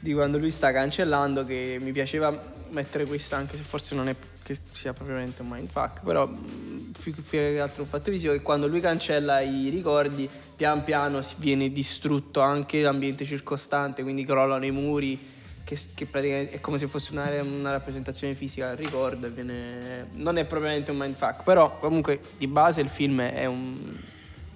di 0.00 0.12
quando 0.12 0.38
lui 0.38 0.50
sta 0.50 0.72
cancellando, 0.72 1.44
che 1.44 1.78
mi 1.80 1.92
piaceva 1.92 2.36
mettere 2.70 3.04
questa, 3.04 3.36
anche 3.36 3.56
se 3.56 3.62
forse 3.62 3.94
non 3.94 4.08
è 4.08 4.16
che 4.42 4.56
sia 4.72 4.92
propriamente 4.92 5.42
un 5.42 5.48
mindfuck, 5.48 6.02
però 6.02 6.26
mh, 6.26 6.92
più 7.00 7.14
che 7.28 7.60
altro 7.60 7.82
un 7.82 7.88
fatto 7.88 8.10
visivo, 8.10 8.32
che 8.32 8.42
quando 8.42 8.66
lui 8.66 8.80
cancella 8.80 9.40
i 9.40 9.68
ricordi, 9.68 10.28
pian 10.56 10.82
piano 10.82 11.20
viene 11.36 11.70
distrutto 11.70 12.40
anche 12.40 12.80
l'ambiente 12.80 13.24
circostante, 13.24 14.02
quindi 14.02 14.24
crollano 14.24 14.64
i 14.64 14.70
muri, 14.70 15.18
che, 15.62 15.78
che 15.94 16.06
praticamente 16.06 16.54
è 16.54 16.60
come 16.60 16.78
se 16.78 16.88
fosse 16.88 17.12
una, 17.12 17.30
una 17.42 17.70
rappresentazione 17.70 18.34
fisica 18.34 18.68
del 18.68 18.78
ricordo, 18.78 19.30
viene, 19.30 20.08
non 20.14 20.36
è 20.36 20.44
propriamente 20.44 20.90
un 20.90 20.96
mindfuck, 20.96 21.44
però 21.44 21.78
comunque 21.78 22.20
di 22.36 22.46
base 22.46 22.80
il 22.80 22.88
film 22.88 23.20
è 23.20 23.46
un... 23.46 23.98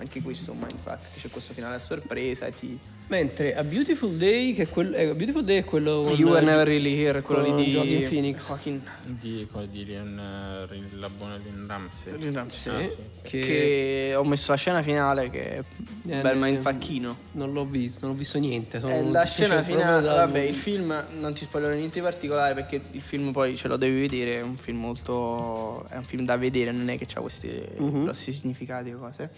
Anche 0.05 0.21
questo 0.21 0.51
è 0.51 0.55
un 0.55 0.59
mindfuck, 0.61 0.99
c'è 1.19 1.31
questo 1.31 1.55
finale 1.55 1.77
a 1.77 1.79
sorpresa 1.79 2.51
ti... 2.51 2.79
Mentre 3.07 3.55
A 3.55 3.63
Beautiful 3.65 4.13
Day, 4.17 4.55
che 4.55 4.63
è 4.63 4.69
quello, 4.69 4.97
eh, 4.97 5.15
Beautiful 5.15 5.45
Day 5.45 5.59
è 5.59 5.65
quello 5.65 6.01
con 6.05 6.15
You 6.15 6.31
were 6.31 6.45
never 6.45 6.67
really 6.67 6.99
here, 7.03 7.21
quello 7.23 7.43
lì 7.55 7.65
di 7.65 7.71
Joaquin 7.73 8.09
Phoenix. 8.09 8.47
Joaquin 8.47 8.83
Di, 9.07 9.47
quello 9.51 9.67
di 9.67 9.85
Lynn, 9.85 10.19
eh, 10.19 10.67
la 10.97 11.09
buona 11.11 11.37
Lynn 11.37 11.67
Ramsey. 11.67 12.17
Lynn 12.19 12.35
Ramsey. 12.35 12.85
Ah, 12.85 12.89
sì. 12.89 12.97
che, 13.23 13.39
che 13.41 14.15
ho 14.17 14.25
messo 14.25 14.51
la 14.53 14.57
scena 14.57 14.83
finale 14.83 15.29
che 15.31 15.55
è 15.57 15.65
un 16.05 16.13
Eh, 16.13 16.21
bel 16.23 16.37
mindfuckino. 16.39 17.17
non 17.33 17.53
l'ho 17.53 17.65
visto, 17.67 18.07
non 18.07 18.15
ho 18.15 18.19
visto 18.19 18.39
niente. 18.39 18.81
Sono 18.81 18.93
Eh, 18.95 19.11
la 19.11 19.25
scena 19.27 19.63
finale, 19.63 20.03
da- 20.03 20.15
vabbè, 20.15 20.41
il 20.41 20.57
film 20.57 21.05
non 21.19 21.35
ti 21.35 21.45
spoilerò 21.45 21.75
niente 21.75 21.99
di 21.99 22.05
particolare 22.05 22.55
perché 22.55 22.81
il 22.91 23.01
film 23.03 23.33
poi 23.33 23.55
ce 23.55 23.69
lo 23.69 23.77
devi 23.77 24.01
vedere, 24.01 24.39
è 24.39 24.43
un 24.43 24.57
film 24.57 24.81
molto 24.81 25.87
è 25.91 25.97
un 25.97 26.05
film 26.05 26.25
da 26.25 26.37
vedere, 26.39 26.73
non 26.73 26.89
è 26.89 26.97
che 26.99 27.07
ha 27.15 27.21
questi 27.21 27.51
Mhm. 27.79 28.05
grossi 28.05 28.33
significati 28.33 28.91
o 28.93 28.99
cose. 28.99 29.31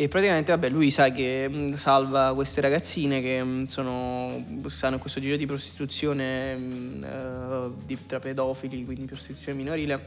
E 0.00 0.06
praticamente, 0.06 0.52
vabbè, 0.52 0.68
lui 0.68 0.92
sa 0.92 1.10
che 1.10 1.48
mh, 1.48 1.74
salva 1.74 2.32
queste 2.32 2.60
ragazzine 2.60 3.20
che 3.20 3.42
mh, 3.42 3.64
sono, 3.64 4.44
stanno 4.68 4.94
in 4.94 5.00
questo 5.00 5.18
giro 5.18 5.34
di 5.34 5.44
prostituzione 5.44 6.54
mh, 6.54 7.04
eh, 7.04 7.70
di, 7.84 8.06
tra 8.06 8.20
pedofili, 8.20 8.84
quindi 8.84 9.06
prostituzione 9.06 9.58
minorile. 9.58 10.00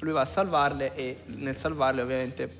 Lui 0.00 0.12
va 0.12 0.20
a 0.20 0.24
salvarle 0.26 0.94
e 0.94 1.20
nel 1.36 1.56
salvarle 1.56 2.02
ovviamente 2.02 2.50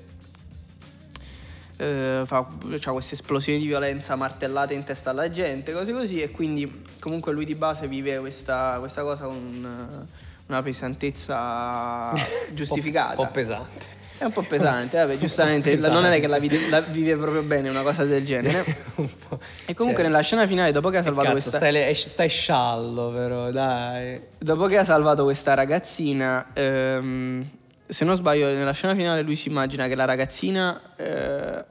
eh, 1.77 2.23
fa 2.25 2.47
c'ha 2.79 2.91
queste 2.91 3.13
esplosioni 3.13 3.59
di 3.59 3.67
violenza 3.67 4.15
martellate 4.15 4.73
in 4.73 4.83
testa 4.83 5.11
alla 5.11 5.29
gente, 5.29 5.73
cose 5.73 5.93
così, 5.93 6.19
e 6.19 6.31
quindi 6.31 6.81
comunque 6.99 7.31
lui 7.31 7.45
di 7.45 7.53
base 7.53 7.87
vive 7.87 8.17
questa, 8.17 8.77
questa 8.79 9.03
cosa 9.03 9.25
con 9.25 9.35
un- 9.35 10.05
una 10.47 10.63
pesantezza 10.63 12.11
giustificata. 12.53 13.21
Un 13.21 13.27
po' 13.27 13.31
pesante. 13.31 13.99
È 14.21 14.25
un 14.25 14.31
po' 14.31 14.43
pesante, 14.43 14.97
vabbè, 14.97 15.17
giustamente, 15.17 15.75
la- 15.81 15.89
non 15.89 16.05
è 16.05 16.19
che 16.19 16.27
la 16.27 16.37
vive, 16.37 16.69
la 16.69 16.79
vive 16.79 17.15
proprio 17.15 17.41
bene 17.41 17.69
una 17.69 17.81
cosa 17.81 18.03
del 18.05 18.23
genere. 18.23 18.63
Un 18.95 19.09
po'. 19.27 19.39
E 19.65 19.73
comunque 19.73 20.03
Cioè, 20.03 20.11
nella 20.11 20.21
scena 20.21 20.45
finale, 20.45 20.71
dopo 20.71 20.89
che 20.89 20.97
ha 20.97 21.01
salvato 21.01 21.29
cazzo, 21.33 21.49
questa... 21.49 21.57
stai, 21.57 21.95
stai 21.95 22.29
sciallo 22.29 23.11
però, 23.11 23.49
dai. 23.49 24.21
Dopo 24.37 24.67
che 24.67 24.77
ha 24.77 24.83
salvato 24.83 25.23
questa 25.23 25.55
ragazzina, 25.55 26.53
ehm, 26.53 27.43
se 27.87 28.05
non 28.05 28.15
sbaglio, 28.15 28.47
nella 28.53 28.73
scena 28.73 28.93
finale 28.93 29.23
lui 29.23 29.35
si 29.35 29.49
immagina 29.49 29.87
che 29.87 29.95
la 29.95 30.05
ragazzina 30.05 30.79
eh, 30.95 31.65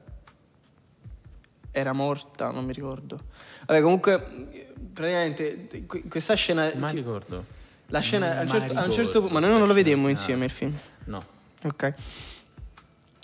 era 1.71 1.93
morta, 1.93 2.51
non 2.51 2.65
mi 2.65 2.73
ricordo. 2.73 3.17
Vabbè, 3.65 3.81
comunque, 3.81 4.21
praticamente, 4.93 5.85
que- 5.87 6.03
questa 6.09 6.33
scena... 6.33 6.69
Ma 6.75 6.89
si- 6.89 6.97
ricordo. 6.97 7.45
la 7.87 7.99
scena 7.99 8.39
a 8.39 8.41
un 8.41 8.47
certo, 8.47 8.73
a 8.73 8.83
un 8.83 8.91
certo 8.91 9.19
punto... 9.21 9.33
Ma 9.33 9.39
noi 9.39 9.57
non 9.57 9.65
lo 9.67 9.73
vedemmo 9.73 10.07
scena. 10.07 10.11
insieme 10.19 10.45
il 10.45 10.51
film. 10.51 10.77
No. 11.05 11.23
Ok. 11.63 11.93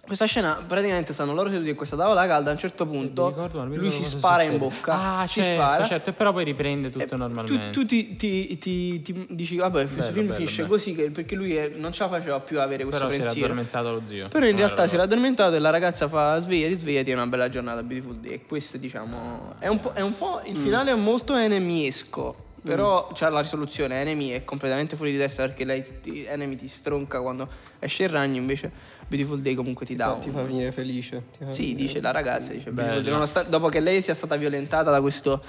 Questa 0.08 0.24
scena 0.24 0.64
praticamente 0.66 1.12
stanno 1.12 1.34
loro 1.34 1.50
seduti 1.50 1.70
in 1.72 1.76
questa 1.76 1.98
tavola 1.98 2.26
calda. 2.26 2.50
A 2.50 2.54
un 2.54 2.58
certo 2.60 2.86
punto 2.86 3.28
ricordo, 3.28 3.66
lui 3.66 3.92
si 3.92 4.06
spara 4.06 4.44
in 4.44 4.54
succede. 4.54 4.74
bocca. 4.74 4.94
Ah, 5.20 5.28
si 5.28 5.42
certo, 5.42 5.62
spara. 5.62 5.86
certo. 5.86 6.10
E 6.12 6.14
però 6.14 6.32
poi 6.32 6.46
riprende 6.46 6.90
tutto 6.90 7.14
E 7.14 7.18
normalmente. 7.18 7.72
Tu, 7.72 7.82
tu 7.82 7.86
ti, 7.86 8.16
ti- 8.16 8.58
ti- 8.58 9.02
ti 9.02 9.26
dici, 9.30 9.58
vabbè, 9.58 9.82
questo 9.82 9.98
Bello, 9.98 10.12
film 10.14 10.26
bello, 10.28 10.38
finisce 10.38 10.62
bello. 10.62 10.74
così 10.74 10.96
che- 10.96 11.12
perché 11.12 11.36
lui 11.36 11.56
è- 11.56 11.74
non 11.76 11.92
ce 11.92 12.04
la 12.04 12.10
faceva 12.10 12.40
più 12.40 12.62
avere 12.62 12.84
questo 12.86 13.02
Però 13.06 13.10
si 13.10 13.16
era 13.20 13.24
pensiero. 13.32 13.52
addormentato 13.54 13.92
lo 13.92 14.02
zio. 14.06 14.28
Però 14.30 14.46
in 14.46 14.52
Non 14.52 14.60
realtà 14.60 14.78
era 14.82 14.88
si 14.88 14.94
era 14.96 15.04
addormentato 15.04 15.56
e 15.56 15.60
la 15.60 15.70
ragazza 15.72 16.08
fa 16.08 16.40
svegliati, 16.40 16.76
svegliati, 16.76 17.12
è 17.12 17.14
una 17.14 17.28
bella 17.28 17.50
giornata, 17.50 17.84
beautiful 17.84 18.16
day. 18.16 18.32
E 18.32 18.46
questo 18.46 18.78
diciamo 18.78 19.56
è 19.60 19.68
un 19.68 19.80
po', 19.82 19.92
è 19.92 20.00
un 20.02 20.18
po' 20.18 20.40
il 20.46 20.56
finale 20.56 20.92
è 20.92 20.96
molto 20.96 21.36
enemiesco. 21.36 22.46
Però 22.64 23.10
c'ha 23.14 23.30
la 23.30 23.40
risoluzione, 23.40 24.02
Enemy 24.02 24.30
è 24.32 24.44
completamente 24.44 24.98
fuori 24.98 25.14
di 25.14 25.18
testa 25.18 25.44
perché 25.44 25.64
lei 25.64 25.84
ti, 26.02 26.26
Enemy 26.26 26.56
ti 26.56 26.68
stronca 26.68 27.22
quando 27.22 27.48
esce 27.80 28.04
il 28.04 28.10
ragno, 28.10 28.36
invece 28.38 28.70
Beautiful 29.08 29.40
Day 29.40 29.54
comunque 29.56 29.86
ti 29.86 29.96
dà 29.96 30.18
Ti 30.20 30.28
un, 30.30 30.34
fa 30.36 30.42
venire 30.44 30.72
felice. 30.72 31.24
ti 31.38 31.44
fa 31.46 31.52
Sì, 31.54 31.62
venire- 31.62 31.82
dice 31.84 32.02
la 32.02 32.12
ragazza, 32.12 32.52
dice 32.52 32.72
Bello. 32.72 32.76
Beautiful 32.76 33.04
Day, 33.04 33.12
nonostante- 33.14 33.50
dopo 33.50 33.70
che 33.70 33.80
lei 33.80 34.02
sia 34.02 34.14
stata 34.14 34.36
violentata 34.36 34.90
da 34.92 35.00
questo 35.02 35.42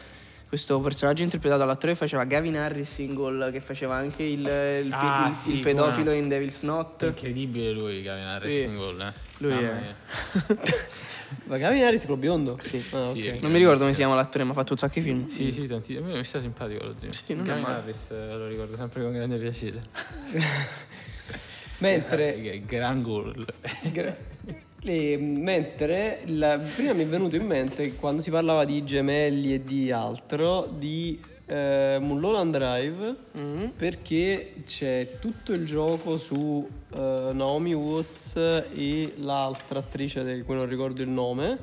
questo 0.49 0.81
personaggio 0.81 1.23
interpretato 1.23 1.61
dall'attore 1.61 1.93
che 1.93 1.99
faceva 1.99 2.25
Gavin 2.25 2.57
Harris 2.57 2.97
in 3.01 3.13
Gol, 3.13 3.51
che 3.53 3.61
faceva 3.61 3.97
anche 3.97 4.23
il, 4.23 4.41
il, 4.41 4.89
Ah, 4.93 5.27
il- 5.29 5.35
sì, 5.35 5.53
il 5.57 5.59
pedofilo 5.61 6.11
in 6.11 6.27
Devil's 6.27 6.61
Knot. 6.61 7.03
Incredibile 7.03 7.71
lui 7.73 8.01
che 8.01 8.09
aveva 8.09 8.41
Sì. 8.49 8.63
in 8.63 8.77
gol, 8.77 8.99
eh. 8.99 9.13
Lui 9.39 9.53
Mamma 9.53 9.69
è-. 9.79 9.95
Ma 11.45 11.59
Gavin 11.59 11.83
Harris 11.85 12.01
quello 12.07 12.17
biondo? 12.17 12.59
Sì. 12.63 12.83
Ah, 12.93 13.01
ok. 13.01 13.11
Sì. 13.13 13.39
Non 13.43 13.51
mi 13.53 13.59
ricordo 13.59 13.81
come 13.81 13.91
si 13.91 13.99
chiama 13.99 14.15
l'attore, 14.15 14.45
ma 14.45 14.53
ha 14.53 14.55
fatto 14.55 14.73
un 14.73 14.79
sacco 14.79 14.95
di 14.95 15.01
film. 15.03 15.29
Sì, 15.29 15.53
sì, 15.53 15.67
tanti. 15.67 15.95
A 15.97 16.01
me 16.01 16.17
mi 16.17 16.25
sta 16.25 16.41
simpatico 16.41 16.83
lo 16.83 16.95
zio. 16.99 17.13
Sì, 17.13 17.35
non 17.35 17.45
Gavin. 17.45 17.65
Harris 17.67 18.11
eh, 18.11 18.35
lo 18.35 18.47
ricordo 18.47 18.75
sempre 18.77 19.03
con 19.03 19.13
grande 19.13 19.37
piacere. 19.37 19.83
Mentre 21.79 22.35
Eh, 22.37 22.63
gran 22.67 23.03
gol. 23.03 23.45
E, 24.85 25.17
mentre 25.19 26.21
la- 26.27 26.59
prima 26.59 26.93
mi 26.93 27.03
è 27.03 27.07
venuto 27.07 27.35
in 27.37 27.45
mente 27.47 27.95
quando 27.97 28.23
si 28.23 28.31
parlava 28.31 28.65
di 28.65 28.85
gemelli 28.85 29.53
e 29.55 29.63
di 29.65 29.91
altro 29.91 30.67
di 30.73 31.21
eh, 31.51 31.97
Mulholland 32.01 32.55
Drive 32.57 33.17
Mm. 33.41 33.65
perché 33.77 34.55
c'è 34.67 35.17
tutto 35.19 35.53
il 35.53 35.65
gioco 35.67 36.19
su 36.19 36.69
eh, 36.95 37.31
Naomi 37.33 37.73
Watts 37.75 38.37
e 38.37 39.15
l'altra 39.17 39.79
attrice 39.79 40.23
di 40.25 40.43
cui 40.43 40.55
non 40.55 40.69
ricordo 40.69 41.01
il 41.03 41.09
nome 41.09 41.59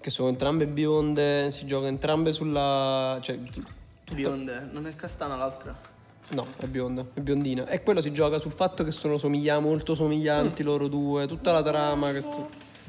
che 0.00 0.10
sono 0.10 0.28
entrambe 0.28 0.66
bionde 0.66 1.50
si 1.52 1.66
gioca 1.66 1.86
entrambe 1.86 2.32
sulla 2.32 3.18
cioè, 3.22 3.38
Bionde, 4.12 4.68
non 4.72 4.86
è 4.88 4.94
Castana 4.96 5.36
l'altra. 5.36 5.78
No, 6.32 6.46
è 6.58 6.66
bionda, 6.66 7.04
è 7.14 7.20
biondina. 7.20 7.66
E 7.66 7.82
quello 7.82 8.00
si 8.00 8.12
gioca 8.12 8.38
sul 8.38 8.52
fatto 8.52 8.84
che 8.84 8.92
sono 8.92 9.18
somiglia- 9.18 9.58
molto 9.58 9.94
somiglianti 9.94 10.62
loro 10.62 10.86
due, 10.86 11.26
tutta 11.26 11.50
la 11.52 11.62
trama 11.62 12.12
che 12.12 12.22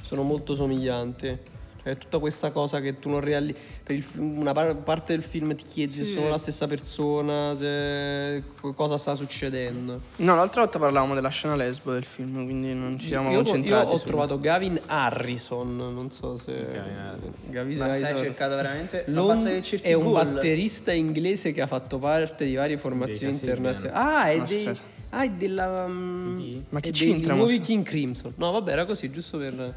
sono 0.04 0.22
molto 0.22 0.54
somiglianti. 0.54 1.38
Cioè, 1.84 1.98
tutta 1.98 2.20
questa 2.20 2.52
cosa 2.52 2.80
che 2.80 3.00
tu 3.00 3.10
non 3.10 3.20
reali... 3.22 3.56
Per 3.84 3.96
il 3.96 4.06
una 4.18 4.52
par- 4.54 4.76
parte 4.76 5.14
del 5.14 5.24
film 5.24 5.56
ti 5.56 5.64
chiedi 5.64 5.94
se 5.94 6.04
Sì. 6.04 6.14
sono 6.14 6.30
la 6.30 6.38
stessa 6.38 6.68
persona, 6.68 7.56
se 7.56 8.44
cosa 8.76 8.98
sta 8.98 9.16
succedendo. 9.16 10.00
No, 10.18 10.36
l'altra 10.36 10.62
volta 10.62 10.78
parlavamo 10.78 11.16
della 11.16 11.30
scena 11.30 11.56
lesbo 11.56 11.92
del 11.94 12.06
film, 12.06 12.44
quindi 12.46 12.74
non 12.76 13.00
ci 13.00 13.08
siamo 13.08 13.30
io, 13.32 13.38
io 13.40 13.44
concentrati. 13.44 13.94
ho 13.94 13.98
su- 13.98 14.06
trovato 14.06 14.40
Gavin 14.40 14.80
Harrison, 14.86 15.76
non 15.76 16.12
so 16.12 16.38
se... 16.38 16.54
Gavin 16.54 16.96
Harrison. 16.98 17.52
Gavin 17.52 17.78
Ma 17.80 17.92
stai 17.92 18.04
Harrison. 18.04 18.24
cercando 18.26 18.56
veramente? 18.56 19.04
Ma 19.08 19.14
Lon- 19.16 19.28
basta 19.28 19.50
che 19.50 19.62
cerchi 19.64 19.88
è 19.88 19.94
un 19.94 20.04
Google. 20.04 20.26
batterista 20.34 20.92
inglese 20.92 21.52
che 21.52 21.62
ha 21.62 21.68
fatto 21.68 21.98
parte 21.98 22.46
di 22.46 22.54
varie 22.56 22.78
formazioni 22.78 23.34
internazionali. 23.34 24.00
Ah, 24.16 24.30
è, 24.32 24.38
Ma 24.38 24.44
dei, 24.46 24.62
certo. 24.64 24.82
ah, 25.10 25.24
è 25.24 25.30
della. 25.32 25.84
um? 25.86 26.64
Ma 26.70 26.80
che 26.80 26.92
c'entra, 26.92 27.34
nuovi 27.34 27.58
King 27.60 27.84
Crimson. 27.84 28.34
No, 28.36 28.52
vabbè, 28.52 28.72
era 28.72 28.86
così, 28.86 29.10
giusto 29.10 29.38
per. 29.40 29.74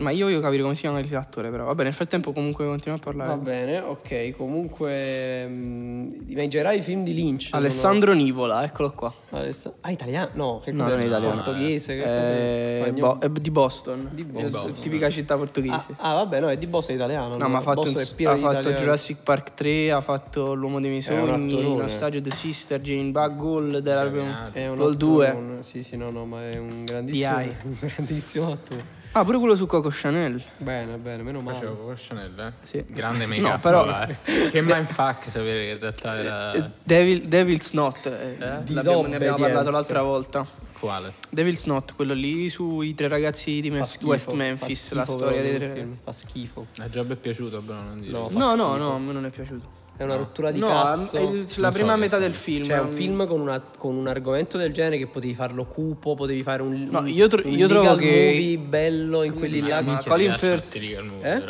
Ma 0.00 0.10
io 0.10 0.26
voglio 0.26 0.40
capire 0.40 0.62
come 0.62 0.74
si 0.74 0.80
chiama 0.80 1.00
l'attore, 1.08 1.50
però. 1.50 1.64
Vabbè, 1.66 1.82
nel 1.84 1.92
frattempo 1.92 2.32
comunque 2.32 2.64
continua 2.64 2.96
a 2.96 3.00
parlare. 3.00 3.28
Va 3.28 3.36
bene, 3.36 3.78
ok. 3.80 4.34
Comunque. 4.36 5.44
in 5.44 6.48
generale 6.48 6.76
i 6.78 6.82
film 6.82 7.04
di 7.04 7.12
Lynch. 7.14 7.50
Alessandro 7.52 8.12
Nivola, 8.14 8.64
eccolo 8.64 8.92
qua. 8.92 9.12
Alessa- 9.30 9.72
Ah, 9.82 9.90
italiano? 9.90 10.30
No, 10.34 10.60
che 10.64 10.72
No, 10.72 10.84
cos'è? 10.84 10.94
non 10.96 11.04
è 11.04 11.06
italiano. 11.06 11.34
Portoghese? 11.34 11.94
Che 11.96 12.02
Eh, 12.02 12.78
cos'è? 12.80 12.92
Bo- 12.92 13.18
è 13.18 13.28
di 13.28 13.50
Boston. 13.50 14.08
Di 14.12 14.22
È 14.22 14.48
Boston. 14.48 14.72
Tipica 14.72 15.10
città 15.10 15.34
Ah, 15.34 15.36
portoghese. 15.36 15.94
ah, 15.98 16.14
vabbè, 16.14 16.40
no, 16.40 16.48
è 16.48 16.56
di 16.56 16.66
Boston 16.66 16.94
è 16.94 16.98
italiano. 16.98 17.36
No, 17.36 17.48
ma 17.48 17.58
ha 17.58 17.60
fatto, 17.60 17.82
Boston 17.82 18.04
un- 18.18 18.26
ha 18.26 18.36
fatto. 18.36 18.70
Jurassic 18.72 19.22
Park 19.22 19.54
3, 19.54 19.92
ha 19.92 20.00
fatto 20.00 20.54
L'uomo 20.54 20.80
dei 20.80 20.88
miei 20.90 21.04
un 21.08 21.48
sogni. 21.50 21.76
Nostalgia 21.76 22.20
The 22.20 22.30
Sister, 22.30 22.80
Jane 22.80 23.10
Bug, 23.10 23.36
Gold, 23.36 23.86
era 23.86 24.02
Gavin 24.04 24.12
proprio- 24.12 24.34
Harris. 24.34 24.54
È 24.54 24.68
un 24.68 24.76
Vol 24.78 24.94
2. 24.96 25.26
attore, 25.28 25.44
un- 25.44 25.62
Sì, 25.62 25.82
sì, 25.82 25.96
no, 25.96 26.10
no, 26.10 26.24
ma 26.24 26.48
è 26.48 26.56
un 26.58 26.84
grandissimo, 26.84 27.36
DI. 27.38 27.56
un 27.64 27.76
grandissimo 27.80 28.50
attore. 28.52 28.98
Ah, 29.12 29.24
pure 29.24 29.38
quello 29.38 29.56
su 29.56 29.66
Coco 29.66 29.88
Chanel. 29.90 30.40
Bene, 30.58 30.96
bene, 30.96 31.24
meno 31.24 31.40
male. 31.40 31.56
Facevo 31.58 31.74
con 31.84 31.94
Chanel, 31.96 32.38
eh? 32.38 32.52
Sì. 32.64 32.84
Grande 32.86 33.24
No, 33.26 33.28
make-up. 33.48 33.60
però- 33.60 34.06
eh. 34.24 34.48
Che 34.50 34.62
mindfuck 34.62 35.28
sapere 35.28 35.64
che 35.64 35.70
in 35.72 35.78
realtà 35.80 36.16
era... 36.16 36.70
Devil, 36.82 37.26
Devil's 37.26 37.70
Knot, 37.70 38.06
eh, 38.06 38.36
l'abbiamo- 38.68 39.06
ne 39.06 39.16
abbiamo 39.16 39.36
parlato 39.38 39.70
l'altra 39.70 40.02
volta. 40.02 40.46
Quale? 40.78 41.12
Devil's 41.28 41.64
Knot, 41.64 41.94
quello 41.94 42.14
lì 42.14 42.48
sui 42.48 42.94
tre 42.94 43.08
ragazzi 43.08 43.60
di 43.60 43.68
Fa 43.70 43.78
Mes- 43.78 43.90
schifo, 43.90 44.06
West 44.10 44.28
fa 44.30 44.34
Memphis, 44.36 44.78
schifo 44.78 44.94
la 44.94 45.04
storia 45.04 45.42
dei 45.42 45.54
tre 45.56 45.68
ragazzi. 45.68 45.98
Fa 46.04 46.12
schifo. 46.12 46.66
A 46.78 46.88
Job 46.88 47.12
è 47.12 47.16
piaciuto, 47.16 47.60
però 47.60 47.78
non 47.80 48.00
dire. 48.00 48.12
No, 48.12 48.28
No, 48.30 48.54
no, 48.54 48.76
no, 48.76 48.94
a 48.94 48.98
me 48.98 49.12
non 49.12 49.26
è 49.26 49.30
piaciuto. 49.30 49.78
È 50.00 50.04
una 50.04 50.16
rottura 50.16 50.50
di 50.50 50.58
no, 50.60 50.68
cazzo. 50.68 51.18
è 51.18 51.20
la 51.20 51.28
Non 51.68 51.72
prima 51.72 51.92
so 51.92 51.98
metà 51.98 52.16
del 52.16 52.32
film. 52.32 52.64
Cioè, 52.64 52.76
è 52.76 52.80
un 52.80 52.88
film 52.88 53.26
con, 53.26 53.38
una- 53.38 53.60
con 53.76 53.94
un 53.96 54.06
argomento 54.06 54.56
del 54.56 54.72
genere 54.72 54.96
che 54.96 55.06
potevi 55.06 55.34
farlo 55.34 55.66
cupo, 55.66 56.14
potevi 56.14 56.42
fare 56.42 56.62
un, 56.62 56.88
No, 56.90 57.06
io 57.06 57.26
tro- 57.26 57.42
un 57.46 57.52
io 57.52 57.68
trovo 57.68 57.96
che- 57.96 58.06
movie 58.32 58.56
bello 58.56 59.22
in 59.24 59.34
quelli 59.34 59.60
là. 59.60 59.82
ma 59.82 60.02
Colin 60.02 60.32
Firth- 60.38 60.74
Eh? 60.74 61.28
eh. 61.28 61.42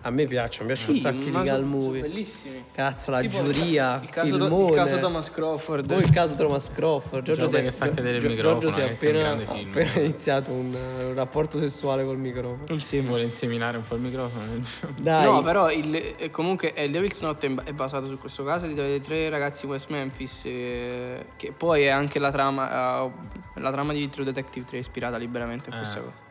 A 0.00 0.10
me 0.10 0.26
piacciono, 0.26 0.68
mi 0.68 0.74
piacciono 0.74 0.74
Sì, 0.74 0.90
un 0.90 0.98
sacco 0.98 1.18
di 1.18 1.24
legal 1.30 1.60
sono- 1.60 1.66
movie. 1.66 2.00
sono 2.00 2.12
bellissimi. 2.12 2.64
Cazzo, 2.72 3.10
la 3.12 3.20
Tipo 3.20 3.36
giuria, 3.44 4.00
il 4.02 4.10
caso, 4.10 4.34
il 4.34 4.70
caso 4.74 4.98
Thomas 4.98 5.30
Crawford. 5.30 5.86
Poi 5.86 5.98
il 6.00 6.10
caso 6.10 6.34
Thomas 6.34 6.72
Crawford. 6.72 7.24
Giorgio, 7.24 7.42
Giorgio 7.42 7.56
si 7.56 7.62
è, 7.62 7.64
che 7.64 7.70
fa 7.72 7.88
cadere 7.90 8.16
il 8.16 8.22
Gio- 8.22 8.28
microfono, 8.28 8.60
Giorgio 8.60 8.74
si 8.76 8.80
è 8.80 8.82
è 8.82 8.88
un 8.88 8.92
appena, 8.94 9.30
appena 9.70 9.92
iniziato 10.00 10.50
un, 10.50 10.74
un 11.06 11.14
rapporto 11.14 11.58
sessuale 11.58 12.04
col 12.04 12.18
microfono. 12.18 12.64
Insieme. 12.70 13.06
Vuole 13.06 13.22
inseminare 13.22 13.76
un 13.76 13.84
po' 13.84 13.94
il 13.94 14.00
microfono. 14.00 14.46
Dai, 14.98 15.24
No, 15.24 15.42
però 15.42 15.70
il, 15.70 15.94
eh, 16.18 16.30
comunque 16.30 16.74
eh, 16.74 16.86
il 16.86 16.90
Devil's 16.90 17.18
Knot 17.18 17.44
è 17.44 17.52
è 17.64 17.72
basato 17.84 18.06
su 18.06 18.18
questo 18.18 18.44
caso 18.44 18.66
di 18.66 19.00
tre 19.00 19.28
ragazzi 19.28 19.66
West 19.66 19.88
Memphis, 19.90 20.44
eh, 20.46 21.26
che 21.36 21.52
poi 21.52 21.82
è 21.84 21.88
anche 21.88 22.18
la 22.18 22.30
trama, 22.30 23.02
eh, 23.04 23.10
la 23.60 23.70
trama 23.70 23.92
di 23.92 24.08
True 24.08 24.24
Detective 24.24 24.64
3 24.66 24.76
è 24.76 24.80
ispirata 24.80 25.16
liberamente 25.16 25.70
a 25.70 25.76
questa 25.76 25.98
Eh. 25.98 26.02
cosa. 26.02 26.22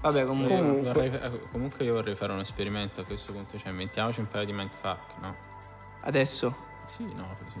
Vabbè, 0.00 0.24
comunque... 0.26 0.56
Comunque- 0.56 0.92
Vorrei- 0.92 1.14
eh, 1.14 1.40
comunque 1.50 1.84
io 1.84 1.94
vorrei 1.94 2.14
fare 2.14 2.32
un 2.32 2.40
esperimento 2.40 3.00
a 3.00 3.04
questo 3.04 3.32
punto, 3.32 3.58
cioè 3.58 3.72
mettiamoci 3.72 4.20
un 4.20 4.28
paio 4.28 4.44
di 4.46 4.52
mindfuck, 4.52 5.18
no? 5.20 5.34
Adesso. 6.02 6.54
Sì, 6.86 7.04
no, 7.04 7.36
così. 7.42 7.58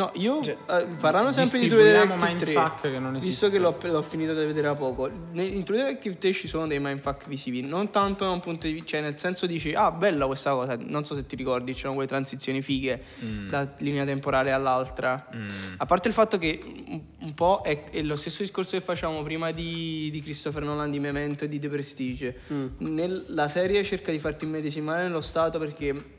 No, 0.00 0.10
io 0.14 0.42
Cioè, 0.42 0.56
eh, 0.70 0.86
parlando 0.98 1.30
sempre 1.30 1.58
di 1.58 1.68
True 1.68 1.82
Detective 1.82 2.36
3. 2.36 2.46
mindfuck 2.52 2.80
che 2.80 2.98
non 2.98 3.18
Visto 3.18 3.50
che 3.50 3.58
l'ho, 3.58 3.76
l'ho 3.82 4.00
finito 4.02 4.32
da 4.32 4.40
vedere 4.40 4.68
da 4.68 4.74
poco, 4.74 5.10
in 5.34 5.62
True 5.62 5.76
Detective 5.76 6.16
3 6.16 6.32
ci 6.32 6.48
sono 6.48 6.66
dei 6.66 6.80
mindfuck 6.80 7.28
visivi, 7.28 7.60
non 7.60 7.90
tanto 7.90 8.24
da 8.24 8.30
un 8.30 8.40
punto 8.40 8.66
di 8.66 8.72
vista, 8.72 8.88
cioè 8.90 9.02
nel 9.02 9.18
senso 9.18 9.44
dici, 9.44 9.74
ah 9.74 9.90
bella 9.90 10.24
questa 10.24 10.52
cosa, 10.52 10.78
non 10.80 11.04
so 11.04 11.14
se 11.14 11.26
ti 11.26 11.36
ricordi, 11.36 11.74
c'erano 11.74 11.94
quelle 11.94 12.08
transizioni 12.08 12.62
fighe 12.62 13.02
Mm. 13.22 13.48
da 13.50 13.68
linea 13.78 14.04
temporale 14.06 14.50
all'altra. 14.52 15.28
Mm. 15.34 15.44
A 15.76 15.84
parte 15.84 16.08
il 16.08 16.14
fatto 16.14 16.38
che 16.38 16.58
un, 16.88 17.02
un 17.18 17.34
po' 17.34 17.60
è, 17.62 17.84
è 17.90 18.00
lo 18.00 18.16
stesso 18.16 18.42
discorso 18.42 18.78
che 18.78 18.82
facevamo 18.82 19.22
prima 19.22 19.50
di, 19.50 20.08
di 20.10 20.22
Christopher 20.22 20.62
Nolan 20.62 20.90
di 20.90 20.98
Memento 20.98 21.44
e 21.44 21.48
di 21.48 21.58
The 21.58 21.68
Prestige. 21.68 22.36
Mm. 22.52 22.66
Nel- 22.78 23.24
la 23.28 23.48
serie 23.48 23.84
cerca 23.84 24.10
di 24.10 24.18
farti 24.18 24.46
immedesimare 24.46 25.02
nello 25.02 25.20
stato 25.20 25.58
perché 25.58 26.18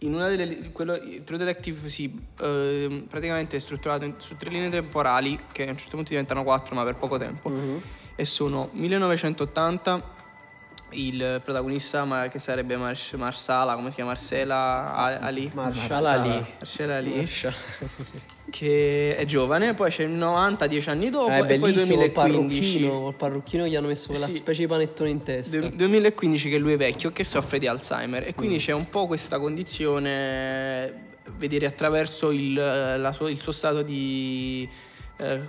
in 0.00 0.14
una 0.14 0.28
delle 0.28 0.70
quello, 0.72 0.98
True 1.24 1.38
Detective 1.38 1.88
sì, 1.88 2.12
ehm, 2.40 3.06
praticamente 3.08 3.56
è 3.56 3.58
strutturato 3.58 4.04
in- 4.04 4.14
su 4.18 4.36
tre 4.36 4.50
linee 4.50 4.68
temporali 4.68 5.38
che 5.52 5.66
a 5.66 5.70
un 5.70 5.76
certo 5.76 5.96
punto 5.96 6.10
diventano 6.10 6.42
quattro 6.44 6.74
ma 6.74 6.84
per 6.84 6.96
poco 6.96 7.16
tempo 7.18 7.48
Mhm. 7.48 7.80
e 8.14 8.24
sono 8.24 8.68
1980 8.72 10.14
il 10.90 11.40
protagonista 11.42 12.04
ma- 12.04 12.28
che 12.28 12.38
sarebbe 12.38 12.76
Mars- 12.76 13.12
Marsala 13.14 13.74
come 13.74 13.88
si 13.90 13.96
chiama 13.96 14.10
Marcela 14.10 15.18
Ali 15.20 15.50
Marshall 15.52 16.04
Ali. 16.06 16.28
Marcella 16.58 16.96
Ali 16.96 17.28
che 18.50 19.16
è 19.16 19.24
giovane 19.24 19.74
poi 19.74 19.90
c'è 19.90 20.04
il 20.04 20.10
90 20.10 20.66
10 20.68 20.88
anni 20.90 21.10
dopo 21.10 21.30
Eh, 21.32 21.38
e 21.38 21.58
poi 21.58 21.72
bellissimo, 21.72 21.96
col 21.96 22.12
2015 22.12 22.12
parrucchino, 22.12 23.00
col 23.02 23.14
parrucchino 23.14 23.66
gli 23.66 23.74
hanno 23.76 23.88
messo 23.88 24.06
quella 24.08 24.26
Sì. 24.26 24.32
specie 24.32 24.60
di 24.62 24.66
panettone 24.68 25.10
in 25.10 25.22
testa. 25.24 25.58
Du- 25.58 25.70
2015 25.74 26.48
che 26.48 26.58
lui 26.58 26.72
è 26.72 26.76
vecchio 26.76 27.10
che 27.12 27.24
soffre 27.24 27.58
di 27.58 27.66
Alzheimer 27.66 28.22
e 28.22 28.30
Mm. 28.30 28.36
quindi 28.36 28.58
c'è 28.58 28.72
un 28.72 28.88
po' 28.88 29.06
questa 29.08 29.38
condizione 29.40 31.04
vedere 31.36 31.66
attraverso 31.66 32.30
il, 32.30 32.52
la 32.54 33.12
sua- 33.12 33.28
il 33.28 33.40
suo 33.40 33.50
stato 33.52 33.82
di 33.82 34.68
eh, 35.18 35.40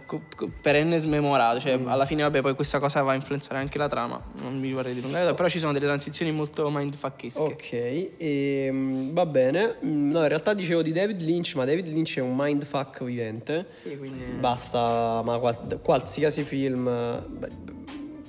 perenne 0.62 0.98
smemorato 0.98 1.60
cioè 1.60 1.78
Mm. 1.78 1.88
alla 1.88 2.06
fine 2.06 2.24
vabbè 2.24 2.42
poi 2.42 2.56
questa 2.56 2.80
cosa 2.80 3.02
va 3.02 3.12
a 3.12 3.16
influenzare 3.16 3.58
anche 3.58 3.78
la 3.78 3.88
trama 3.88 4.22
non 4.42 4.58
mi 4.58 4.72
vorrei 4.72 4.94
dilungare 4.94 5.34
però 5.34 5.50
ci 5.50 5.60
sono 5.60 5.74
delle 5.74 5.86
transizioni 5.86 6.32
molto 6.32 6.70
mindfuckesche 6.70 7.42
Ok, 7.42 8.10
ehm, 8.18 9.12
va 9.14 9.26
bene. 9.26 9.76
Mm, 9.84 10.12
No, 10.12 10.22
in 10.22 10.28
realtà 10.30 10.54
dicevo 10.54 10.82
di 10.82 10.92
David 10.94 11.22
Lynch, 11.22 11.56
ma 11.56 11.66
David 11.66 11.88
Lynch 11.88 12.18
è 12.18 12.22
un 12.22 12.34
mindfuck 12.36 13.04
vivente. 13.04 13.68
sì 13.74 13.98
quindi 13.98 14.24
Basta, 14.40 15.22
ma 15.24 15.38
qual- 15.40 15.80
qualsiasi 15.82 16.44
film. 16.44 16.86
beh, 17.28 17.76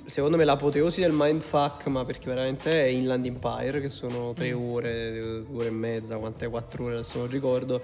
Secondo 0.05 0.37
me 0.37 0.43
l'apoteosi 0.43 1.01
del 1.01 1.11
mindfuck, 1.13 1.85
ma 1.85 2.03
perché 2.03 2.29
veramente 2.29 2.71
è 2.71 2.85
Inland 2.85 3.25
Empire, 3.25 3.79
che 3.79 3.89
sono 3.89 4.33
tre 4.33 4.51
ore, 4.53 5.43
due 5.47 5.57
ore 5.59 5.67
e 5.67 5.71
mezza, 5.71 6.17
quante 6.17 6.47
quattro 6.47 6.85
ore, 6.85 6.95
adesso 6.95 7.19
non 7.19 7.27
ricordo, 7.29 7.79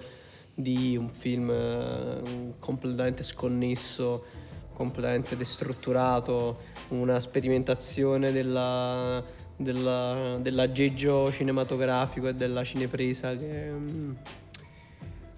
di 0.55 0.95
un 0.95 1.09
film 1.09 1.49
eh, 1.51 2.53
completamente 2.59 3.23
sconnesso, 3.23 4.25
completamente 4.73 5.35
destrutturato, 5.35 6.59
una 6.89 7.19
sperimentazione 7.19 8.31
della, 8.31 9.23
della- 9.55 10.37
dell'aggeggio 10.39 11.31
cinematografico 11.31 12.29
e 12.29 12.33
della 12.33 12.63
cinepresa 12.63 13.35
che 13.35 13.69
mm, 13.69 14.11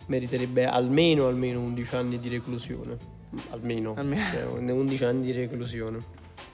meriterebbe 0.07 0.65
almeno, 0.65 1.27
almeno 1.27 1.61
11 1.61 1.95
anni 1.95 2.19
di 2.19 2.29
reclusione. 2.29 3.15
Almeno, 3.49 3.93
Almeno. 3.97 4.23
cioè, 4.31 4.71
11 4.71 5.03
anni 5.03 5.25
di 5.25 5.31
reclusione. 5.33 5.99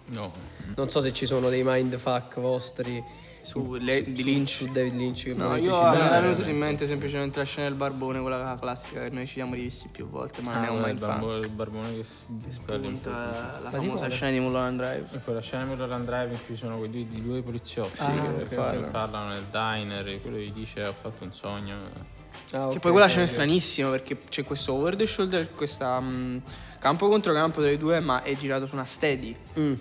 No. 0.08 0.32
Non 0.76 0.90
so 0.90 1.02
se 1.02 1.14
ci 1.14 1.26
sono 1.26 1.50
dei 1.50 1.62
mindfuck 1.64 2.40
vostri 2.40 3.02
su 3.44 3.76
le- 3.80 4.04
di 4.12 4.24
Lynch. 4.24 4.50
Su 4.50 4.68
David 4.72 4.94
Lynch. 4.96 5.24
Che 5.24 5.34
No, 5.34 5.56
io 5.56 5.72
mi 5.92 5.96
era 5.98 6.20
venuto 6.22 6.50
in 6.50 6.58
mente 6.58 6.86
semplicemente 6.88 7.40
la 7.40 7.46
scena 7.46 7.68
del 7.68 7.76
barbone, 7.78 8.22
quella 8.22 8.58
classica 8.60 9.02
che 9.04 9.10
noi 9.10 9.28
ci 9.28 9.34
siamo 9.34 9.54
rivisti 9.54 9.90
più 9.92 10.08
volte, 10.08 10.42
ma 10.42 10.54
non 10.54 10.64
è 10.64 10.68
Ah, 10.68 10.72
un 10.72 10.98
fan. 10.98 10.98
barbo- 10.98 11.38
il 11.38 11.50
barbone 11.50 11.92
che 11.94 12.06
in 12.28 12.42
Spunta 12.52 13.60
la 13.62 13.70
di 13.70 13.76
famosa 13.76 14.08
scena 14.10 14.32
di 14.32 14.40
Mulholland 14.40 14.78
Drive. 14.80 15.06
E 15.12 15.20
quella 15.24 15.42
scena 15.42 15.64
di 15.64 15.70
Mulholland 15.70 16.06
Drive 16.06 16.32
in 16.34 16.40
cui 16.46 16.56
sono 16.56 16.78
quei 16.78 16.90
due, 16.90 17.06
di 17.08 17.22
due 17.22 17.42
poliziotti 17.42 17.98
Sì, 17.98 18.06
che 18.06 18.48
che 18.50 18.56
parlano. 18.92 19.30
nel 19.30 19.44
diner 19.52 20.08
e 20.08 20.22
quello 20.22 20.38
gli 20.38 20.52
dice 20.52 20.86
ho 20.86 20.94
fatto 20.94 21.24
un 21.26 21.34
sogno. 21.34 21.76
Ah, 21.76 22.50
Che 22.50 22.58
ok, 22.58 22.80
poi 22.80 22.92
quella 22.92 23.06
ok, 23.06 23.10
scena 23.12 23.24
è 23.26 23.28
stranissima 23.28 23.90
perché 23.90 24.18
c'è 24.30 24.44
questo 24.44 24.74
over 24.74 24.96
the 24.96 25.06
shoulder, 25.06 25.52
questa 25.54 26.00
mm, 26.00 26.38
campo 26.80 27.08
contro 27.10 27.34
campo 27.34 27.62
delle 27.62 27.78
due, 27.78 28.00
ma 28.00 28.24
è 28.24 28.36
girato 28.38 28.68
su 28.68 28.74
una 28.76 28.86
steady. 28.86 29.36
Mm. 29.60 29.74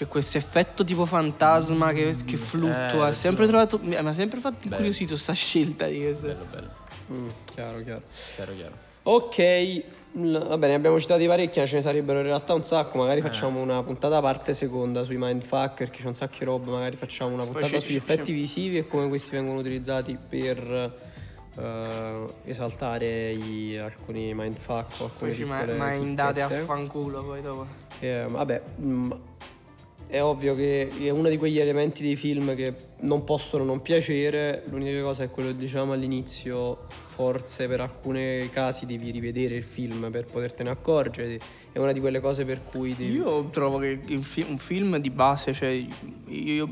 C'è 0.00 0.08
questo 0.08 0.38
effetto 0.38 0.82
tipo 0.82 1.04
fantasma 1.04 1.92
che, 1.92 2.16
che 2.24 2.38
fluttua. 2.38 3.10
eh, 3.10 3.12
sempre 3.12 3.46
trovato. 3.46 3.78
Mi 3.82 3.94
ha 3.96 4.12
sempre 4.14 4.40
fatto 4.40 4.66
incuriosito 4.66 5.14
sta 5.14 5.34
scelta 5.34 5.84
di 5.88 6.00
questo. 6.00 6.26
Bello, 6.28 6.46
bello, 6.50 6.68
Mm, 7.12 7.28
chiaro, 7.52 7.82
chiaro. 7.82 8.00
chiaro, 8.34 8.54
chiaro. 8.54 8.74
Ok, 9.02 9.82
va 10.48 10.56
bene, 10.56 10.72
abbiamo 10.72 10.98
citati 10.98 11.26
parecchi, 11.26 11.58
ma 11.58 11.66
ce 11.66 11.74
ne 11.76 11.82
sarebbero 11.82 12.20
in 12.20 12.24
realtà 12.24 12.54
un 12.54 12.64
sacco. 12.64 12.96
Eh. 12.96 13.00
Magari 13.00 13.20
facciamo 13.20 13.60
una 13.60 13.82
puntata 13.82 14.16
a 14.16 14.20
parte 14.22 14.54
seconda 14.54 15.04
sui 15.04 15.16
mindfuck, 15.18 15.74
perché 15.76 16.00
c'è 16.00 16.06
un 16.06 16.14
sacco 16.14 16.36
di 16.38 16.44
roba. 16.46 16.70
Magari 16.72 16.96
facciamo 16.96 17.34
una 17.34 17.44
puntata 17.44 17.66
ci- 17.66 17.80
sugli 17.80 17.96
effetti 17.96 18.32
visivi 18.32 18.78
e 18.78 18.86
come 18.86 19.06
questi 19.08 19.32
vengono 19.32 19.58
utilizzati 19.58 20.16
per 20.16 20.96
eh, 21.58 22.26
esaltare 22.46 23.32
i- 23.32 23.76
alcuni 23.76 24.32
mindfuck 24.32 25.00
o 25.00 25.04
alcune 25.04 25.30
Poi 25.30 25.34
ci 25.34 25.44
ma, 25.44 25.58
a 26.42 26.48
fanculo 26.48 27.22
poi 27.22 27.42
dopo. 27.42 27.66
Eh, 27.98 28.24
vabbè, 28.26 28.62
mm, 28.80 29.10
è 30.10 30.22
ovvio 30.22 30.54
che 30.56 30.88
è 30.88 31.08
uno 31.10 31.28
di 31.28 31.38
quegli 31.38 31.58
elementi 31.58 32.02
dei 32.02 32.16
film 32.16 32.54
che 32.56 32.74
non 33.00 33.22
possono 33.24 33.62
non 33.64 33.80
piacere. 33.80 34.64
L'unica 34.68 35.00
cosa 35.02 35.22
è 35.22 35.30
quello 35.30 35.50
che 35.50 35.56
dicevamo 35.56 35.92
all'inizio, 35.92 36.86
forse 36.88 37.68
per 37.68 37.80
alcuni 37.80 38.50
casi 38.50 38.86
devi 38.86 39.10
rivedere 39.10 39.54
il 39.54 39.62
film 39.62 40.10
per 40.10 40.26
potertene 40.26 40.70
accorgere. 40.70 41.38
È 41.72 41.78
una 41.78 41.92
di 41.92 42.00
quelle 42.00 42.20
cose 42.20 42.44
per 42.44 42.62
cui 42.64 42.96
devi... 42.96 43.12
Io 43.12 43.48
trovo 43.50 43.78
che 43.78 44.00
fi- 44.20 44.44
un 44.48 44.58
film 44.58 44.98
di 44.98 45.10
base, 45.10 45.52
cioè. 45.52 45.70
Io, 46.26 46.68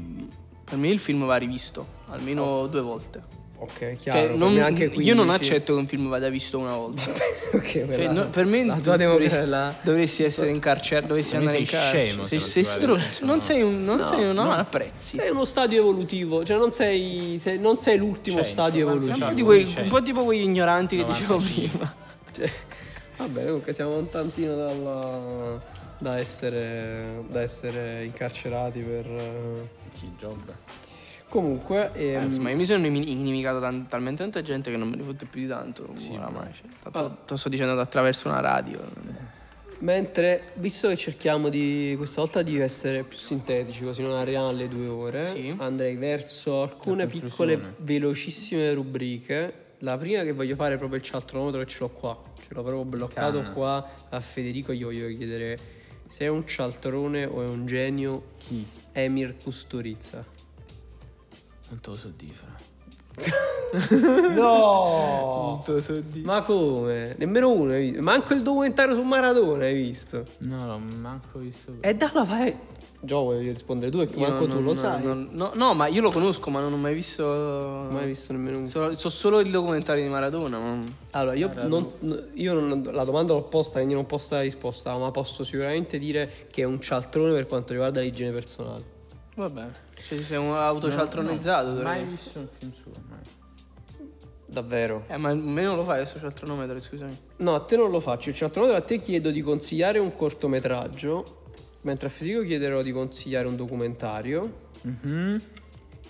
per 0.65 0.77
me 0.77 0.89
il 0.89 0.99
film 0.99 1.25
va 1.25 1.37
rivisto 1.37 1.87
almeno 2.09 2.67
due 2.67 2.81
volte. 2.81 3.38
Ok, 3.61 3.95
chiaro. 3.97 4.29
Cioè, 4.29 4.37
non- 4.37 4.53
io 4.53 5.15
non 5.15 5.27
15. 5.27 5.31
accetto 5.31 5.75
che 5.75 5.79
un 5.81 5.87
film 5.89 6.09
vada 6.09 6.29
visto 6.29 6.59
una 6.59 6.77
volta. 6.77 7.03
ok, 7.55 7.71
Cioè, 7.73 8.09
no, 8.09 8.29
per 8.29 8.45
me 8.45 8.65
la 8.65 8.75
tu 8.77 8.83
tua 8.83 8.97
dovresti, 8.97 9.41
democrazia- 9.41 9.81
dovresti 9.83 10.23
essere 10.23 10.51
in 10.51 10.59
carcere, 10.61 11.07
dovresti 11.09 11.35
andare 11.37 11.59
in 11.59 11.67
sei 11.67 11.75
carcere. 11.81 12.07
scemo 12.07 12.25
sei, 12.25 12.39
sei 12.41 12.63
stronzo, 12.65 13.05
adesso, 13.05 13.25
non 13.25 13.37
no. 13.37 13.43
sei 13.43 13.63
un, 13.63 13.85
non 13.85 13.97
No, 13.99 14.05
sei 14.05 14.25
un 14.25 14.35
no, 14.35 14.45
no. 14.45 14.53
apprezzi. 14.53 15.17
Sei 15.17 15.31
uno 15.31 15.45
stadio 15.45 15.81
evolutivo, 15.81 16.45
cioè 16.45 16.57
non 16.57 16.71
sei, 16.71 17.39
sei- 17.43 17.59
non 17.59 17.79
sei 17.79 17.99
l'ultimo 17.99 18.37
Cioè, 18.37 18.47
stadio 18.47 18.73
Sei 18.75 18.83
un 18.83 18.89
evolutivo. 19.03 19.19
po', 19.19 19.25
Cioè, 19.25 19.35
di 19.35 19.43
quei- 19.43 19.65
c'è- 19.65 19.83
un 19.83 19.89
po' 19.89 20.03
tipo 20.03 20.25
quegli 20.25 20.43
ignoranti 20.43 20.97
che 20.97 21.05
dicevo 21.05 21.35
95. 21.35 21.69
prima. 21.69 21.95
Cioè, 22.39 22.51
vabbè, 23.17 23.45
comunque 23.45 23.73
siamo 23.73 23.97
un 23.97 24.09
tantino 24.09 24.55
dalla- 24.55 25.61
da, 25.99 26.17
essere, 26.19 27.25
da 27.29 27.41
essere 27.43 28.05
incarcerati 28.05 28.79
per... 28.83 29.05
eh, 29.07 29.69
Chi 29.99 30.13
job? 30.17 30.55
Comunque, 31.29 31.91
ehm, 31.93 32.21
Anzi, 32.21 32.41
ma 32.41 32.51
io 32.51 32.57
mi 32.57 32.65
sono 32.65 32.87
inimi- 32.87 33.11
inimicato 33.13 33.61
tan- 33.61 33.87
talmente 33.87 34.23
tanta 34.23 34.41
gente 34.43 34.71
che 34.71 34.77
non 34.79 34.89
me 34.89 34.97
ne 34.97 35.03
fotte 35.03 35.27
più 35.27 35.41
di 35.43 35.47
tanto. 35.49 35.87
oramai. 36.13 36.53
Cioè, 36.55 36.91
tanto 36.91 37.17
lo 37.29 37.37
sto 37.37 37.49
dicendo 37.49 37.79
attraverso 37.81 38.29
una 38.29 38.41
radio. 38.41 38.81
mentre, 39.81 40.51
visto 40.55 40.89
che 40.89 40.97
cerchiamo 40.97 41.49
di 41.49 41.95
questa 41.97 42.21
volta 42.21 42.43
di 42.43 42.59
essere 42.59 43.05
più 43.05 43.17
sintetici, 43.17 43.85
così 43.85 44.03
non 44.03 44.17
arriviamo 44.17 44.49
alle 44.49 44.69
due 44.69 44.89
ore, 44.89 45.27
Sì. 45.27 45.55
andrei 45.57 45.95
verso 45.95 46.63
alcune 46.63 47.07
piccole, 47.07 47.75
velocissime 47.77 48.73
rubriche. 48.75 49.67
La 49.81 49.97
prima 49.97 50.23
che 50.25 50.33
voglio 50.33 50.57
fare 50.57 50.75
è 50.75 50.79
proprio 50.79 50.99
il 50.99 51.05
cialtronometro 51.05 51.61
che 51.61 51.67
ce 51.69 51.77
l'ho 51.81 51.91
qua. 51.91 52.21
Ce 52.41 52.47
l'ho 52.49 52.63
proprio 52.63 52.85
bloccato 52.85 53.39
Canna. 53.39 53.53
qua 53.53 53.89
a 54.09 54.21
Federico. 54.21 54.73
Gli 54.73 54.83
voglio 54.83 55.07
chiedere 55.17 55.57
se 56.09 56.25
è 56.25 56.29
un 56.29 56.45
cialtrone 56.45 57.25
o 57.27 57.45
è 57.45 57.49
un 57.49 57.65
genio. 57.67 58.31
Chi? 58.39 58.67
Emir 58.91 59.37
Kusturica. 59.41 60.25
Non 61.71 61.81
te 61.81 61.91
lo 61.91 61.95
so 61.97 62.13
dire. 62.17 62.67
No! 64.35 65.63
Te 65.65 65.73
lo 65.73 65.81
so 65.81 65.93
dire. 66.01 66.25
Ma 66.25 66.43
come? 66.43 67.15
Nemmeno 67.19 67.51
uno 67.51 67.73
hai 67.73 67.89
visto. 67.91 68.03
Manco 68.03 68.33
il 68.35 68.43
documentario 68.43 68.95
su 68.95 69.03
Maradona 69.03 69.65
hai 69.65 69.75
visto. 69.75 70.23
No, 70.39 70.65
no, 70.65 70.79
manco 71.01 71.39
visto. 71.39 71.75
E 71.81 71.95
dalla 71.95 72.25
fai. 72.25 72.57
Gio, 73.01 73.21
voglio 73.23 73.53
rispondere 73.53 73.93
tu 73.93 73.99
perché 73.99 74.19
Io 74.19 74.29
manco 74.29 74.45
tu 74.47 74.55
non- 74.55 74.57
lo 74.65 74.73
non- 74.73 74.77
sai. 74.77 75.03
non- 75.03 75.29
no, 75.33 75.53
no, 75.55 75.73
ma 75.75 75.87
io 75.87 76.01
lo 76.03 76.11
conosco, 76.11 76.51
ma 76.51 76.61
non 76.61 76.73
ho 76.73 76.77
mai 76.77 76.95
visto. 76.95 77.25
Non 77.25 77.89
ho 77.91 77.93
mai 77.95 78.07
visto 78.07 78.33
nemmeno 78.33 78.59
uno. 78.59 78.67
So, 78.67 78.97
so 78.97 79.09
solo 79.09 79.39
il 79.41 79.51
documentario 79.51 80.03
di 80.03 80.09
Maradona. 80.09 80.59
Ma... 80.59 80.79
Allora, 81.13 81.35
io, 81.37 81.51
non, 81.67 81.89
io 82.35 82.55
non- 82.55 82.89
la 82.91 83.05
domanda 83.05 83.35
l'ho 83.35 83.43
posta, 83.43 83.75
quindi 83.77 83.95
non 83.95 84.07
posso 84.07 84.31
dare 84.31 84.45
risposta, 84.45 84.97
ma 84.99 85.11
posso 85.13 85.45
sicuramente 85.45 85.99
dire 85.99 86.47
che 86.51 86.63
è 86.63 86.65
un 86.65 86.81
cialtrone 86.81 87.33
per 87.33 87.47
quanto 87.47 87.73
riguarda 87.73 88.01
l'igiene 88.01 88.33
personale. 88.33 88.97
Vabbè, 89.39 89.67
cioè, 90.07 90.19
sei 90.19 90.37
un 90.37 90.51
autocialtronizzato. 90.53 91.69
No, 91.69 91.75
dovrei- 91.75 92.01
mai 92.01 92.11
visto 92.11 92.39
un 92.41 92.49
film 92.59 92.73
suo, 92.83 92.91
mai. 93.09 93.19
Davvero? 94.47 95.05
Eh, 95.07 95.17
ma 95.17 95.29
almeno 95.29 95.77
lo 95.77 95.85
fai 95.85 95.99
questo 95.99 96.19
cialtronometro, 96.19 96.81
scusami. 96.81 97.17
No, 97.37 97.55
a 97.55 97.61
te 97.61 97.77
non 97.77 97.91
lo 97.91 98.01
faccio. 98.01 98.31
Il 98.31 98.35
cialtronometro 98.35 98.83
a 98.83 98.85
te 98.85 98.99
chiedo 98.99 99.31
di 99.31 99.41
consigliare 99.41 100.01
un 100.01 100.13
cortometraggio, 100.13 101.43
mentre 101.83 102.09
a 102.09 102.11
Federico 102.11 102.43
chiederò 102.43 102.83
di 102.83 102.91
consigliare 102.91 103.47
un 103.47 103.55
documentario. 103.55 104.67
Mhm. 104.81 105.41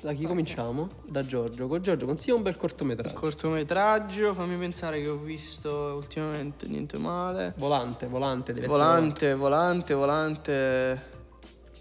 Da 0.00 0.12
chi 0.14 0.24
cominciamo? 0.24 0.88
Da 1.04 1.26
Giorgio. 1.26 1.66
Con 1.66 1.82
Giorgio 1.82 2.06
consiglia 2.06 2.34
un 2.36 2.42
bel 2.42 2.56
cortometraggio. 2.56 3.14
Cortometraggio, 3.18 4.32
fammi 4.32 4.56
pensare 4.56 5.02
che 5.02 5.08
ho 5.08 5.16
visto 5.18 5.70
ultimamente 5.96 6.66
niente 6.66 6.96
male. 6.96 7.52
Volante, 7.58 8.06
volante, 8.06 8.52
deve 8.54 8.66
essere 8.66 8.80
Volante, 8.82 9.34
volante, 9.34 9.94
volante. 9.94 11.16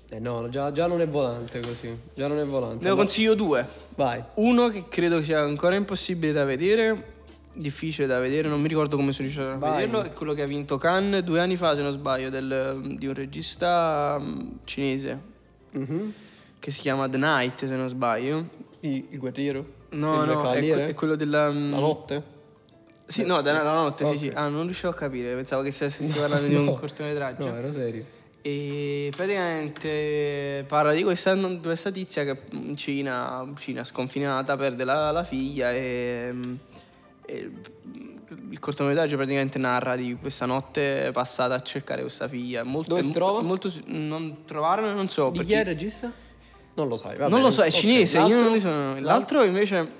Eh 0.09 0.19
no, 0.19 0.47
già, 0.49 0.71
già 0.71 0.87
non 0.87 1.01
è 1.01 1.07
volante 1.07 1.59
così. 1.59 1.95
Già 2.13 2.27
non 2.27 2.39
è 2.39 2.45
volante. 2.45 2.83
Ne 2.83 2.91
Ma- 2.91 2.95
consiglio 2.95 3.33
due. 3.35 3.67
Vai. 3.95 4.23
Uno 4.35 4.69
che 4.69 4.85
credo 4.87 5.21
sia 5.21 5.41
ancora 5.41 5.75
impossibile 5.75 6.31
da 6.31 6.45
vedere, 6.45 7.15
difficile 7.53 8.07
da 8.07 8.17
vedere, 8.19 8.47
non 8.47 8.61
mi 8.61 8.67
ricordo 8.69 8.95
come 8.95 9.11
sono 9.11 9.27
riuscito 9.27 9.49
a 9.51 9.57
Vai. 9.57 9.71
vederlo, 9.85 10.03
è 10.03 10.11
quello 10.13 10.33
che 10.33 10.43
ha 10.43 10.45
vinto 10.45 10.77
Cannes 10.77 11.23
due 11.23 11.41
anni 11.41 11.57
fa, 11.57 11.75
se 11.75 11.81
non 11.81 11.91
sbaglio, 11.91 12.29
del- 12.29 12.95
di 12.97 13.05
un 13.07 13.13
regista 13.13 14.17
mm, 14.19 14.47
cinese 14.63 15.19
Mhm. 15.71 16.13
che 16.59 16.71
si 16.71 16.79
chiama 16.79 17.09
The 17.09 17.17
Night, 17.17 17.65
se 17.65 17.75
non 17.75 17.89
sbaglio. 17.89 18.47
Il, 18.81 19.07
il 19.09 19.19
guerriero? 19.19 19.65
No, 19.89 20.21
il 20.23 20.29
no, 20.29 20.51
è, 20.51 20.85
è 20.87 20.93
quello 20.93 21.15
della... 21.15 21.51
mm, 21.51 21.71
La 21.71 21.79
notte? 21.79 22.23
Sì, 23.05 23.25
no, 23.25 23.41
da 23.41 23.51
la 23.53 23.73
notte, 23.73 24.05
sì, 24.05 24.17
sì. 24.17 24.27
Ok. 24.27 24.35
Ah, 24.35 24.47
non 24.47 24.63
riuscivo 24.63 24.89
a 24.89 24.93
capire, 24.93 25.33
pensavo 25.33 25.61
che 25.63 25.71
stessi 25.71 26.05
parlando 26.17 26.47
di 26.47 26.55
un 26.55 26.63
No. 26.65 26.73
cortometraggio. 26.75 27.49
No, 27.49 27.55
ero 27.57 27.71
serio. 27.71 28.05
E 28.41 29.11
praticamente 29.15 30.63
parla 30.67 30.93
di 30.93 31.03
questa, 31.03 31.35
questa 31.61 31.91
tizia 31.91 32.23
che 32.23 32.39
in 32.51 32.77
Cina, 32.77 33.45
Cina 33.57 33.83
sconfinata, 33.83 34.55
perde 34.55 34.85
la, 34.85 35.11
la 35.11 35.23
figlia 35.23 35.73
e, 35.73 36.33
e 37.25 37.51
il 38.49 38.59
cortometraggio 38.59 39.15
praticamente 39.15 39.57
narra 39.57 39.95
di 39.95 40.15
questa 40.19 40.45
notte 40.45 41.09
passata 41.11 41.55
a 41.55 41.61
cercare 41.61 42.01
questa 42.01 42.27
figlia. 42.27 42.63
Molto, 42.63 42.95
Dove 42.95 43.03
si 43.03 43.11
trova? 43.11 43.41
Molto, 43.41 43.71
non 43.87 44.43
trovarlo 44.45 44.91
non 44.93 45.09
so. 45.09 45.29
Di 45.29 45.39
perché- 45.39 45.53
chi 45.53 45.57
è 45.57 45.59
il 45.59 45.65
regista? 45.65 46.11
Non 46.75 46.87
lo 46.87 46.95
sai, 46.95 47.15
vabbè. 47.17 47.29
non 47.29 47.41
lo 47.41 47.49
so, 47.49 47.63
è 47.63 47.67
ok. 47.67 47.73
cinese, 47.73 48.17
io 48.19 48.27
L'altro? 48.27 48.43
non 48.43 48.53
li 48.53 48.59
sono. 48.59 48.99
L'altro 48.99 49.43
invece 49.43 49.91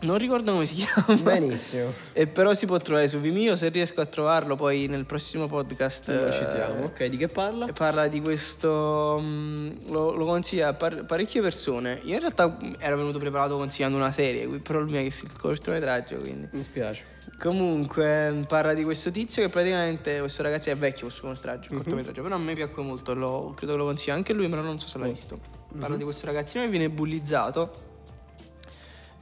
non 0.00 0.16
ricordo 0.18 0.52
come 0.52 0.64
si 0.66 0.74
chiama. 0.76 1.20
Benissimo. 1.20 1.92
E 2.12 2.26
però 2.26 2.54
si 2.54 2.66
può 2.66 2.76
trovare 2.78 3.08
su 3.08 3.18
Vimeo, 3.18 3.56
se 3.56 3.68
riesco 3.68 4.00
a 4.00 4.06
trovarlo 4.06 4.54
poi 4.54 4.86
nel 4.86 5.04
prossimo 5.06 5.48
podcast 5.48 6.08
Lo 6.08 6.28
eh, 6.28 6.32
citiamo. 6.32 6.84
Ok, 6.84 7.04
di 7.06 7.16
che 7.16 7.28
parla? 7.28 7.66
parla 7.72 8.06
di 8.06 8.20
questo. 8.20 9.20
mm, 9.22 9.70
lo, 9.88 10.12
lo 10.14 10.24
consiglia 10.24 10.68
a 10.68 10.74
par- 10.74 11.04
parecchie 11.04 11.40
persone. 11.40 12.00
Io 12.04 12.14
in 12.14 12.20
realtà 12.20 12.48
mm, 12.48 12.74
ero 12.78 12.96
venuto 12.96 13.18
preparato 13.18 13.56
consigliando 13.56 13.96
una 13.96 14.12
serie, 14.12 14.46
però 14.60 14.78
il 14.80 14.86
mio 14.86 15.00
è 15.00 15.06
che 15.08 15.14
il 15.22 15.36
cortometraggio, 15.36 16.16
quindi. 16.18 16.48
Mi 16.52 16.62
spiace. 16.62 17.16
Comunque 17.38 18.30
mm, 18.30 18.42
parla 18.42 18.74
di 18.74 18.84
questo 18.84 19.10
tizio 19.10 19.42
che 19.42 19.48
praticamente 19.48 20.18
questo 20.20 20.42
ragazzo 20.42 20.70
è 20.70 20.76
vecchio 20.76 21.06
questo 21.06 21.22
cortometraggio, 21.26 21.74
cortometraggio, 21.74 22.22
però 22.22 22.34
a 22.34 22.38
me 22.38 22.54
piacque 22.54 22.82
molto, 22.82 23.14
lo- 23.14 23.52
credo 23.56 23.72
che 23.72 23.78
lo 23.78 23.84
consiglia 23.84 24.14
anche 24.14 24.32
lui, 24.32 24.48
però 24.48 24.62
non 24.62 24.78
so 24.80 24.86
se 24.88 24.98
l'ha 24.98 25.06
visto. 25.08 25.38
Parla 25.72 25.88
Mhm. 25.88 25.96
di 25.96 26.04
questo 26.04 26.26
ragazzino 26.26 26.64
che 26.64 26.70
viene 26.70 26.88
bullizzato 26.88 27.86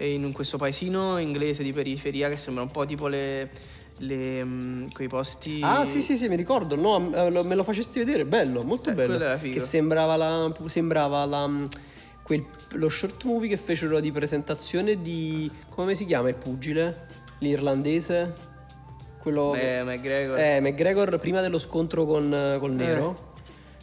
in 0.04 0.32
questo 0.32 0.58
paesino 0.58 1.18
inglese 1.18 1.62
di 1.62 1.72
periferia 1.72 2.28
che 2.28 2.36
sembra 2.36 2.62
un 2.62 2.70
po' 2.70 2.84
tipo 2.84 3.08
le, 3.08 3.50
le, 3.98 4.44
mm, 4.44 4.86
quei 4.92 5.08
posti 5.08 5.60
Ah, 5.62 5.84
sì, 5.84 6.00
sì, 6.00 6.16
sì, 6.16 6.28
mi 6.28 6.36
ricordo. 6.36 6.76
No, 6.76 6.96
eh, 7.14 7.42
me 7.44 7.54
lo 7.54 7.62
facesti 7.62 7.98
vedere, 7.98 8.24
bello, 8.24 8.62
molto 8.62 8.90
Eh, 8.90 8.94
bello. 8.94 9.38
Che 9.38 9.60
sembrava 9.60 10.16
la 10.16 10.54
sembrava 10.66 11.24
la 11.24 11.46
mm, 11.46 11.66
quel, 12.22 12.44
lo 12.72 12.88
short 12.88 13.24
movie 13.24 13.48
che 13.48 13.56
fecero 13.56 14.00
di 14.00 14.10
presentazione 14.12 15.00
di 15.00 15.50
come 15.68 15.94
si 15.94 16.04
chiama 16.04 16.28
il 16.28 16.36
pugile? 16.36 17.06
L'irlandese? 17.38 18.32
Quello 19.18 19.50
Beh, 19.52 19.82
McGregor. 19.82 20.38
Eh, 20.38 20.60
McGregor 20.60 21.18
prima 21.18 21.40
dello 21.40 21.58
scontro 21.58 22.04
con, 22.04 22.56
col 22.58 22.72
nero 22.72 23.32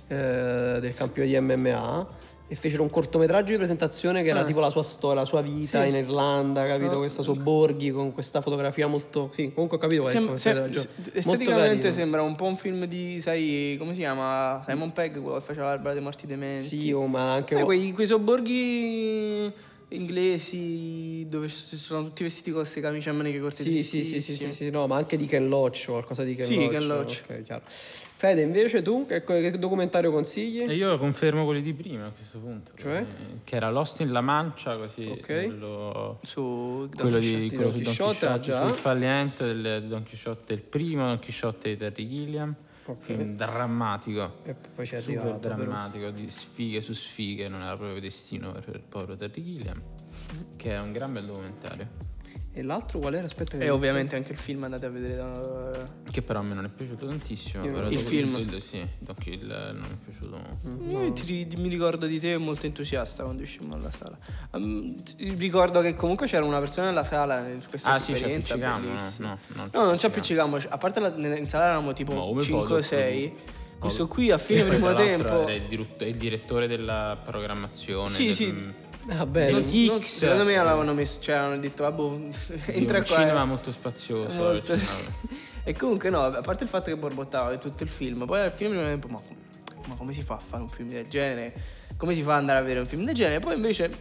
eh, 0.07 0.77
del 0.79 0.93
campione 0.93 1.27
di 1.27 1.39
MMA 1.39 2.07
e 2.53 2.55
fecero 2.55 2.83
un 2.83 2.89
cortometraggio 2.91 3.49
di 3.51 3.57
presentazione 3.57 4.21
che 4.21 4.29
era 4.29 4.41
Ah. 4.41 4.43
tipo 4.43 4.59
la 4.59 4.69
sua 4.69 4.83
storia, 4.83 5.21
la 5.21 5.25
sua 5.25 5.41
vita 5.41 5.81
Sì. 5.81 5.87
in 5.87 5.95
Irlanda, 5.95 6.67
capito? 6.67 6.91
No. 6.91 6.97
Questa 6.99 7.23
sobborghi 7.23 7.89
con 7.89 8.13
questa 8.13 8.41
fotografia 8.41 8.85
molto... 8.85 9.31
Sì, 9.33 9.51
comunque 9.51 9.77
ho 9.77 9.79
capito 9.79 10.05
Sem- 10.07 10.27
cortometraggio. 10.27 10.87
Molto 10.95 11.11
esteticamente 11.17 11.91
sembra 11.91 12.21
un 12.21 12.35
po' 12.35 12.45
un 12.45 12.55
film 12.55 12.85
di, 12.85 13.19
sai, 13.19 13.75
come 13.79 13.93
si 13.93 13.99
chiama? 14.01 14.61
Simon 14.63 14.93
Pegg, 14.93 15.13
quello 15.19 15.37
che 15.39 15.41
faceva 15.43 15.67
l'albero 15.69 15.93
dei 15.95 16.03
morti 16.03 16.27
dementi. 16.27 16.79
Sì, 16.79 16.91
oh, 16.91 17.07
ma 17.07 17.33
anche... 17.33 17.55
Sai, 17.55 17.63
quei, 17.63 17.91
quei 17.91 18.05
sobborghi 18.05 19.51
inglesi 19.89 21.25
dove 21.29 21.47
sono 21.49 22.03
tutti 22.05 22.23
vestiti 22.23 22.51
con 22.51 22.61
queste 22.61 22.81
camicie 22.81 23.09
a 23.09 23.13
maniche 23.13 23.39
corte 23.39 23.63
Sì, 23.63 23.83
sì, 23.83 24.03
sì, 24.03 24.21
sì, 24.21 24.33
sì, 24.33 24.51
sì, 24.51 24.69
no, 24.69 24.85
ma 24.87 24.95
anche 24.97 25.17
di 25.17 25.25
Ken 25.25 25.47
Loach, 25.47 25.85
qualcosa 25.87 26.23
di 26.23 26.35
Ken 26.35 26.45
Sì, 26.45 26.55
Loach. 26.55 26.69
Ken 26.71 26.87
Loach. 26.87 27.23
Ok, 27.27 27.41
chiaro. 27.41 27.61
Fede, 28.23 28.41
invece 28.41 28.81
tu 28.81 29.05
che, 29.05 29.21
che 29.21 29.59
documentario 29.59 30.09
consigli? 30.09 30.61
E 30.61 30.75
io 30.75 30.97
confermo 30.97 31.43
quelli 31.43 31.61
di 31.61 31.73
prima 31.73 32.05
a 32.05 32.11
questo 32.11 32.39
punto. 32.39 32.71
Cioè? 32.77 33.05
Che 33.43 33.53
era 33.53 33.69
Lost 33.69 33.99
in 33.99 34.13
La 34.13 34.21
Mancia, 34.21 34.77
così. 34.77 35.09
Ok. 35.09 35.25
Quello, 35.25 36.19
Su 36.23 36.87
Don 36.89 37.01
quello 37.01 37.19
di 37.19 37.49
Chisciotte. 37.49 37.55
quello 37.55 37.69
Don 37.71 37.71
su 37.71 37.83
Don 37.83 37.83
Chisciotte, 37.83 38.13
Chisciotte, 38.13 38.25
ah, 38.27 38.39
già. 38.39 38.65
sul 38.65 38.75
fallimento 38.77 39.45
del 39.45 39.83
Don 39.89 40.03
Chisciotte, 40.03 40.53
il 40.53 40.61
primo 40.61 41.05
Don 41.05 41.19
Chisciotte 41.19 41.69
di 41.71 41.75
Terry 41.75 42.07
Gilliam. 42.07 42.55
Ok. 42.85 43.03
Film 43.03 43.35
drammatico. 43.35 44.35
E 44.45 44.55
poi 44.73 44.85
ci 44.85 44.95
è 44.95 45.01
Super 45.01 45.19
arrivato 45.19 45.39
però. 45.39 45.55
drammatico 45.55 46.09
di 46.11 46.29
sfighe 46.29 46.79
su 46.79 46.93
sfighe, 46.93 47.49
non 47.49 47.61
era 47.61 47.75
proprio 47.75 47.99
destino 47.99 48.53
per 48.53 48.75
il 48.75 48.83
povero 48.87 49.17
Terry 49.17 49.43
Gilliam. 49.43 49.81
Che 50.55 50.71
è 50.71 50.79
un 50.79 50.93
gran 50.93 51.11
bel 51.11 51.25
documentario. 51.25 52.12
E 52.55 52.61
l'altro 52.61 52.99
qual 52.99 53.15
era? 53.15 53.25
Aspetta 53.25 53.57
che 53.57 53.63
E 53.63 53.69
ovviamente 53.71 54.15
anche 54.15 54.31
il 54.31 54.37
film 54.37 54.63
andate 54.63 54.85
a 54.85 54.89
vedere 54.89 55.15
da... 55.15 55.87
Che 56.11 56.21
però 56.21 56.39
a 56.39 56.43
me 56.43 56.53
non 56.53 56.65
è 56.65 56.69
piaciuto 56.69 57.07
tantissimo. 57.07 57.65
Io 57.65 57.87
Il 57.87 57.97
film? 57.97 58.35
tutto- 58.43 58.59
sì, 58.59 58.87
Don 58.99 59.15
Kill 59.15 59.47
non 59.47 59.81
mi 59.81 59.87
è 59.87 60.11
piaciuto. 60.11 61.03
Io 61.03 61.13
ti- 61.13 61.47
mi 61.57 61.67
ricordo 61.67 62.05
di 62.05 62.19
te 62.19 62.37
molto 62.37 62.67
entusiasta 62.67 63.23
quando 63.23 63.41
uscimmo 63.41 63.73
alla 63.73 63.89
sala. 63.89 64.15
Um, 64.51 64.93
ti 65.01 65.33
ricordo 65.35 65.81
che 65.81 65.95
comunque 65.95 66.27
c'era 66.27 66.45
una 66.45 66.59
persona 66.59 66.87
nella 66.89 67.03
sala 67.03 67.47
in 67.47 67.61
questa 67.67 67.93
Ah 67.93 67.99
sì, 67.99 68.11
esperienza 68.11 68.55
no, 68.55 68.79
bellissima. 68.79 69.29
no, 69.29 69.37
non 69.55 69.69
No, 69.73 69.83
non 69.85 69.97
ci. 69.97 70.37
A 70.69 70.77
parte 70.77 70.99
la, 70.99 71.09
nella- 71.09 71.37
in 71.37 71.49
sala 71.49 71.65
eravamo 71.65 71.93
tipo 71.93 72.13
come 72.13 72.41
5 72.41 72.63
o 72.63 72.67
foto, 72.67 72.81
6. 72.83 73.27
foto. 73.29 73.51
Questo 73.79 74.07
qui 74.07 74.29
a 74.31 74.37
fine 74.37 74.61
primo 74.69 74.93
tempo. 74.93 75.49
Il, 75.49 75.63
dirut- 75.63 76.01
il 76.03 76.15
direttore 76.15 76.67
della 76.67 77.19
programmazione. 77.21 78.07
Sì, 78.09 78.25
del- 78.27 78.33
sì. 78.35 78.73
Ah, 79.09 79.25
bene. 79.25 79.51
Non- 79.51 79.63
X. 79.63 79.73
non- 79.87 80.01
secondo 80.03 80.45
me 80.45 80.55
l'avevano 80.55 80.93
messo, 80.93 81.19
cioè 81.21 81.35
hanno 81.35 81.57
detto, 81.57 81.83
vabbè, 81.83 82.29
entra 82.67 82.99
un 82.99 83.05
qua. 83.05 83.15
cinema 83.17 83.41
eh." 83.41 83.45
molto 83.45 83.71
spazioso. 83.71 84.33
Molto- 84.35 84.73
il 84.73 84.79
cinema. 84.81 85.09
e 85.65 85.73
comunque 85.75 86.09
no, 86.09 86.21
a 86.23 86.41
parte 86.41 86.63
il 86.63 86.69
fatto 86.69 86.85
che 86.89 86.95
borbottava 86.95 87.55
tutto 87.57 87.83
il 87.83 87.89
film, 87.89 88.25
poi 88.25 88.39
al 88.41 88.51
fine 88.51 88.69
primo 88.69 88.83
tempo, 88.85 89.07
ma, 89.09 89.19
ma 89.87 89.95
come 89.95 90.13
si 90.13 90.21
fa 90.21 90.35
a 90.35 90.39
fare 90.39 90.61
un 90.63 90.69
film 90.69 90.87
del 90.89 91.07
genere? 91.07 91.53
Come 91.97 92.13
si 92.13 92.21
fa 92.21 92.33
ad 92.33 92.39
andare 92.39 92.59
a 92.59 92.61
vedere 92.61 92.79
un 92.79 92.87
film 92.87 93.03
del 93.05 93.13
genere? 93.13 93.39
Poi 93.39 93.55
invece 93.55 93.91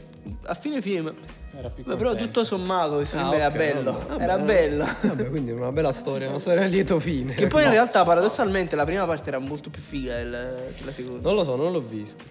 a 0.45 0.55
fine 0.55 0.81
film, 0.81 1.13
Era 1.57 1.69
beh, 1.69 1.97
però 1.97 2.15
tutto 2.15 2.45
sommato 2.45 2.99
Ah, 2.99 3.05
film 3.05 3.33
era 3.33 3.49
ok, 3.49 3.57
bello, 3.57 3.93
vabbè. 4.07 4.23
era 4.23 4.37
Vabbè. 4.37 4.45
bello. 4.45 4.87
Vabbè, 5.03 5.29
quindi 5.29 5.51
è 5.51 5.55
una 5.55 5.73
bella 5.73 5.93
storia, 5.93 6.29
una 6.29 6.39
storia 6.39 6.63
a 6.63 6.67
lieto 6.67 6.99
fine. 7.01 7.35
Che 7.35 7.49
poi 7.49 7.63
in 7.63 7.69
No, 7.69 7.75
realtà 7.75 8.05
paradossalmente 8.05 8.77
la 8.77 8.85
prima 8.85 9.05
parte 9.05 9.29
era 9.29 9.39
molto 9.41 9.69
più 9.69 9.83
figa 9.83 10.17
del- 10.17 10.73
della 10.79 10.93
seconda. 10.93 11.21
Non 11.23 11.35
lo 11.35 11.43
so, 11.45 11.57
non 11.57 11.73
l'ho 11.73 11.81
visto. 11.81 12.25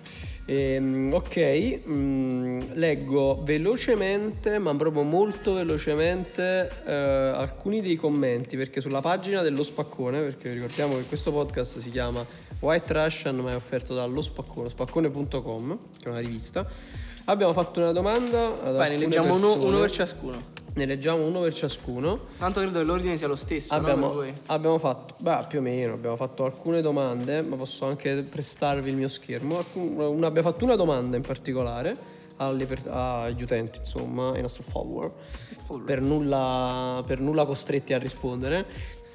Ehm, 0.45 1.13
ok, 1.13 1.79
mm, 1.87 2.61
leggo 2.73 3.41
velocemente, 3.43 4.57
ma 4.57 4.75
proprio 4.75 5.03
molto 5.03 5.53
velocemente, 5.53 6.69
eh, 6.85 6.93
alcuni 6.93 7.81
dei 7.81 7.95
commenti, 7.95 8.57
perché 8.57 8.81
sulla 8.81 9.01
pagina 9.01 9.41
dello 9.41 9.63
spaccone, 9.63 10.19
perché 10.21 10.51
ricordiamo 10.51 10.95
che 10.95 11.03
questo 11.03 11.31
podcast 11.31 11.79
si 11.79 11.91
chiama 11.91 12.25
White 12.59 12.93
Russian, 12.93 13.37
ma 13.37 13.51
è 13.51 13.55
offerto 13.55 13.93
dallo 13.93 14.21
spaccone, 14.21 14.69
spaccone.com, 14.69 15.79
che 15.99 16.05
è 16.05 16.09
una 16.09 16.19
rivista, 16.19 16.67
abbiamo 17.25 17.53
fatto 17.53 17.79
una 17.79 17.91
domanda. 17.91 18.61
Ad 18.63 18.75
Vai, 18.75 18.89
ne 18.89 18.95
alcune 18.95 18.97
leggiamo 18.97 19.35
uno, 19.35 19.63
uno 19.63 19.79
per 19.79 19.91
ciascuno. 19.91 20.59
Ne 20.73 20.85
leggiamo 20.85 21.25
uno 21.25 21.41
per 21.41 21.53
ciascuno. 21.53 22.19
Tanto 22.37 22.61
credo 22.61 22.79
che 22.79 22.85
l'ordine 22.85 23.17
sia 23.17 23.27
lo 23.27 23.35
stesso, 23.35 23.73
no, 23.75 23.81
Abbiamo, 23.81 24.11
voi? 24.13 24.33
abbiamo 24.47 24.77
fatto, 24.77 25.15
beh, 25.19 25.45
più 25.49 25.59
o 25.59 25.61
meno, 25.61 25.93
abbiamo 25.93 26.15
fatto 26.15 26.45
alcune 26.45 26.81
domande, 26.81 27.41
ma 27.41 27.57
posso 27.57 27.85
anche 27.85 28.23
prestarvi 28.23 28.89
il 28.89 28.95
mio 28.95 29.09
schermo. 29.09 29.57
Alcun- 29.57 29.97
una- 29.97 30.27
abbiamo 30.27 30.49
fatto 30.49 30.63
una 30.63 30.75
domanda 30.75 31.17
in 31.17 31.23
particolare 31.23 31.93
per- 32.37 32.87
agli 32.87 33.43
utenti, 33.43 33.79
insomma, 33.79 34.31
ai 34.31 34.41
nostri 34.41 34.63
follower, 34.67 35.11
per 35.85 36.01
nulla, 36.01 37.03
per 37.05 37.19
nulla 37.19 37.45
costretti 37.45 37.93
a 37.93 37.97
rispondere. 37.99 38.65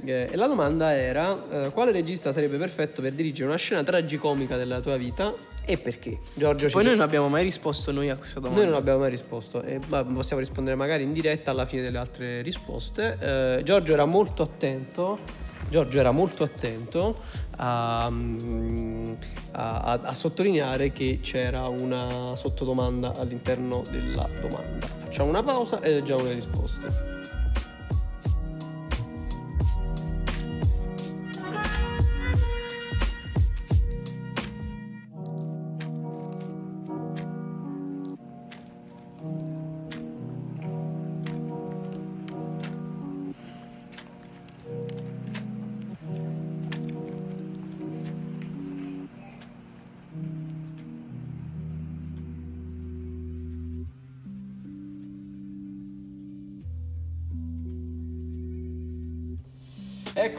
Eh, 0.04 0.28
e 0.30 0.36
la 0.36 0.46
domanda 0.46 0.92
era: 0.94 1.64
eh, 1.66 1.70
quale 1.70 1.90
regista 1.92 2.32
sarebbe 2.32 2.56
perfetto 2.58 3.00
per 3.02 3.12
dirigere 3.12 3.48
una 3.48 3.56
scena 3.56 3.82
tragicomica 3.82 4.56
della 4.56 4.80
tua 4.80 4.96
vita 4.96 5.32
e 5.64 5.78
perché? 5.78 6.18
Giorgio, 6.34 6.68
Poi 6.68 6.84
noi 6.84 6.94
non 6.96 7.02
abbiamo 7.02 7.28
mai 7.28 7.42
risposto 7.42 7.90
noi 7.92 8.10
a 8.10 8.16
questa 8.16 8.38
domanda. 8.40 8.60
noi 8.62 8.70
non 8.70 8.78
abbiamo 8.78 9.00
mai 9.00 9.10
risposto, 9.10 9.62
e 9.62 9.80
possiamo 9.88 10.40
rispondere 10.40 10.76
magari 10.76 11.02
in 11.02 11.12
diretta 11.12 11.50
alla 11.50 11.66
fine 11.66 11.82
delle 11.82 11.98
altre 11.98 12.42
risposte. 12.42 13.16
Eh, 13.18 13.62
Giorgio 13.64 13.92
era 13.94 14.04
molto 14.04 14.42
attento. 14.42 15.44
Giorgio 15.68 15.98
era 15.98 16.12
molto 16.12 16.44
attento 16.44 17.18
a, 17.56 18.08
mm, 18.08 19.04
a- 19.52 19.80
a- 19.80 20.00
a 20.04 20.14
sottolineare 20.14 20.92
che 20.92 21.18
c'era 21.20 21.66
una 21.66 22.36
sottodomanda 22.36 23.14
all'interno 23.16 23.82
della 23.90 24.28
domanda. 24.40 24.86
Facciamo 24.86 25.28
una 25.30 25.42
pausa 25.42 25.80
e 25.80 25.94
leggiamo 25.94 26.22
le 26.22 26.34
risposte. 26.34 27.14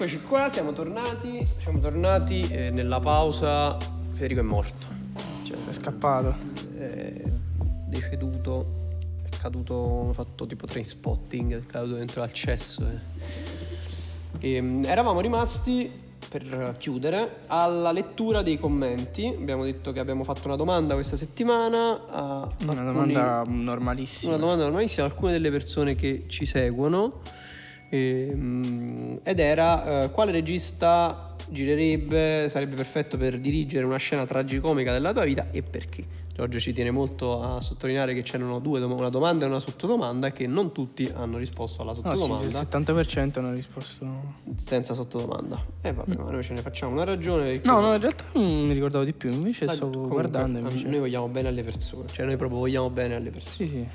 Eccoci 0.10 0.24
qua, 0.24 0.48
siamo 0.50 0.72
tornati. 0.72 1.46
Siamo 1.58 1.80
tornati 1.80 2.40
e 2.50 2.70
nella 2.70 3.02
pausa 3.02 3.76
Federico 4.14 4.40
è 4.40 4.44
morto. 4.44 4.86
Cioè, 5.44 5.58
È 5.68 5.74
scappato. 5.74 6.34
è 6.80 7.12
deceduto, 7.90 8.66
è 9.30 9.36
caduto, 9.38 10.08
ha 10.12 10.14
fatto 10.14 10.48
tipo 10.48 10.66
train 10.66 10.86
spotting, 10.86 11.58
è 11.58 11.66
caduto 11.66 11.96
dentro 11.96 12.22
al 12.22 12.32
cesso. 12.32 12.86
E, 14.40 14.54
Ehm, 14.54 14.86
eravamo 14.86 15.20
rimasti 15.20 15.92
per 16.30 16.76
chiudere 16.80 17.40
alla 17.48 17.92
lettura 17.92 18.42
dei 18.44 18.58
commenti. 18.58 19.26
Abbiamo 19.28 19.66
detto 19.66 19.92
che 19.92 20.00
abbiamo 20.00 20.24
fatto 20.24 20.44
una 20.46 20.56
domanda 20.56 20.94
questa 20.94 21.18
settimana. 21.18 22.00
Una 22.10 22.48
alcuni- 22.62 23.12
domanda 23.12 23.44
normalissima. 23.46 24.32
una 24.36 24.40
domanda 24.42 24.64
normalissima 24.64 25.06
a 25.06 25.10
alcune 25.10 25.34
delle 25.34 25.52
persone 25.52 25.96
che 25.96 26.24
ci 26.28 26.46
seguono. 26.46 27.20
Ehm, 27.90 29.20
ed 29.24 29.40
era 29.40 30.04
eh, 30.04 30.12
quale 30.12 30.32
regista 30.32 31.36
girerebbe, 31.50 32.48
sarebbe 32.50 32.76
perfetto 32.76 33.18
per 33.18 33.40
dirigere 33.40 33.86
una 33.86 33.98
scena 33.98 34.26
tragicomica 34.26 34.92
della 34.92 35.14
tua 35.14 35.24
vita 35.24 35.48
e 35.52 35.62
perché? 35.62 36.26
Giorgio 36.38 36.60
ci 36.60 36.72
tiene 36.72 36.92
molto 36.92 37.42
a 37.42 37.60
sottolineare 37.62 38.14
che 38.14 38.22
c'erano 38.22 38.60
due 38.60 38.80
una 38.80 39.10
domanda 39.10 39.46
e 39.46 39.48
una 39.48 39.58
sottodomanda 39.60 40.28
e 40.28 40.34
che 40.34 40.46
non 40.46 40.72
tutti 40.72 41.10
hanno 41.12 41.38
risposto 41.40 41.82
alla 41.82 41.94
No, 41.94 41.98
sì, 41.98 42.04
sottodomanda 42.18 42.46
il 42.46 42.68
70% 42.70 43.40
hanno 43.40 43.54
risposto. 43.54 44.06
senza 44.56 44.94
sottodomanda. 44.94 45.66
E 45.82 45.94
vabbè, 45.94 46.16
ma 46.16 46.30
noi 46.30 46.44
ce 46.44 46.54
ne 46.54 46.62
facciamo 46.62 46.92
una 46.92 47.06
ragione. 47.06 47.60
No, 47.64 47.80
no, 47.80 47.96
in 47.96 48.02
realtà 48.02 48.26
non 48.34 48.68
mi 48.68 48.74
ricordavo 48.74 49.04
di 49.04 49.14
più. 49.14 49.32
Invece 49.32 49.66
Ah, 49.66 49.70
stavo 49.70 49.90
comunque, 49.90 50.14
guardando. 50.16 50.60
Invece. 50.60 50.86
Noi 50.88 51.00
vogliamo 51.00 51.28
bene 51.28 51.48
alle 51.48 51.64
persone, 51.64 52.06
cioè 52.08 52.26
noi 52.28 52.38
proprio 52.38 52.60
vogliamo 52.60 52.90
bene 52.92 53.16
alle 53.16 53.32
persone. 53.32 53.56
Sì, 53.56 53.68
sì. 53.68 53.88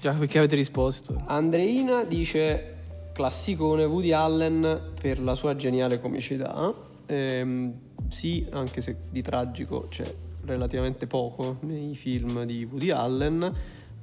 Già, 0.00 0.12
perché 0.14 0.38
avete 0.38 0.56
risposto. 0.56 1.20
Andreina 1.26 2.04
dice 2.04 2.71
classicone 3.12 3.84
Woody 3.84 4.12
Allen 4.12 4.92
per 5.00 5.20
la 5.20 5.34
sua 5.34 5.54
geniale 5.54 6.00
comicità. 6.00 6.74
Ehm, 7.06 7.74
sì, 8.08 8.46
anche 8.50 8.80
se 8.80 8.96
di 9.10 9.22
tragico 9.22 9.86
c'è 9.88 10.04
relativamente 10.44 11.06
poco 11.06 11.58
nei 11.60 11.94
film 11.94 12.44
di 12.44 12.64
Woody 12.64 12.90
Allen, 12.90 13.54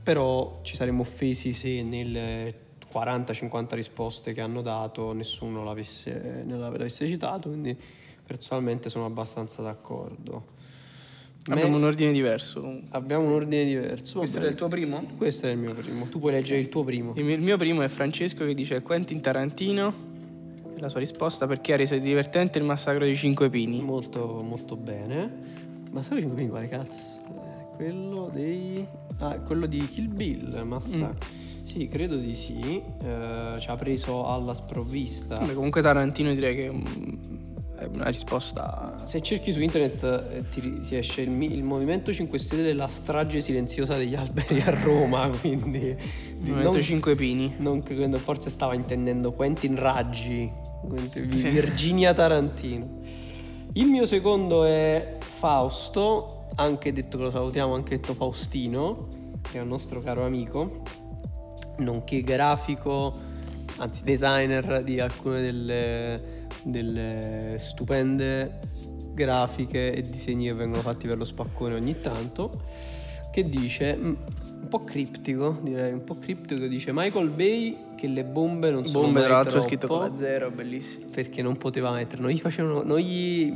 però 0.01 0.59
ci 0.61 0.75
saremmo 0.75 1.01
offesi 1.01 1.51
se 1.53 1.83
nelle 1.83 2.67
40-50 2.91 3.75
risposte 3.75 4.33
che 4.33 4.41
hanno 4.41 4.61
dato 4.61 5.13
nessuno 5.13 5.63
l'avesse, 5.63 6.43
l'avesse 6.47 7.07
citato, 7.07 7.49
quindi 7.49 7.77
personalmente 8.25 8.89
sono 8.89 9.05
abbastanza 9.05 9.61
d'accordo. 9.61 10.57
Me- 11.49 11.55
Abbiamo 11.55 11.77
un 11.77 11.83
ordine 11.83 12.11
diverso. 12.11 12.59
comunque. 12.61 12.87
abbiamo 12.97 13.25
un 13.25 13.31
ordine 13.33 13.65
diverso. 13.65 14.19
Questo 14.19 14.37
era 14.39 14.47
il 14.49 14.55
tuo 14.55 14.67
primo? 14.67 15.03
Questo 15.17 15.47
è 15.47 15.51
il 15.51 15.57
mio 15.57 15.73
primo. 15.73 16.05
Tu 16.07 16.19
puoi 16.19 16.31
leggere 16.31 16.59
il 16.59 16.69
tuo 16.69 16.83
primo. 16.83 17.13
Il 17.15 17.23
mio, 17.25 17.35
il 17.35 17.41
mio 17.41 17.57
primo 17.57 17.81
è 17.81 17.87
Francesco 17.87 18.45
che 18.45 18.53
dice 18.53 18.81
Quentin 18.81 19.19
Tarantino. 19.19 19.93
E 20.75 20.79
la 20.79 20.89
sua 20.89 20.99
risposta 20.99 21.47
perché 21.47 21.73
ha 21.73 21.75
reso 21.77 21.97
divertente 21.97 22.59
il 22.59 22.65
massacro 22.65 23.03
dei 23.03 23.15
Cinque 23.15 23.49
Pini. 23.49 23.81
Molto, 23.81 24.43
molto 24.47 24.75
bene. 24.77 25.57
Ma 25.91 26.03
sai 26.03 26.19
5 26.19 26.35
pini 26.35 26.49
quale 26.49 26.67
cazzo? 26.67 27.17
Eh, 27.27 27.75
quello 27.75 28.29
dei... 28.31 28.85
Ah, 29.21 29.39
quello 29.39 29.65
di 29.65 29.79
Kill 29.87 30.13
Bill, 30.13 30.61
massa. 30.63 31.11
Sì, 31.63 31.87
credo 31.87 32.15
di 32.15 32.35
sì. 32.35 32.81
Eh, 33.03 33.55
ci 33.59 33.69
ha 33.69 33.75
preso 33.75 34.27
alla 34.27 34.53
sprovvista. 34.53 35.35
Vabbè, 35.35 35.53
comunque 35.53 35.81
Tarantino 35.81 36.31
direi 36.33 36.55
che 36.55 36.71
mm, 36.71 36.83
è 37.79 37.85
una 37.93 38.09
risposta... 38.09 38.93
Se 39.05 39.21
cerchi 39.21 39.53
su 39.53 39.61
internet 39.61 40.03
eh, 40.03 40.49
ti, 40.49 40.83
si 40.83 40.97
esce 40.97 41.21
il, 41.21 41.41
il 41.41 41.63
Movimento 41.63 42.11
5 42.11 42.37
Stelle 42.37 42.73
la 42.73 42.87
strage 42.87 43.39
silenziosa 43.39 43.95
degli 43.95 44.15
alberi 44.15 44.59
a 44.61 44.69
Roma, 44.83 45.29
quindi... 45.39 45.95
di- 46.37 46.49
Movimento 46.49 46.71
non- 46.73 46.81
5 46.81 47.15
Pini. 47.15 47.55
Non 47.59 47.79
credo, 47.81 48.17
forse 48.17 48.49
stava 48.49 48.75
intendendo 48.75 49.31
Quentin 49.31 49.77
Raggi, 49.77 50.51
Quentin- 50.87 51.29
Virginia 51.29 52.13
Tarantino. 52.13 52.99
Il 53.73 53.85
mio 53.87 54.05
secondo 54.05 54.65
è 54.65 55.17
Fausto, 55.19 56.47
anche 56.55 56.91
detto 56.91 57.17
che 57.17 57.23
lo 57.23 57.31
salutiamo, 57.31 57.73
anche 57.75 57.95
detto 57.95 58.13
Faustino, 58.13 59.07
che 59.41 59.59
è 59.59 59.61
un 59.61 59.69
nostro 59.69 60.01
caro 60.01 60.25
amico, 60.25 60.81
nonché 61.77 62.21
grafico, 62.23 63.13
anzi 63.77 64.03
designer 64.03 64.83
di 64.83 64.99
alcune 64.99 65.41
delle, 65.41 66.38
delle 66.63 67.55
stupende 67.57 68.59
grafiche 69.13 69.93
e 69.93 70.01
disegni 70.01 70.45
che 70.45 70.53
vengono 70.53 70.81
fatti 70.81 71.07
per 71.07 71.17
lo 71.17 71.25
spaccone 71.25 71.75
ogni 71.75 71.99
tanto, 72.01 72.49
che 73.31 73.47
dice, 73.47 73.95
mm, 73.97 74.13
un 74.61 74.67
po' 74.67 74.83
criptico 74.83 75.59
direi, 75.61 75.91
un 75.93 76.03
po' 76.03 76.17
criptico, 76.17 76.65
dice 76.67 76.91
Michael 76.93 77.29
Bay 77.29 77.77
che 77.95 78.07
le 78.07 78.23
bombe 78.23 78.71
non 78.71 78.85
sono 78.85 79.05
Bombe 79.05 79.23
tra 79.23 79.33
l'altro 79.35 79.61
scritto 79.61 79.87
con 79.87 79.99
la 79.99 80.15
zero, 80.15 80.51
bellissimo. 80.51 81.07
perché 81.11 81.41
non 81.41 81.57
poteva 81.57 81.91
mettere. 81.91 82.21
Non 82.21 82.31
gli 82.31 82.37
facevano, 82.39 82.81
non 82.83 82.97
gli, 82.97 83.53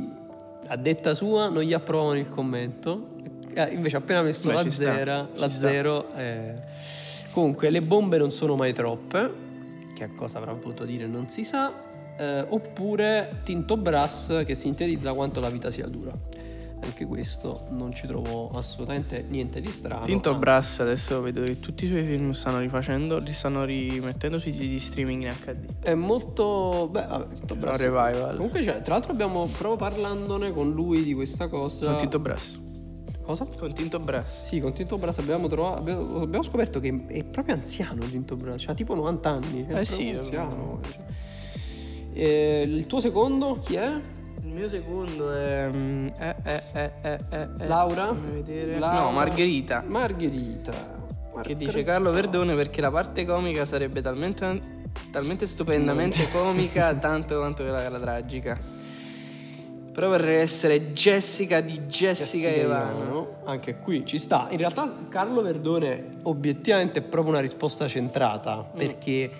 a 0.66 0.76
detta 0.76 1.14
sua, 1.14 1.48
non 1.48 1.62
gli 1.62 1.72
approvavano 1.72 2.18
il 2.18 2.28
commento. 2.28 3.12
Eh, 3.54 3.72
invece, 3.72 3.96
appena 3.96 4.20
messo 4.20 4.48
Beh, 4.48 4.54
la 4.54 4.60
sta, 4.62 4.70
zero, 4.70 5.28
ci 5.32 5.40
la 5.40 5.48
sta. 5.48 5.68
zero, 5.68 6.14
eh. 6.14 6.54
comunque, 7.32 7.70
le 7.70 7.80
bombe 7.80 8.18
non 8.18 8.30
sono 8.32 8.54
mai 8.54 8.72
troppe. 8.72 9.42
Che 9.94 10.04
a 10.04 10.10
cosa 10.14 10.38
avrà 10.38 10.52
voluto 10.52 10.84
dire 10.84 11.06
non 11.06 11.28
si 11.28 11.44
sa. 11.44 11.72
Eh, 12.16 12.46
oppure 12.48 13.40
Tinto 13.42 13.76
Brass 13.76 14.44
che 14.44 14.54
sintetizza 14.54 15.12
quanto 15.14 15.40
la 15.40 15.50
vita 15.50 15.70
sia 15.70 15.86
dura. 15.86 16.12
Anche 16.84 17.06
questo 17.06 17.66
non 17.70 17.92
ci 17.92 18.06
trovo 18.06 18.50
assolutamente 18.50 19.24
niente 19.26 19.60
di 19.60 19.68
strano. 19.68 20.04
Tinto 20.04 20.30
anzi. 20.30 20.40
Brass 20.40 20.80
adesso 20.80 21.22
vedo 21.22 21.42
che 21.42 21.58
tutti 21.58 21.86
i 21.86 21.88
suoi 21.88 22.04
film 22.04 22.32
stanno 22.32 22.58
rifacendo, 22.58 23.16
li 23.18 23.32
stanno 23.32 23.64
rimettendo 23.64 24.38
sui 24.38 24.52
siti 24.52 24.68
di 24.68 24.78
streaming 24.78 25.22
in 25.22 25.32
HD. 25.32 25.82
È 25.82 25.94
molto. 25.94 26.88
Beh, 26.90 27.06
vabbè, 27.06 27.34
Tinto 27.34 27.54
Un 27.54 27.60
Brass. 27.60 27.78
revival. 27.78 28.36
Comunque, 28.36 28.60
c'è, 28.60 28.82
tra 28.82 28.94
l'altro, 28.94 29.12
abbiamo 29.12 29.46
proprio 29.46 29.76
parlandone 29.76 30.52
con 30.52 30.70
lui 30.72 31.02
di 31.02 31.14
questa 31.14 31.48
cosa. 31.48 31.86
Con 31.86 31.96
Tinto 31.96 32.18
Brass. 32.18 32.60
Cosa? 33.22 33.46
Con 33.58 33.72
Tinto 33.72 33.98
Brass. 33.98 34.44
Sì, 34.44 34.60
con 34.60 34.74
Tinto 34.74 34.98
Brass 34.98 35.18
abbiamo, 35.18 35.48
trovato, 35.48 36.20
abbiamo, 36.20 36.42
scoperto 36.42 36.80
che 36.80 37.06
è 37.08 37.24
proprio 37.24 37.54
anziano 37.54 38.04
Tinto 38.04 38.36
Brass, 38.36 38.66
ha 38.68 38.74
tipo 38.74 38.94
90 38.94 39.30
anni. 39.30 39.62
È 39.62 39.64
proprio 39.64 39.84
sì, 39.84 40.10
anziano. 40.10 40.80
cioè. 40.82 41.32
Eh, 42.14 42.62
il 42.66 42.86
tuo 42.86 43.00
secondo 43.00 43.58
chi 43.58 43.74
è? 43.74 43.92
Il 44.42 44.52
mio 44.52 44.68
secondo 44.68 45.32
è. 45.32 45.68
mm, 45.68 46.08
è, 46.08 46.34
è, 46.42 46.62
è, 46.72 46.92
è, 47.00 47.18
è, 47.28 47.48
è- 47.58 47.66
Laura? 47.66 48.14
Laura? 48.78 49.00
No, 49.00 49.10
Margherita. 49.10 49.82
Margherita. 49.86 51.02
Che 51.42 51.56
dice. 51.56 51.82
Carlo 51.82 52.12
Verdone 52.12 52.54
perché 52.54 52.80
la 52.80 52.92
parte 52.92 53.24
comica 53.26 53.64
sarebbe 53.64 54.00
talmente, 54.00 54.60
talmente 55.10 55.46
stupendamente 55.48 56.28
comica 56.30 56.94
tanto 56.98 57.38
quanto 57.38 57.64
quella 57.64 57.88
la 57.88 57.98
tragica. 57.98 58.56
Però 59.92 60.08
vorrei 60.08 60.36
essere 60.40 60.92
Jessica 60.92 61.60
di 61.60 61.72
Jessica, 61.86 62.48
Jessica 62.48 62.48
Ivano. 62.50 62.98
Ivano. 63.02 63.28
Anche 63.44 63.78
qui 63.78 64.04
ci 64.06 64.18
sta. 64.18 64.46
In 64.50 64.58
realtà 64.58 64.92
Carlo 65.08 65.40
Verdone 65.42 66.16
obiettivamente 66.22 66.98
è 67.00 67.02
proprio 67.02 67.32
una 67.32 67.40
risposta 67.40 67.86
centrata 67.88 68.70
Mm. 68.72 68.76
perché 68.78 69.30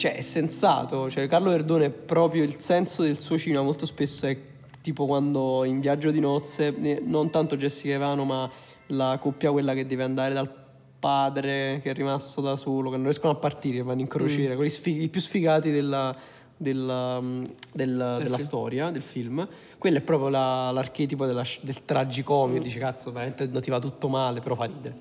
cioè 0.00 0.14
è 0.16 0.22
sensato, 0.22 1.10
cioè 1.10 1.26
Carlo 1.26 1.50
Verdone 1.50 1.84
è 1.84 1.90
proprio 1.90 2.42
il 2.42 2.58
senso 2.58 3.02
del 3.02 3.20
suo 3.20 3.36
cinema 3.36 3.62
molto 3.62 3.84
spesso 3.84 4.24
è 4.26 4.34
tipo 4.80 5.04
quando 5.04 5.62
in 5.64 5.78
viaggio 5.80 6.10
di 6.10 6.20
nozze 6.20 6.74
eh, 6.80 7.02
non 7.04 7.28
tanto 7.28 7.58
Jessica 7.58 7.96
Ivano 7.96 8.24
ma 8.24 8.50
la 8.86 9.18
coppia 9.20 9.50
quella 9.50 9.74
che 9.74 9.84
deve 9.84 10.02
andare 10.04 10.32
dal 10.32 10.50
padre 10.98 11.80
che 11.82 11.90
è 11.90 11.94
rimasto 11.94 12.40
da 12.40 12.56
solo, 12.56 12.88
che 12.88 12.96
non 12.96 13.04
riescono 13.04 13.34
a 13.34 13.36
partire, 13.36 13.82
vanno 13.82 14.00
in 14.00 14.06
crociera, 14.06 14.54
quelli 14.54 14.70
sfighi- 14.70 15.02
i 15.02 15.08
più 15.10 15.20
sfigati 15.20 15.70
della, 15.70 16.16
della, 16.56 17.20
mm, 17.20 17.44
del- 17.74 18.16
della 18.22 18.38
storia, 18.38 18.90
del 18.90 19.02
film. 19.02 19.46
Quello 19.76 19.98
è 19.98 20.00
proprio 20.00 20.30
la- 20.30 20.70
l'archetipo 20.70 21.26
della 21.26 21.44
del 21.60 21.84
tragicomico, 21.84 22.62
dici 22.62 22.78
cazzo, 22.78 23.12
veramente 23.12 23.46
non 23.46 23.60
ti 23.60 23.68
va 23.68 23.78
tutto 23.78 24.08
male, 24.08 24.40
però 24.40 24.54
fa 24.54 24.64
ridere. 24.64 24.96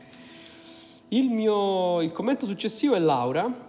Il 1.09 1.29
mio 1.29 2.01
il 2.01 2.11
commento 2.11 2.45
successivo 2.45 2.95
è 2.95 2.99
Laura 2.99 3.68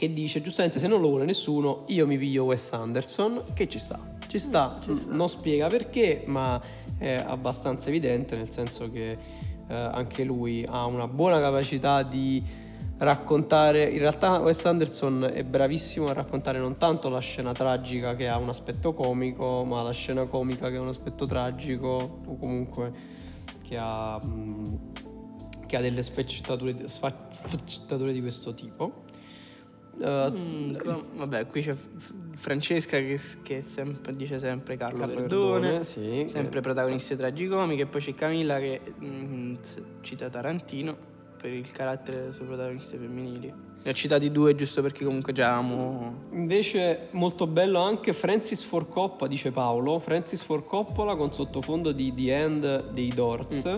che 0.00 0.14
dice 0.14 0.40
giustamente 0.40 0.78
se 0.78 0.86
non 0.86 1.02
lo 1.02 1.08
vuole 1.08 1.26
nessuno 1.26 1.84
io 1.88 2.06
mi 2.06 2.16
piglio 2.16 2.44
Wes 2.44 2.72
Anderson. 2.72 3.42
Che 3.52 3.68
ci 3.68 3.78
sta? 3.78 4.00
Ci 4.26 4.38
sta, 4.38 4.78
non 5.08 5.28
spiega 5.28 5.66
perché 5.66 6.22
ma 6.24 6.58
è 6.96 7.22
abbastanza 7.26 7.90
evidente 7.90 8.34
nel 8.34 8.50
senso 8.50 8.90
che 8.90 9.10
eh, 9.10 9.74
anche 9.74 10.24
lui 10.24 10.64
ha 10.66 10.86
una 10.86 11.06
buona 11.06 11.38
capacità 11.38 12.02
di 12.02 12.42
raccontare. 12.96 13.90
In 13.90 13.98
realtà 13.98 14.38
Wes 14.38 14.64
Anderson 14.64 15.28
è 15.30 15.44
bravissimo 15.44 16.06
a 16.06 16.14
raccontare 16.14 16.58
non 16.58 16.78
tanto 16.78 17.10
la 17.10 17.20
scena 17.20 17.52
tragica 17.52 18.14
che 18.14 18.26
ha 18.26 18.38
un 18.38 18.48
aspetto 18.48 18.94
comico 18.94 19.64
ma 19.64 19.82
la 19.82 19.92
scena 19.92 20.24
comica 20.24 20.70
che 20.70 20.76
ha 20.76 20.80
un 20.80 20.88
aspetto 20.88 21.26
tragico 21.26 22.22
o 22.24 22.38
comunque 22.38 22.90
che 23.68 23.76
ha 23.78 24.18
mh, 24.18 24.78
che 25.66 25.76
ha 25.76 25.80
delle 25.82 26.02
sfaccettature, 26.02 26.88
sfa- 26.88 27.28
sfaccettature 27.30 28.14
di 28.14 28.20
questo 28.22 28.54
tipo. 28.54 29.08
Eh, 30.02 30.30
Mm, 30.30 30.76
com- 30.76 31.04
vabbè, 31.16 31.46
qui 31.46 31.60
c'è 31.62 31.74
Francesca 32.34 32.96
che, 32.98 33.20
che 33.42 33.62
sempre- 33.66 34.14
dice 34.16 34.38
sempre 34.38 34.76
Carlo, 34.76 35.00
Carlo 35.00 35.14
Verdone, 35.14 35.60
Verdone, 35.60 35.84
sì, 35.84 36.24
sempre 36.28 36.58
eh, 36.58 36.62
protagoniste 36.62 37.16
tragicomiche, 37.16 37.82
e 37.82 37.86
poi 37.86 38.00
c'è 38.00 38.14
Camilla 38.14 38.58
che 38.58 38.80
mm, 39.04 39.54
cita 40.00 40.28
Tarantino 40.28 40.96
per 41.36 41.52
il 41.52 41.70
carattere 41.72 42.20
delle 42.20 42.32
sue 42.32 42.44
protagoniste 42.46 42.96
femminili. 42.96 43.52
Ne 43.82 43.90
ho 43.90 43.94
citati 43.94 44.30
due 44.30 44.54
giusto 44.54 44.82
perché 44.82 45.04
comunque 45.06 45.32
già 45.32 45.56
amo... 45.56 46.24
Invece 46.32 47.08
molto 47.12 47.46
bello 47.46 47.80
anche 47.80 48.12
Francis 48.12 48.62
Ford 48.62 48.88
Coppola, 48.88 49.28
dice 49.30 49.50
Paolo, 49.50 49.98
Francis 49.98 50.42
Ford 50.42 50.66
Coppola 50.66 51.16
con 51.16 51.32
sottofondo 51.32 51.92
di 51.92 52.12
The 52.14 52.34
End 52.34 52.90
dei 52.90 53.08
Doors, 53.08 53.64
Mm. 53.66 53.74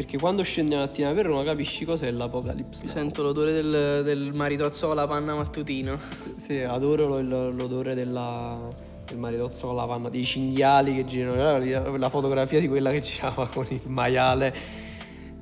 Perché 0.00 0.16
quando 0.18 0.42
scendi 0.42 0.72
la 0.74 0.80
mattina 0.80 1.12
per 1.12 1.26
Roma 1.26 1.44
capisci 1.44 1.84
cos'è 1.84 2.10
l'Apocalipse. 2.10 2.86
Now. 2.86 2.94
Sento 2.94 3.22
l'odore 3.22 3.52
del, 3.52 4.00
del 4.02 4.30
maritozzo 4.32 4.86
con 4.86 4.96
la 4.96 5.06
panna 5.06 5.34
mattutino. 5.34 5.98
Sì, 6.36 6.58
adoro 6.60 7.06
lo- 7.06 7.20
lo- 7.20 7.50
l'odore 7.50 7.94
della, 7.94 8.66
del 9.06 9.18
maritozzo 9.18 9.66
con 9.66 9.76
la 9.76 9.86
panna, 9.86 10.08
dei 10.08 10.24
cinghiali 10.24 10.94
che 10.96 11.04
girano, 11.04 11.98
la, 11.98 12.08
fotografia 12.08 12.58
di 12.60 12.66
quella 12.66 12.90
che 12.90 13.00
girava 13.00 13.46
con 13.46 13.66
il 13.68 13.82
maiale 13.84 14.54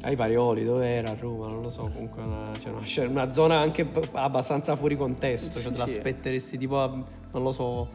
ai 0.02 0.16
Parioli, 0.16 0.64
dove 0.64 0.88
era 0.88 1.10
a 1.12 1.16
Roma, 1.16 1.46
non 1.46 1.62
lo 1.62 1.70
so, 1.70 1.88
comunque 1.92 2.22
una, 2.22 2.50
cioè 2.60 2.72
una, 3.06 3.10
una 3.22 3.30
zona 3.30 3.58
anche 3.60 3.86
abbastanza 4.14 4.74
fuori 4.74 4.96
contesto, 4.96 5.60
cioè 5.60 5.70
te 5.70 5.74
Sì, 5.74 5.74
sì. 5.74 5.78
l'aspetteresti 5.78 6.58
tipo, 6.58 6.80
a, 6.82 6.88
non 6.88 7.42
lo 7.44 7.52
so, 7.52 7.88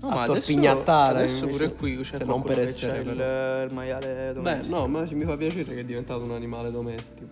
No, 0.00 0.08
ma 0.10 0.22
adesso, 0.22 0.46
torpignattare. 0.46 1.18
adesso 1.18 1.44
invece- 1.46 1.70
pure 1.70 1.74
qui 1.74 1.96
c'è 2.02 2.16
se 2.16 2.24
non 2.24 2.42
per 2.42 2.60
essere 2.60 2.92
c'è 2.92 2.98
il, 3.00 3.66
il 3.68 3.74
maiale 3.74 4.28
Beh, 4.28 4.32
domestico. 4.34 4.78
no, 4.78 4.86
ma 4.86 5.04
mi 5.10 5.24
fa 5.24 5.36
piacere 5.36 5.64
che 5.64 5.80
è 5.80 5.84
diventato 5.84 6.22
un 6.22 6.30
animale 6.32 6.70
domestico. 6.70 7.26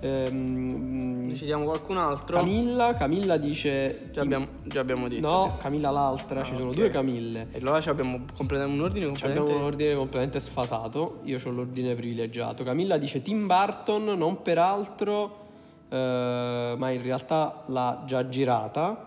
Ehm, 0.00 1.22
Ne 1.26 1.34
citiamo 1.34 1.64
qualcun 1.64 1.98
altro? 1.98 2.36
Camilla, 2.36 2.94
Camilla 2.94 3.36
dice... 3.36 4.10
Già 4.12 4.22
abbiamo, 4.22 4.46
già 4.64 4.80
abbiamo 4.80 5.08
detto. 5.08 5.28
No, 5.28 5.56
Camilla 5.60 5.90
l'altra, 5.90 6.42
ci 6.44 6.52
Ah, 6.54 6.56
sono 6.56 6.68
ok. 6.70 6.74
due 6.76 6.88
Camille. 6.90 7.48
E 7.52 7.58
allora 7.58 7.80
ci 7.80 7.88
abbiamo 7.88 8.20
completato 8.36 8.70
un 8.70 8.80
ordine 8.80 9.06
completamente... 9.06 9.42
Abbiamo 9.42 9.60
un 9.60 9.66
ordine 9.66 9.94
completamente 9.94 10.40
sfasato, 10.40 11.20
io 11.24 11.38
ho 11.44 11.50
l'ordine 11.50 11.94
privilegiato. 11.94 12.62
Camilla 12.64 12.96
dice 12.96 13.22
Tim 13.22 13.46
Burton, 13.46 14.04
non 14.16 14.40
per 14.42 14.58
altro, 14.58 15.46
eh, 15.88 16.74
ma 16.78 16.90
in 16.90 17.02
realtà 17.02 17.64
l'ha 17.66 18.02
già 18.06 18.28
girata. 18.28 19.06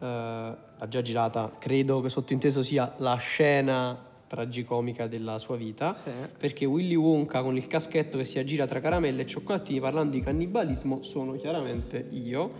Eh, 0.00 0.52
l'ha 0.82 0.88
già 0.88 1.00
girata, 1.00 1.52
credo 1.58 2.00
che 2.00 2.08
sottinteso 2.08 2.60
sia 2.60 2.92
la 2.98 3.14
scena 3.14 4.10
tragicomica 4.26 5.06
della 5.06 5.38
sua 5.38 5.56
vita. 5.56 5.96
Sì. 6.02 6.10
Perché 6.38 6.64
Willy 6.64 6.96
Wonka 6.96 7.42
con 7.42 7.54
il 7.54 7.66
caschetto 7.68 8.18
che 8.18 8.24
si 8.24 8.38
aggira 8.38 8.66
tra 8.66 8.80
caramelle 8.80 9.22
e 9.22 9.26
cioccolatini 9.26 9.78
parlando 9.78 10.16
di 10.16 10.22
cannibalismo 10.22 11.02
sono 11.02 11.32
chiaramente 11.32 12.08
io. 12.10 12.52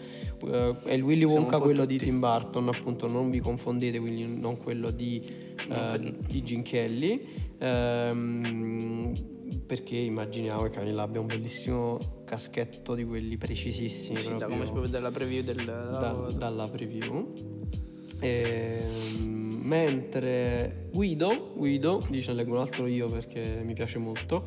Eh, 0.47 0.74
è 0.85 0.93
il 0.93 1.03
Willy 1.03 1.24
Wonka 1.24 1.59
quello 1.59 1.85
di 1.85 1.97
tutti. 1.97 2.11
Tim 2.11 2.20
Burton, 2.20 2.69
appunto, 2.69 3.09
non 3.09 3.28
vi 3.28 3.40
confondete, 3.40 3.99
quindi 3.99 4.27
non 4.27 4.59
quello 4.59 4.90
di, 4.90 5.20
eh, 5.69 6.15
di 6.28 6.43
Gene 6.44 6.62
Kelly. 6.62 7.27
Ehm, 7.59 9.31
perché 9.66 9.97
immaginiamo 9.97 10.62
che 10.65 10.70
Camilla 10.70 11.03
abbia 11.03 11.20
un 11.20 11.27
bellissimo 11.27 12.23
caschetto 12.24 12.94
di 12.94 13.05
quelli 13.05 13.36
precisissimi. 13.36 14.20
Sì, 14.20 14.36
da 14.36 14.47
come 14.47 14.65
si 14.66 14.73
può 14.73 14.81
vedere 14.82 15.03
la 15.03 15.11
preview 15.11 15.43
del... 15.43 15.65
da- 15.65 16.31
dalla 16.36 16.69
preview. 16.69 17.90
Ehm, 18.23 19.61
mentre 19.65 20.89
Guido, 20.93 21.53
Guido, 21.57 22.05
dice, 22.09 22.32
leggo 22.32 22.53
un 22.53 22.59
altro 22.59 22.86
io 22.86 23.09
perché 23.09 23.61
mi 23.65 23.74
piace 23.74 23.99
molto, 23.99 24.44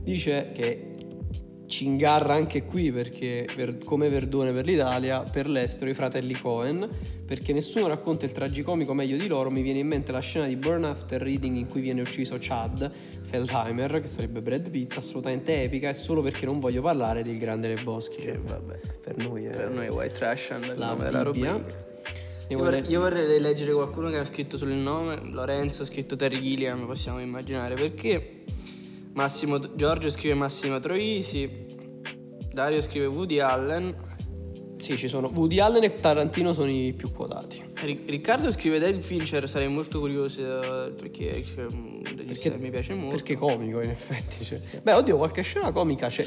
dice 0.00 0.50
che 0.54 0.94
ci 1.66 1.84
ingarra 1.84 2.34
anche 2.34 2.64
qui 2.64 2.92
perché 2.92 3.46
per- 3.54 3.78
come 3.78 4.08
Verdone 4.08 4.52
per 4.52 4.64
l'Italia, 4.64 5.22
per 5.22 5.48
l'estero 5.48 5.90
i 5.90 5.94
fratelli 5.94 6.34
Cohen, 6.34 6.88
perché 7.26 7.52
nessuno 7.52 7.88
racconta 7.88 8.24
il 8.24 8.32
tragicomico 8.32 8.94
meglio 8.94 9.16
di 9.16 9.26
loro, 9.26 9.50
mi 9.50 9.62
viene 9.62 9.80
in 9.80 9.88
mente 9.88 10.12
la 10.12 10.20
scena 10.20 10.46
di 10.46 10.54
Burn 10.54 10.84
After 10.84 11.20
Reading 11.20 11.56
in 11.56 11.66
cui 11.66 11.80
viene 11.80 12.02
ucciso 12.02 12.36
Chad 12.38 12.90
Feldheimer, 13.22 14.00
che 14.00 14.06
sarebbe 14.06 14.40
Brad 14.40 14.70
Pitt, 14.70 14.96
assolutamente 14.96 15.64
epica, 15.64 15.88
e 15.88 15.94
solo 15.94 16.22
perché 16.22 16.46
non 16.46 16.60
voglio 16.60 16.82
parlare 16.82 17.22
del 17.22 17.38
grande 17.38 17.68
Lebowski. 17.68 18.16
Che 18.16 18.38
vabbè. 18.38 18.78
Per 19.00 19.16
noi 19.16 19.46
è 19.46 19.50
Per 19.50 19.70
noi 19.70 19.88
White 19.88 20.12
Trash 20.12 20.76
la 20.76 20.90
nome 20.90 21.04
della 21.04 21.30
Bibbia. 21.30 21.85
Io 22.48 22.58
vorrei- 22.58 22.84
io 22.88 23.00
vorrei 23.00 23.40
leggere 23.40 23.72
qualcuno 23.72 24.08
che 24.10 24.18
ha 24.18 24.24
scritto 24.24 24.56
il 24.64 24.74
nome, 24.74 25.18
Lorenzo 25.30 25.82
ha 25.82 25.84
scritto 25.84 26.14
Terry 26.16 26.40
Gilliam, 26.40 26.86
possiamo 26.86 27.20
immaginare 27.20 27.74
perché. 27.74 28.44
Massimo, 29.14 29.58
Giorgio 29.74 30.10
scrive 30.10 30.34
Massimo 30.34 30.78
Troisi, 30.78 31.66
Dario 32.52 32.80
scrive 32.82 33.06
Woody 33.06 33.38
Allen, 33.40 34.04
Sì, 34.78 34.98
ci 34.98 35.08
sono 35.08 35.30
Woody 35.34 35.58
Allen 35.58 35.84
e 35.84 36.00
Tarantino 36.00 36.52
sono 36.52 36.70
i 36.70 36.92
più 36.94 37.10
quotati. 37.10 37.64
Ri- 37.82 38.02
Riccardo 38.06 38.50
scrive 38.52 38.78
David 38.78 39.00
Fincher, 39.00 39.48
sarei 39.48 39.68
molto 39.68 39.98
curioso 39.98 40.40
eh, 40.86 40.90
perché, 40.90 41.42
cioè, 41.44 41.64
un 41.64 42.02
regista 42.04 42.50
che 42.50 42.58
mi 42.58 42.68
piace 42.68 42.92
molto. 42.92 43.16
Perché 43.16 43.36
comico, 43.36 43.80
in 43.80 43.88
effetti. 43.88 44.44
cioè. 44.44 44.60
Beh, 44.82 44.92
oddio, 44.92 45.16
qualche 45.16 45.40
scena 45.40 45.72
comica 45.72 46.08
c'è. 46.08 46.26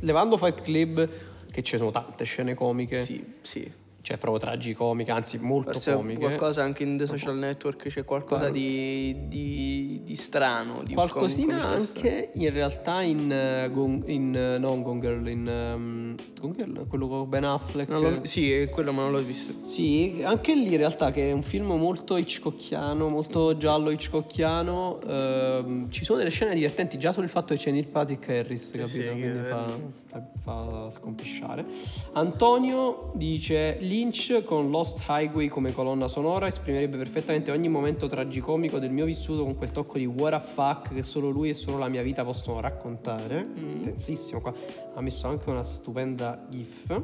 Levando 0.00 0.36
Fight 0.36 0.60
Club, 0.62 1.08
che 1.52 1.62
ci 1.62 1.76
sono 1.76 1.92
tante 1.92 2.24
scene 2.24 2.54
comiche. 2.54 3.00
Sì, 3.04 3.24
sì. 3.42 3.72
Cioè, 4.08 4.16
proprio 4.16 4.40
tragicomiche, 4.40 5.10
anzi, 5.10 5.36
molto 5.36 5.72
Forse 5.72 5.92
comiche. 5.92 6.18
qualcosa 6.20 6.62
anche 6.62 6.82
in 6.82 6.96
The 6.96 7.04
Social 7.04 7.36
Network 7.36 7.88
c'è 7.88 8.06
qualcosa 8.06 8.48
di, 8.48 9.14
di, 9.28 10.00
di 10.02 10.14
strano. 10.16 10.80
Di 10.82 10.94
Qualcosina 10.94 11.58
com- 11.58 11.72
anche 11.76 12.30
in 12.32 12.50
realtà 12.50 13.02
in, 13.02 13.30
eh, 13.30 13.68
Gone- 13.70 14.04
in 14.06 14.34
eh, 14.34 14.56
non 14.56 14.80
Gone 14.80 15.00
Girl, 15.00 15.28
in 15.28 15.46
um, 15.46 16.14
Gone 16.40 16.54
Girl, 16.54 16.86
quello 16.88 17.06
con 17.06 17.28
Ben 17.28 17.44
Affleck. 17.44 17.90
L'ho- 17.90 18.20
sì, 18.24 18.50
è 18.50 18.70
quello 18.70 18.94
ma 18.94 19.02
non 19.02 19.12
l'ho 19.12 19.20
visto. 19.20 19.52
Sì, 19.66 20.22
anche 20.24 20.54
lì 20.54 20.70
in 20.72 20.78
realtà 20.78 21.10
che 21.10 21.28
è 21.28 21.32
un 21.32 21.42
film 21.42 21.66
molto 21.72 22.16
Hitchcockiano, 22.16 23.10
molto 23.10 23.58
giallo 23.58 23.90
Hitchcockiano, 23.90 25.00
ehm, 25.06 25.90
ci 25.90 26.04
sono 26.04 26.16
delle 26.16 26.30
scene 26.30 26.54
divertenti 26.54 26.96
già 26.98 27.12
solo 27.12 27.26
il 27.26 27.30
fatto 27.30 27.52
che 27.52 27.60
c'è 27.60 27.70
Neil 27.72 27.88
Patrick 27.88 28.26
Harris, 28.30 28.70
capito? 28.70 28.86
sì, 28.88 29.02
Quindi 29.04 29.38
fa, 29.46 29.66
vero. 29.66 29.92
Fa, 30.08 30.22
fa 30.42 30.90
scompisciare. 30.90 31.64
Antonio 32.12 33.12
dice 33.14 33.76
Lynch 33.80 34.42
con 34.44 34.70
Lost 34.70 35.04
Highway 35.06 35.48
come 35.48 35.72
colonna 35.72 36.08
sonora 36.08 36.46
esprimerebbe 36.46 36.96
perfettamente 36.96 37.50
ogni 37.50 37.68
momento 37.68 38.06
tragicomico 38.06 38.78
del 38.78 38.90
mio 38.90 39.04
vissuto 39.04 39.44
con 39.44 39.54
quel 39.54 39.70
tocco 39.70 39.98
di 39.98 40.06
what 40.06 40.32
a 40.32 40.40
fuck 40.40 40.94
che 40.94 41.02
solo 41.02 41.28
lui 41.28 41.50
e 41.50 41.54
solo 41.54 41.78
la 41.78 41.88
mia 41.88 42.02
vita 42.02 42.24
possono 42.24 42.60
raccontare. 42.60 43.46
Tensissimo 43.82 44.40
qua. 44.40 44.54
Ha 44.94 45.00
messo 45.00 45.28
anche 45.28 45.50
una 45.50 45.62
stupenda 45.62 46.46
gif 46.48 47.02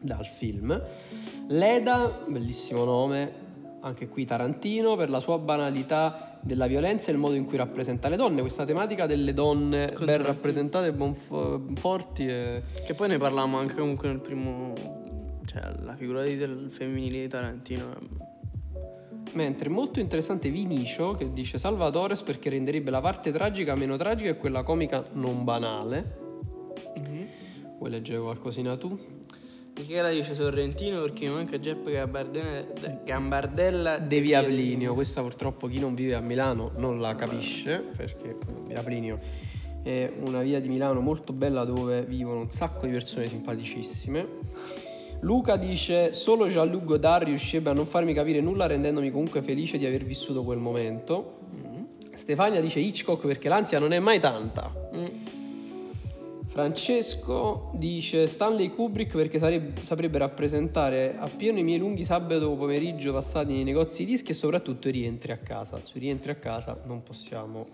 dal 0.00 0.26
film. 0.26 0.82
Leda, 1.48 2.24
bellissimo 2.26 2.84
nome, 2.84 3.45
anche 3.80 4.08
qui 4.08 4.24
Tarantino, 4.24 4.96
per 4.96 5.10
la 5.10 5.20
sua 5.20 5.38
banalità 5.38 6.38
della 6.40 6.66
violenza 6.66 7.10
e 7.10 7.12
il 7.12 7.18
modo 7.18 7.34
in 7.34 7.44
cui 7.44 7.56
rappresenta 7.56 8.08
le 8.08 8.16
donne. 8.16 8.40
Questa 8.40 8.64
tematica 8.64 9.06
delle 9.06 9.32
donne 9.32 9.92
ben 10.04 10.22
rappresentate, 10.22 10.92
bonf- 10.92 11.78
forti 11.78 12.26
e... 12.26 12.62
Che 12.84 12.94
poi 12.94 13.08
ne 13.08 13.18
parlavamo 13.18 13.58
anche 13.58 13.74
comunque 13.74 14.08
nel 14.08 14.20
primo. 14.20 14.72
Cioè, 15.44 15.74
la 15.82 15.94
figura 15.94 16.22
del 16.22 16.68
femminile 16.70 17.22
di 17.22 17.28
Tarantino. 17.28 17.92
è- 17.92 18.24
Mentre 19.32 19.68
molto 19.68 20.00
interessante 20.00 20.48
Vinicio 20.50 21.12
che 21.12 21.32
dice 21.32 21.58
Salvatores 21.58 22.22
perché 22.22 22.48
renderebbe 22.48 22.90
la 22.90 23.00
parte 23.00 23.32
tragica 23.32 23.74
meno 23.74 23.96
tragica 23.96 24.30
e 24.30 24.36
quella 24.36 24.62
comica 24.62 25.04
non 25.12 25.44
banale. 25.44 26.24
Vuoi 27.78 27.90
leggere 27.90 28.20
qualcosina 28.20 28.76
tu? 28.76 28.98
Michela 29.78 30.10
dice 30.10 30.34
Sorrentino 30.34 31.02
perché 31.02 31.26
mi 31.26 31.34
manca 31.34 31.60
Giuseppe 31.60 31.92
Gambardella, 31.92 32.64
Gambardella 33.04 33.98
De 33.98 34.20
Via 34.20 34.42
Plinio, 34.42 34.94
questa 34.94 35.20
purtroppo 35.20 35.66
chi 35.66 35.78
non 35.78 35.94
vive 35.94 36.14
a 36.14 36.20
Milano 36.20 36.72
non 36.76 36.98
la 36.98 37.14
capisce 37.14 37.84
perché 37.94 38.36
Via 38.66 38.82
Plinio 38.82 39.18
è 39.82 40.10
una 40.24 40.40
via 40.40 40.60
di 40.60 40.68
Milano 40.68 41.00
molto 41.00 41.34
bella 41.34 41.64
dove 41.64 42.02
vivono 42.04 42.40
un 42.40 42.50
sacco 42.50 42.86
di 42.86 42.92
persone 42.92 43.28
simpaticissime. 43.28 44.26
Luca 45.20 45.56
dice 45.56 46.14
solo 46.14 46.48
Jean-Luc 46.48 46.84
Godard 46.84 47.26
riuscirebbe 47.26 47.70
a 47.70 47.72
non 47.74 47.86
farmi 47.86 48.14
capire 48.14 48.40
nulla 48.40 48.66
rendendomi 48.66 49.10
comunque 49.10 49.42
felice 49.42 49.76
di 49.76 49.84
aver 49.84 50.04
vissuto 50.04 50.42
quel 50.42 50.58
momento. 50.58 51.38
Stefania 52.14 52.62
dice 52.62 52.80
Hitchcock 52.80 53.26
perché 53.26 53.50
l'ansia 53.50 53.78
non 53.78 53.92
è 53.92 53.98
mai 53.98 54.18
tanta. 54.18 54.72
Francesco 56.56 57.68
dice 57.74 58.26
Stanley 58.26 58.70
Kubrick 58.70 59.14
perché 59.14 59.38
sareb- 59.38 59.78
saprebbe 59.78 60.16
rappresentare 60.16 61.14
appieno 61.18 61.58
i 61.58 61.62
miei 61.62 61.78
lunghi 61.78 62.02
sabato 62.02 62.56
pomeriggio 62.56 63.12
passati 63.12 63.52
nei 63.52 63.62
negozi 63.62 64.06
di 64.06 64.12
dischi 64.12 64.30
e 64.30 64.34
soprattutto 64.34 64.88
i 64.88 64.90
rientri 64.90 65.32
a 65.32 65.36
casa. 65.36 65.78
Sui 65.84 66.00
rientri 66.00 66.30
a 66.30 66.36
casa 66.36 66.80
non 66.86 67.02
possiamo 67.02 67.66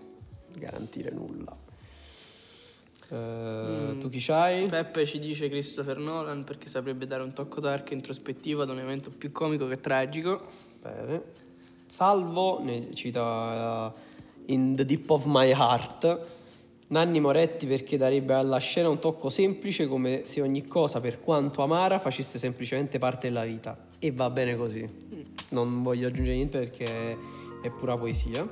garantire 0.53 1.11
nulla. 1.11 1.55
Eh, 3.07 3.97
Tu 4.01 4.09
chi 4.09 4.19
c'hai? 4.19 4.65
Peppe 4.65 5.05
ci 5.05 5.17
dice 5.17 5.47
Christopher 5.47 5.97
Nolan 5.97 6.43
perché 6.43 6.67
saprebbe 6.67 7.07
dare 7.07 7.23
un 7.23 7.31
tocco 7.31 7.61
dark 7.61 7.91
e 7.91 7.93
introspettivo 7.93 8.63
ad 8.63 8.69
un 8.69 8.79
evento 8.79 9.11
più 9.11 9.31
comico 9.31 9.65
che 9.65 9.79
tragico. 9.79 10.41
Bene. 10.81 11.23
Salvo, 11.87 12.61
ne 12.61 12.93
cita 12.93 13.93
eh, 13.95 14.51
In 14.51 14.75
the 14.75 14.83
Deep 14.83 15.09
of 15.09 15.23
My 15.25 15.51
Heart, 15.51 16.32
Nanni 16.87 17.19
Moretti 17.19 17.65
perché 17.65 17.97
darebbe 17.97 18.33
alla 18.33 18.57
scena 18.57 18.89
un 18.89 18.99
tocco 18.99 19.29
semplice 19.29 19.87
come 19.87 20.21
se 20.25 20.41
ogni 20.41 20.67
cosa, 20.67 20.99
per 20.99 21.19
quanto 21.19 21.63
amara, 21.63 21.99
facesse 21.99 22.37
semplicemente 22.37 22.99
parte 22.99 23.27
della 23.27 23.45
vita. 23.45 23.77
E 23.99 24.11
va 24.11 24.29
bene 24.29 24.55
così. 24.55 24.87
Non 25.49 25.81
voglio 25.81 26.07
aggiungere 26.07 26.35
niente 26.35 26.59
perché 26.59 27.17
è 27.61 27.69
pura 27.69 27.97
poesia. 27.97 28.47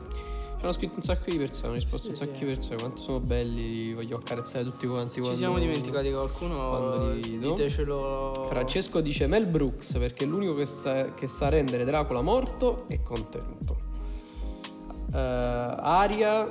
Ci 0.61 0.67
hanno 0.67 0.75
scritto 0.75 0.97
un 0.97 1.01
sacco 1.01 1.31
di 1.31 1.37
persone, 1.37 1.67
hanno 1.69 1.75
risposto 1.75 2.09
un 2.09 2.15
sacco 2.15 2.37
di 2.37 2.45
persone, 2.45 2.75
quanto 2.75 3.01
sono 3.01 3.19
belli, 3.19 3.87
li 3.87 3.93
voglio 3.93 4.17
accarezzare 4.17 4.63
tutti 4.63 4.85
quanti. 4.85 5.15
Ci 5.15 5.19
quando- 5.21 5.37
siamo 5.39 5.57
dimenticati 5.57 6.11
qualcuno? 6.11 7.13
Ditecelo. 7.15 8.45
Francesco 8.47 9.01
dice 9.01 9.25
Mel 9.25 9.47
Brooks 9.47 9.93
perché 9.93 10.23
è 10.23 10.27
l'unico 10.27 10.53
che 10.53 10.65
sa, 10.65 11.13
che 11.15 11.25
sa 11.25 11.49
rendere 11.49 11.83
Dracula 11.83 12.21
morto 12.21 12.85
e 12.89 13.01
contento. 13.01 13.75
Eh, 15.11 15.17
Aria, 15.17 16.47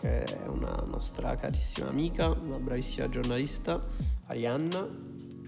che 0.00 0.24
è 0.24 0.46
una 0.46 0.84
nostra 0.86 1.34
carissima 1.36 1.88
amica, 1.88 2.28
una 2.28 2.58
bravissima 2.58 3.08
giornalista, 3.08 3.84
Arianna, 4.26 4.86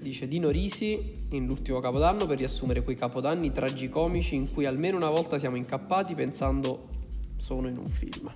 dice 0.01 0.27
Dino 0.27 0.51
Risi 0.51 1.27
in 1.31 1.47
l'ultimo 1.47 1.81
capodanno 1.81 2.27
per 2.27 2.39
riassumere 2.39 2.83
quei 2.83 2.97
capodanni 2.97 3.53
tragicomici 3.53 4.35
in 4.35 4.53
cui 4.53 4.65
almeno 4.65 4.97
una 4.97 5.11
volta 5.11 5.39
siamo 5.39 5.57
incappati 5.57 6.15
pensando 6.15 6.89
sono 7.37 7.69
in 7.69 7.77
un 7.79 7.89
film. 7.89 8.31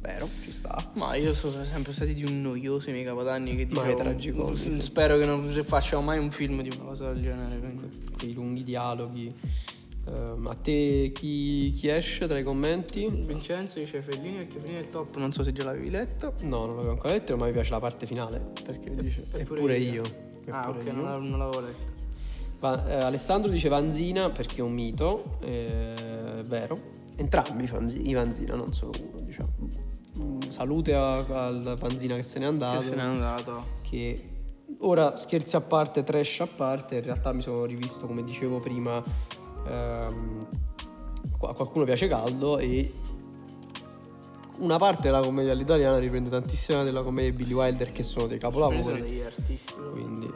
Vero, 0.00 0.28
ci 0.42 0.52
sta. 0.52 0.90
Ma 0.94 1.16
io 1.16 1.34
sono 1.34 1.64
sempre 1.64 1.92
stati 1.92 2.14
di 2.14 2.24
un 2.24 2.40
noioso 2.40 2.88
i 2.88 2.92
miei 2.92 3.04
capodanni 3.04 3.56
che 3.56 3.66
Ma 3.70 3.82
è 3.82 3.84
dicevo, 3.84 3.96
tragicomico. 3.96 4.80
Spero 4.80 5.18
che 5.18 5.26
non 5.26 5.48
facciamo 5.64 6.02
mai 6.02 6.18
un 6.18 6.30
film 6.30 6.62
di 6.62 6.70
una 6.72 6.84
cosa 6.84 7.12
del 7.12 7.22
genere. 7.22 7.58
quindi. 7.58 8.10
Quei 8.16 8.32
lunghi 8.32 8.62
dialoghi. 8.62 9.34
Eh, 10.08 10.48
a 10.48 10.54
te 10.54 11.10
chi, 11.14 11.72
chi 11.76 11.88
esce 11.88 12.26
tra 12.26 12.38
i 12.38 12.42
commenti? 12.42 13.06
Vincenzo 13.08 13.78
dice 13.78 14.00
Fellini 14.00 14.38
perché 14.38 14.58
Fellini 14.58 14.78
è 14.78 14.80
il 14.82 14.88
top, 14.88 15.16
non 15.16 15.32
so 15.32 15.42
se 15.42 15.52
già 15.52 15.64
l'avevi 15.64 15.90
letto. 15.90 16.34
No, 16.40 16.64
non 16.66 16.76
l'avevo 16.76 16.92
ancora 16.92 17.12
letto, 17.12 17.36
ma 17.36 17.46
mi 17.46 17.52
piace 17.52 17.70
la 17.72 17.80
parte 17.80 18.06
finale. 18.06 18.40
Perché 18.64 18.94
dice, 18.94 19.22
eppure 19.32 19.40
eppure 19.42 19.78
io." 19.78 20.02
io. 20.02 20.02
ah, 20.54 20.60
eppure 20.60 20.78
ok, 20.78 20.84
io. 20.86 20.92
non, 20.92 21.02
l'avevo- 21.04 21.24
non 21.28 21.38
l'avevo 21.38 21.60
letto. 21.60 21.92
Va- 22.60 22.88
eh, 22.88 22.94
Alessandro 23.04 23.50
dice 23.50 23.68
Vanzina 23.68 24.30
perché 24.30 24.56
è 24.56 24.62
un 24.62 24.72
mito, 24.72 25.36
eh, 25.40 25.94
è 26.40 26.44
vero. 26.44 26.96
Entrambi 27.16 27.64
i 27.64 27.66
Vanzi- 27.66 28.08
i 28.08 28.12
Vanzina, 28.14 28.54
non 28.54 28.72
solo 28.72 28.92
uno, 29.12 29.20
diciamo. 29.20 29.50
Mm, 30.18 30.40
Salute 30.48 30.94
al 30.94 31.76
Vanzina 31.78 32.14
che 32.16 32.22
se 32.22 32.38
n'è 32.38 32.46
andato. 32.46 32.78
Che 32.78 32.84
se 32.84 32.94
n'è 32.94 33.02
andato. 33.02 33.64
che 33.82 34.22
ora 34.80 35.16
scherzi 35.16 35.56
a 35.56 35.60
parte, 35.60 36.02
trash 36.04 36.40
a 36.40 36.46
parte, 36.46 36.96
in 36.96 37.02
realtà 37.02 37.32
mi 37.32 37.42
sono 37.42 37.64
rivisto, 37.64 38.06
come 38.06 38.22
dicevo 38.24 38.58
prima, 38.60 39.02
ehm, 39.68 40.46
a 41.40 41.54
qualcuno 41.54 41.84
piace 41.84 42.08
caldo 42.08 42.58
e 42.58 42.92
una 44.58 44.76
parte 44.76 45.02
della 45.02 45.20
commedia 45.20 45.52
all'italiana 45.52 45.98
riprende 45.98 46.30
tantissima 46.30 46.82
della 46.82 47.02
commedia 47.02 47.30
di 47.30 47.36
Billy 47.36 47.52
Wilder 47.52 47.92
che 47.92 48.02
sono 48.02 48.26
dei 48.26 48.38
capolavori. 48.38 49.00
degli 49.00 49.20
artisti. 49.20 49.74
Quindi 49.92 50.30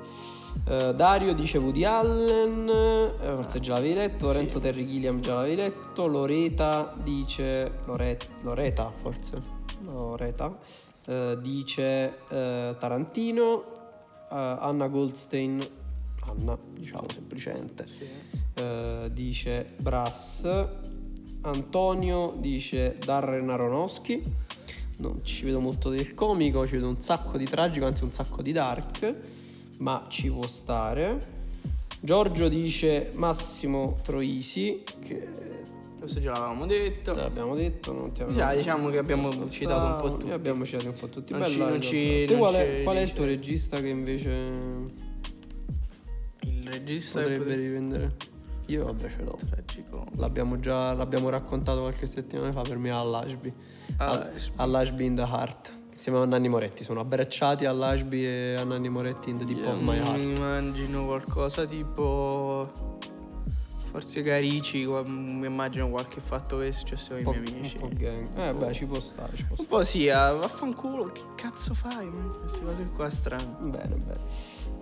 eh, 0.69 0.95
Dario 0.95 1.35
dice 1.35 1.59
Woody 1.59 1.85
Allen, 1.85 2.69
eh, 2.69 3.35
forse 3.35 3.61
già 3.61 3.75
l'avevi 3.75 3.95
letto, 3.95 4.27
Lorenzo 4.27 4.61
Terry 4.61 4.87
Gilliam 4.87 5.21
già 5.21 5.35
l'avevi 5.35 5.57
letto, 5.57 6.07
Loreta 6.07 6.95
dice 7.03 7.73
Lore- 7.87 8.19
Loreta 8.43 8.93
forse, 9.01 9.43
Loreta 9.85 10.57
eh, 11.07 11.39
dice 11.41 12.19
eh, 12.29 12.77
Tarantino, 12.79 13.65
eh, 14.31 14.57
Anna 14.59 14.87
Goldstein, 14.89 15.61
Anna 16.21 16.57
diciamo 16.71 17.07
semplicemente, 17.13 17.87
eh, 18.55 19.11
dice 19.13 19.67
Brass, 19.77 20.45
Antonio 21.43 22.35
dice 22.39 22.97
Darren 23.05 23.49
Aronofsky. 23.51 24.23
Non 24.99 25.21
ci 25.25 25.45
vedo 25.45 25.59
molto 25.59 25.89
del 25.91 26.15
comico, 26.15 26.67
ci 26.67 26.75
vedo 26.75 26.89
un 26.89 27.01
sacco 27.01 27.37
di 27.37 27.45
tragico, 27.45 27.87
anzi 27.87 28.05
un 28.05 28.13
sacco 28.13 28.41
di 28.43 28.53
dark, 28.53 29.15
ma 29.79 30.07
ci 30.09 30.31
può 30.31 30.47
stare. 30.47 31.41
Giorgio 32.01 32.49
dice 32.49 33.11
Massimo 33.15 33.99
Troisi, 34.03 34.83
che 35.01 35.29
Questo 35.99 36.21
già 36.21 36.33
l'avevamo 36.33 36.67
detto. 36.67 37.15
già 37.15 37.23
l'abbiamo 37.23 37.55
detto, 37.57 37.93
non 37.93 38.13
ti 38.13 38.25
Già, 38.33 38.55
diciamo 38.55 38.91
che 38.91 38.99
abbiamo 38.99 39.49
citato 39.49 39.87
un 39.87 39.97
po' 40.11 40.19
tutti. 40.19 40.31
Abbiamo 40.33 40.65
citato 40.65 40.89
un 40.89 40.95
po' 40.97 41.09
tutti. 41.09 41.33
Non 41.33 41.47
ci- 41.47 41.59
non 41.59 41.81
ci- 41.81 42.25
non 42.29 42.39
qual, 42.39 42.55
è, 42.55 42.81
qual 42.85 42.97
è 42.97 43.01
il 43.01 43.13
tuo 43.13 43.25
regista 43.25 43.81
che 43.81 43.89
invece 43.89 44.31
Il 46.41 46.69
regista 46.71 47.21
che 47.21 47.25
potrebbe 47.27 47.39
potrebbe- 47.45 47.63
riprendere? 47.63 48.15
Io 48.67 48.85
vabbè 48.85 49.09
ce 49.11 49.23
l'ho. 49.23 49.37
tragico. 49.49 50.07
L'abbiamo 50.17 50.59
già 50.59 50.93
l'abbiamo 50.93 51.29
raccontato 51.29 51.81
qualche 51.81 52.07
settimana 52.07 52.53
fa 52.53 52.63
per 52.63 52.79
me 52.79 52.91
all'Ashby. 52.91 53.53
All'Ashby. 53.99 54.53
All'Ashby 54.57 55.05
in 55.05 55.15
the 55.17 55.23
Heart. 55.23 55.73
Insieme 55.91 56.19
a 56.19 56.25
Nanni 56.25 56.49
Moretti. 56.49 56.85
Sono 56.85 57.01
abbracciati 57.01 57.65
all'Ashby 57.67 58.25
e 58.25 58.55
a 58.59 58.65
Nanni 58.65 58.89
Moretti 58.89 59.31
in 59.31 59.37
the 59.39 59.45
deep 59.45 59.67
of 59.67 59.79
my 59.81 59.99
heart. 59.99 60.17
Mi 60.17 60.33
immagino 60.37 61.05
qualcosa 61.05 61.67
tipo. 61.67 62.91
Forse 63.91 64.23
Carici, 64.23 64.87
qua- 64.87 65.03
mi 65.03 65.45
immagino 65.45 65.91
qualche 65.91 66.19
fatto 66.21 66.57
che 66.57 66.69
è 66.69 66.71
successo 66.71 67.09
con 67.09 67.17
Un 67.17 67.21
i 67.21 67.25
po', 67.25 67.31
miei 67.33 67.53
un 67.53 67.59
amici. 67.59 67.77
po' 67.77 67.89
gang. 67.93 68.39
Eh 68.39 68.55
beh, 68.55 68.73
ci 68.73 68.87
può 68.87 68.99
stare, 69.01 69.37
ci 69.37 69.43
può 69.45 69.55
Un 69.59 69.65
stare. 69.65 69.69
po' 69.69 69.85
sì, 69.85 70.09
ah, 70.09 70.33
vaffanculo, 70.33 71.05
che 71.13 71.21
cazzo 71.35 71.75
fai? 71.75 72.09
man? 72.09 72.39
Queste 72.41 72.65
cose 72.65 72.85
qua 72.95 73.11
strane. 73.11 73.55
Bene, 73.61 73.95
bene. 73.97 74.21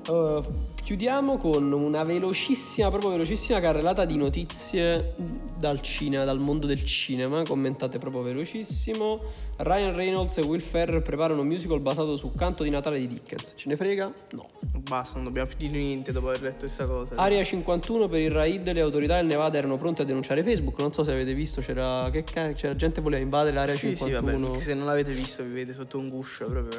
Uh, 0.07 0.45
chiudiamo 0.83 1.37
con 1.39 1.71
una 1.73 2.03
velocissima, 2.05 2.89
proprio 2.89 3.11
velocissima 3.11 3.61
carrellata 3.61 4.05
di 4.05 4.17
notizie 4.17 5.15
dal 5.57 5.81
cinema, 5.83 6.25
dal 6.25 6.39
mondo 6.39 6.67
del 6.67 6.85
cinema, 6.85 7.43
commentate 7.43 7.99
proprio 7.99 8.23
velocissimo. 8.23 9.21
Ryan 9.59 9.95
Reynolds 9.95 10.39
e 10.39 10.41
Will 10.41 10.61
Ferrer 10.61 11.03
preparano 11.03 11.43
un 11.43 11.47
musical 11.47 11.81
basato 11.81 12.17
su 12.17 12.33
Canto 12.35 12.63
di 12.63 12.71
Natale 12.71 12.99
di 12.99 13.07
Dickens. 13.07 13.53
Ce 13.57 13.69
ne 13.69 13.77
frega? 13.77 14.11
No. 14.31 14.49
Basta, 14.89 15.17
non 15.17 15.25
dobbiamo 15.25 15.49
più 15.49 15.59
dire 15.59 15.77
niente 15.77 16.13
dopo 16.13 16.29
aver 16.29 16.41
letto 16.41 16.61
questa 16.61 16.87
cosa. 16.87 17.15
Area 17.17 17.45
51 17.45 18.09
per 18.09 18.21
il 18.21 18.31
raid, 18.31 18.73
le 18.73 18.81
autorità 18.81 19.17
del 19.17 19.27
Nevada 19.27 19.59
erano 19.59 19.77
pronte 19.77 20.03
a 20.03 20.05
denunciare 20.07 20.43
Facebook. 20.43 20.79
Non 20.79 20.93
so 20.93 21.05
se 21.05 21.13
avete 21.13 21.35
visto, 21.35 21.61
c'era, 21.61 22.09
che 22.11 22.25
ca- 22.25 22.53
c'era 22.53 22.75
gente 22.75 22.97
che 22.97 23.03
voleva 23.03 23.23
invadere 23.23 23.55
l'area 23.55 23.75
sì, 23.75 23.95
sì, 23.95 24.05
51. 24.07 24.47
vabbè, 24.47 24.59
se 24.59 24.75
non 24.75 24.87
l'avete 24.87 25.13
visto 25.13 25.43
vi 25.43 25.51
vedete 25.51 25.75
sotto 25.75 25.99
un 25.99 26.09
guscio 26.09 26.47
proprio. 26.47 26.79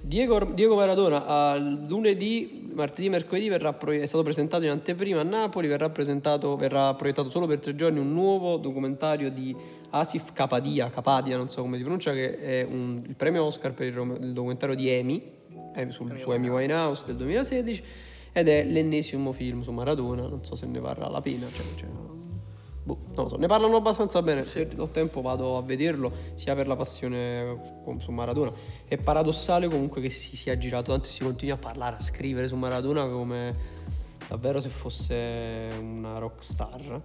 Diego, 0.00 0.44
Diego 0.52 0.74
Maradona 0.76 1.56
lunedì, 1.56 2.65
martedì, 2.76 3.08
mercoledì 3.08 3.48
verrà 3.48 3.72
pro- 3.72 3.90
è 3.92 4.06
stato 4.06 4.22
presentato 4.22 4.64
in 4.64 4.70
anteprima 4.70 5.20
a 5.20 5.24
Napoli, 5.24 5.66
verrà, 5.66 5.90
presentato, 5.90 6.56
verrà 6.56 6.94
proiettato 6.94 7.28
solo 7.28 7.46
per 7.46 7.58
tre 7.58 7.74
giorni 7.74 7.98
un 7.98 8.12
nuovo 8.12 8.56
documentario 8.56 9.30
di 9.30 9.54
Asif 9.90 10.32
Kapadia, 10.32 10.88
Kapadia 10.90 11.36
non 11.36 11.48
so 11.48 11.62
come 11.62 11.76
si 11.76 11.82
pronuncia, 11.82 12.12
che 12.12 12.38
è 12.38 12.62
un- 12.62 13.02
il 13.06 13.14
premio 13.16 13.44
Oscar 13.44 13.72
per 13.72 13.86
il, 13.86 14.18
il 14.20 14.32
documentario 14.32 14.74
di 14.74 14.90
Amy, 14.90 15.22
eh, 15.74 15.90
sul, 15.90 16.16
su 16.18 16.30
Amy 16.30 16.48
Winehouse 16.48 17.04
del 17.06 17.16
2016, 17.16 17.82
ed 18.32 18.48
è 18.48 18.64
l'ennesimo 18.64 19.32
film 19.32 19.62
su 19.62 19.72
Maradona, 19.72 20.26
non 20.28 20.44
so 20.44 20.54
se 20.54 20.66
ne 20.66 20.78
varrà 20.78 21.08
la 21.08 21.20
pena. 21.20 21.46
Cioè, 21.48 21.64
cioè, 21.76 21.88
boh, 22.86 22.98
non 23.14 23.24
lo 23.24 23.28
so, 23.28 23.36
ne 23.36 23.48
parlano 23.48 23.76
abbastanza 23.76 24.22
bene, 24.22 24.44
se 24.44 24.70
ho 24.76 24.88
tempo 24.88 25.20
vado 25.20 25.56
a 25.56 25.62
vederlo, 25.62 26.12
sia 26.34 26.54
per 26.54 26.68
la 26.68 26.76
passione 26.76 27.80
su 27.98 28.12
Maradona. 28.12 28.52
È 28.86 28.96
paradossale 28.96 29.68
comunque 29.68 30.00
che 30.00 30.10
si 30.10 30.36
sia 30.36 30.56
girato 30.56 30.92
tanto 30.92 31.08
e 31.08 31.10
si 31.10 31.22
continui 31.22 31.52
a 31.52 31.58
parlare, 31.58 31.96
a 31.96 32.00
scrivere 32.00 32.46
su 32.46 32.54
Maradona 32.54 33.08
come 33.08 33.74
davvero 34.28 34.60
se 34.60 34.68
fosse 34.68 35.68
una 35.80 36.18
rock 36.18 36.44
star. 36.44 37.00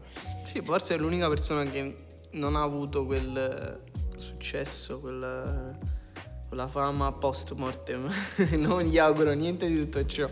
Sì, 0.46 0.62
forse 0.62 0.94
è 0.94 0.98
l'unica 0.98 1.28
persona 1.28 1.64
che 1.64 2.06
non 2.32 2.56
ha 2.56 2.62
avuto 2.62 3.06
quel 3.06 3.36
eh, 3.36 4.20
successo, 4.20 5.00
quel, 5.00 5.78
quella 6.48 6.68
fama 6.68 7.12
post 7.12 7.54
mortem. 7.54 8.08
non 8.58 8.84
gli 8.84 9.00
auguro 9.00 9.34
niente 9.34 9.68
di 9.68 9.76
tutto 9.78 10.06
ciò. 10.06 10.28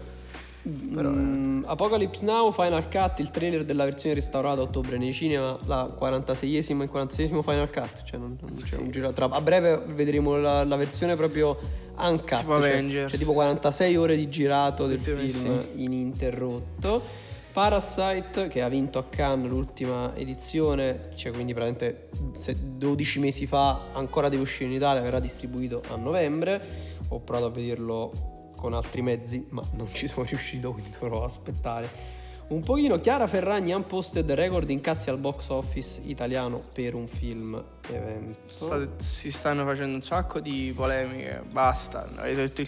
Però, 0.70 1.10
Mm, 1.10 1.64
Apocalypse 1.66 2.24
Now, 2.26 2.52
Final 2.52 2.88
Cut, 2.90 3.20
il 3.20 3.30
trailer 3.32 3.64
della 3.66 3.84
versione 3.86 4.16
restaurata 4.16 4.60
a 4.60 4.64
ottobre 4.64 4.98
nei 4.98 5.14
cinema, 5.14 5.58
la 5.66 5.94
46esima, 6.00 6.82
il 6.84 6.90
46esimo 6.92 7.42
Final 7.42 7.70
Cut. 7.72 8.04
Cioè, 8.04 8.20
non, 8.20 8.38
non 8.42 8.56
c'è 8.58 8.78
un 8.78 8.92
giro 8.92 9.12
tra- 9.14 9.30
A 9.30 9.42
breve 9.42 9.82
vedremo 9.94 10.38
la, 10.38 10.64
la 10.64 10.76
versione 10.76 11.16
proprio 11.16 11.58
uncut, 11.98 12.38
Tipo 12.40 12.60
cioè, 12.60 12.70
Avengers. 12.72 13.10
cioè 13.10 13.20
tipo 13.20 13.34
46 13.34 13.96
ore 13.98 14.16
di 14.16 14.30
girato 14.30 14.86
del 14.88 15.00
film 15.00 15.20
messe. 15.20 15.72
ininterrotto. 15.76 17.28
Parasite 17.52 18.48
che 18.48 18.62
ha 18.62 18.70
vinto 18.70 19.00
a 19.00 19.04
Cannes 19.10 19.50
l'ultima 19.50 20.16
edizione, 20.16 21.10
cioè 21.16 21.32
quindi 21.32 21.54
praticamente 21.54 22.10
se- 22.34 22.56
12 22.78 23.20
mesi 23.20 23.48
fa 23.48 23.88
ancora 23.94 24.30
deve 24.30 24.44
uscire 24.44 24.70
in 24.70 24.76
Italia, 24.76 25.02
verrà 25.02 25.20
distribuito 25.20 25.82
a 25.90 25.96
novembre. 25.96 26.62
Ho 27.10 27.20
provato 27.20 27.48
a 27.48 27.50
vederlo 27.50 28.12
con 28.60 28.74
altri 28.74 29.02
mezzi, 29.02 29.46
ma 29.50 29.62
non 29.78 29.88
ci 29.92 30.08
sono 30.08 30.26
riuscito, 30.28 30.72
quindi 30.74 30.92
dovrò 31.00 31.24
aspettare. 31.26 32.18
Un 32.50 32.62
pochino 32.62 32.98
Chiara 33.00 33.28
Ferragni 33.28 33.74
unposted 33.74 34.28
record 34.32 34.68
incassi 34.72 35.12
al 35.12 35.20
box 35.20 35.50
office 35.50 36.02
italiano 36.06 36.60
per 36.74 36.96
un 36.96 37.08
film 37.08 37.64
evento. 37.92 38.38
sta- 38.48 38.88
si 38.98 39.32
stanno 39.32 39.64
facendo 39.66 39.94
un 39.96 40.02
sacco 40.02 40.40
di 40.40 40.74
polemiche. 40.76 41.44
Basta. 41.54 42.10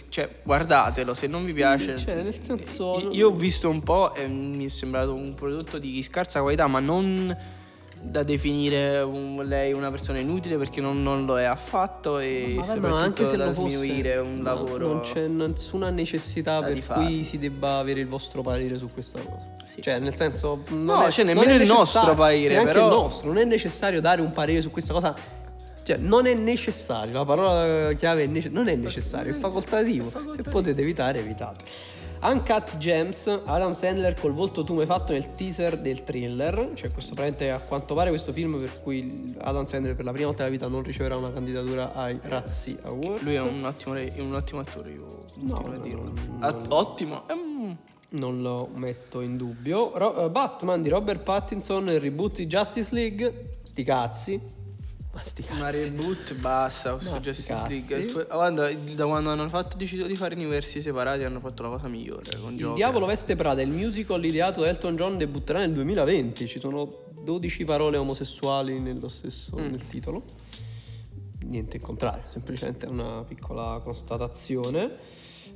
Cioè, 0.08 0.36
guardatelo, 0.44 1.14
se 1.14 1.26
non 1.26 1.44
vi 1.44 1.52
piace. 1.52 1.98
Cioè, 1.98 2.22
nel 2.22 2.40
senso- 2.40 3.00
Io- 3.00 3.10
Io 3.10 3.28
ho 3.30 3.34
visto 3.34 3.68
un 3.68 3.82
po' 3.82 4.14
e 4.14 4.28
mi 4.28 4.66
è 4.66 4.68
sembrato 4.68 5.14
un 5.14 5.34
prodotto 5.34 5.78
di 5.78 6.00
scarsa 6.02 6.40
qualità, 6.40 6.68
ma 6.68 6.78
non 6.78 7.36
da 8.04 8.22
definire 8.24 8.98
un- 9.00 9.40
lei 9.46 9.72
una 9.72 9.90
persona 9.90 10.18
inutile 10.18 10.56
perché 10.56 10.80
non, 10.80 11.02
non 11.02 11.24
lo 11.24 11.38
è 11.38 11.44
affatto 11.44 12.18
e 12.18 12.54
Ma 12.56 12.60
vabbè, 12.62 12.66
soprattutto 12.74 12.94
ma 12.96 13.00
anche 13.02 13.24
se 13.24 13.36
da 13.36 13.44
lo 13.46 13.52
fosse, 13.52 13.76
sminuire 13.76 14.16
un 14.16 14.36
no, 14.38 14.42
lavoro. 14.42 14.86
non 14.88 15.00
c'è 15.02 15.28
nessuna 15.28 15.90
necessità 15.90 16.60
per 16.62 16.84
cui 16.84 17.22
si 17.22 17.38
debba 17.38 17.78
avere 17.78 18.00
il 18.00 18.08
vostro 18.08 18.42
parere 18.42 18.76
su 18.76 18.90
questa 18.92 19.20
cosa. 19.20 19.46
Sì. 19.64 19.80
Cioè, 19.82 20.00
nel 20.00 20.14
senso, 20.14 20.62
non 20.70 20.84
No, 20.84 21.06
è, 21.06 21.10
cioè, 21.10 21.24
non 21.24 21.34
nemmeno 21.34 21.58
è 21.58 21.62
il 21.62 21.68
nostro 21.68 22.14
parere, 22.14 22.54
neanche 22.54 22.72
però- 22.72 22.86
il 22.88 22.92
nostro, 22.92 23.28
non 23.28 23.38
è 23.38 23.44
necessario 23.44 24.00
dare 24.00 24.20
un 24.20 24.32
parere 24.32 24.60
su 24.60 24.70
questa 24.70 24.92
cosa. 24.92 25.14
Cioè, 25.84 25.96
non 25.96 26.26
è 26.26 26.34
necessario, 26.34 27.12
la 27.12 27.24
parola 27.24 27.92
chiave 27.94 28.24
è 28.24 28.26
nece- 28.26 28.48
non 28.50 28.68
è 28.68 28.74
necessario, 28.76 29.32
è 29.32 29.36
facoltativo. 29.36 30.12
Se 30.34 30.42
potete 30.42 30.80
evitare, 30.80 31.18
evitate. 31.20 31.64
Uncut 32.22 32.76
Gems, 32.78 33.26
Adam 33.46 33.72
Sandler 33.72 34.14
col 34.14 34.32
volto 34.32 34.62
tumefatto 34.62 35.12
nel 35.12 35.34
teaser 35.34 35.76
del 35.76 36.04
thriller. 36.04 36.70
Cioè, 36.74 36.90
questo 36.92 37.14
praticamente 37.14 37.50
a 37.50 37.58
quanto 37.58 37.94
pare 37.94 38.10
questo 38.10 38.32
film 38.32 38.60
per 38.60 38.80
cui 38.80 39.34
Adam 39.38 39.64
Sandler 39.64 39.96
per 39.96 40.04
la 40.04 40.12
prima 40.12 40.26
volta 40.26 40.44
nella 40.44 40.54
vita 40.54 40.68
non 40.68 40.82
riceverà 40.84 41.16
una 41.16 41.32
candidatura 41.32 41.92
ai 41.94 42.18
Razzi 42.22 42.78
Awards. 42.82 43.22
Lui 43.22 43.34
è 43.34 43.40
un 43.40 43.64
ottimo, 43.64 43.94
è 43.94 44.12
un 44.20 44.34
ottimo 44.34 44.60
attore, 44.60 44.90
io 44.92 45.04
a 45.04 45.40
no, 45.40 45.78
dirlo. 45.82 46.02
no, 46.04 46.12
Ah, 46.40 46.56
ottimo. 46.68 47.22
Ehm, 47.28 47.76
Non 48.10 48.40
lo 48.42 48.68
metto 48.74 49.20
in 49.20 49.36
dubbio. 49.36 49.90
Ro- 49.96 50.26
eh, 50.26 50.30
Batman 50.30 50.80
di 50.82 50.90
Robert 50.90 51.22
Pattinson, 51.22 51.88
il 51.88 51.98
reboot 51.98 52.36
di 52.36 52.46
Justice 52.46 52.94
League. 52.94 53.48
Sti 53.62 53.82
cazzi. 53.82 54.40
Ma 55.14 55.22
sti 55.22 55.44
Una 55.50 55.70
reboot 55.70 56.34
basta 56.36 56.98
su 56.98 57.16
Justice. 57.16 57.52
League. 57.68 58.26
Ah, 58.28 58.34
Guarda, 58.36 58.72
da 58.72 59.04
quando 59.06 59.28
hanno 59.30 59.46
fatto, 59.50 59.76
deciso 59.76 60.06
di 60.06 60.16
fare 60.16 60.34
universi 60.34 60.80
separati 60.80 61.22
hanno 61.24 61.38
fatto 61.40 61.62
la 61.62 61.68
cosa 61.68 61.86
migliore 61.88 62.38
con 62.40 62.52
Il 62.52 62.58
Joker. 62.58 62.76
Diavolo 62.76 63.04
Veste 63.06 63.36
Prada, 63.36 63.60
il 63.60 63.68
musical 63.70 64.24
ideato 64.24 64.62
da 64.62 64.68
Elton 64.68 64.96
John 64.96 65.18
debutterà 65.18 65.58
nel 65.58 65.72
2020. 65.74 66.46
Ci 66.46 66.58
sono 66.58 67.00
12 67.22 67.64
parole 67.64 67.98
omosessuali 67.98 68.78
nello 68.80 69.08
stesso 69.08 69.54
Mm. 69.58 69.66
nel 69.70 69.86
titolo. 69.86 70.22
Niente 71.44 71.76
in 71.76 71.82
contrario, 71.82 72.22
semplicemente 72.30 72.86
una 72.86 73.22
piccola 73.22 73.80
constatazione. 73.84 74.92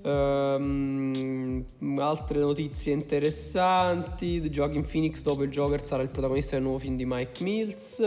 Ehm, 0.03 1.65
altre 1.99 2.41
notizie 2.41 2.93
interessanti: 2.93 4.41
Joaquin 4.51 4.83
Phoenix 4.87 5.23
dopo 5.23 5.43
il 5.43 5.51
Joker 5.51 5.83
sarà 5.85 6.03
il 6.03 6.11
protagonista 6.11 6.57
del 6.57 6.63
nuovo 6.65 6.79
film 6.79 6.97
di 6.97 7.05
Mike 7.07 7.43
Mills. 7.43 8.03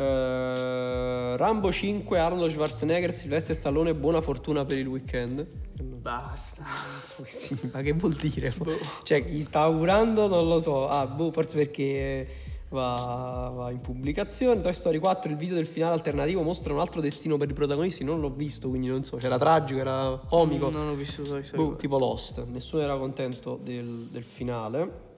Eh, 0.00 1.36
Rambo 1.36 1.70
5, 1.70 2.18
Arnold 2.18 2.50
Schwarzenegger, 2.50 3.12
Sylvester 3.12 3.54
Stallone, 3.54 3.94
buona 3.94 4.20
fortuna 4.20 4.64
per 4.64 4.78
il 4.78 4.86
weekend. 4.86 5.46
Basta. 5.80 6.62
Non 6.62 7.00
so 7.04 7.22
che 7.22 7.30
significa, 7.30 7.82
che 7.82 7.92
vuol 7.92 8.14
dire? 8.14 8.52
Cioè, 9.04 9.24
chi 9.24 9.42
sta 9.42 9.60
augurando 9.60 10.26
non 10.26 10.48
lo 10.48 10.58
so. 10.60 10.88
Ah, 10.88 11.06
boh, 11.06 11.30
forse 11.30 11.56
perché 11.56 12.26
va, 12.70 13.52
va 13.54 13.70
in 13.70 13.80
pubblicazione. 13.80 14.60
Toy 14.62 14.72
Story 14.72 14.98
4, 14.98 15.30
il 15.30 15.36
video 15.36 15.54
del 15.56 15.66
finale 15.66 15.92
alternativo 15.94 16.40
mostra 16.42 16.72
un 16.72 16.80
altro 16.80 17.02
destino 17.02 17.36
per 17.36 17.50
i 17.50 17.52
protagonisti. 17.52 18.02
Non 18.02 18.20
l'ho 18.20 18.30
visto, 18.30 18.68
quindi 18.70 18.88
non 18.88 19.04
so. 19.04 19.16
C'era 19.18 19.36
tragico, 19.36 19.78
era 19.80 20.18
comico. 20.26 20.70
Non 20.70 20.88
ho 20.88 20.94
visto 20.94 21.22
Toy 21.22 21.44
Story 21.44 21.62
Boh, 21.62 21.76
tipo 21.76 21.98
Lost. 21.98 22.42
Nessuno 22.46 22.82
era 22.82 22.96
contento 22.96 23.58
del, 23.62 24.08
del 24.10 24.24
finale. 24.24 25.08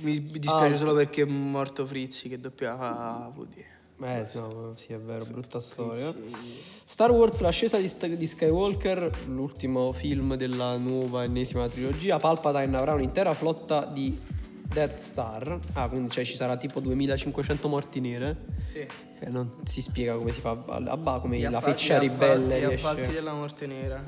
Mi 0.00 0.20
mi 0.20 0.38
dispiace 0.38 0.74
Ah. 0.74 0.76
solo 0.76 0.94
perché 0.94 1.22
è 1.22 1.24
morto 1.24 1.84
Frizzi 1.86 2.28
che 2.28 2.38
doppiava 2.38 3.32
Woody. 3.34 3.64
Eh, 4.00 4.26
no, 4.34 4.74
sì, 4.76 4.92
è 4.92 4.98
vero, 4.98 5.24
brutta 5.24 5.58
storia. 5.60 6.14
Star 6.86 7.10
Wars, 7.10 7.40
l'ascesa 7.40 7.78
di, 7.78 7.92
di 8.16 8.26
Skywalker, 8.26 9.24
l'ultimo 9.26 9.92
film 9.92 10.36
della 10.36 10.76
nuova 10.76 11.24
ennesima 11.24 11.68
trilogia. 11.68 12.18
Palpatine 12.18 12.76
avrà 12.76 12.92
un'intera 12.94 13.34
flotta 13.34 13.84
di 13.84 14.18
Death 14.62 14.98
Star. 14.98 15.58
Ah, 15.72 15.88
quindi 15.88 16.10
cioè, 16.10 16.24
ci 16.24 16.36
sarà 16.36 16.56
tipo 16.56 16.80
2500 16.80 17.68
morti 17.68 18.00
nere. 18.00 18.44
Sì. 18.58 18.86
Che 19.18 19.26
non 19.30 19.56
si 19.64 19.80
spiega 19.80 20.14
come 20.14 20.30
si 20.30 20.40
fa 20.40 20.50
a 20.50 20.76
a 20.76 20.96
Ba, 20.96 21.18
come 21.18 21.38
Gli 21.38 21.48
la 21.48 21.60
feccia 21.60 21.98
ribelle 21.98 22.60
Gli 22.60 22.66
riesce- 22.66 22.86
appalti 22.86 23.10
della 23.10 23.32
morte 23.32 23.66
nera. 23.66 24.04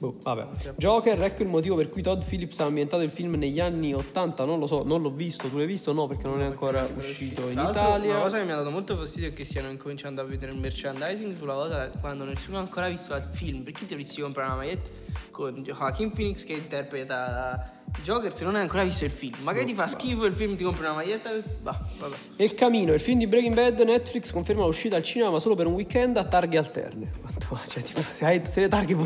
Boh, 0.00 0.16
vabbè. 0.22 0.72
Joker, 0.76 1.20
ecco 1.20 1.42
il 1.42 1.48
motivo 1.48 1.76
per 1.76 1.90
cui 1.90 2.00
Todd 2.00 2.22
Phillips 2.22 2.58
ha 2.60 2.64
ambientato 2.64 3.02
il 3.02 3.10
film 3.10 3.34
negli 3.34 3.60
anni 3.60 3.92
80, 3.92 4.46
non 4.46 4.58
lo 4.58 4.66
so, 4.66 4.82
non 4.82 5.02
l'ho 5.02 5.10
visto, 5.10 5.46
tu 5.48 5.58
l'hai 5.58 5.66
visto? 5.66 5.92
No, 5.92 6.06
perché 6.06 6.26
non 6.26 6.40
è 6.40 6.46
ancora 6.46 6.88
uscito 6.96 7.42
in 7.50 7.58
Italia. 7.58 8.12
Una 8.12 8.22
cosa 8.22 8.38
che 8.38 8.44
mi 8.44 8.52
ha 8.52 8.56
dato 8.56 8.70
molto 8.70 8.96
fastidio 8.96 9.28
è 9.28 9.34
che 9.34 9.44
stiano 9.44 9.68
incominciando 9.68 10.22
a 10.22 10.24
vedere 10.24 10.52
il 10.52 10.58
merchandising 10.58 11.36
sulla 11.36 11.52
cosa 11.52 11.90
quando 12.00 12.24
nessuno 12.24 12.56
ha 12.56 12.60
ancora 12.60 12.88
visto 12.88 13.14
il 13.14 13.28
film. 13.30 13.62
Perché 13.62 13.80
ti 13.80 13.88
dovresti 13.88 14.22
comprare 14.22 14.48
una 14.48 14.56
maglietta 14.56 14.88
con 15.30 15.62
Joaquin 15.62 16.10
Phoenix 16.10 16.44
che 16.44 16.54
interpreta 16.54 17.79
Joker 18.02 18.34
se 18.34 18.44
non 18.44 18.54
hai 18.54 18.62
ancora 18.62 18.82
visto 18.82 19.04
il 19.04 19.10
film? 19.10 19.36
Magari 19.42 19.66
ti 19.66 19.74
fa 19.74 19.86
schifo 19.86 20.24
il 20.24 20.32
film, 20.32 20.56
ti 20.56 20.64
compri 20.64 20.84
una 20.84 20.94
maglietta. 20.94 21.30
Bah, 21.62 21.78
vabbè. 21.98 22.16
El 22.36 22.54
Camino, 22.54 22.92
il 22.92 23.00
film 23.00 23.18
di 23.18 23.26
Breaking 23.26 23.54
Bad, 23.54 23.80
Netflix 23.80 24.30
conferma 24.30 24.64
l'uscita 24.64 24.96
al 24.96 25.02
cinema 25.02 25.30
ma 25.30 25.38
solo 25.38 25.54
per 25.54 25.66
un 25.66 25.74
weekend 25.74 26.16
a 26.16 26.24
targhe 26.24 26.58
alterne. 26.58 27.10
Quanto? 27.20 27.68
Cioè, 27.68 27.82
tipo, 27.82 28.00
se 28.00 28.24
hai 28.24 28.42
tutte 28.42 28.60
le 28.60 28.68
targhe 28.68 28.96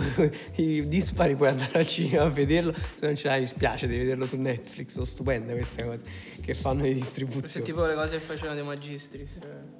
dispari 0.86 1.34
puoi 1.34 1.48
andare 1.48 1.78
al 1.78 1.86
cinema 1.86 2.24
a 2.24 2.28
vederlo, 2.28 2.72
se 2.72 3.06
non 3.06 3.16
ce 3.16 3.28
l'hai 3.28 3.40
mi 3.40 3.46
spiace, 3.46 3.86
devi 3.86 4.00
vederlo 4.00 4.26
su 4.26 4.36
Netflix, 4.36 4.92
sono 4.92 5.04
stupende 5.04 5.54
queste 5.54 5.84
cose 5.84 6.02
che 6.44 6.54
fanno 6.54 6.82
le 6.82 6.92
distribuzioni. 6.92 7.64
tipo 7.64 7.84
le 7.86 7.94
cose 7.94 8.18
che 8.18 8.22
facevano 8.22 8.54
dei 8.54 8.64
magistri. 8.64 9.26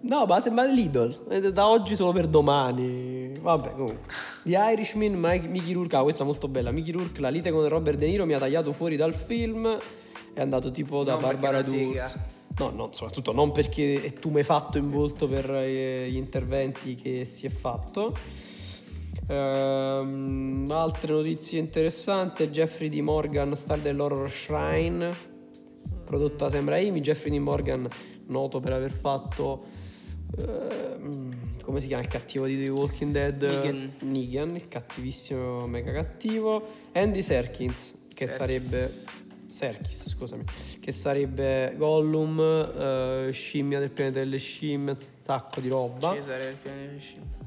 No, 0.02 0.24
ma 0.24 0.40
sembra 0.40 0.64
l'idol, 0.64 1.26
è 1.28 1.40
da 1.40 1.68
oggi 1.68 1.94
solo 1.94 2.12
per 2.12 2.26
domani. 2.26 3.32
Vabbè, 3.38 3.72
comunque. 3.72 4.12
The 4.42 4.56
Irishman, 4.56 5.12
Mike- 5.14 5.46
Mickey 5.46 5.74
Rourke, 5.74 5.96
ah, 5.96 6.02
questa 6.02 6.22
è 6.22 6.26
molto 6.26 6.48
bella. 6.48 6.70
Mickey 6.70 6.92
Rourke, 6.92 7.20
la 7.20 7.28
lite 7.28 7.50
con 7.50 7.68
Robert 7.68 7.98
De 7.98 8.06
Niro 8.06 8.24
mi 8.24 8.32
ha 8.32 8.38
tagliato 8.38 8.72
fuori 8.72 8.96
dal 8.96 9.12
film, 9.14 9.78
è 10.32 10.40
andato 10.40 10.70
tipo 10.70 11.04
da 11.04 11.12
Non 11.12 11.22
Barbara. 11.22 11.62
Dux. 11.62 12.18
No, 12.56 12.70
no, 12.70 12.88
soprattutto 12.92 13.32
non 13.32 13.50
perché 13.50 14.02
è 14.02 14.12
tu 14.12 14.30
mi 14.30 14.38
hai 14.38 14.44
fatto 14.44 14.78
in 14.78 14.88
volto 14.88 15.26
per 15.26 15.50
eh, 15.50 16.08
gli 16.08 16.16
interventi 16.16 16.94
che 16.94 17.24
si 17.24 17.46
è 17.46 17.50
fatto. 17.50 18.16
Ehm, 19.26 20.66
altre 20.70 21.12
notizie 21.12 21.58
interessanti, 21.58 22.48
Jeffrey 22.48 22.88
D. 22.88 23.00
Morgan, 23.00 23.56
star 23.56 23.78
dell'horror 23.80 24.30
Shrine, 24.30 25.32
prodotto 26.14 26.44
da 26.44 26.50
Sam 26.50 26.68
Raimi, 26.68 27.00
Jeffrey 27.00 27.32
D. 27.32 27.40
Morgan 27.40 27.88
noto 28.26 28.60
per 28.60 28.72
aver 28.72 28.92
fatto 28.92 29.64
ehm, 30.38 31.60
come 31.62 31.80
si 31.80 31.88
chiama 31.88 32.02
il 32.02 32.08
cattivo 32.08 32.46
di 32.46 32.62
The 32.62 32.70
Walking 32.70 33.10
Dead? 33.10 33.42
Negan. 33.42 33.92
Negan, 34.00 34.54
il 34.54 34.68
cattivissimo 34.68 35.66
mega 35.66 35.90
cattivo, 35.90 36.66
Andy 36.92 37.20
Serkins 37.20 38.06
che 38.14 38.28
Serkis. 38.28 38.36
sarebbe 38.36 38.90
Serkis, 39.48 40.08
scusami, 40.08 40.44
che 40.78 40.92
sarebbe 40.92 41.74
Gollum, 41.76 42.38
eh, 42.40 43.30
scimmia 43.32 43.80
del 43.80 43.90
pianeta 43.90 44.20
delle 44.20 44.38
scimmie, 44.38 44.92
un 44.92 44.98
sacco 45.20 45.60
di 45.60 45.68
roba. 45.68 46.14
Cesare, 46.14 46.50
il 46.50 46.56
pianeta 46.62 46.86
delle 46.86 47.00
scimmie. 47.00 47.43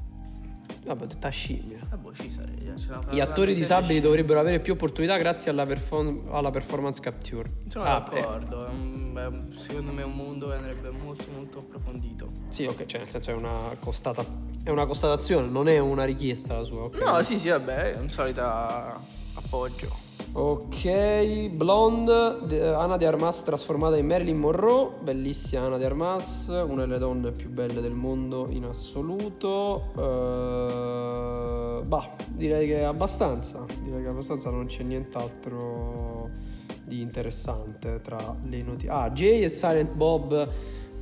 Vabbè, 0.84 1.06
tutta 1.06 1.28
scimmia. 1.28 1.78
Ah, 1.90 1.96
boh, 1.96 2.12
Cesare. 2.14 2.52
ce 2.76 2.90
la 2.90 3.00
fa- 3.02 3.12
Gli 3.12 3.20
attori 3.20 3.54
disabili 3.54 4.00
dovrebbero 4.00 4.40
avere 4.40 4.60
più 4.60 4.72
opportunità 4.74 5.16
grazie 5.18 5.50
alla, 5.50 5.66
perform- 5.66 6.32
alla 6.32 6.50
performance 6.50 7.00
capture. 7.00 7.50
Sono 7.68 7.84
Ah, 7.84 8.06
eh, 8.10 8.14
d'accordo, 8.20 8.68
un- 8.70 9.12
beh, 9.12 9.56
secondo 9.58 9.92
me 9.92 10.02
è 10.02 10.04
un 10.04 10.12
mondo 10.14 10.48
che 10.48 10.54
andrebbe 10.54 10.90
molto 10.90 11.24
molto 11.32 11.58
approfondito. 11.58 12.30
Sì, 12.48 12.64
ok, 12.64 12.86
cioè 12.86 13.00
nel 13.00 13.10
senso 13.10 13.30
è 13.30 13.34
una, 13.34 13.76
constata- 13.80 14.24
è 14.64 14.70
una 14.70 14.86
constatazione, 14.86 15.48
non 15.48 15.68
è 15.68 15.78
una 15.78 16.04
richiesta 16.04 16.54
la 16.56 16.62
sua. 16.62 16.82
ok? 16.84 17.00
No, 17.00 17.22
sì, 17.22 17.38
sì, 17.38 17.48
vabbè, 17.48 17.94
è 17.94 17.98
un 17.98 18.10
solito 18.10 18.40
appoggio. 18.42 20.06
Ok, 20.32 21.48
Blonde, 21.50 22.38
de- 22.46 22.68
Anna 22.74 22.96
de 22.96 23.06
Armas 23.06 23.42
trasformata 23.42 23.96
in 23.96 24.06
Marilyn 24.06 24.38
Monroe, 24.38 24.90
bellissima 25.02 25.62
Anna 25.62 25.78
de 25.78 25.84
Armas, 25.86 26.46
una 26.48 26.84
delle 26.84 26.98
donne 26.98 27.32
più 27.32 27.48
belle 27.50 27.80
del 27.80 27.94
mondo 27.94 28.46
in 28.50 28.64
assoluto. 28.64 29.90
Eh, 29.96 31.82
bah, 31.84 32.08
direi 32.28 32.68
che 32.68 32.84
abbastanza, 32.84 33.64
direi 33.82 34.02
che 34.02 34.08
abbastanza, 34.08 34.50
non 34.50 34.66
c'è 34.66 34.84
nient'altro 34.84 36.30
di 36.84 37.00
interessante 37.00 38.00
tra 38.00 38.18
le 38.48 38.62
notizie. 38.62 38.90
Ah, 38.90 39.10
Jay 39.10 39.42
e 39.42 39.50
Silent 39.50 39.92
Bob 39.92 40.48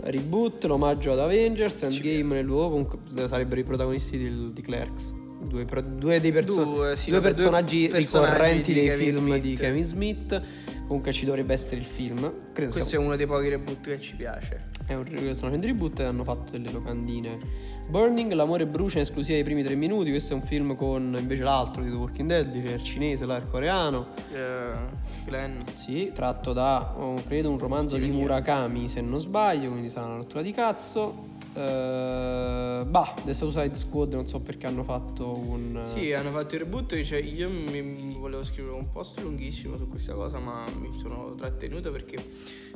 reboot, 0.01 0.65
l'omaggio 0.65 1.13
ad 1.13 1.19
Avengers, 1.19 1.83
Endgame 1.83 2.37
nel 2.37 2.45
luogo, 2.47 2.71
comunque 2.71 2.99
sarebbero 3.29 3.61
i 3.61 3.65
protagonisti 3.65 4.17
del- 4.17 4.53
di 4.55 4.63
Clerks. 4.63 5.13
Due, 5.39 5.65
pro- 5.65 5.83
due 5.83 6.21
dei 6.21 6.33
perso- 6.33 6.65
Due, 6.65 6.97
sì, 6.97 7.11
due 7.11 7.21
personaggi, 7.21 7.89
personaggi 7.89 8.27
ricorrenti 8.35 8.73
dei 8.73 8.87
Kevin 8.87 9.13
film 9.13 9.27
Smith. 9.27 9.43
di 9.43 9.55
Kevin 9.55 9.85
Smith. 9.85 10.43
Comunque 10.87 11.13
ci 11.13 11.25
dovrebbe 11.25 11.53
essere 11.53 11.77
il 11.77 11.85
film. 11.85 12.33
Credo 12.53 12.71
Questo 12.73 12.91
sia 12.91 12.99
è 12.99 13.03
uno 13.03 13.17
dei 13.17 13.27
pochi 13.27 13.49
reboot 13.49 13.81
che 13.81 14.01
ci 14.01 14.15
piace. 14.15 14.71
è 14.87 14.95
un 14.95 15.05
sono 15.07 15.35
facendo 15.35 15.67
reboot 15.67 15.99
e 16.01 16.05
hanno 16.05 16.23
fatto 16.25 16.53
delle 16.53 16.71
locandine. 16.71 17.37
Burning, 17.89 18.33
l'amore 18.33 18.67
brucia 18.67 18.97
in 18.99 19.03
esclusiva 19.03 19.37
ai 19.37 19.43
primi 19.45 19.63
tre 19.65 19.75
minuti. 19.75 20.11
Questo 20.11 20.33
è 20.33 20.37
un 20.37 20.43
film 20.43 20.75
con 20.77 21.17
invece 21.19 21.43
l'altro 21.43 21.83
di 21.83 21.91
The 21.91 21.97
Walking 21.97 22.29
Dead, 22.29 22.55
il 22.55 22.83
cinese, 22.83 23.27
là, 23.27 23.37
il 23.37 23.49
coreano. 23.49 24.09
Eh, 24.33 25.25
Glenn. 25.25 25.61
Sì, 25.75 26.11
tratto 26.15 26.53
da, 26.53 26.95
oh, 26.97 27.15
credo, 27.27 27.51
un 27.51 27.59
romanzo 27.59 27.97
Steven 27.97 28.11
di. 28.11 28.17
Murakami, 28.17 28.89
se 28.89 29.01
non 29.01 29.21
sbaglio, 29.21 29.71
quindi 29.71 29.89
sarà 29.89 30.07
una 30.07 30.17
rottura 30.17 30.43
di 30.43 30.53
cazzo. 30.53 31.35
Eh, 31.57 32.85
bah, 32.85 33.15
The 33.25 33.33
Suicide 33.33 33.75
Squad 33.75 34.13
non 34.13 34.29
so 34.29 34.41
perché 34.41 34.67
hanno 34.67 34.85
fatto 34.85 35.35
un... 35.35 35.83
Sì, 35.87 36.13
hanno 36.13 36.31
fatto 36.31 36.55
il 36.55 36.61
reboot. 36.61 37.01
Cioè, 37.03 37.19
io 37.19 37.49
mi 37.49 38.15
volevo 38.19 38.45
scrivere 38.45 38.75
un 38.75 38.91
post 38.91 39.21
lunghissimo 39.21 39.79
su 39.79 39.89
questa 39.89 40.13
cosa, 40.13 40.39
ma 40.39 40.65
mi 40.79 40.91
sono 40.99 41.35
trattenuto 41.35 41.91
perché 41.91 42.17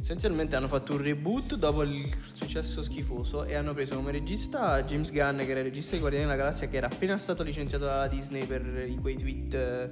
essenzialmente 0.01 0.57
hanno 0.57 0.69
fatto 0.69 0.93
un 0.93 1.03
reboot 1.03 1.57
dopo 1.57 1.83
il 1.83 2.03
successo 2.33 2.83
schifoso 2.83 3.45
e 3.45 3.55
hanno 3.55 3.75
preso 3.75 3.97
come 3.97 4.13
regista 4.13 4.83
James 4.83 5.13
Gunn, 5.13 5.41
che 5.41 5.51
era 5.51 5.61
il 5.61 5.67
regista 5.67 5.93
di 5.93 6.01
Guardiani 6.01 6.25
della 6.27 6.39
Galassia, 6.39 6.69
che 6.69 6.79
era 6.79 6.87
appena 6.87 7.19
stato 7.19 7.43
licenziato 7.43 7.85
dalla 7.85 8.09
Disney 8.09 8.47
per 8.47 8.95
quei 9.03 9.17
tweet. 9.17 9.55
eh, 9.55 9.89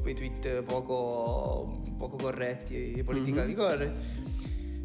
quei 0.00 0.14
tweet 0.14 0.62
poco, 0.62 1.82
poco 1.98 2.16
corretti, 2.16 3.02
politically 3.04 3.54
correct. 3.54 3.96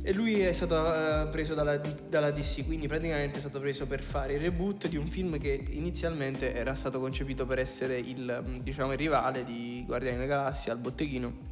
E 0.06 0.12
lui 0.12 0.42
è 0.42 0.52
stato 0.52 0.76
eh, 0.94 1.28
preso 1.30 1.54
dalla, 1.54 1.78
dalla 1.78 2.30
DC, 2.30 2.66
quindi 2.66 2.90
praticamente 2.90 3.38
è 3.38 3.40
stato 3.40 3.62
preso 3.62 3.88
per 3.88 4.04
fare 4.04 4.34
il 4.34 4.42
reboot 4.42 4.90
di 4.90 4.98
un 4.98 5.08
film 5.08 5.38
che 5.38 5.66
inizialmente 5.70 6.54
era 6.54 6.76
stato 6.76 7.00
concepito 7.00 7.46
per 7.46 7.60
essere 7.60 7.98
il, 8.00 8.44
mm, 8.46 8.58
diciamo, 8.58 8.92
il 8.92 8.98
rivale 8.98 9.46
di 9.46 9.82
Guardiani 9.86 10.18
della 10.18 10.28
Galassia 10.28 10.74
al 10.74 10.80
botteghino 10.80 11.52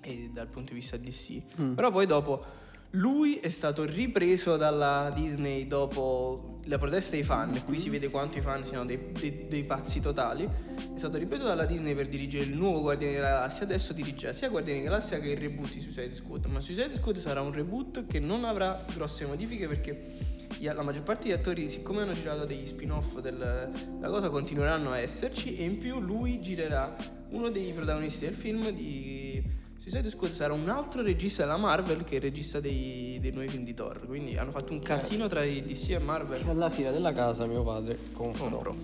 e 0.00 0.28
dal 0.32 0.48
punto 0.48 0.72
di 0.72 0.80
vista 0.80 0.96
DC. 0.96 1.74
Però 1.76 1.92
poi 1.92 2.06
dopo 2.06 2.44
lui 2.90 3.36
è 3.36 3.48
stato 3.48 3.84
ripreso 3.84 4.56
dalla 4.56 5.10
Disney 5.14 5.66
dopo 5.66 6.56
la 6.64 6.78
protesta 6.78 7.12
dei 7.12 7.22
fan, 7.22 7.54
e 7.54 7.64
qui 7.64 7.78
si 7.78 7.88
vede 7.88 8.10
quanto 8.10 8.38
i 8.38 8.40
fan 8.40 8.64
siano 8.64 8.84
dei, 8.84 9.12
dei- 9.12 9.46
dei 9.48 9.64
pazzi 9.64 10.00
totali. 10.00 10.44
È 10.44 10.98
stato 10.98 11.16
ripreso 11.16 11.44
dalla 11.44 11.64
Disney 11.64 11.94
per 11.94 12.08
dirigere 12.08 12.44
il 12.44 12.54
nuovo 12.54 12.80
Guardiani 12.80 13.14
della 13.14 13.28
Galassia, 13.28 13.64
adesso 13.64 13.92
dirige 13.92 14.32
sia 14.32 14.48
Guardiani 14.48 14.80
della 14.80 14.96
Galassia 14.96 15.18
che 15.18 15.28
il 15.28 15.38
reboot 15.38 15.72
di 15.72 15.80
Suicide 15.80 16.12
Squad. 16.12 16.44
Ma 16.46 16.60
Suicide 16.60 16.94
Squad 16.94 17.16
sarà 17.16 17.40
un 17.40 17.52
reboot 17.52 18.06
che 18.06 18.20
non 18.20 18.44
avrà 18.44 18.84
grosse 18.92 19.24
modifiche 19.26 19.66
perché 19.66 20.36
la 20.60 20.82
maggior 20.82 21.04
parte 21.04 21.28
degli 21.28 21.36
attori, 21.36 21.68
siccome 21.68 22.02
hanno 22.02 22.12
girato 22.12 22.44
degli 22.44 22.66
spin-off 22.66 23.18
della 23.20 23.70
cosa, 24.02 24.28
continueranno 24.28 24.92
a 24.92 24.98
esserci 24.98 25.56
e 25.56 25.64
in 25.64 25.78
più 25.78 26.00
lui 26.00 26.40
girerà 26.40 26.96
uno 27.30 27.48
dei 27.50 27.72
protagonisti 27.72 28.24
del 28.24 28.34
film 28.34 28.70
di 28.70 29.42
Suicide 29.78 30.10
Squad 30.10 30.32
sarà 30.32 30.52
un 30.52 30.68
altro 30.68 31.02
regista 31.02 31.44
della 31.44 31.56
Marvel 31.56 32.02
che 32.02 32.14
è 32.14 32.16
il 32.16 32.22
regista 32.22 32.58
dei, 32.58 33.16
dei 33.20 33.30
nuovi 33.30 33.48
film 33.48 33.62
di 33.64 33.74
Thor. 33.74 34.06
Quindi 34.06 34.36
hanno 34.36 34.50
fatto 34.50 34.72
un 34.72 34.82
casino 34.82 35.28
tra 35.28 35.42
DC 35.42 35.90
e 35.90 35.98
Marvel. 36.00 36.42
Alla 36.48 36.68
fine 36.68 36.90
della 36.90 37.12
casa 37.12 37.46
mio 37.46 37.62
padre 37.62 37.96
comprò. 38.12 38.48
Compro. 38.48 38.74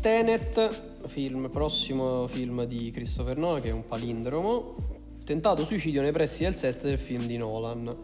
Tenet, 0.00 1.06
film, 1.06 1.48
prossimo 1.48 2.26
film 2.26 2.64
di 2.64 2.90
Christopher 2.90 3.38
Nolan 3.38 3.62
che 3.62 3.70
è 3.70 3.72
un 3.72 3.86
palindromo. 3.86 4.74
Tentato 5.24 5.64
suicidio 5.64 6.02
nei 6.02 6.12
pressi 6.12 6.42
del 6.42 6.54
set 6.54 6.82
del 6.82 6.98
film 6.98 7.24
di 7.24 7.38
Nolan. 7.38 7.96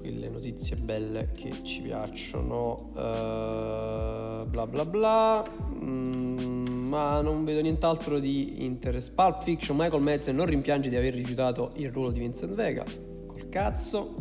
Quelle 0.00 0.28
notizie 0.30 0.76
belle 0.76 1.30
che 1.36 1.52
ci 1.62 1.82
piacciono. 1.82 2.92
Eh, 2.96 4.46
bla 4.46 4.66
bla 4.66 4.84
bla. 4.86 5.44
Mm, 5.74 6.49
ma 6.90 7.20
non 7.20 7.44
vedo 7.44 7.60
nient'altro 7.60 8.18
di 8.18 8.64
interesse. 8.64 9.12
Pulp 9.12 9.44
Fiction, 9.44 9.76
Michael 9.76 10.02
Madsen 10.02 10.34
non 10.34 10.46
rimpiange 10.46 10.88
di 10.88 10.96
aver 10.96 11.14
rifiutato 11.14 11.70
il 11.76 11.92
ruolo 11.92 12.10
di 12.10 12.18
Vincent 12.18 12.52
Vega. 12.54 12.84
Col 13.28 13.48
cazzo. 13.48 14.14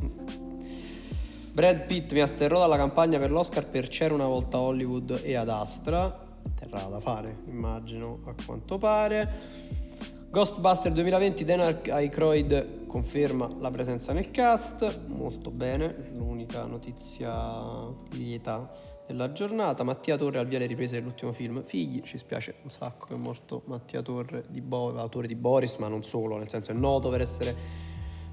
Brad 1.51 1.87
Pitt 1.87 2.13
mi 2.13 2.21
asterrò 2.21 2.59
dalla 2.59 2.77
campagna 2.77 3.17
per 3.17 3.31
l'Oscar 3.31 3.65
per 3.65 3.87
C'era 3.87 4.13
una 4.13 4.27
volta 4.27 4.57
a 4.57 4.61
Hollywood 4.61 5.21
e 5.23 5.33
ad 5.33 5.49
Astra. 5.49 6.27
Terrà 6.53 6.83
da 6.83 6.99
fare, 6.99 7.39
immagino, 7.47 8.19
a 8.25 8.35
quanto 8.45 8.77
pare. 8.77 9.57
Ghostbuster 10.29 10.91
2020, 10.91 11.43
Dan 11.43 11.79
Aykroyd 11.89 12.85
conferma 12.85 13.49
la 13.57 13.71
presenza 13.71 14.13
nel 14.13 14.29
cast, 14.29 15.07
molto 15.07 15.49
bene, 15.49 16.11
l'unica 16.17 16.65
notizia 16.65 17.67
lieta 18.11 18.71
della 19.09 19.31
giornata. 19.31 19.83
Mattia 19.83 20.17
Torre 20.17 20.37
al 20.37 20.45
via 20.47 20.59
le 20.59 20.67
riprese 20.67 20.93
dell'ultimo 20.99 21.31
film 21.31 21.63
Figli, 21.63 22.01
ci 22.03 22.17
spiace 22.19 22.55
un 22.63 22.69
sacco 22.69 23.07
che 23.07 23.15
è 23.15 23.17
morto 23.17 23.63
Mattia 23.65 24.03
Torre, 24.03 24.45
di 24.49 24.61
Bo- 24.61 24.95
autore 24.95 25.25
di 25.25 25.35
Boris, 25.35 25.77
ma 25.77 25.87
non 25.87 26.03
solo, 26.03 26.37
nel 26.37 26.47
senso 26.47 26.71
è 26.71 26.75
noto 26.75 27.09
per 27.09 27.21
essere 27.21 27.55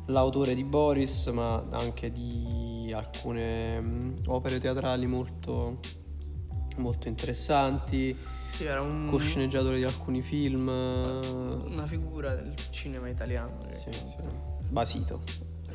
l'autore 0.06 0.54
di 0.54 0.64
Boris, 0.64 1.26
ma 1.28 1.64
anche 1.70 2.12
di 2.12 2.92
alcune 2.94 3.80
mm, 3.80 4.14
opere 4.26 4.60
teatrali 4.60 5.06
molto, 5.06 5.80
molto 6.76 7.08
interessanti, 7.08 8.14
Sì, 8.48 8.64
era 8.64 8.82
un, 8.82 9.08
co-sceneggiatore 9.10 9.78
di 9.78 9.84
alcuni 9.84 10.20
film. 10.20 10.68
una 10.68 11.86
figura 11.86 12.34
del 12.34 12.54
cinema 12.70 13.08
italiano. 13.08 13.58
Sì, 13.82 13.90
sì. 13.92 14.68
Basito. 14.68 15.22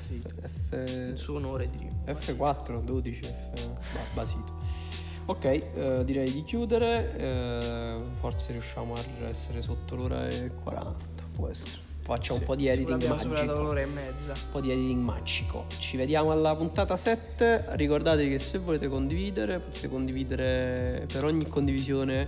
Sì. 0.08 0.20
F- 0.22 0.74
Il 0.74 1.18
suo 1.18 1.36
onore 1.38 1.70
di 1.70 1.88
F4, 2.06 2.82
12, 2.84 3.22
F... 3.24 3.68
ba- 3.94 4.02
basito. 4.14 4.81
Ok, 5.26 5.46
eh, 5.46 6.02
direi 6.04 6.32
di 6.32 6.44
chiudere. 6.44 7.16
eh, 7.18 7.96
forse 8.20 8.52
riusciamo 8.52 8.96
a 8.96 9.02
essere 9.28 9.62
sotto 9.62 9.96
l'ora 9.96 10.28
e 10.28 10.52
40. 10.64 11.06
Può 11.36 11.48
essere. 11.48 11.80
Faccia 12.02 12.34
un 12.34 12.44
po' 12.44 12.56
di 12.56 12.68
editing 12.68 13.06
magico. 13.08 13.62
l'ora 13.62 13.80
e 13.82 13.86
mezza. 13.86 14.32
Un 14.34 14.40
po' 14.52 14.60
di 14.60 14.72
editing 14.72 15.04
magico. 15.04 15.66
Ci 15.78 15.98
vediamo 15.98 16.32
alla 16.32 16.56
puntata 16.56 16.96
7. 16.96 17.66
Ricordatevi 17.70 18.30
che 18.30 18.40
se 18.40 18.58
volete 18.58 18.88
condividere, 18.88 19.60
potete 19.60 19.88
condividere 19.88 21.06
per 21.12 21.24
ogni 21.24 21.48
condivisione. 21.48 22.28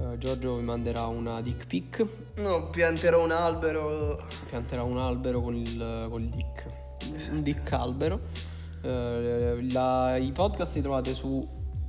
eh, 0.00 0.18
Giorgio 0.18 0.56
vi 0.56 0.64
manderà 0.64 1.06
una 1.06 1.40
dick 1.42 1.66
pic. 1.66 2.04
No, 2.38 2.68
pianterò 2.70 3.22
un 3.22 3.30
albero. 3.30 4.18
pianterà 4.48 4.82
un 4.82 4.98
albero 4.98 5.40
con 5.42 5.54
il, 5.54 6.06
con 6.08 6.22
il 6.22 6.28
dick. 6.30 6.66
Un 7.30 7.42
dick 7.42 7.70
albero. 7.72 8.20
Eh, 8.82 9.66
la- 9.70 10.16
I 10.16 10.32
podcast 10.32 10.74
li 10.76 10.82
trovate 10.82 11.12
su, 11.14 11.46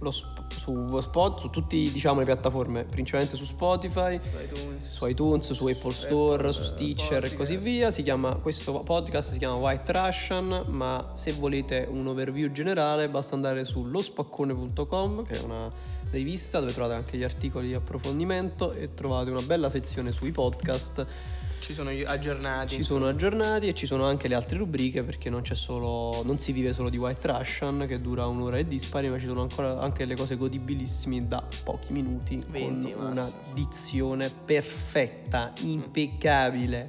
sp- 0.08 0.48
su 0.58 0.98
Spot, 1.02 1.40
su 1.40 1.50
tutte 1.50 1.76
diciamo, 1.76 2.20
le 2.20 2.26
piattaforme, 2.26 2.86
principalmente 2.86 3.36
su 3.36 3.44
Spotify, 3.46 4.20
Su 4.20 4.38
iTunes. 4.44 4.94
su 4.94 5.06
iTunes, 5.08 5.52
su 5.54 5.68
Apple 5.68 5.92
Store, 5.92 6.36
Apple, 6.36 6.52
su 6.54 6.62
eh, 6.62 6.64
Stitcher 6.66 7.26
e 7.26 7.36
così 7.36 7.54
podcast. 7.56 7.64
via. 7.64 7.92
Si 7.92 8.04
chiama, 8.04 8.36
questo 8.36 8.72
podcast 8.84 9.32
si 9.32 9.38
chiama 9.38 9.56
White 9.56 9.92
Russian, 9.92 10.64
ma 10.68 11.12
se 11.16 11.34
volete 11.34 11.88
un 11.90 12.08
overview 12.08 12.52
generale 12.52 13.10
basta 13.10 13.36
andare 13.36 13.66
su 13.66 13.86
lospaccone.com 13.86 15.24
che 15.24 15.40
è 15.40 15.44
una 15.44 15.70
rivista 16.12 16.60
dove 16.60 16.74
trovate 16.74 16.96
anche 16.96 17.18
gli 17.18 17.24
articoli 17.24 17.68
di 17.68 17.74
approfondimento 17.76 18.72
e 18.72 18.94
trovate 18.96 19.30
una 19.30 19.42
bella 19.44 19.70
sezione 19.70 20.12
sui 20.12 20.32
podcast 20.32 21.06
Ci 21.70 21.76
sono 21.76 21.92
aggiornati. 21.92 22.74
ci 22.74 22.84
sono 22.84 23.08
aggiornati 23.08 23.68
e 23.68 23.76
ci 23.76 23.86
sono 23.86 24.06
anche 24.06 24.28
le 24.28 24.34
altre 24.34 24.58
rubriche 24.58 25.04
perché 25.04 25.30
non 25.30 25.42
c'è 25.42 25.54
solo 25.54 26.24
non 26.24 26.40
si 26.40 26.52
vive 26.52 26.74
solo 26.74 26.90
di 26.90 26.98
White 26.98 27.28
Russian 27.28 27.86
che 27.88 28.02
dura 28.02 28.26
un'ora 28.26 28.58
e 28.58 28.66
dispari 28.66 29.08
ma 29.08 29.20
ci 29.20 29.28
sono 29.28 29.44
ancora 29.44 29.80
anche 29.80 30.06
le 30.06 30.16
cose 30.16 30.36
godibilissime 30.36 31.28
da 31.28 31.44
pochi 31.64 31.94
minuti 31.94 32.42
20 32.50 32.94
con 32.94 33.06
una 33.06 33.32
dizione 33.54 34.32
perfetta 34.32 35.54
impeccabile. 35.60 36.88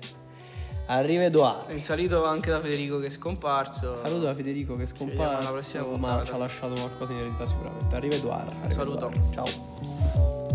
Arrivederci 0.87 1.75
In 1.75 1.83
salito 1.83 2.25
anche 2.25 2.49
da 2.49 2.59
Federico 2.59 2.99
che 3.01 3.09
è 3.09 3.11
scomparso. 3.11 3.95
saluto 3.97 4.23
da 4.23 4.35
Federico 4.35 4.77
che 4.77 4.85
è 4.85 4.87
scomparso 4.87 5.97
ma 5.99 6.25
ci 6.25 6.33
ha 6.33 6.37
lasciato 6.39 6.73
qualcosa 6.73 7.13
in 7.13 7.19
eredità 7.19 7.47
sicuramente. 7.47 7.95
Arrivederci 7.95 8.73
Saluto. 8.73 9.13
ciao 9.35 10.50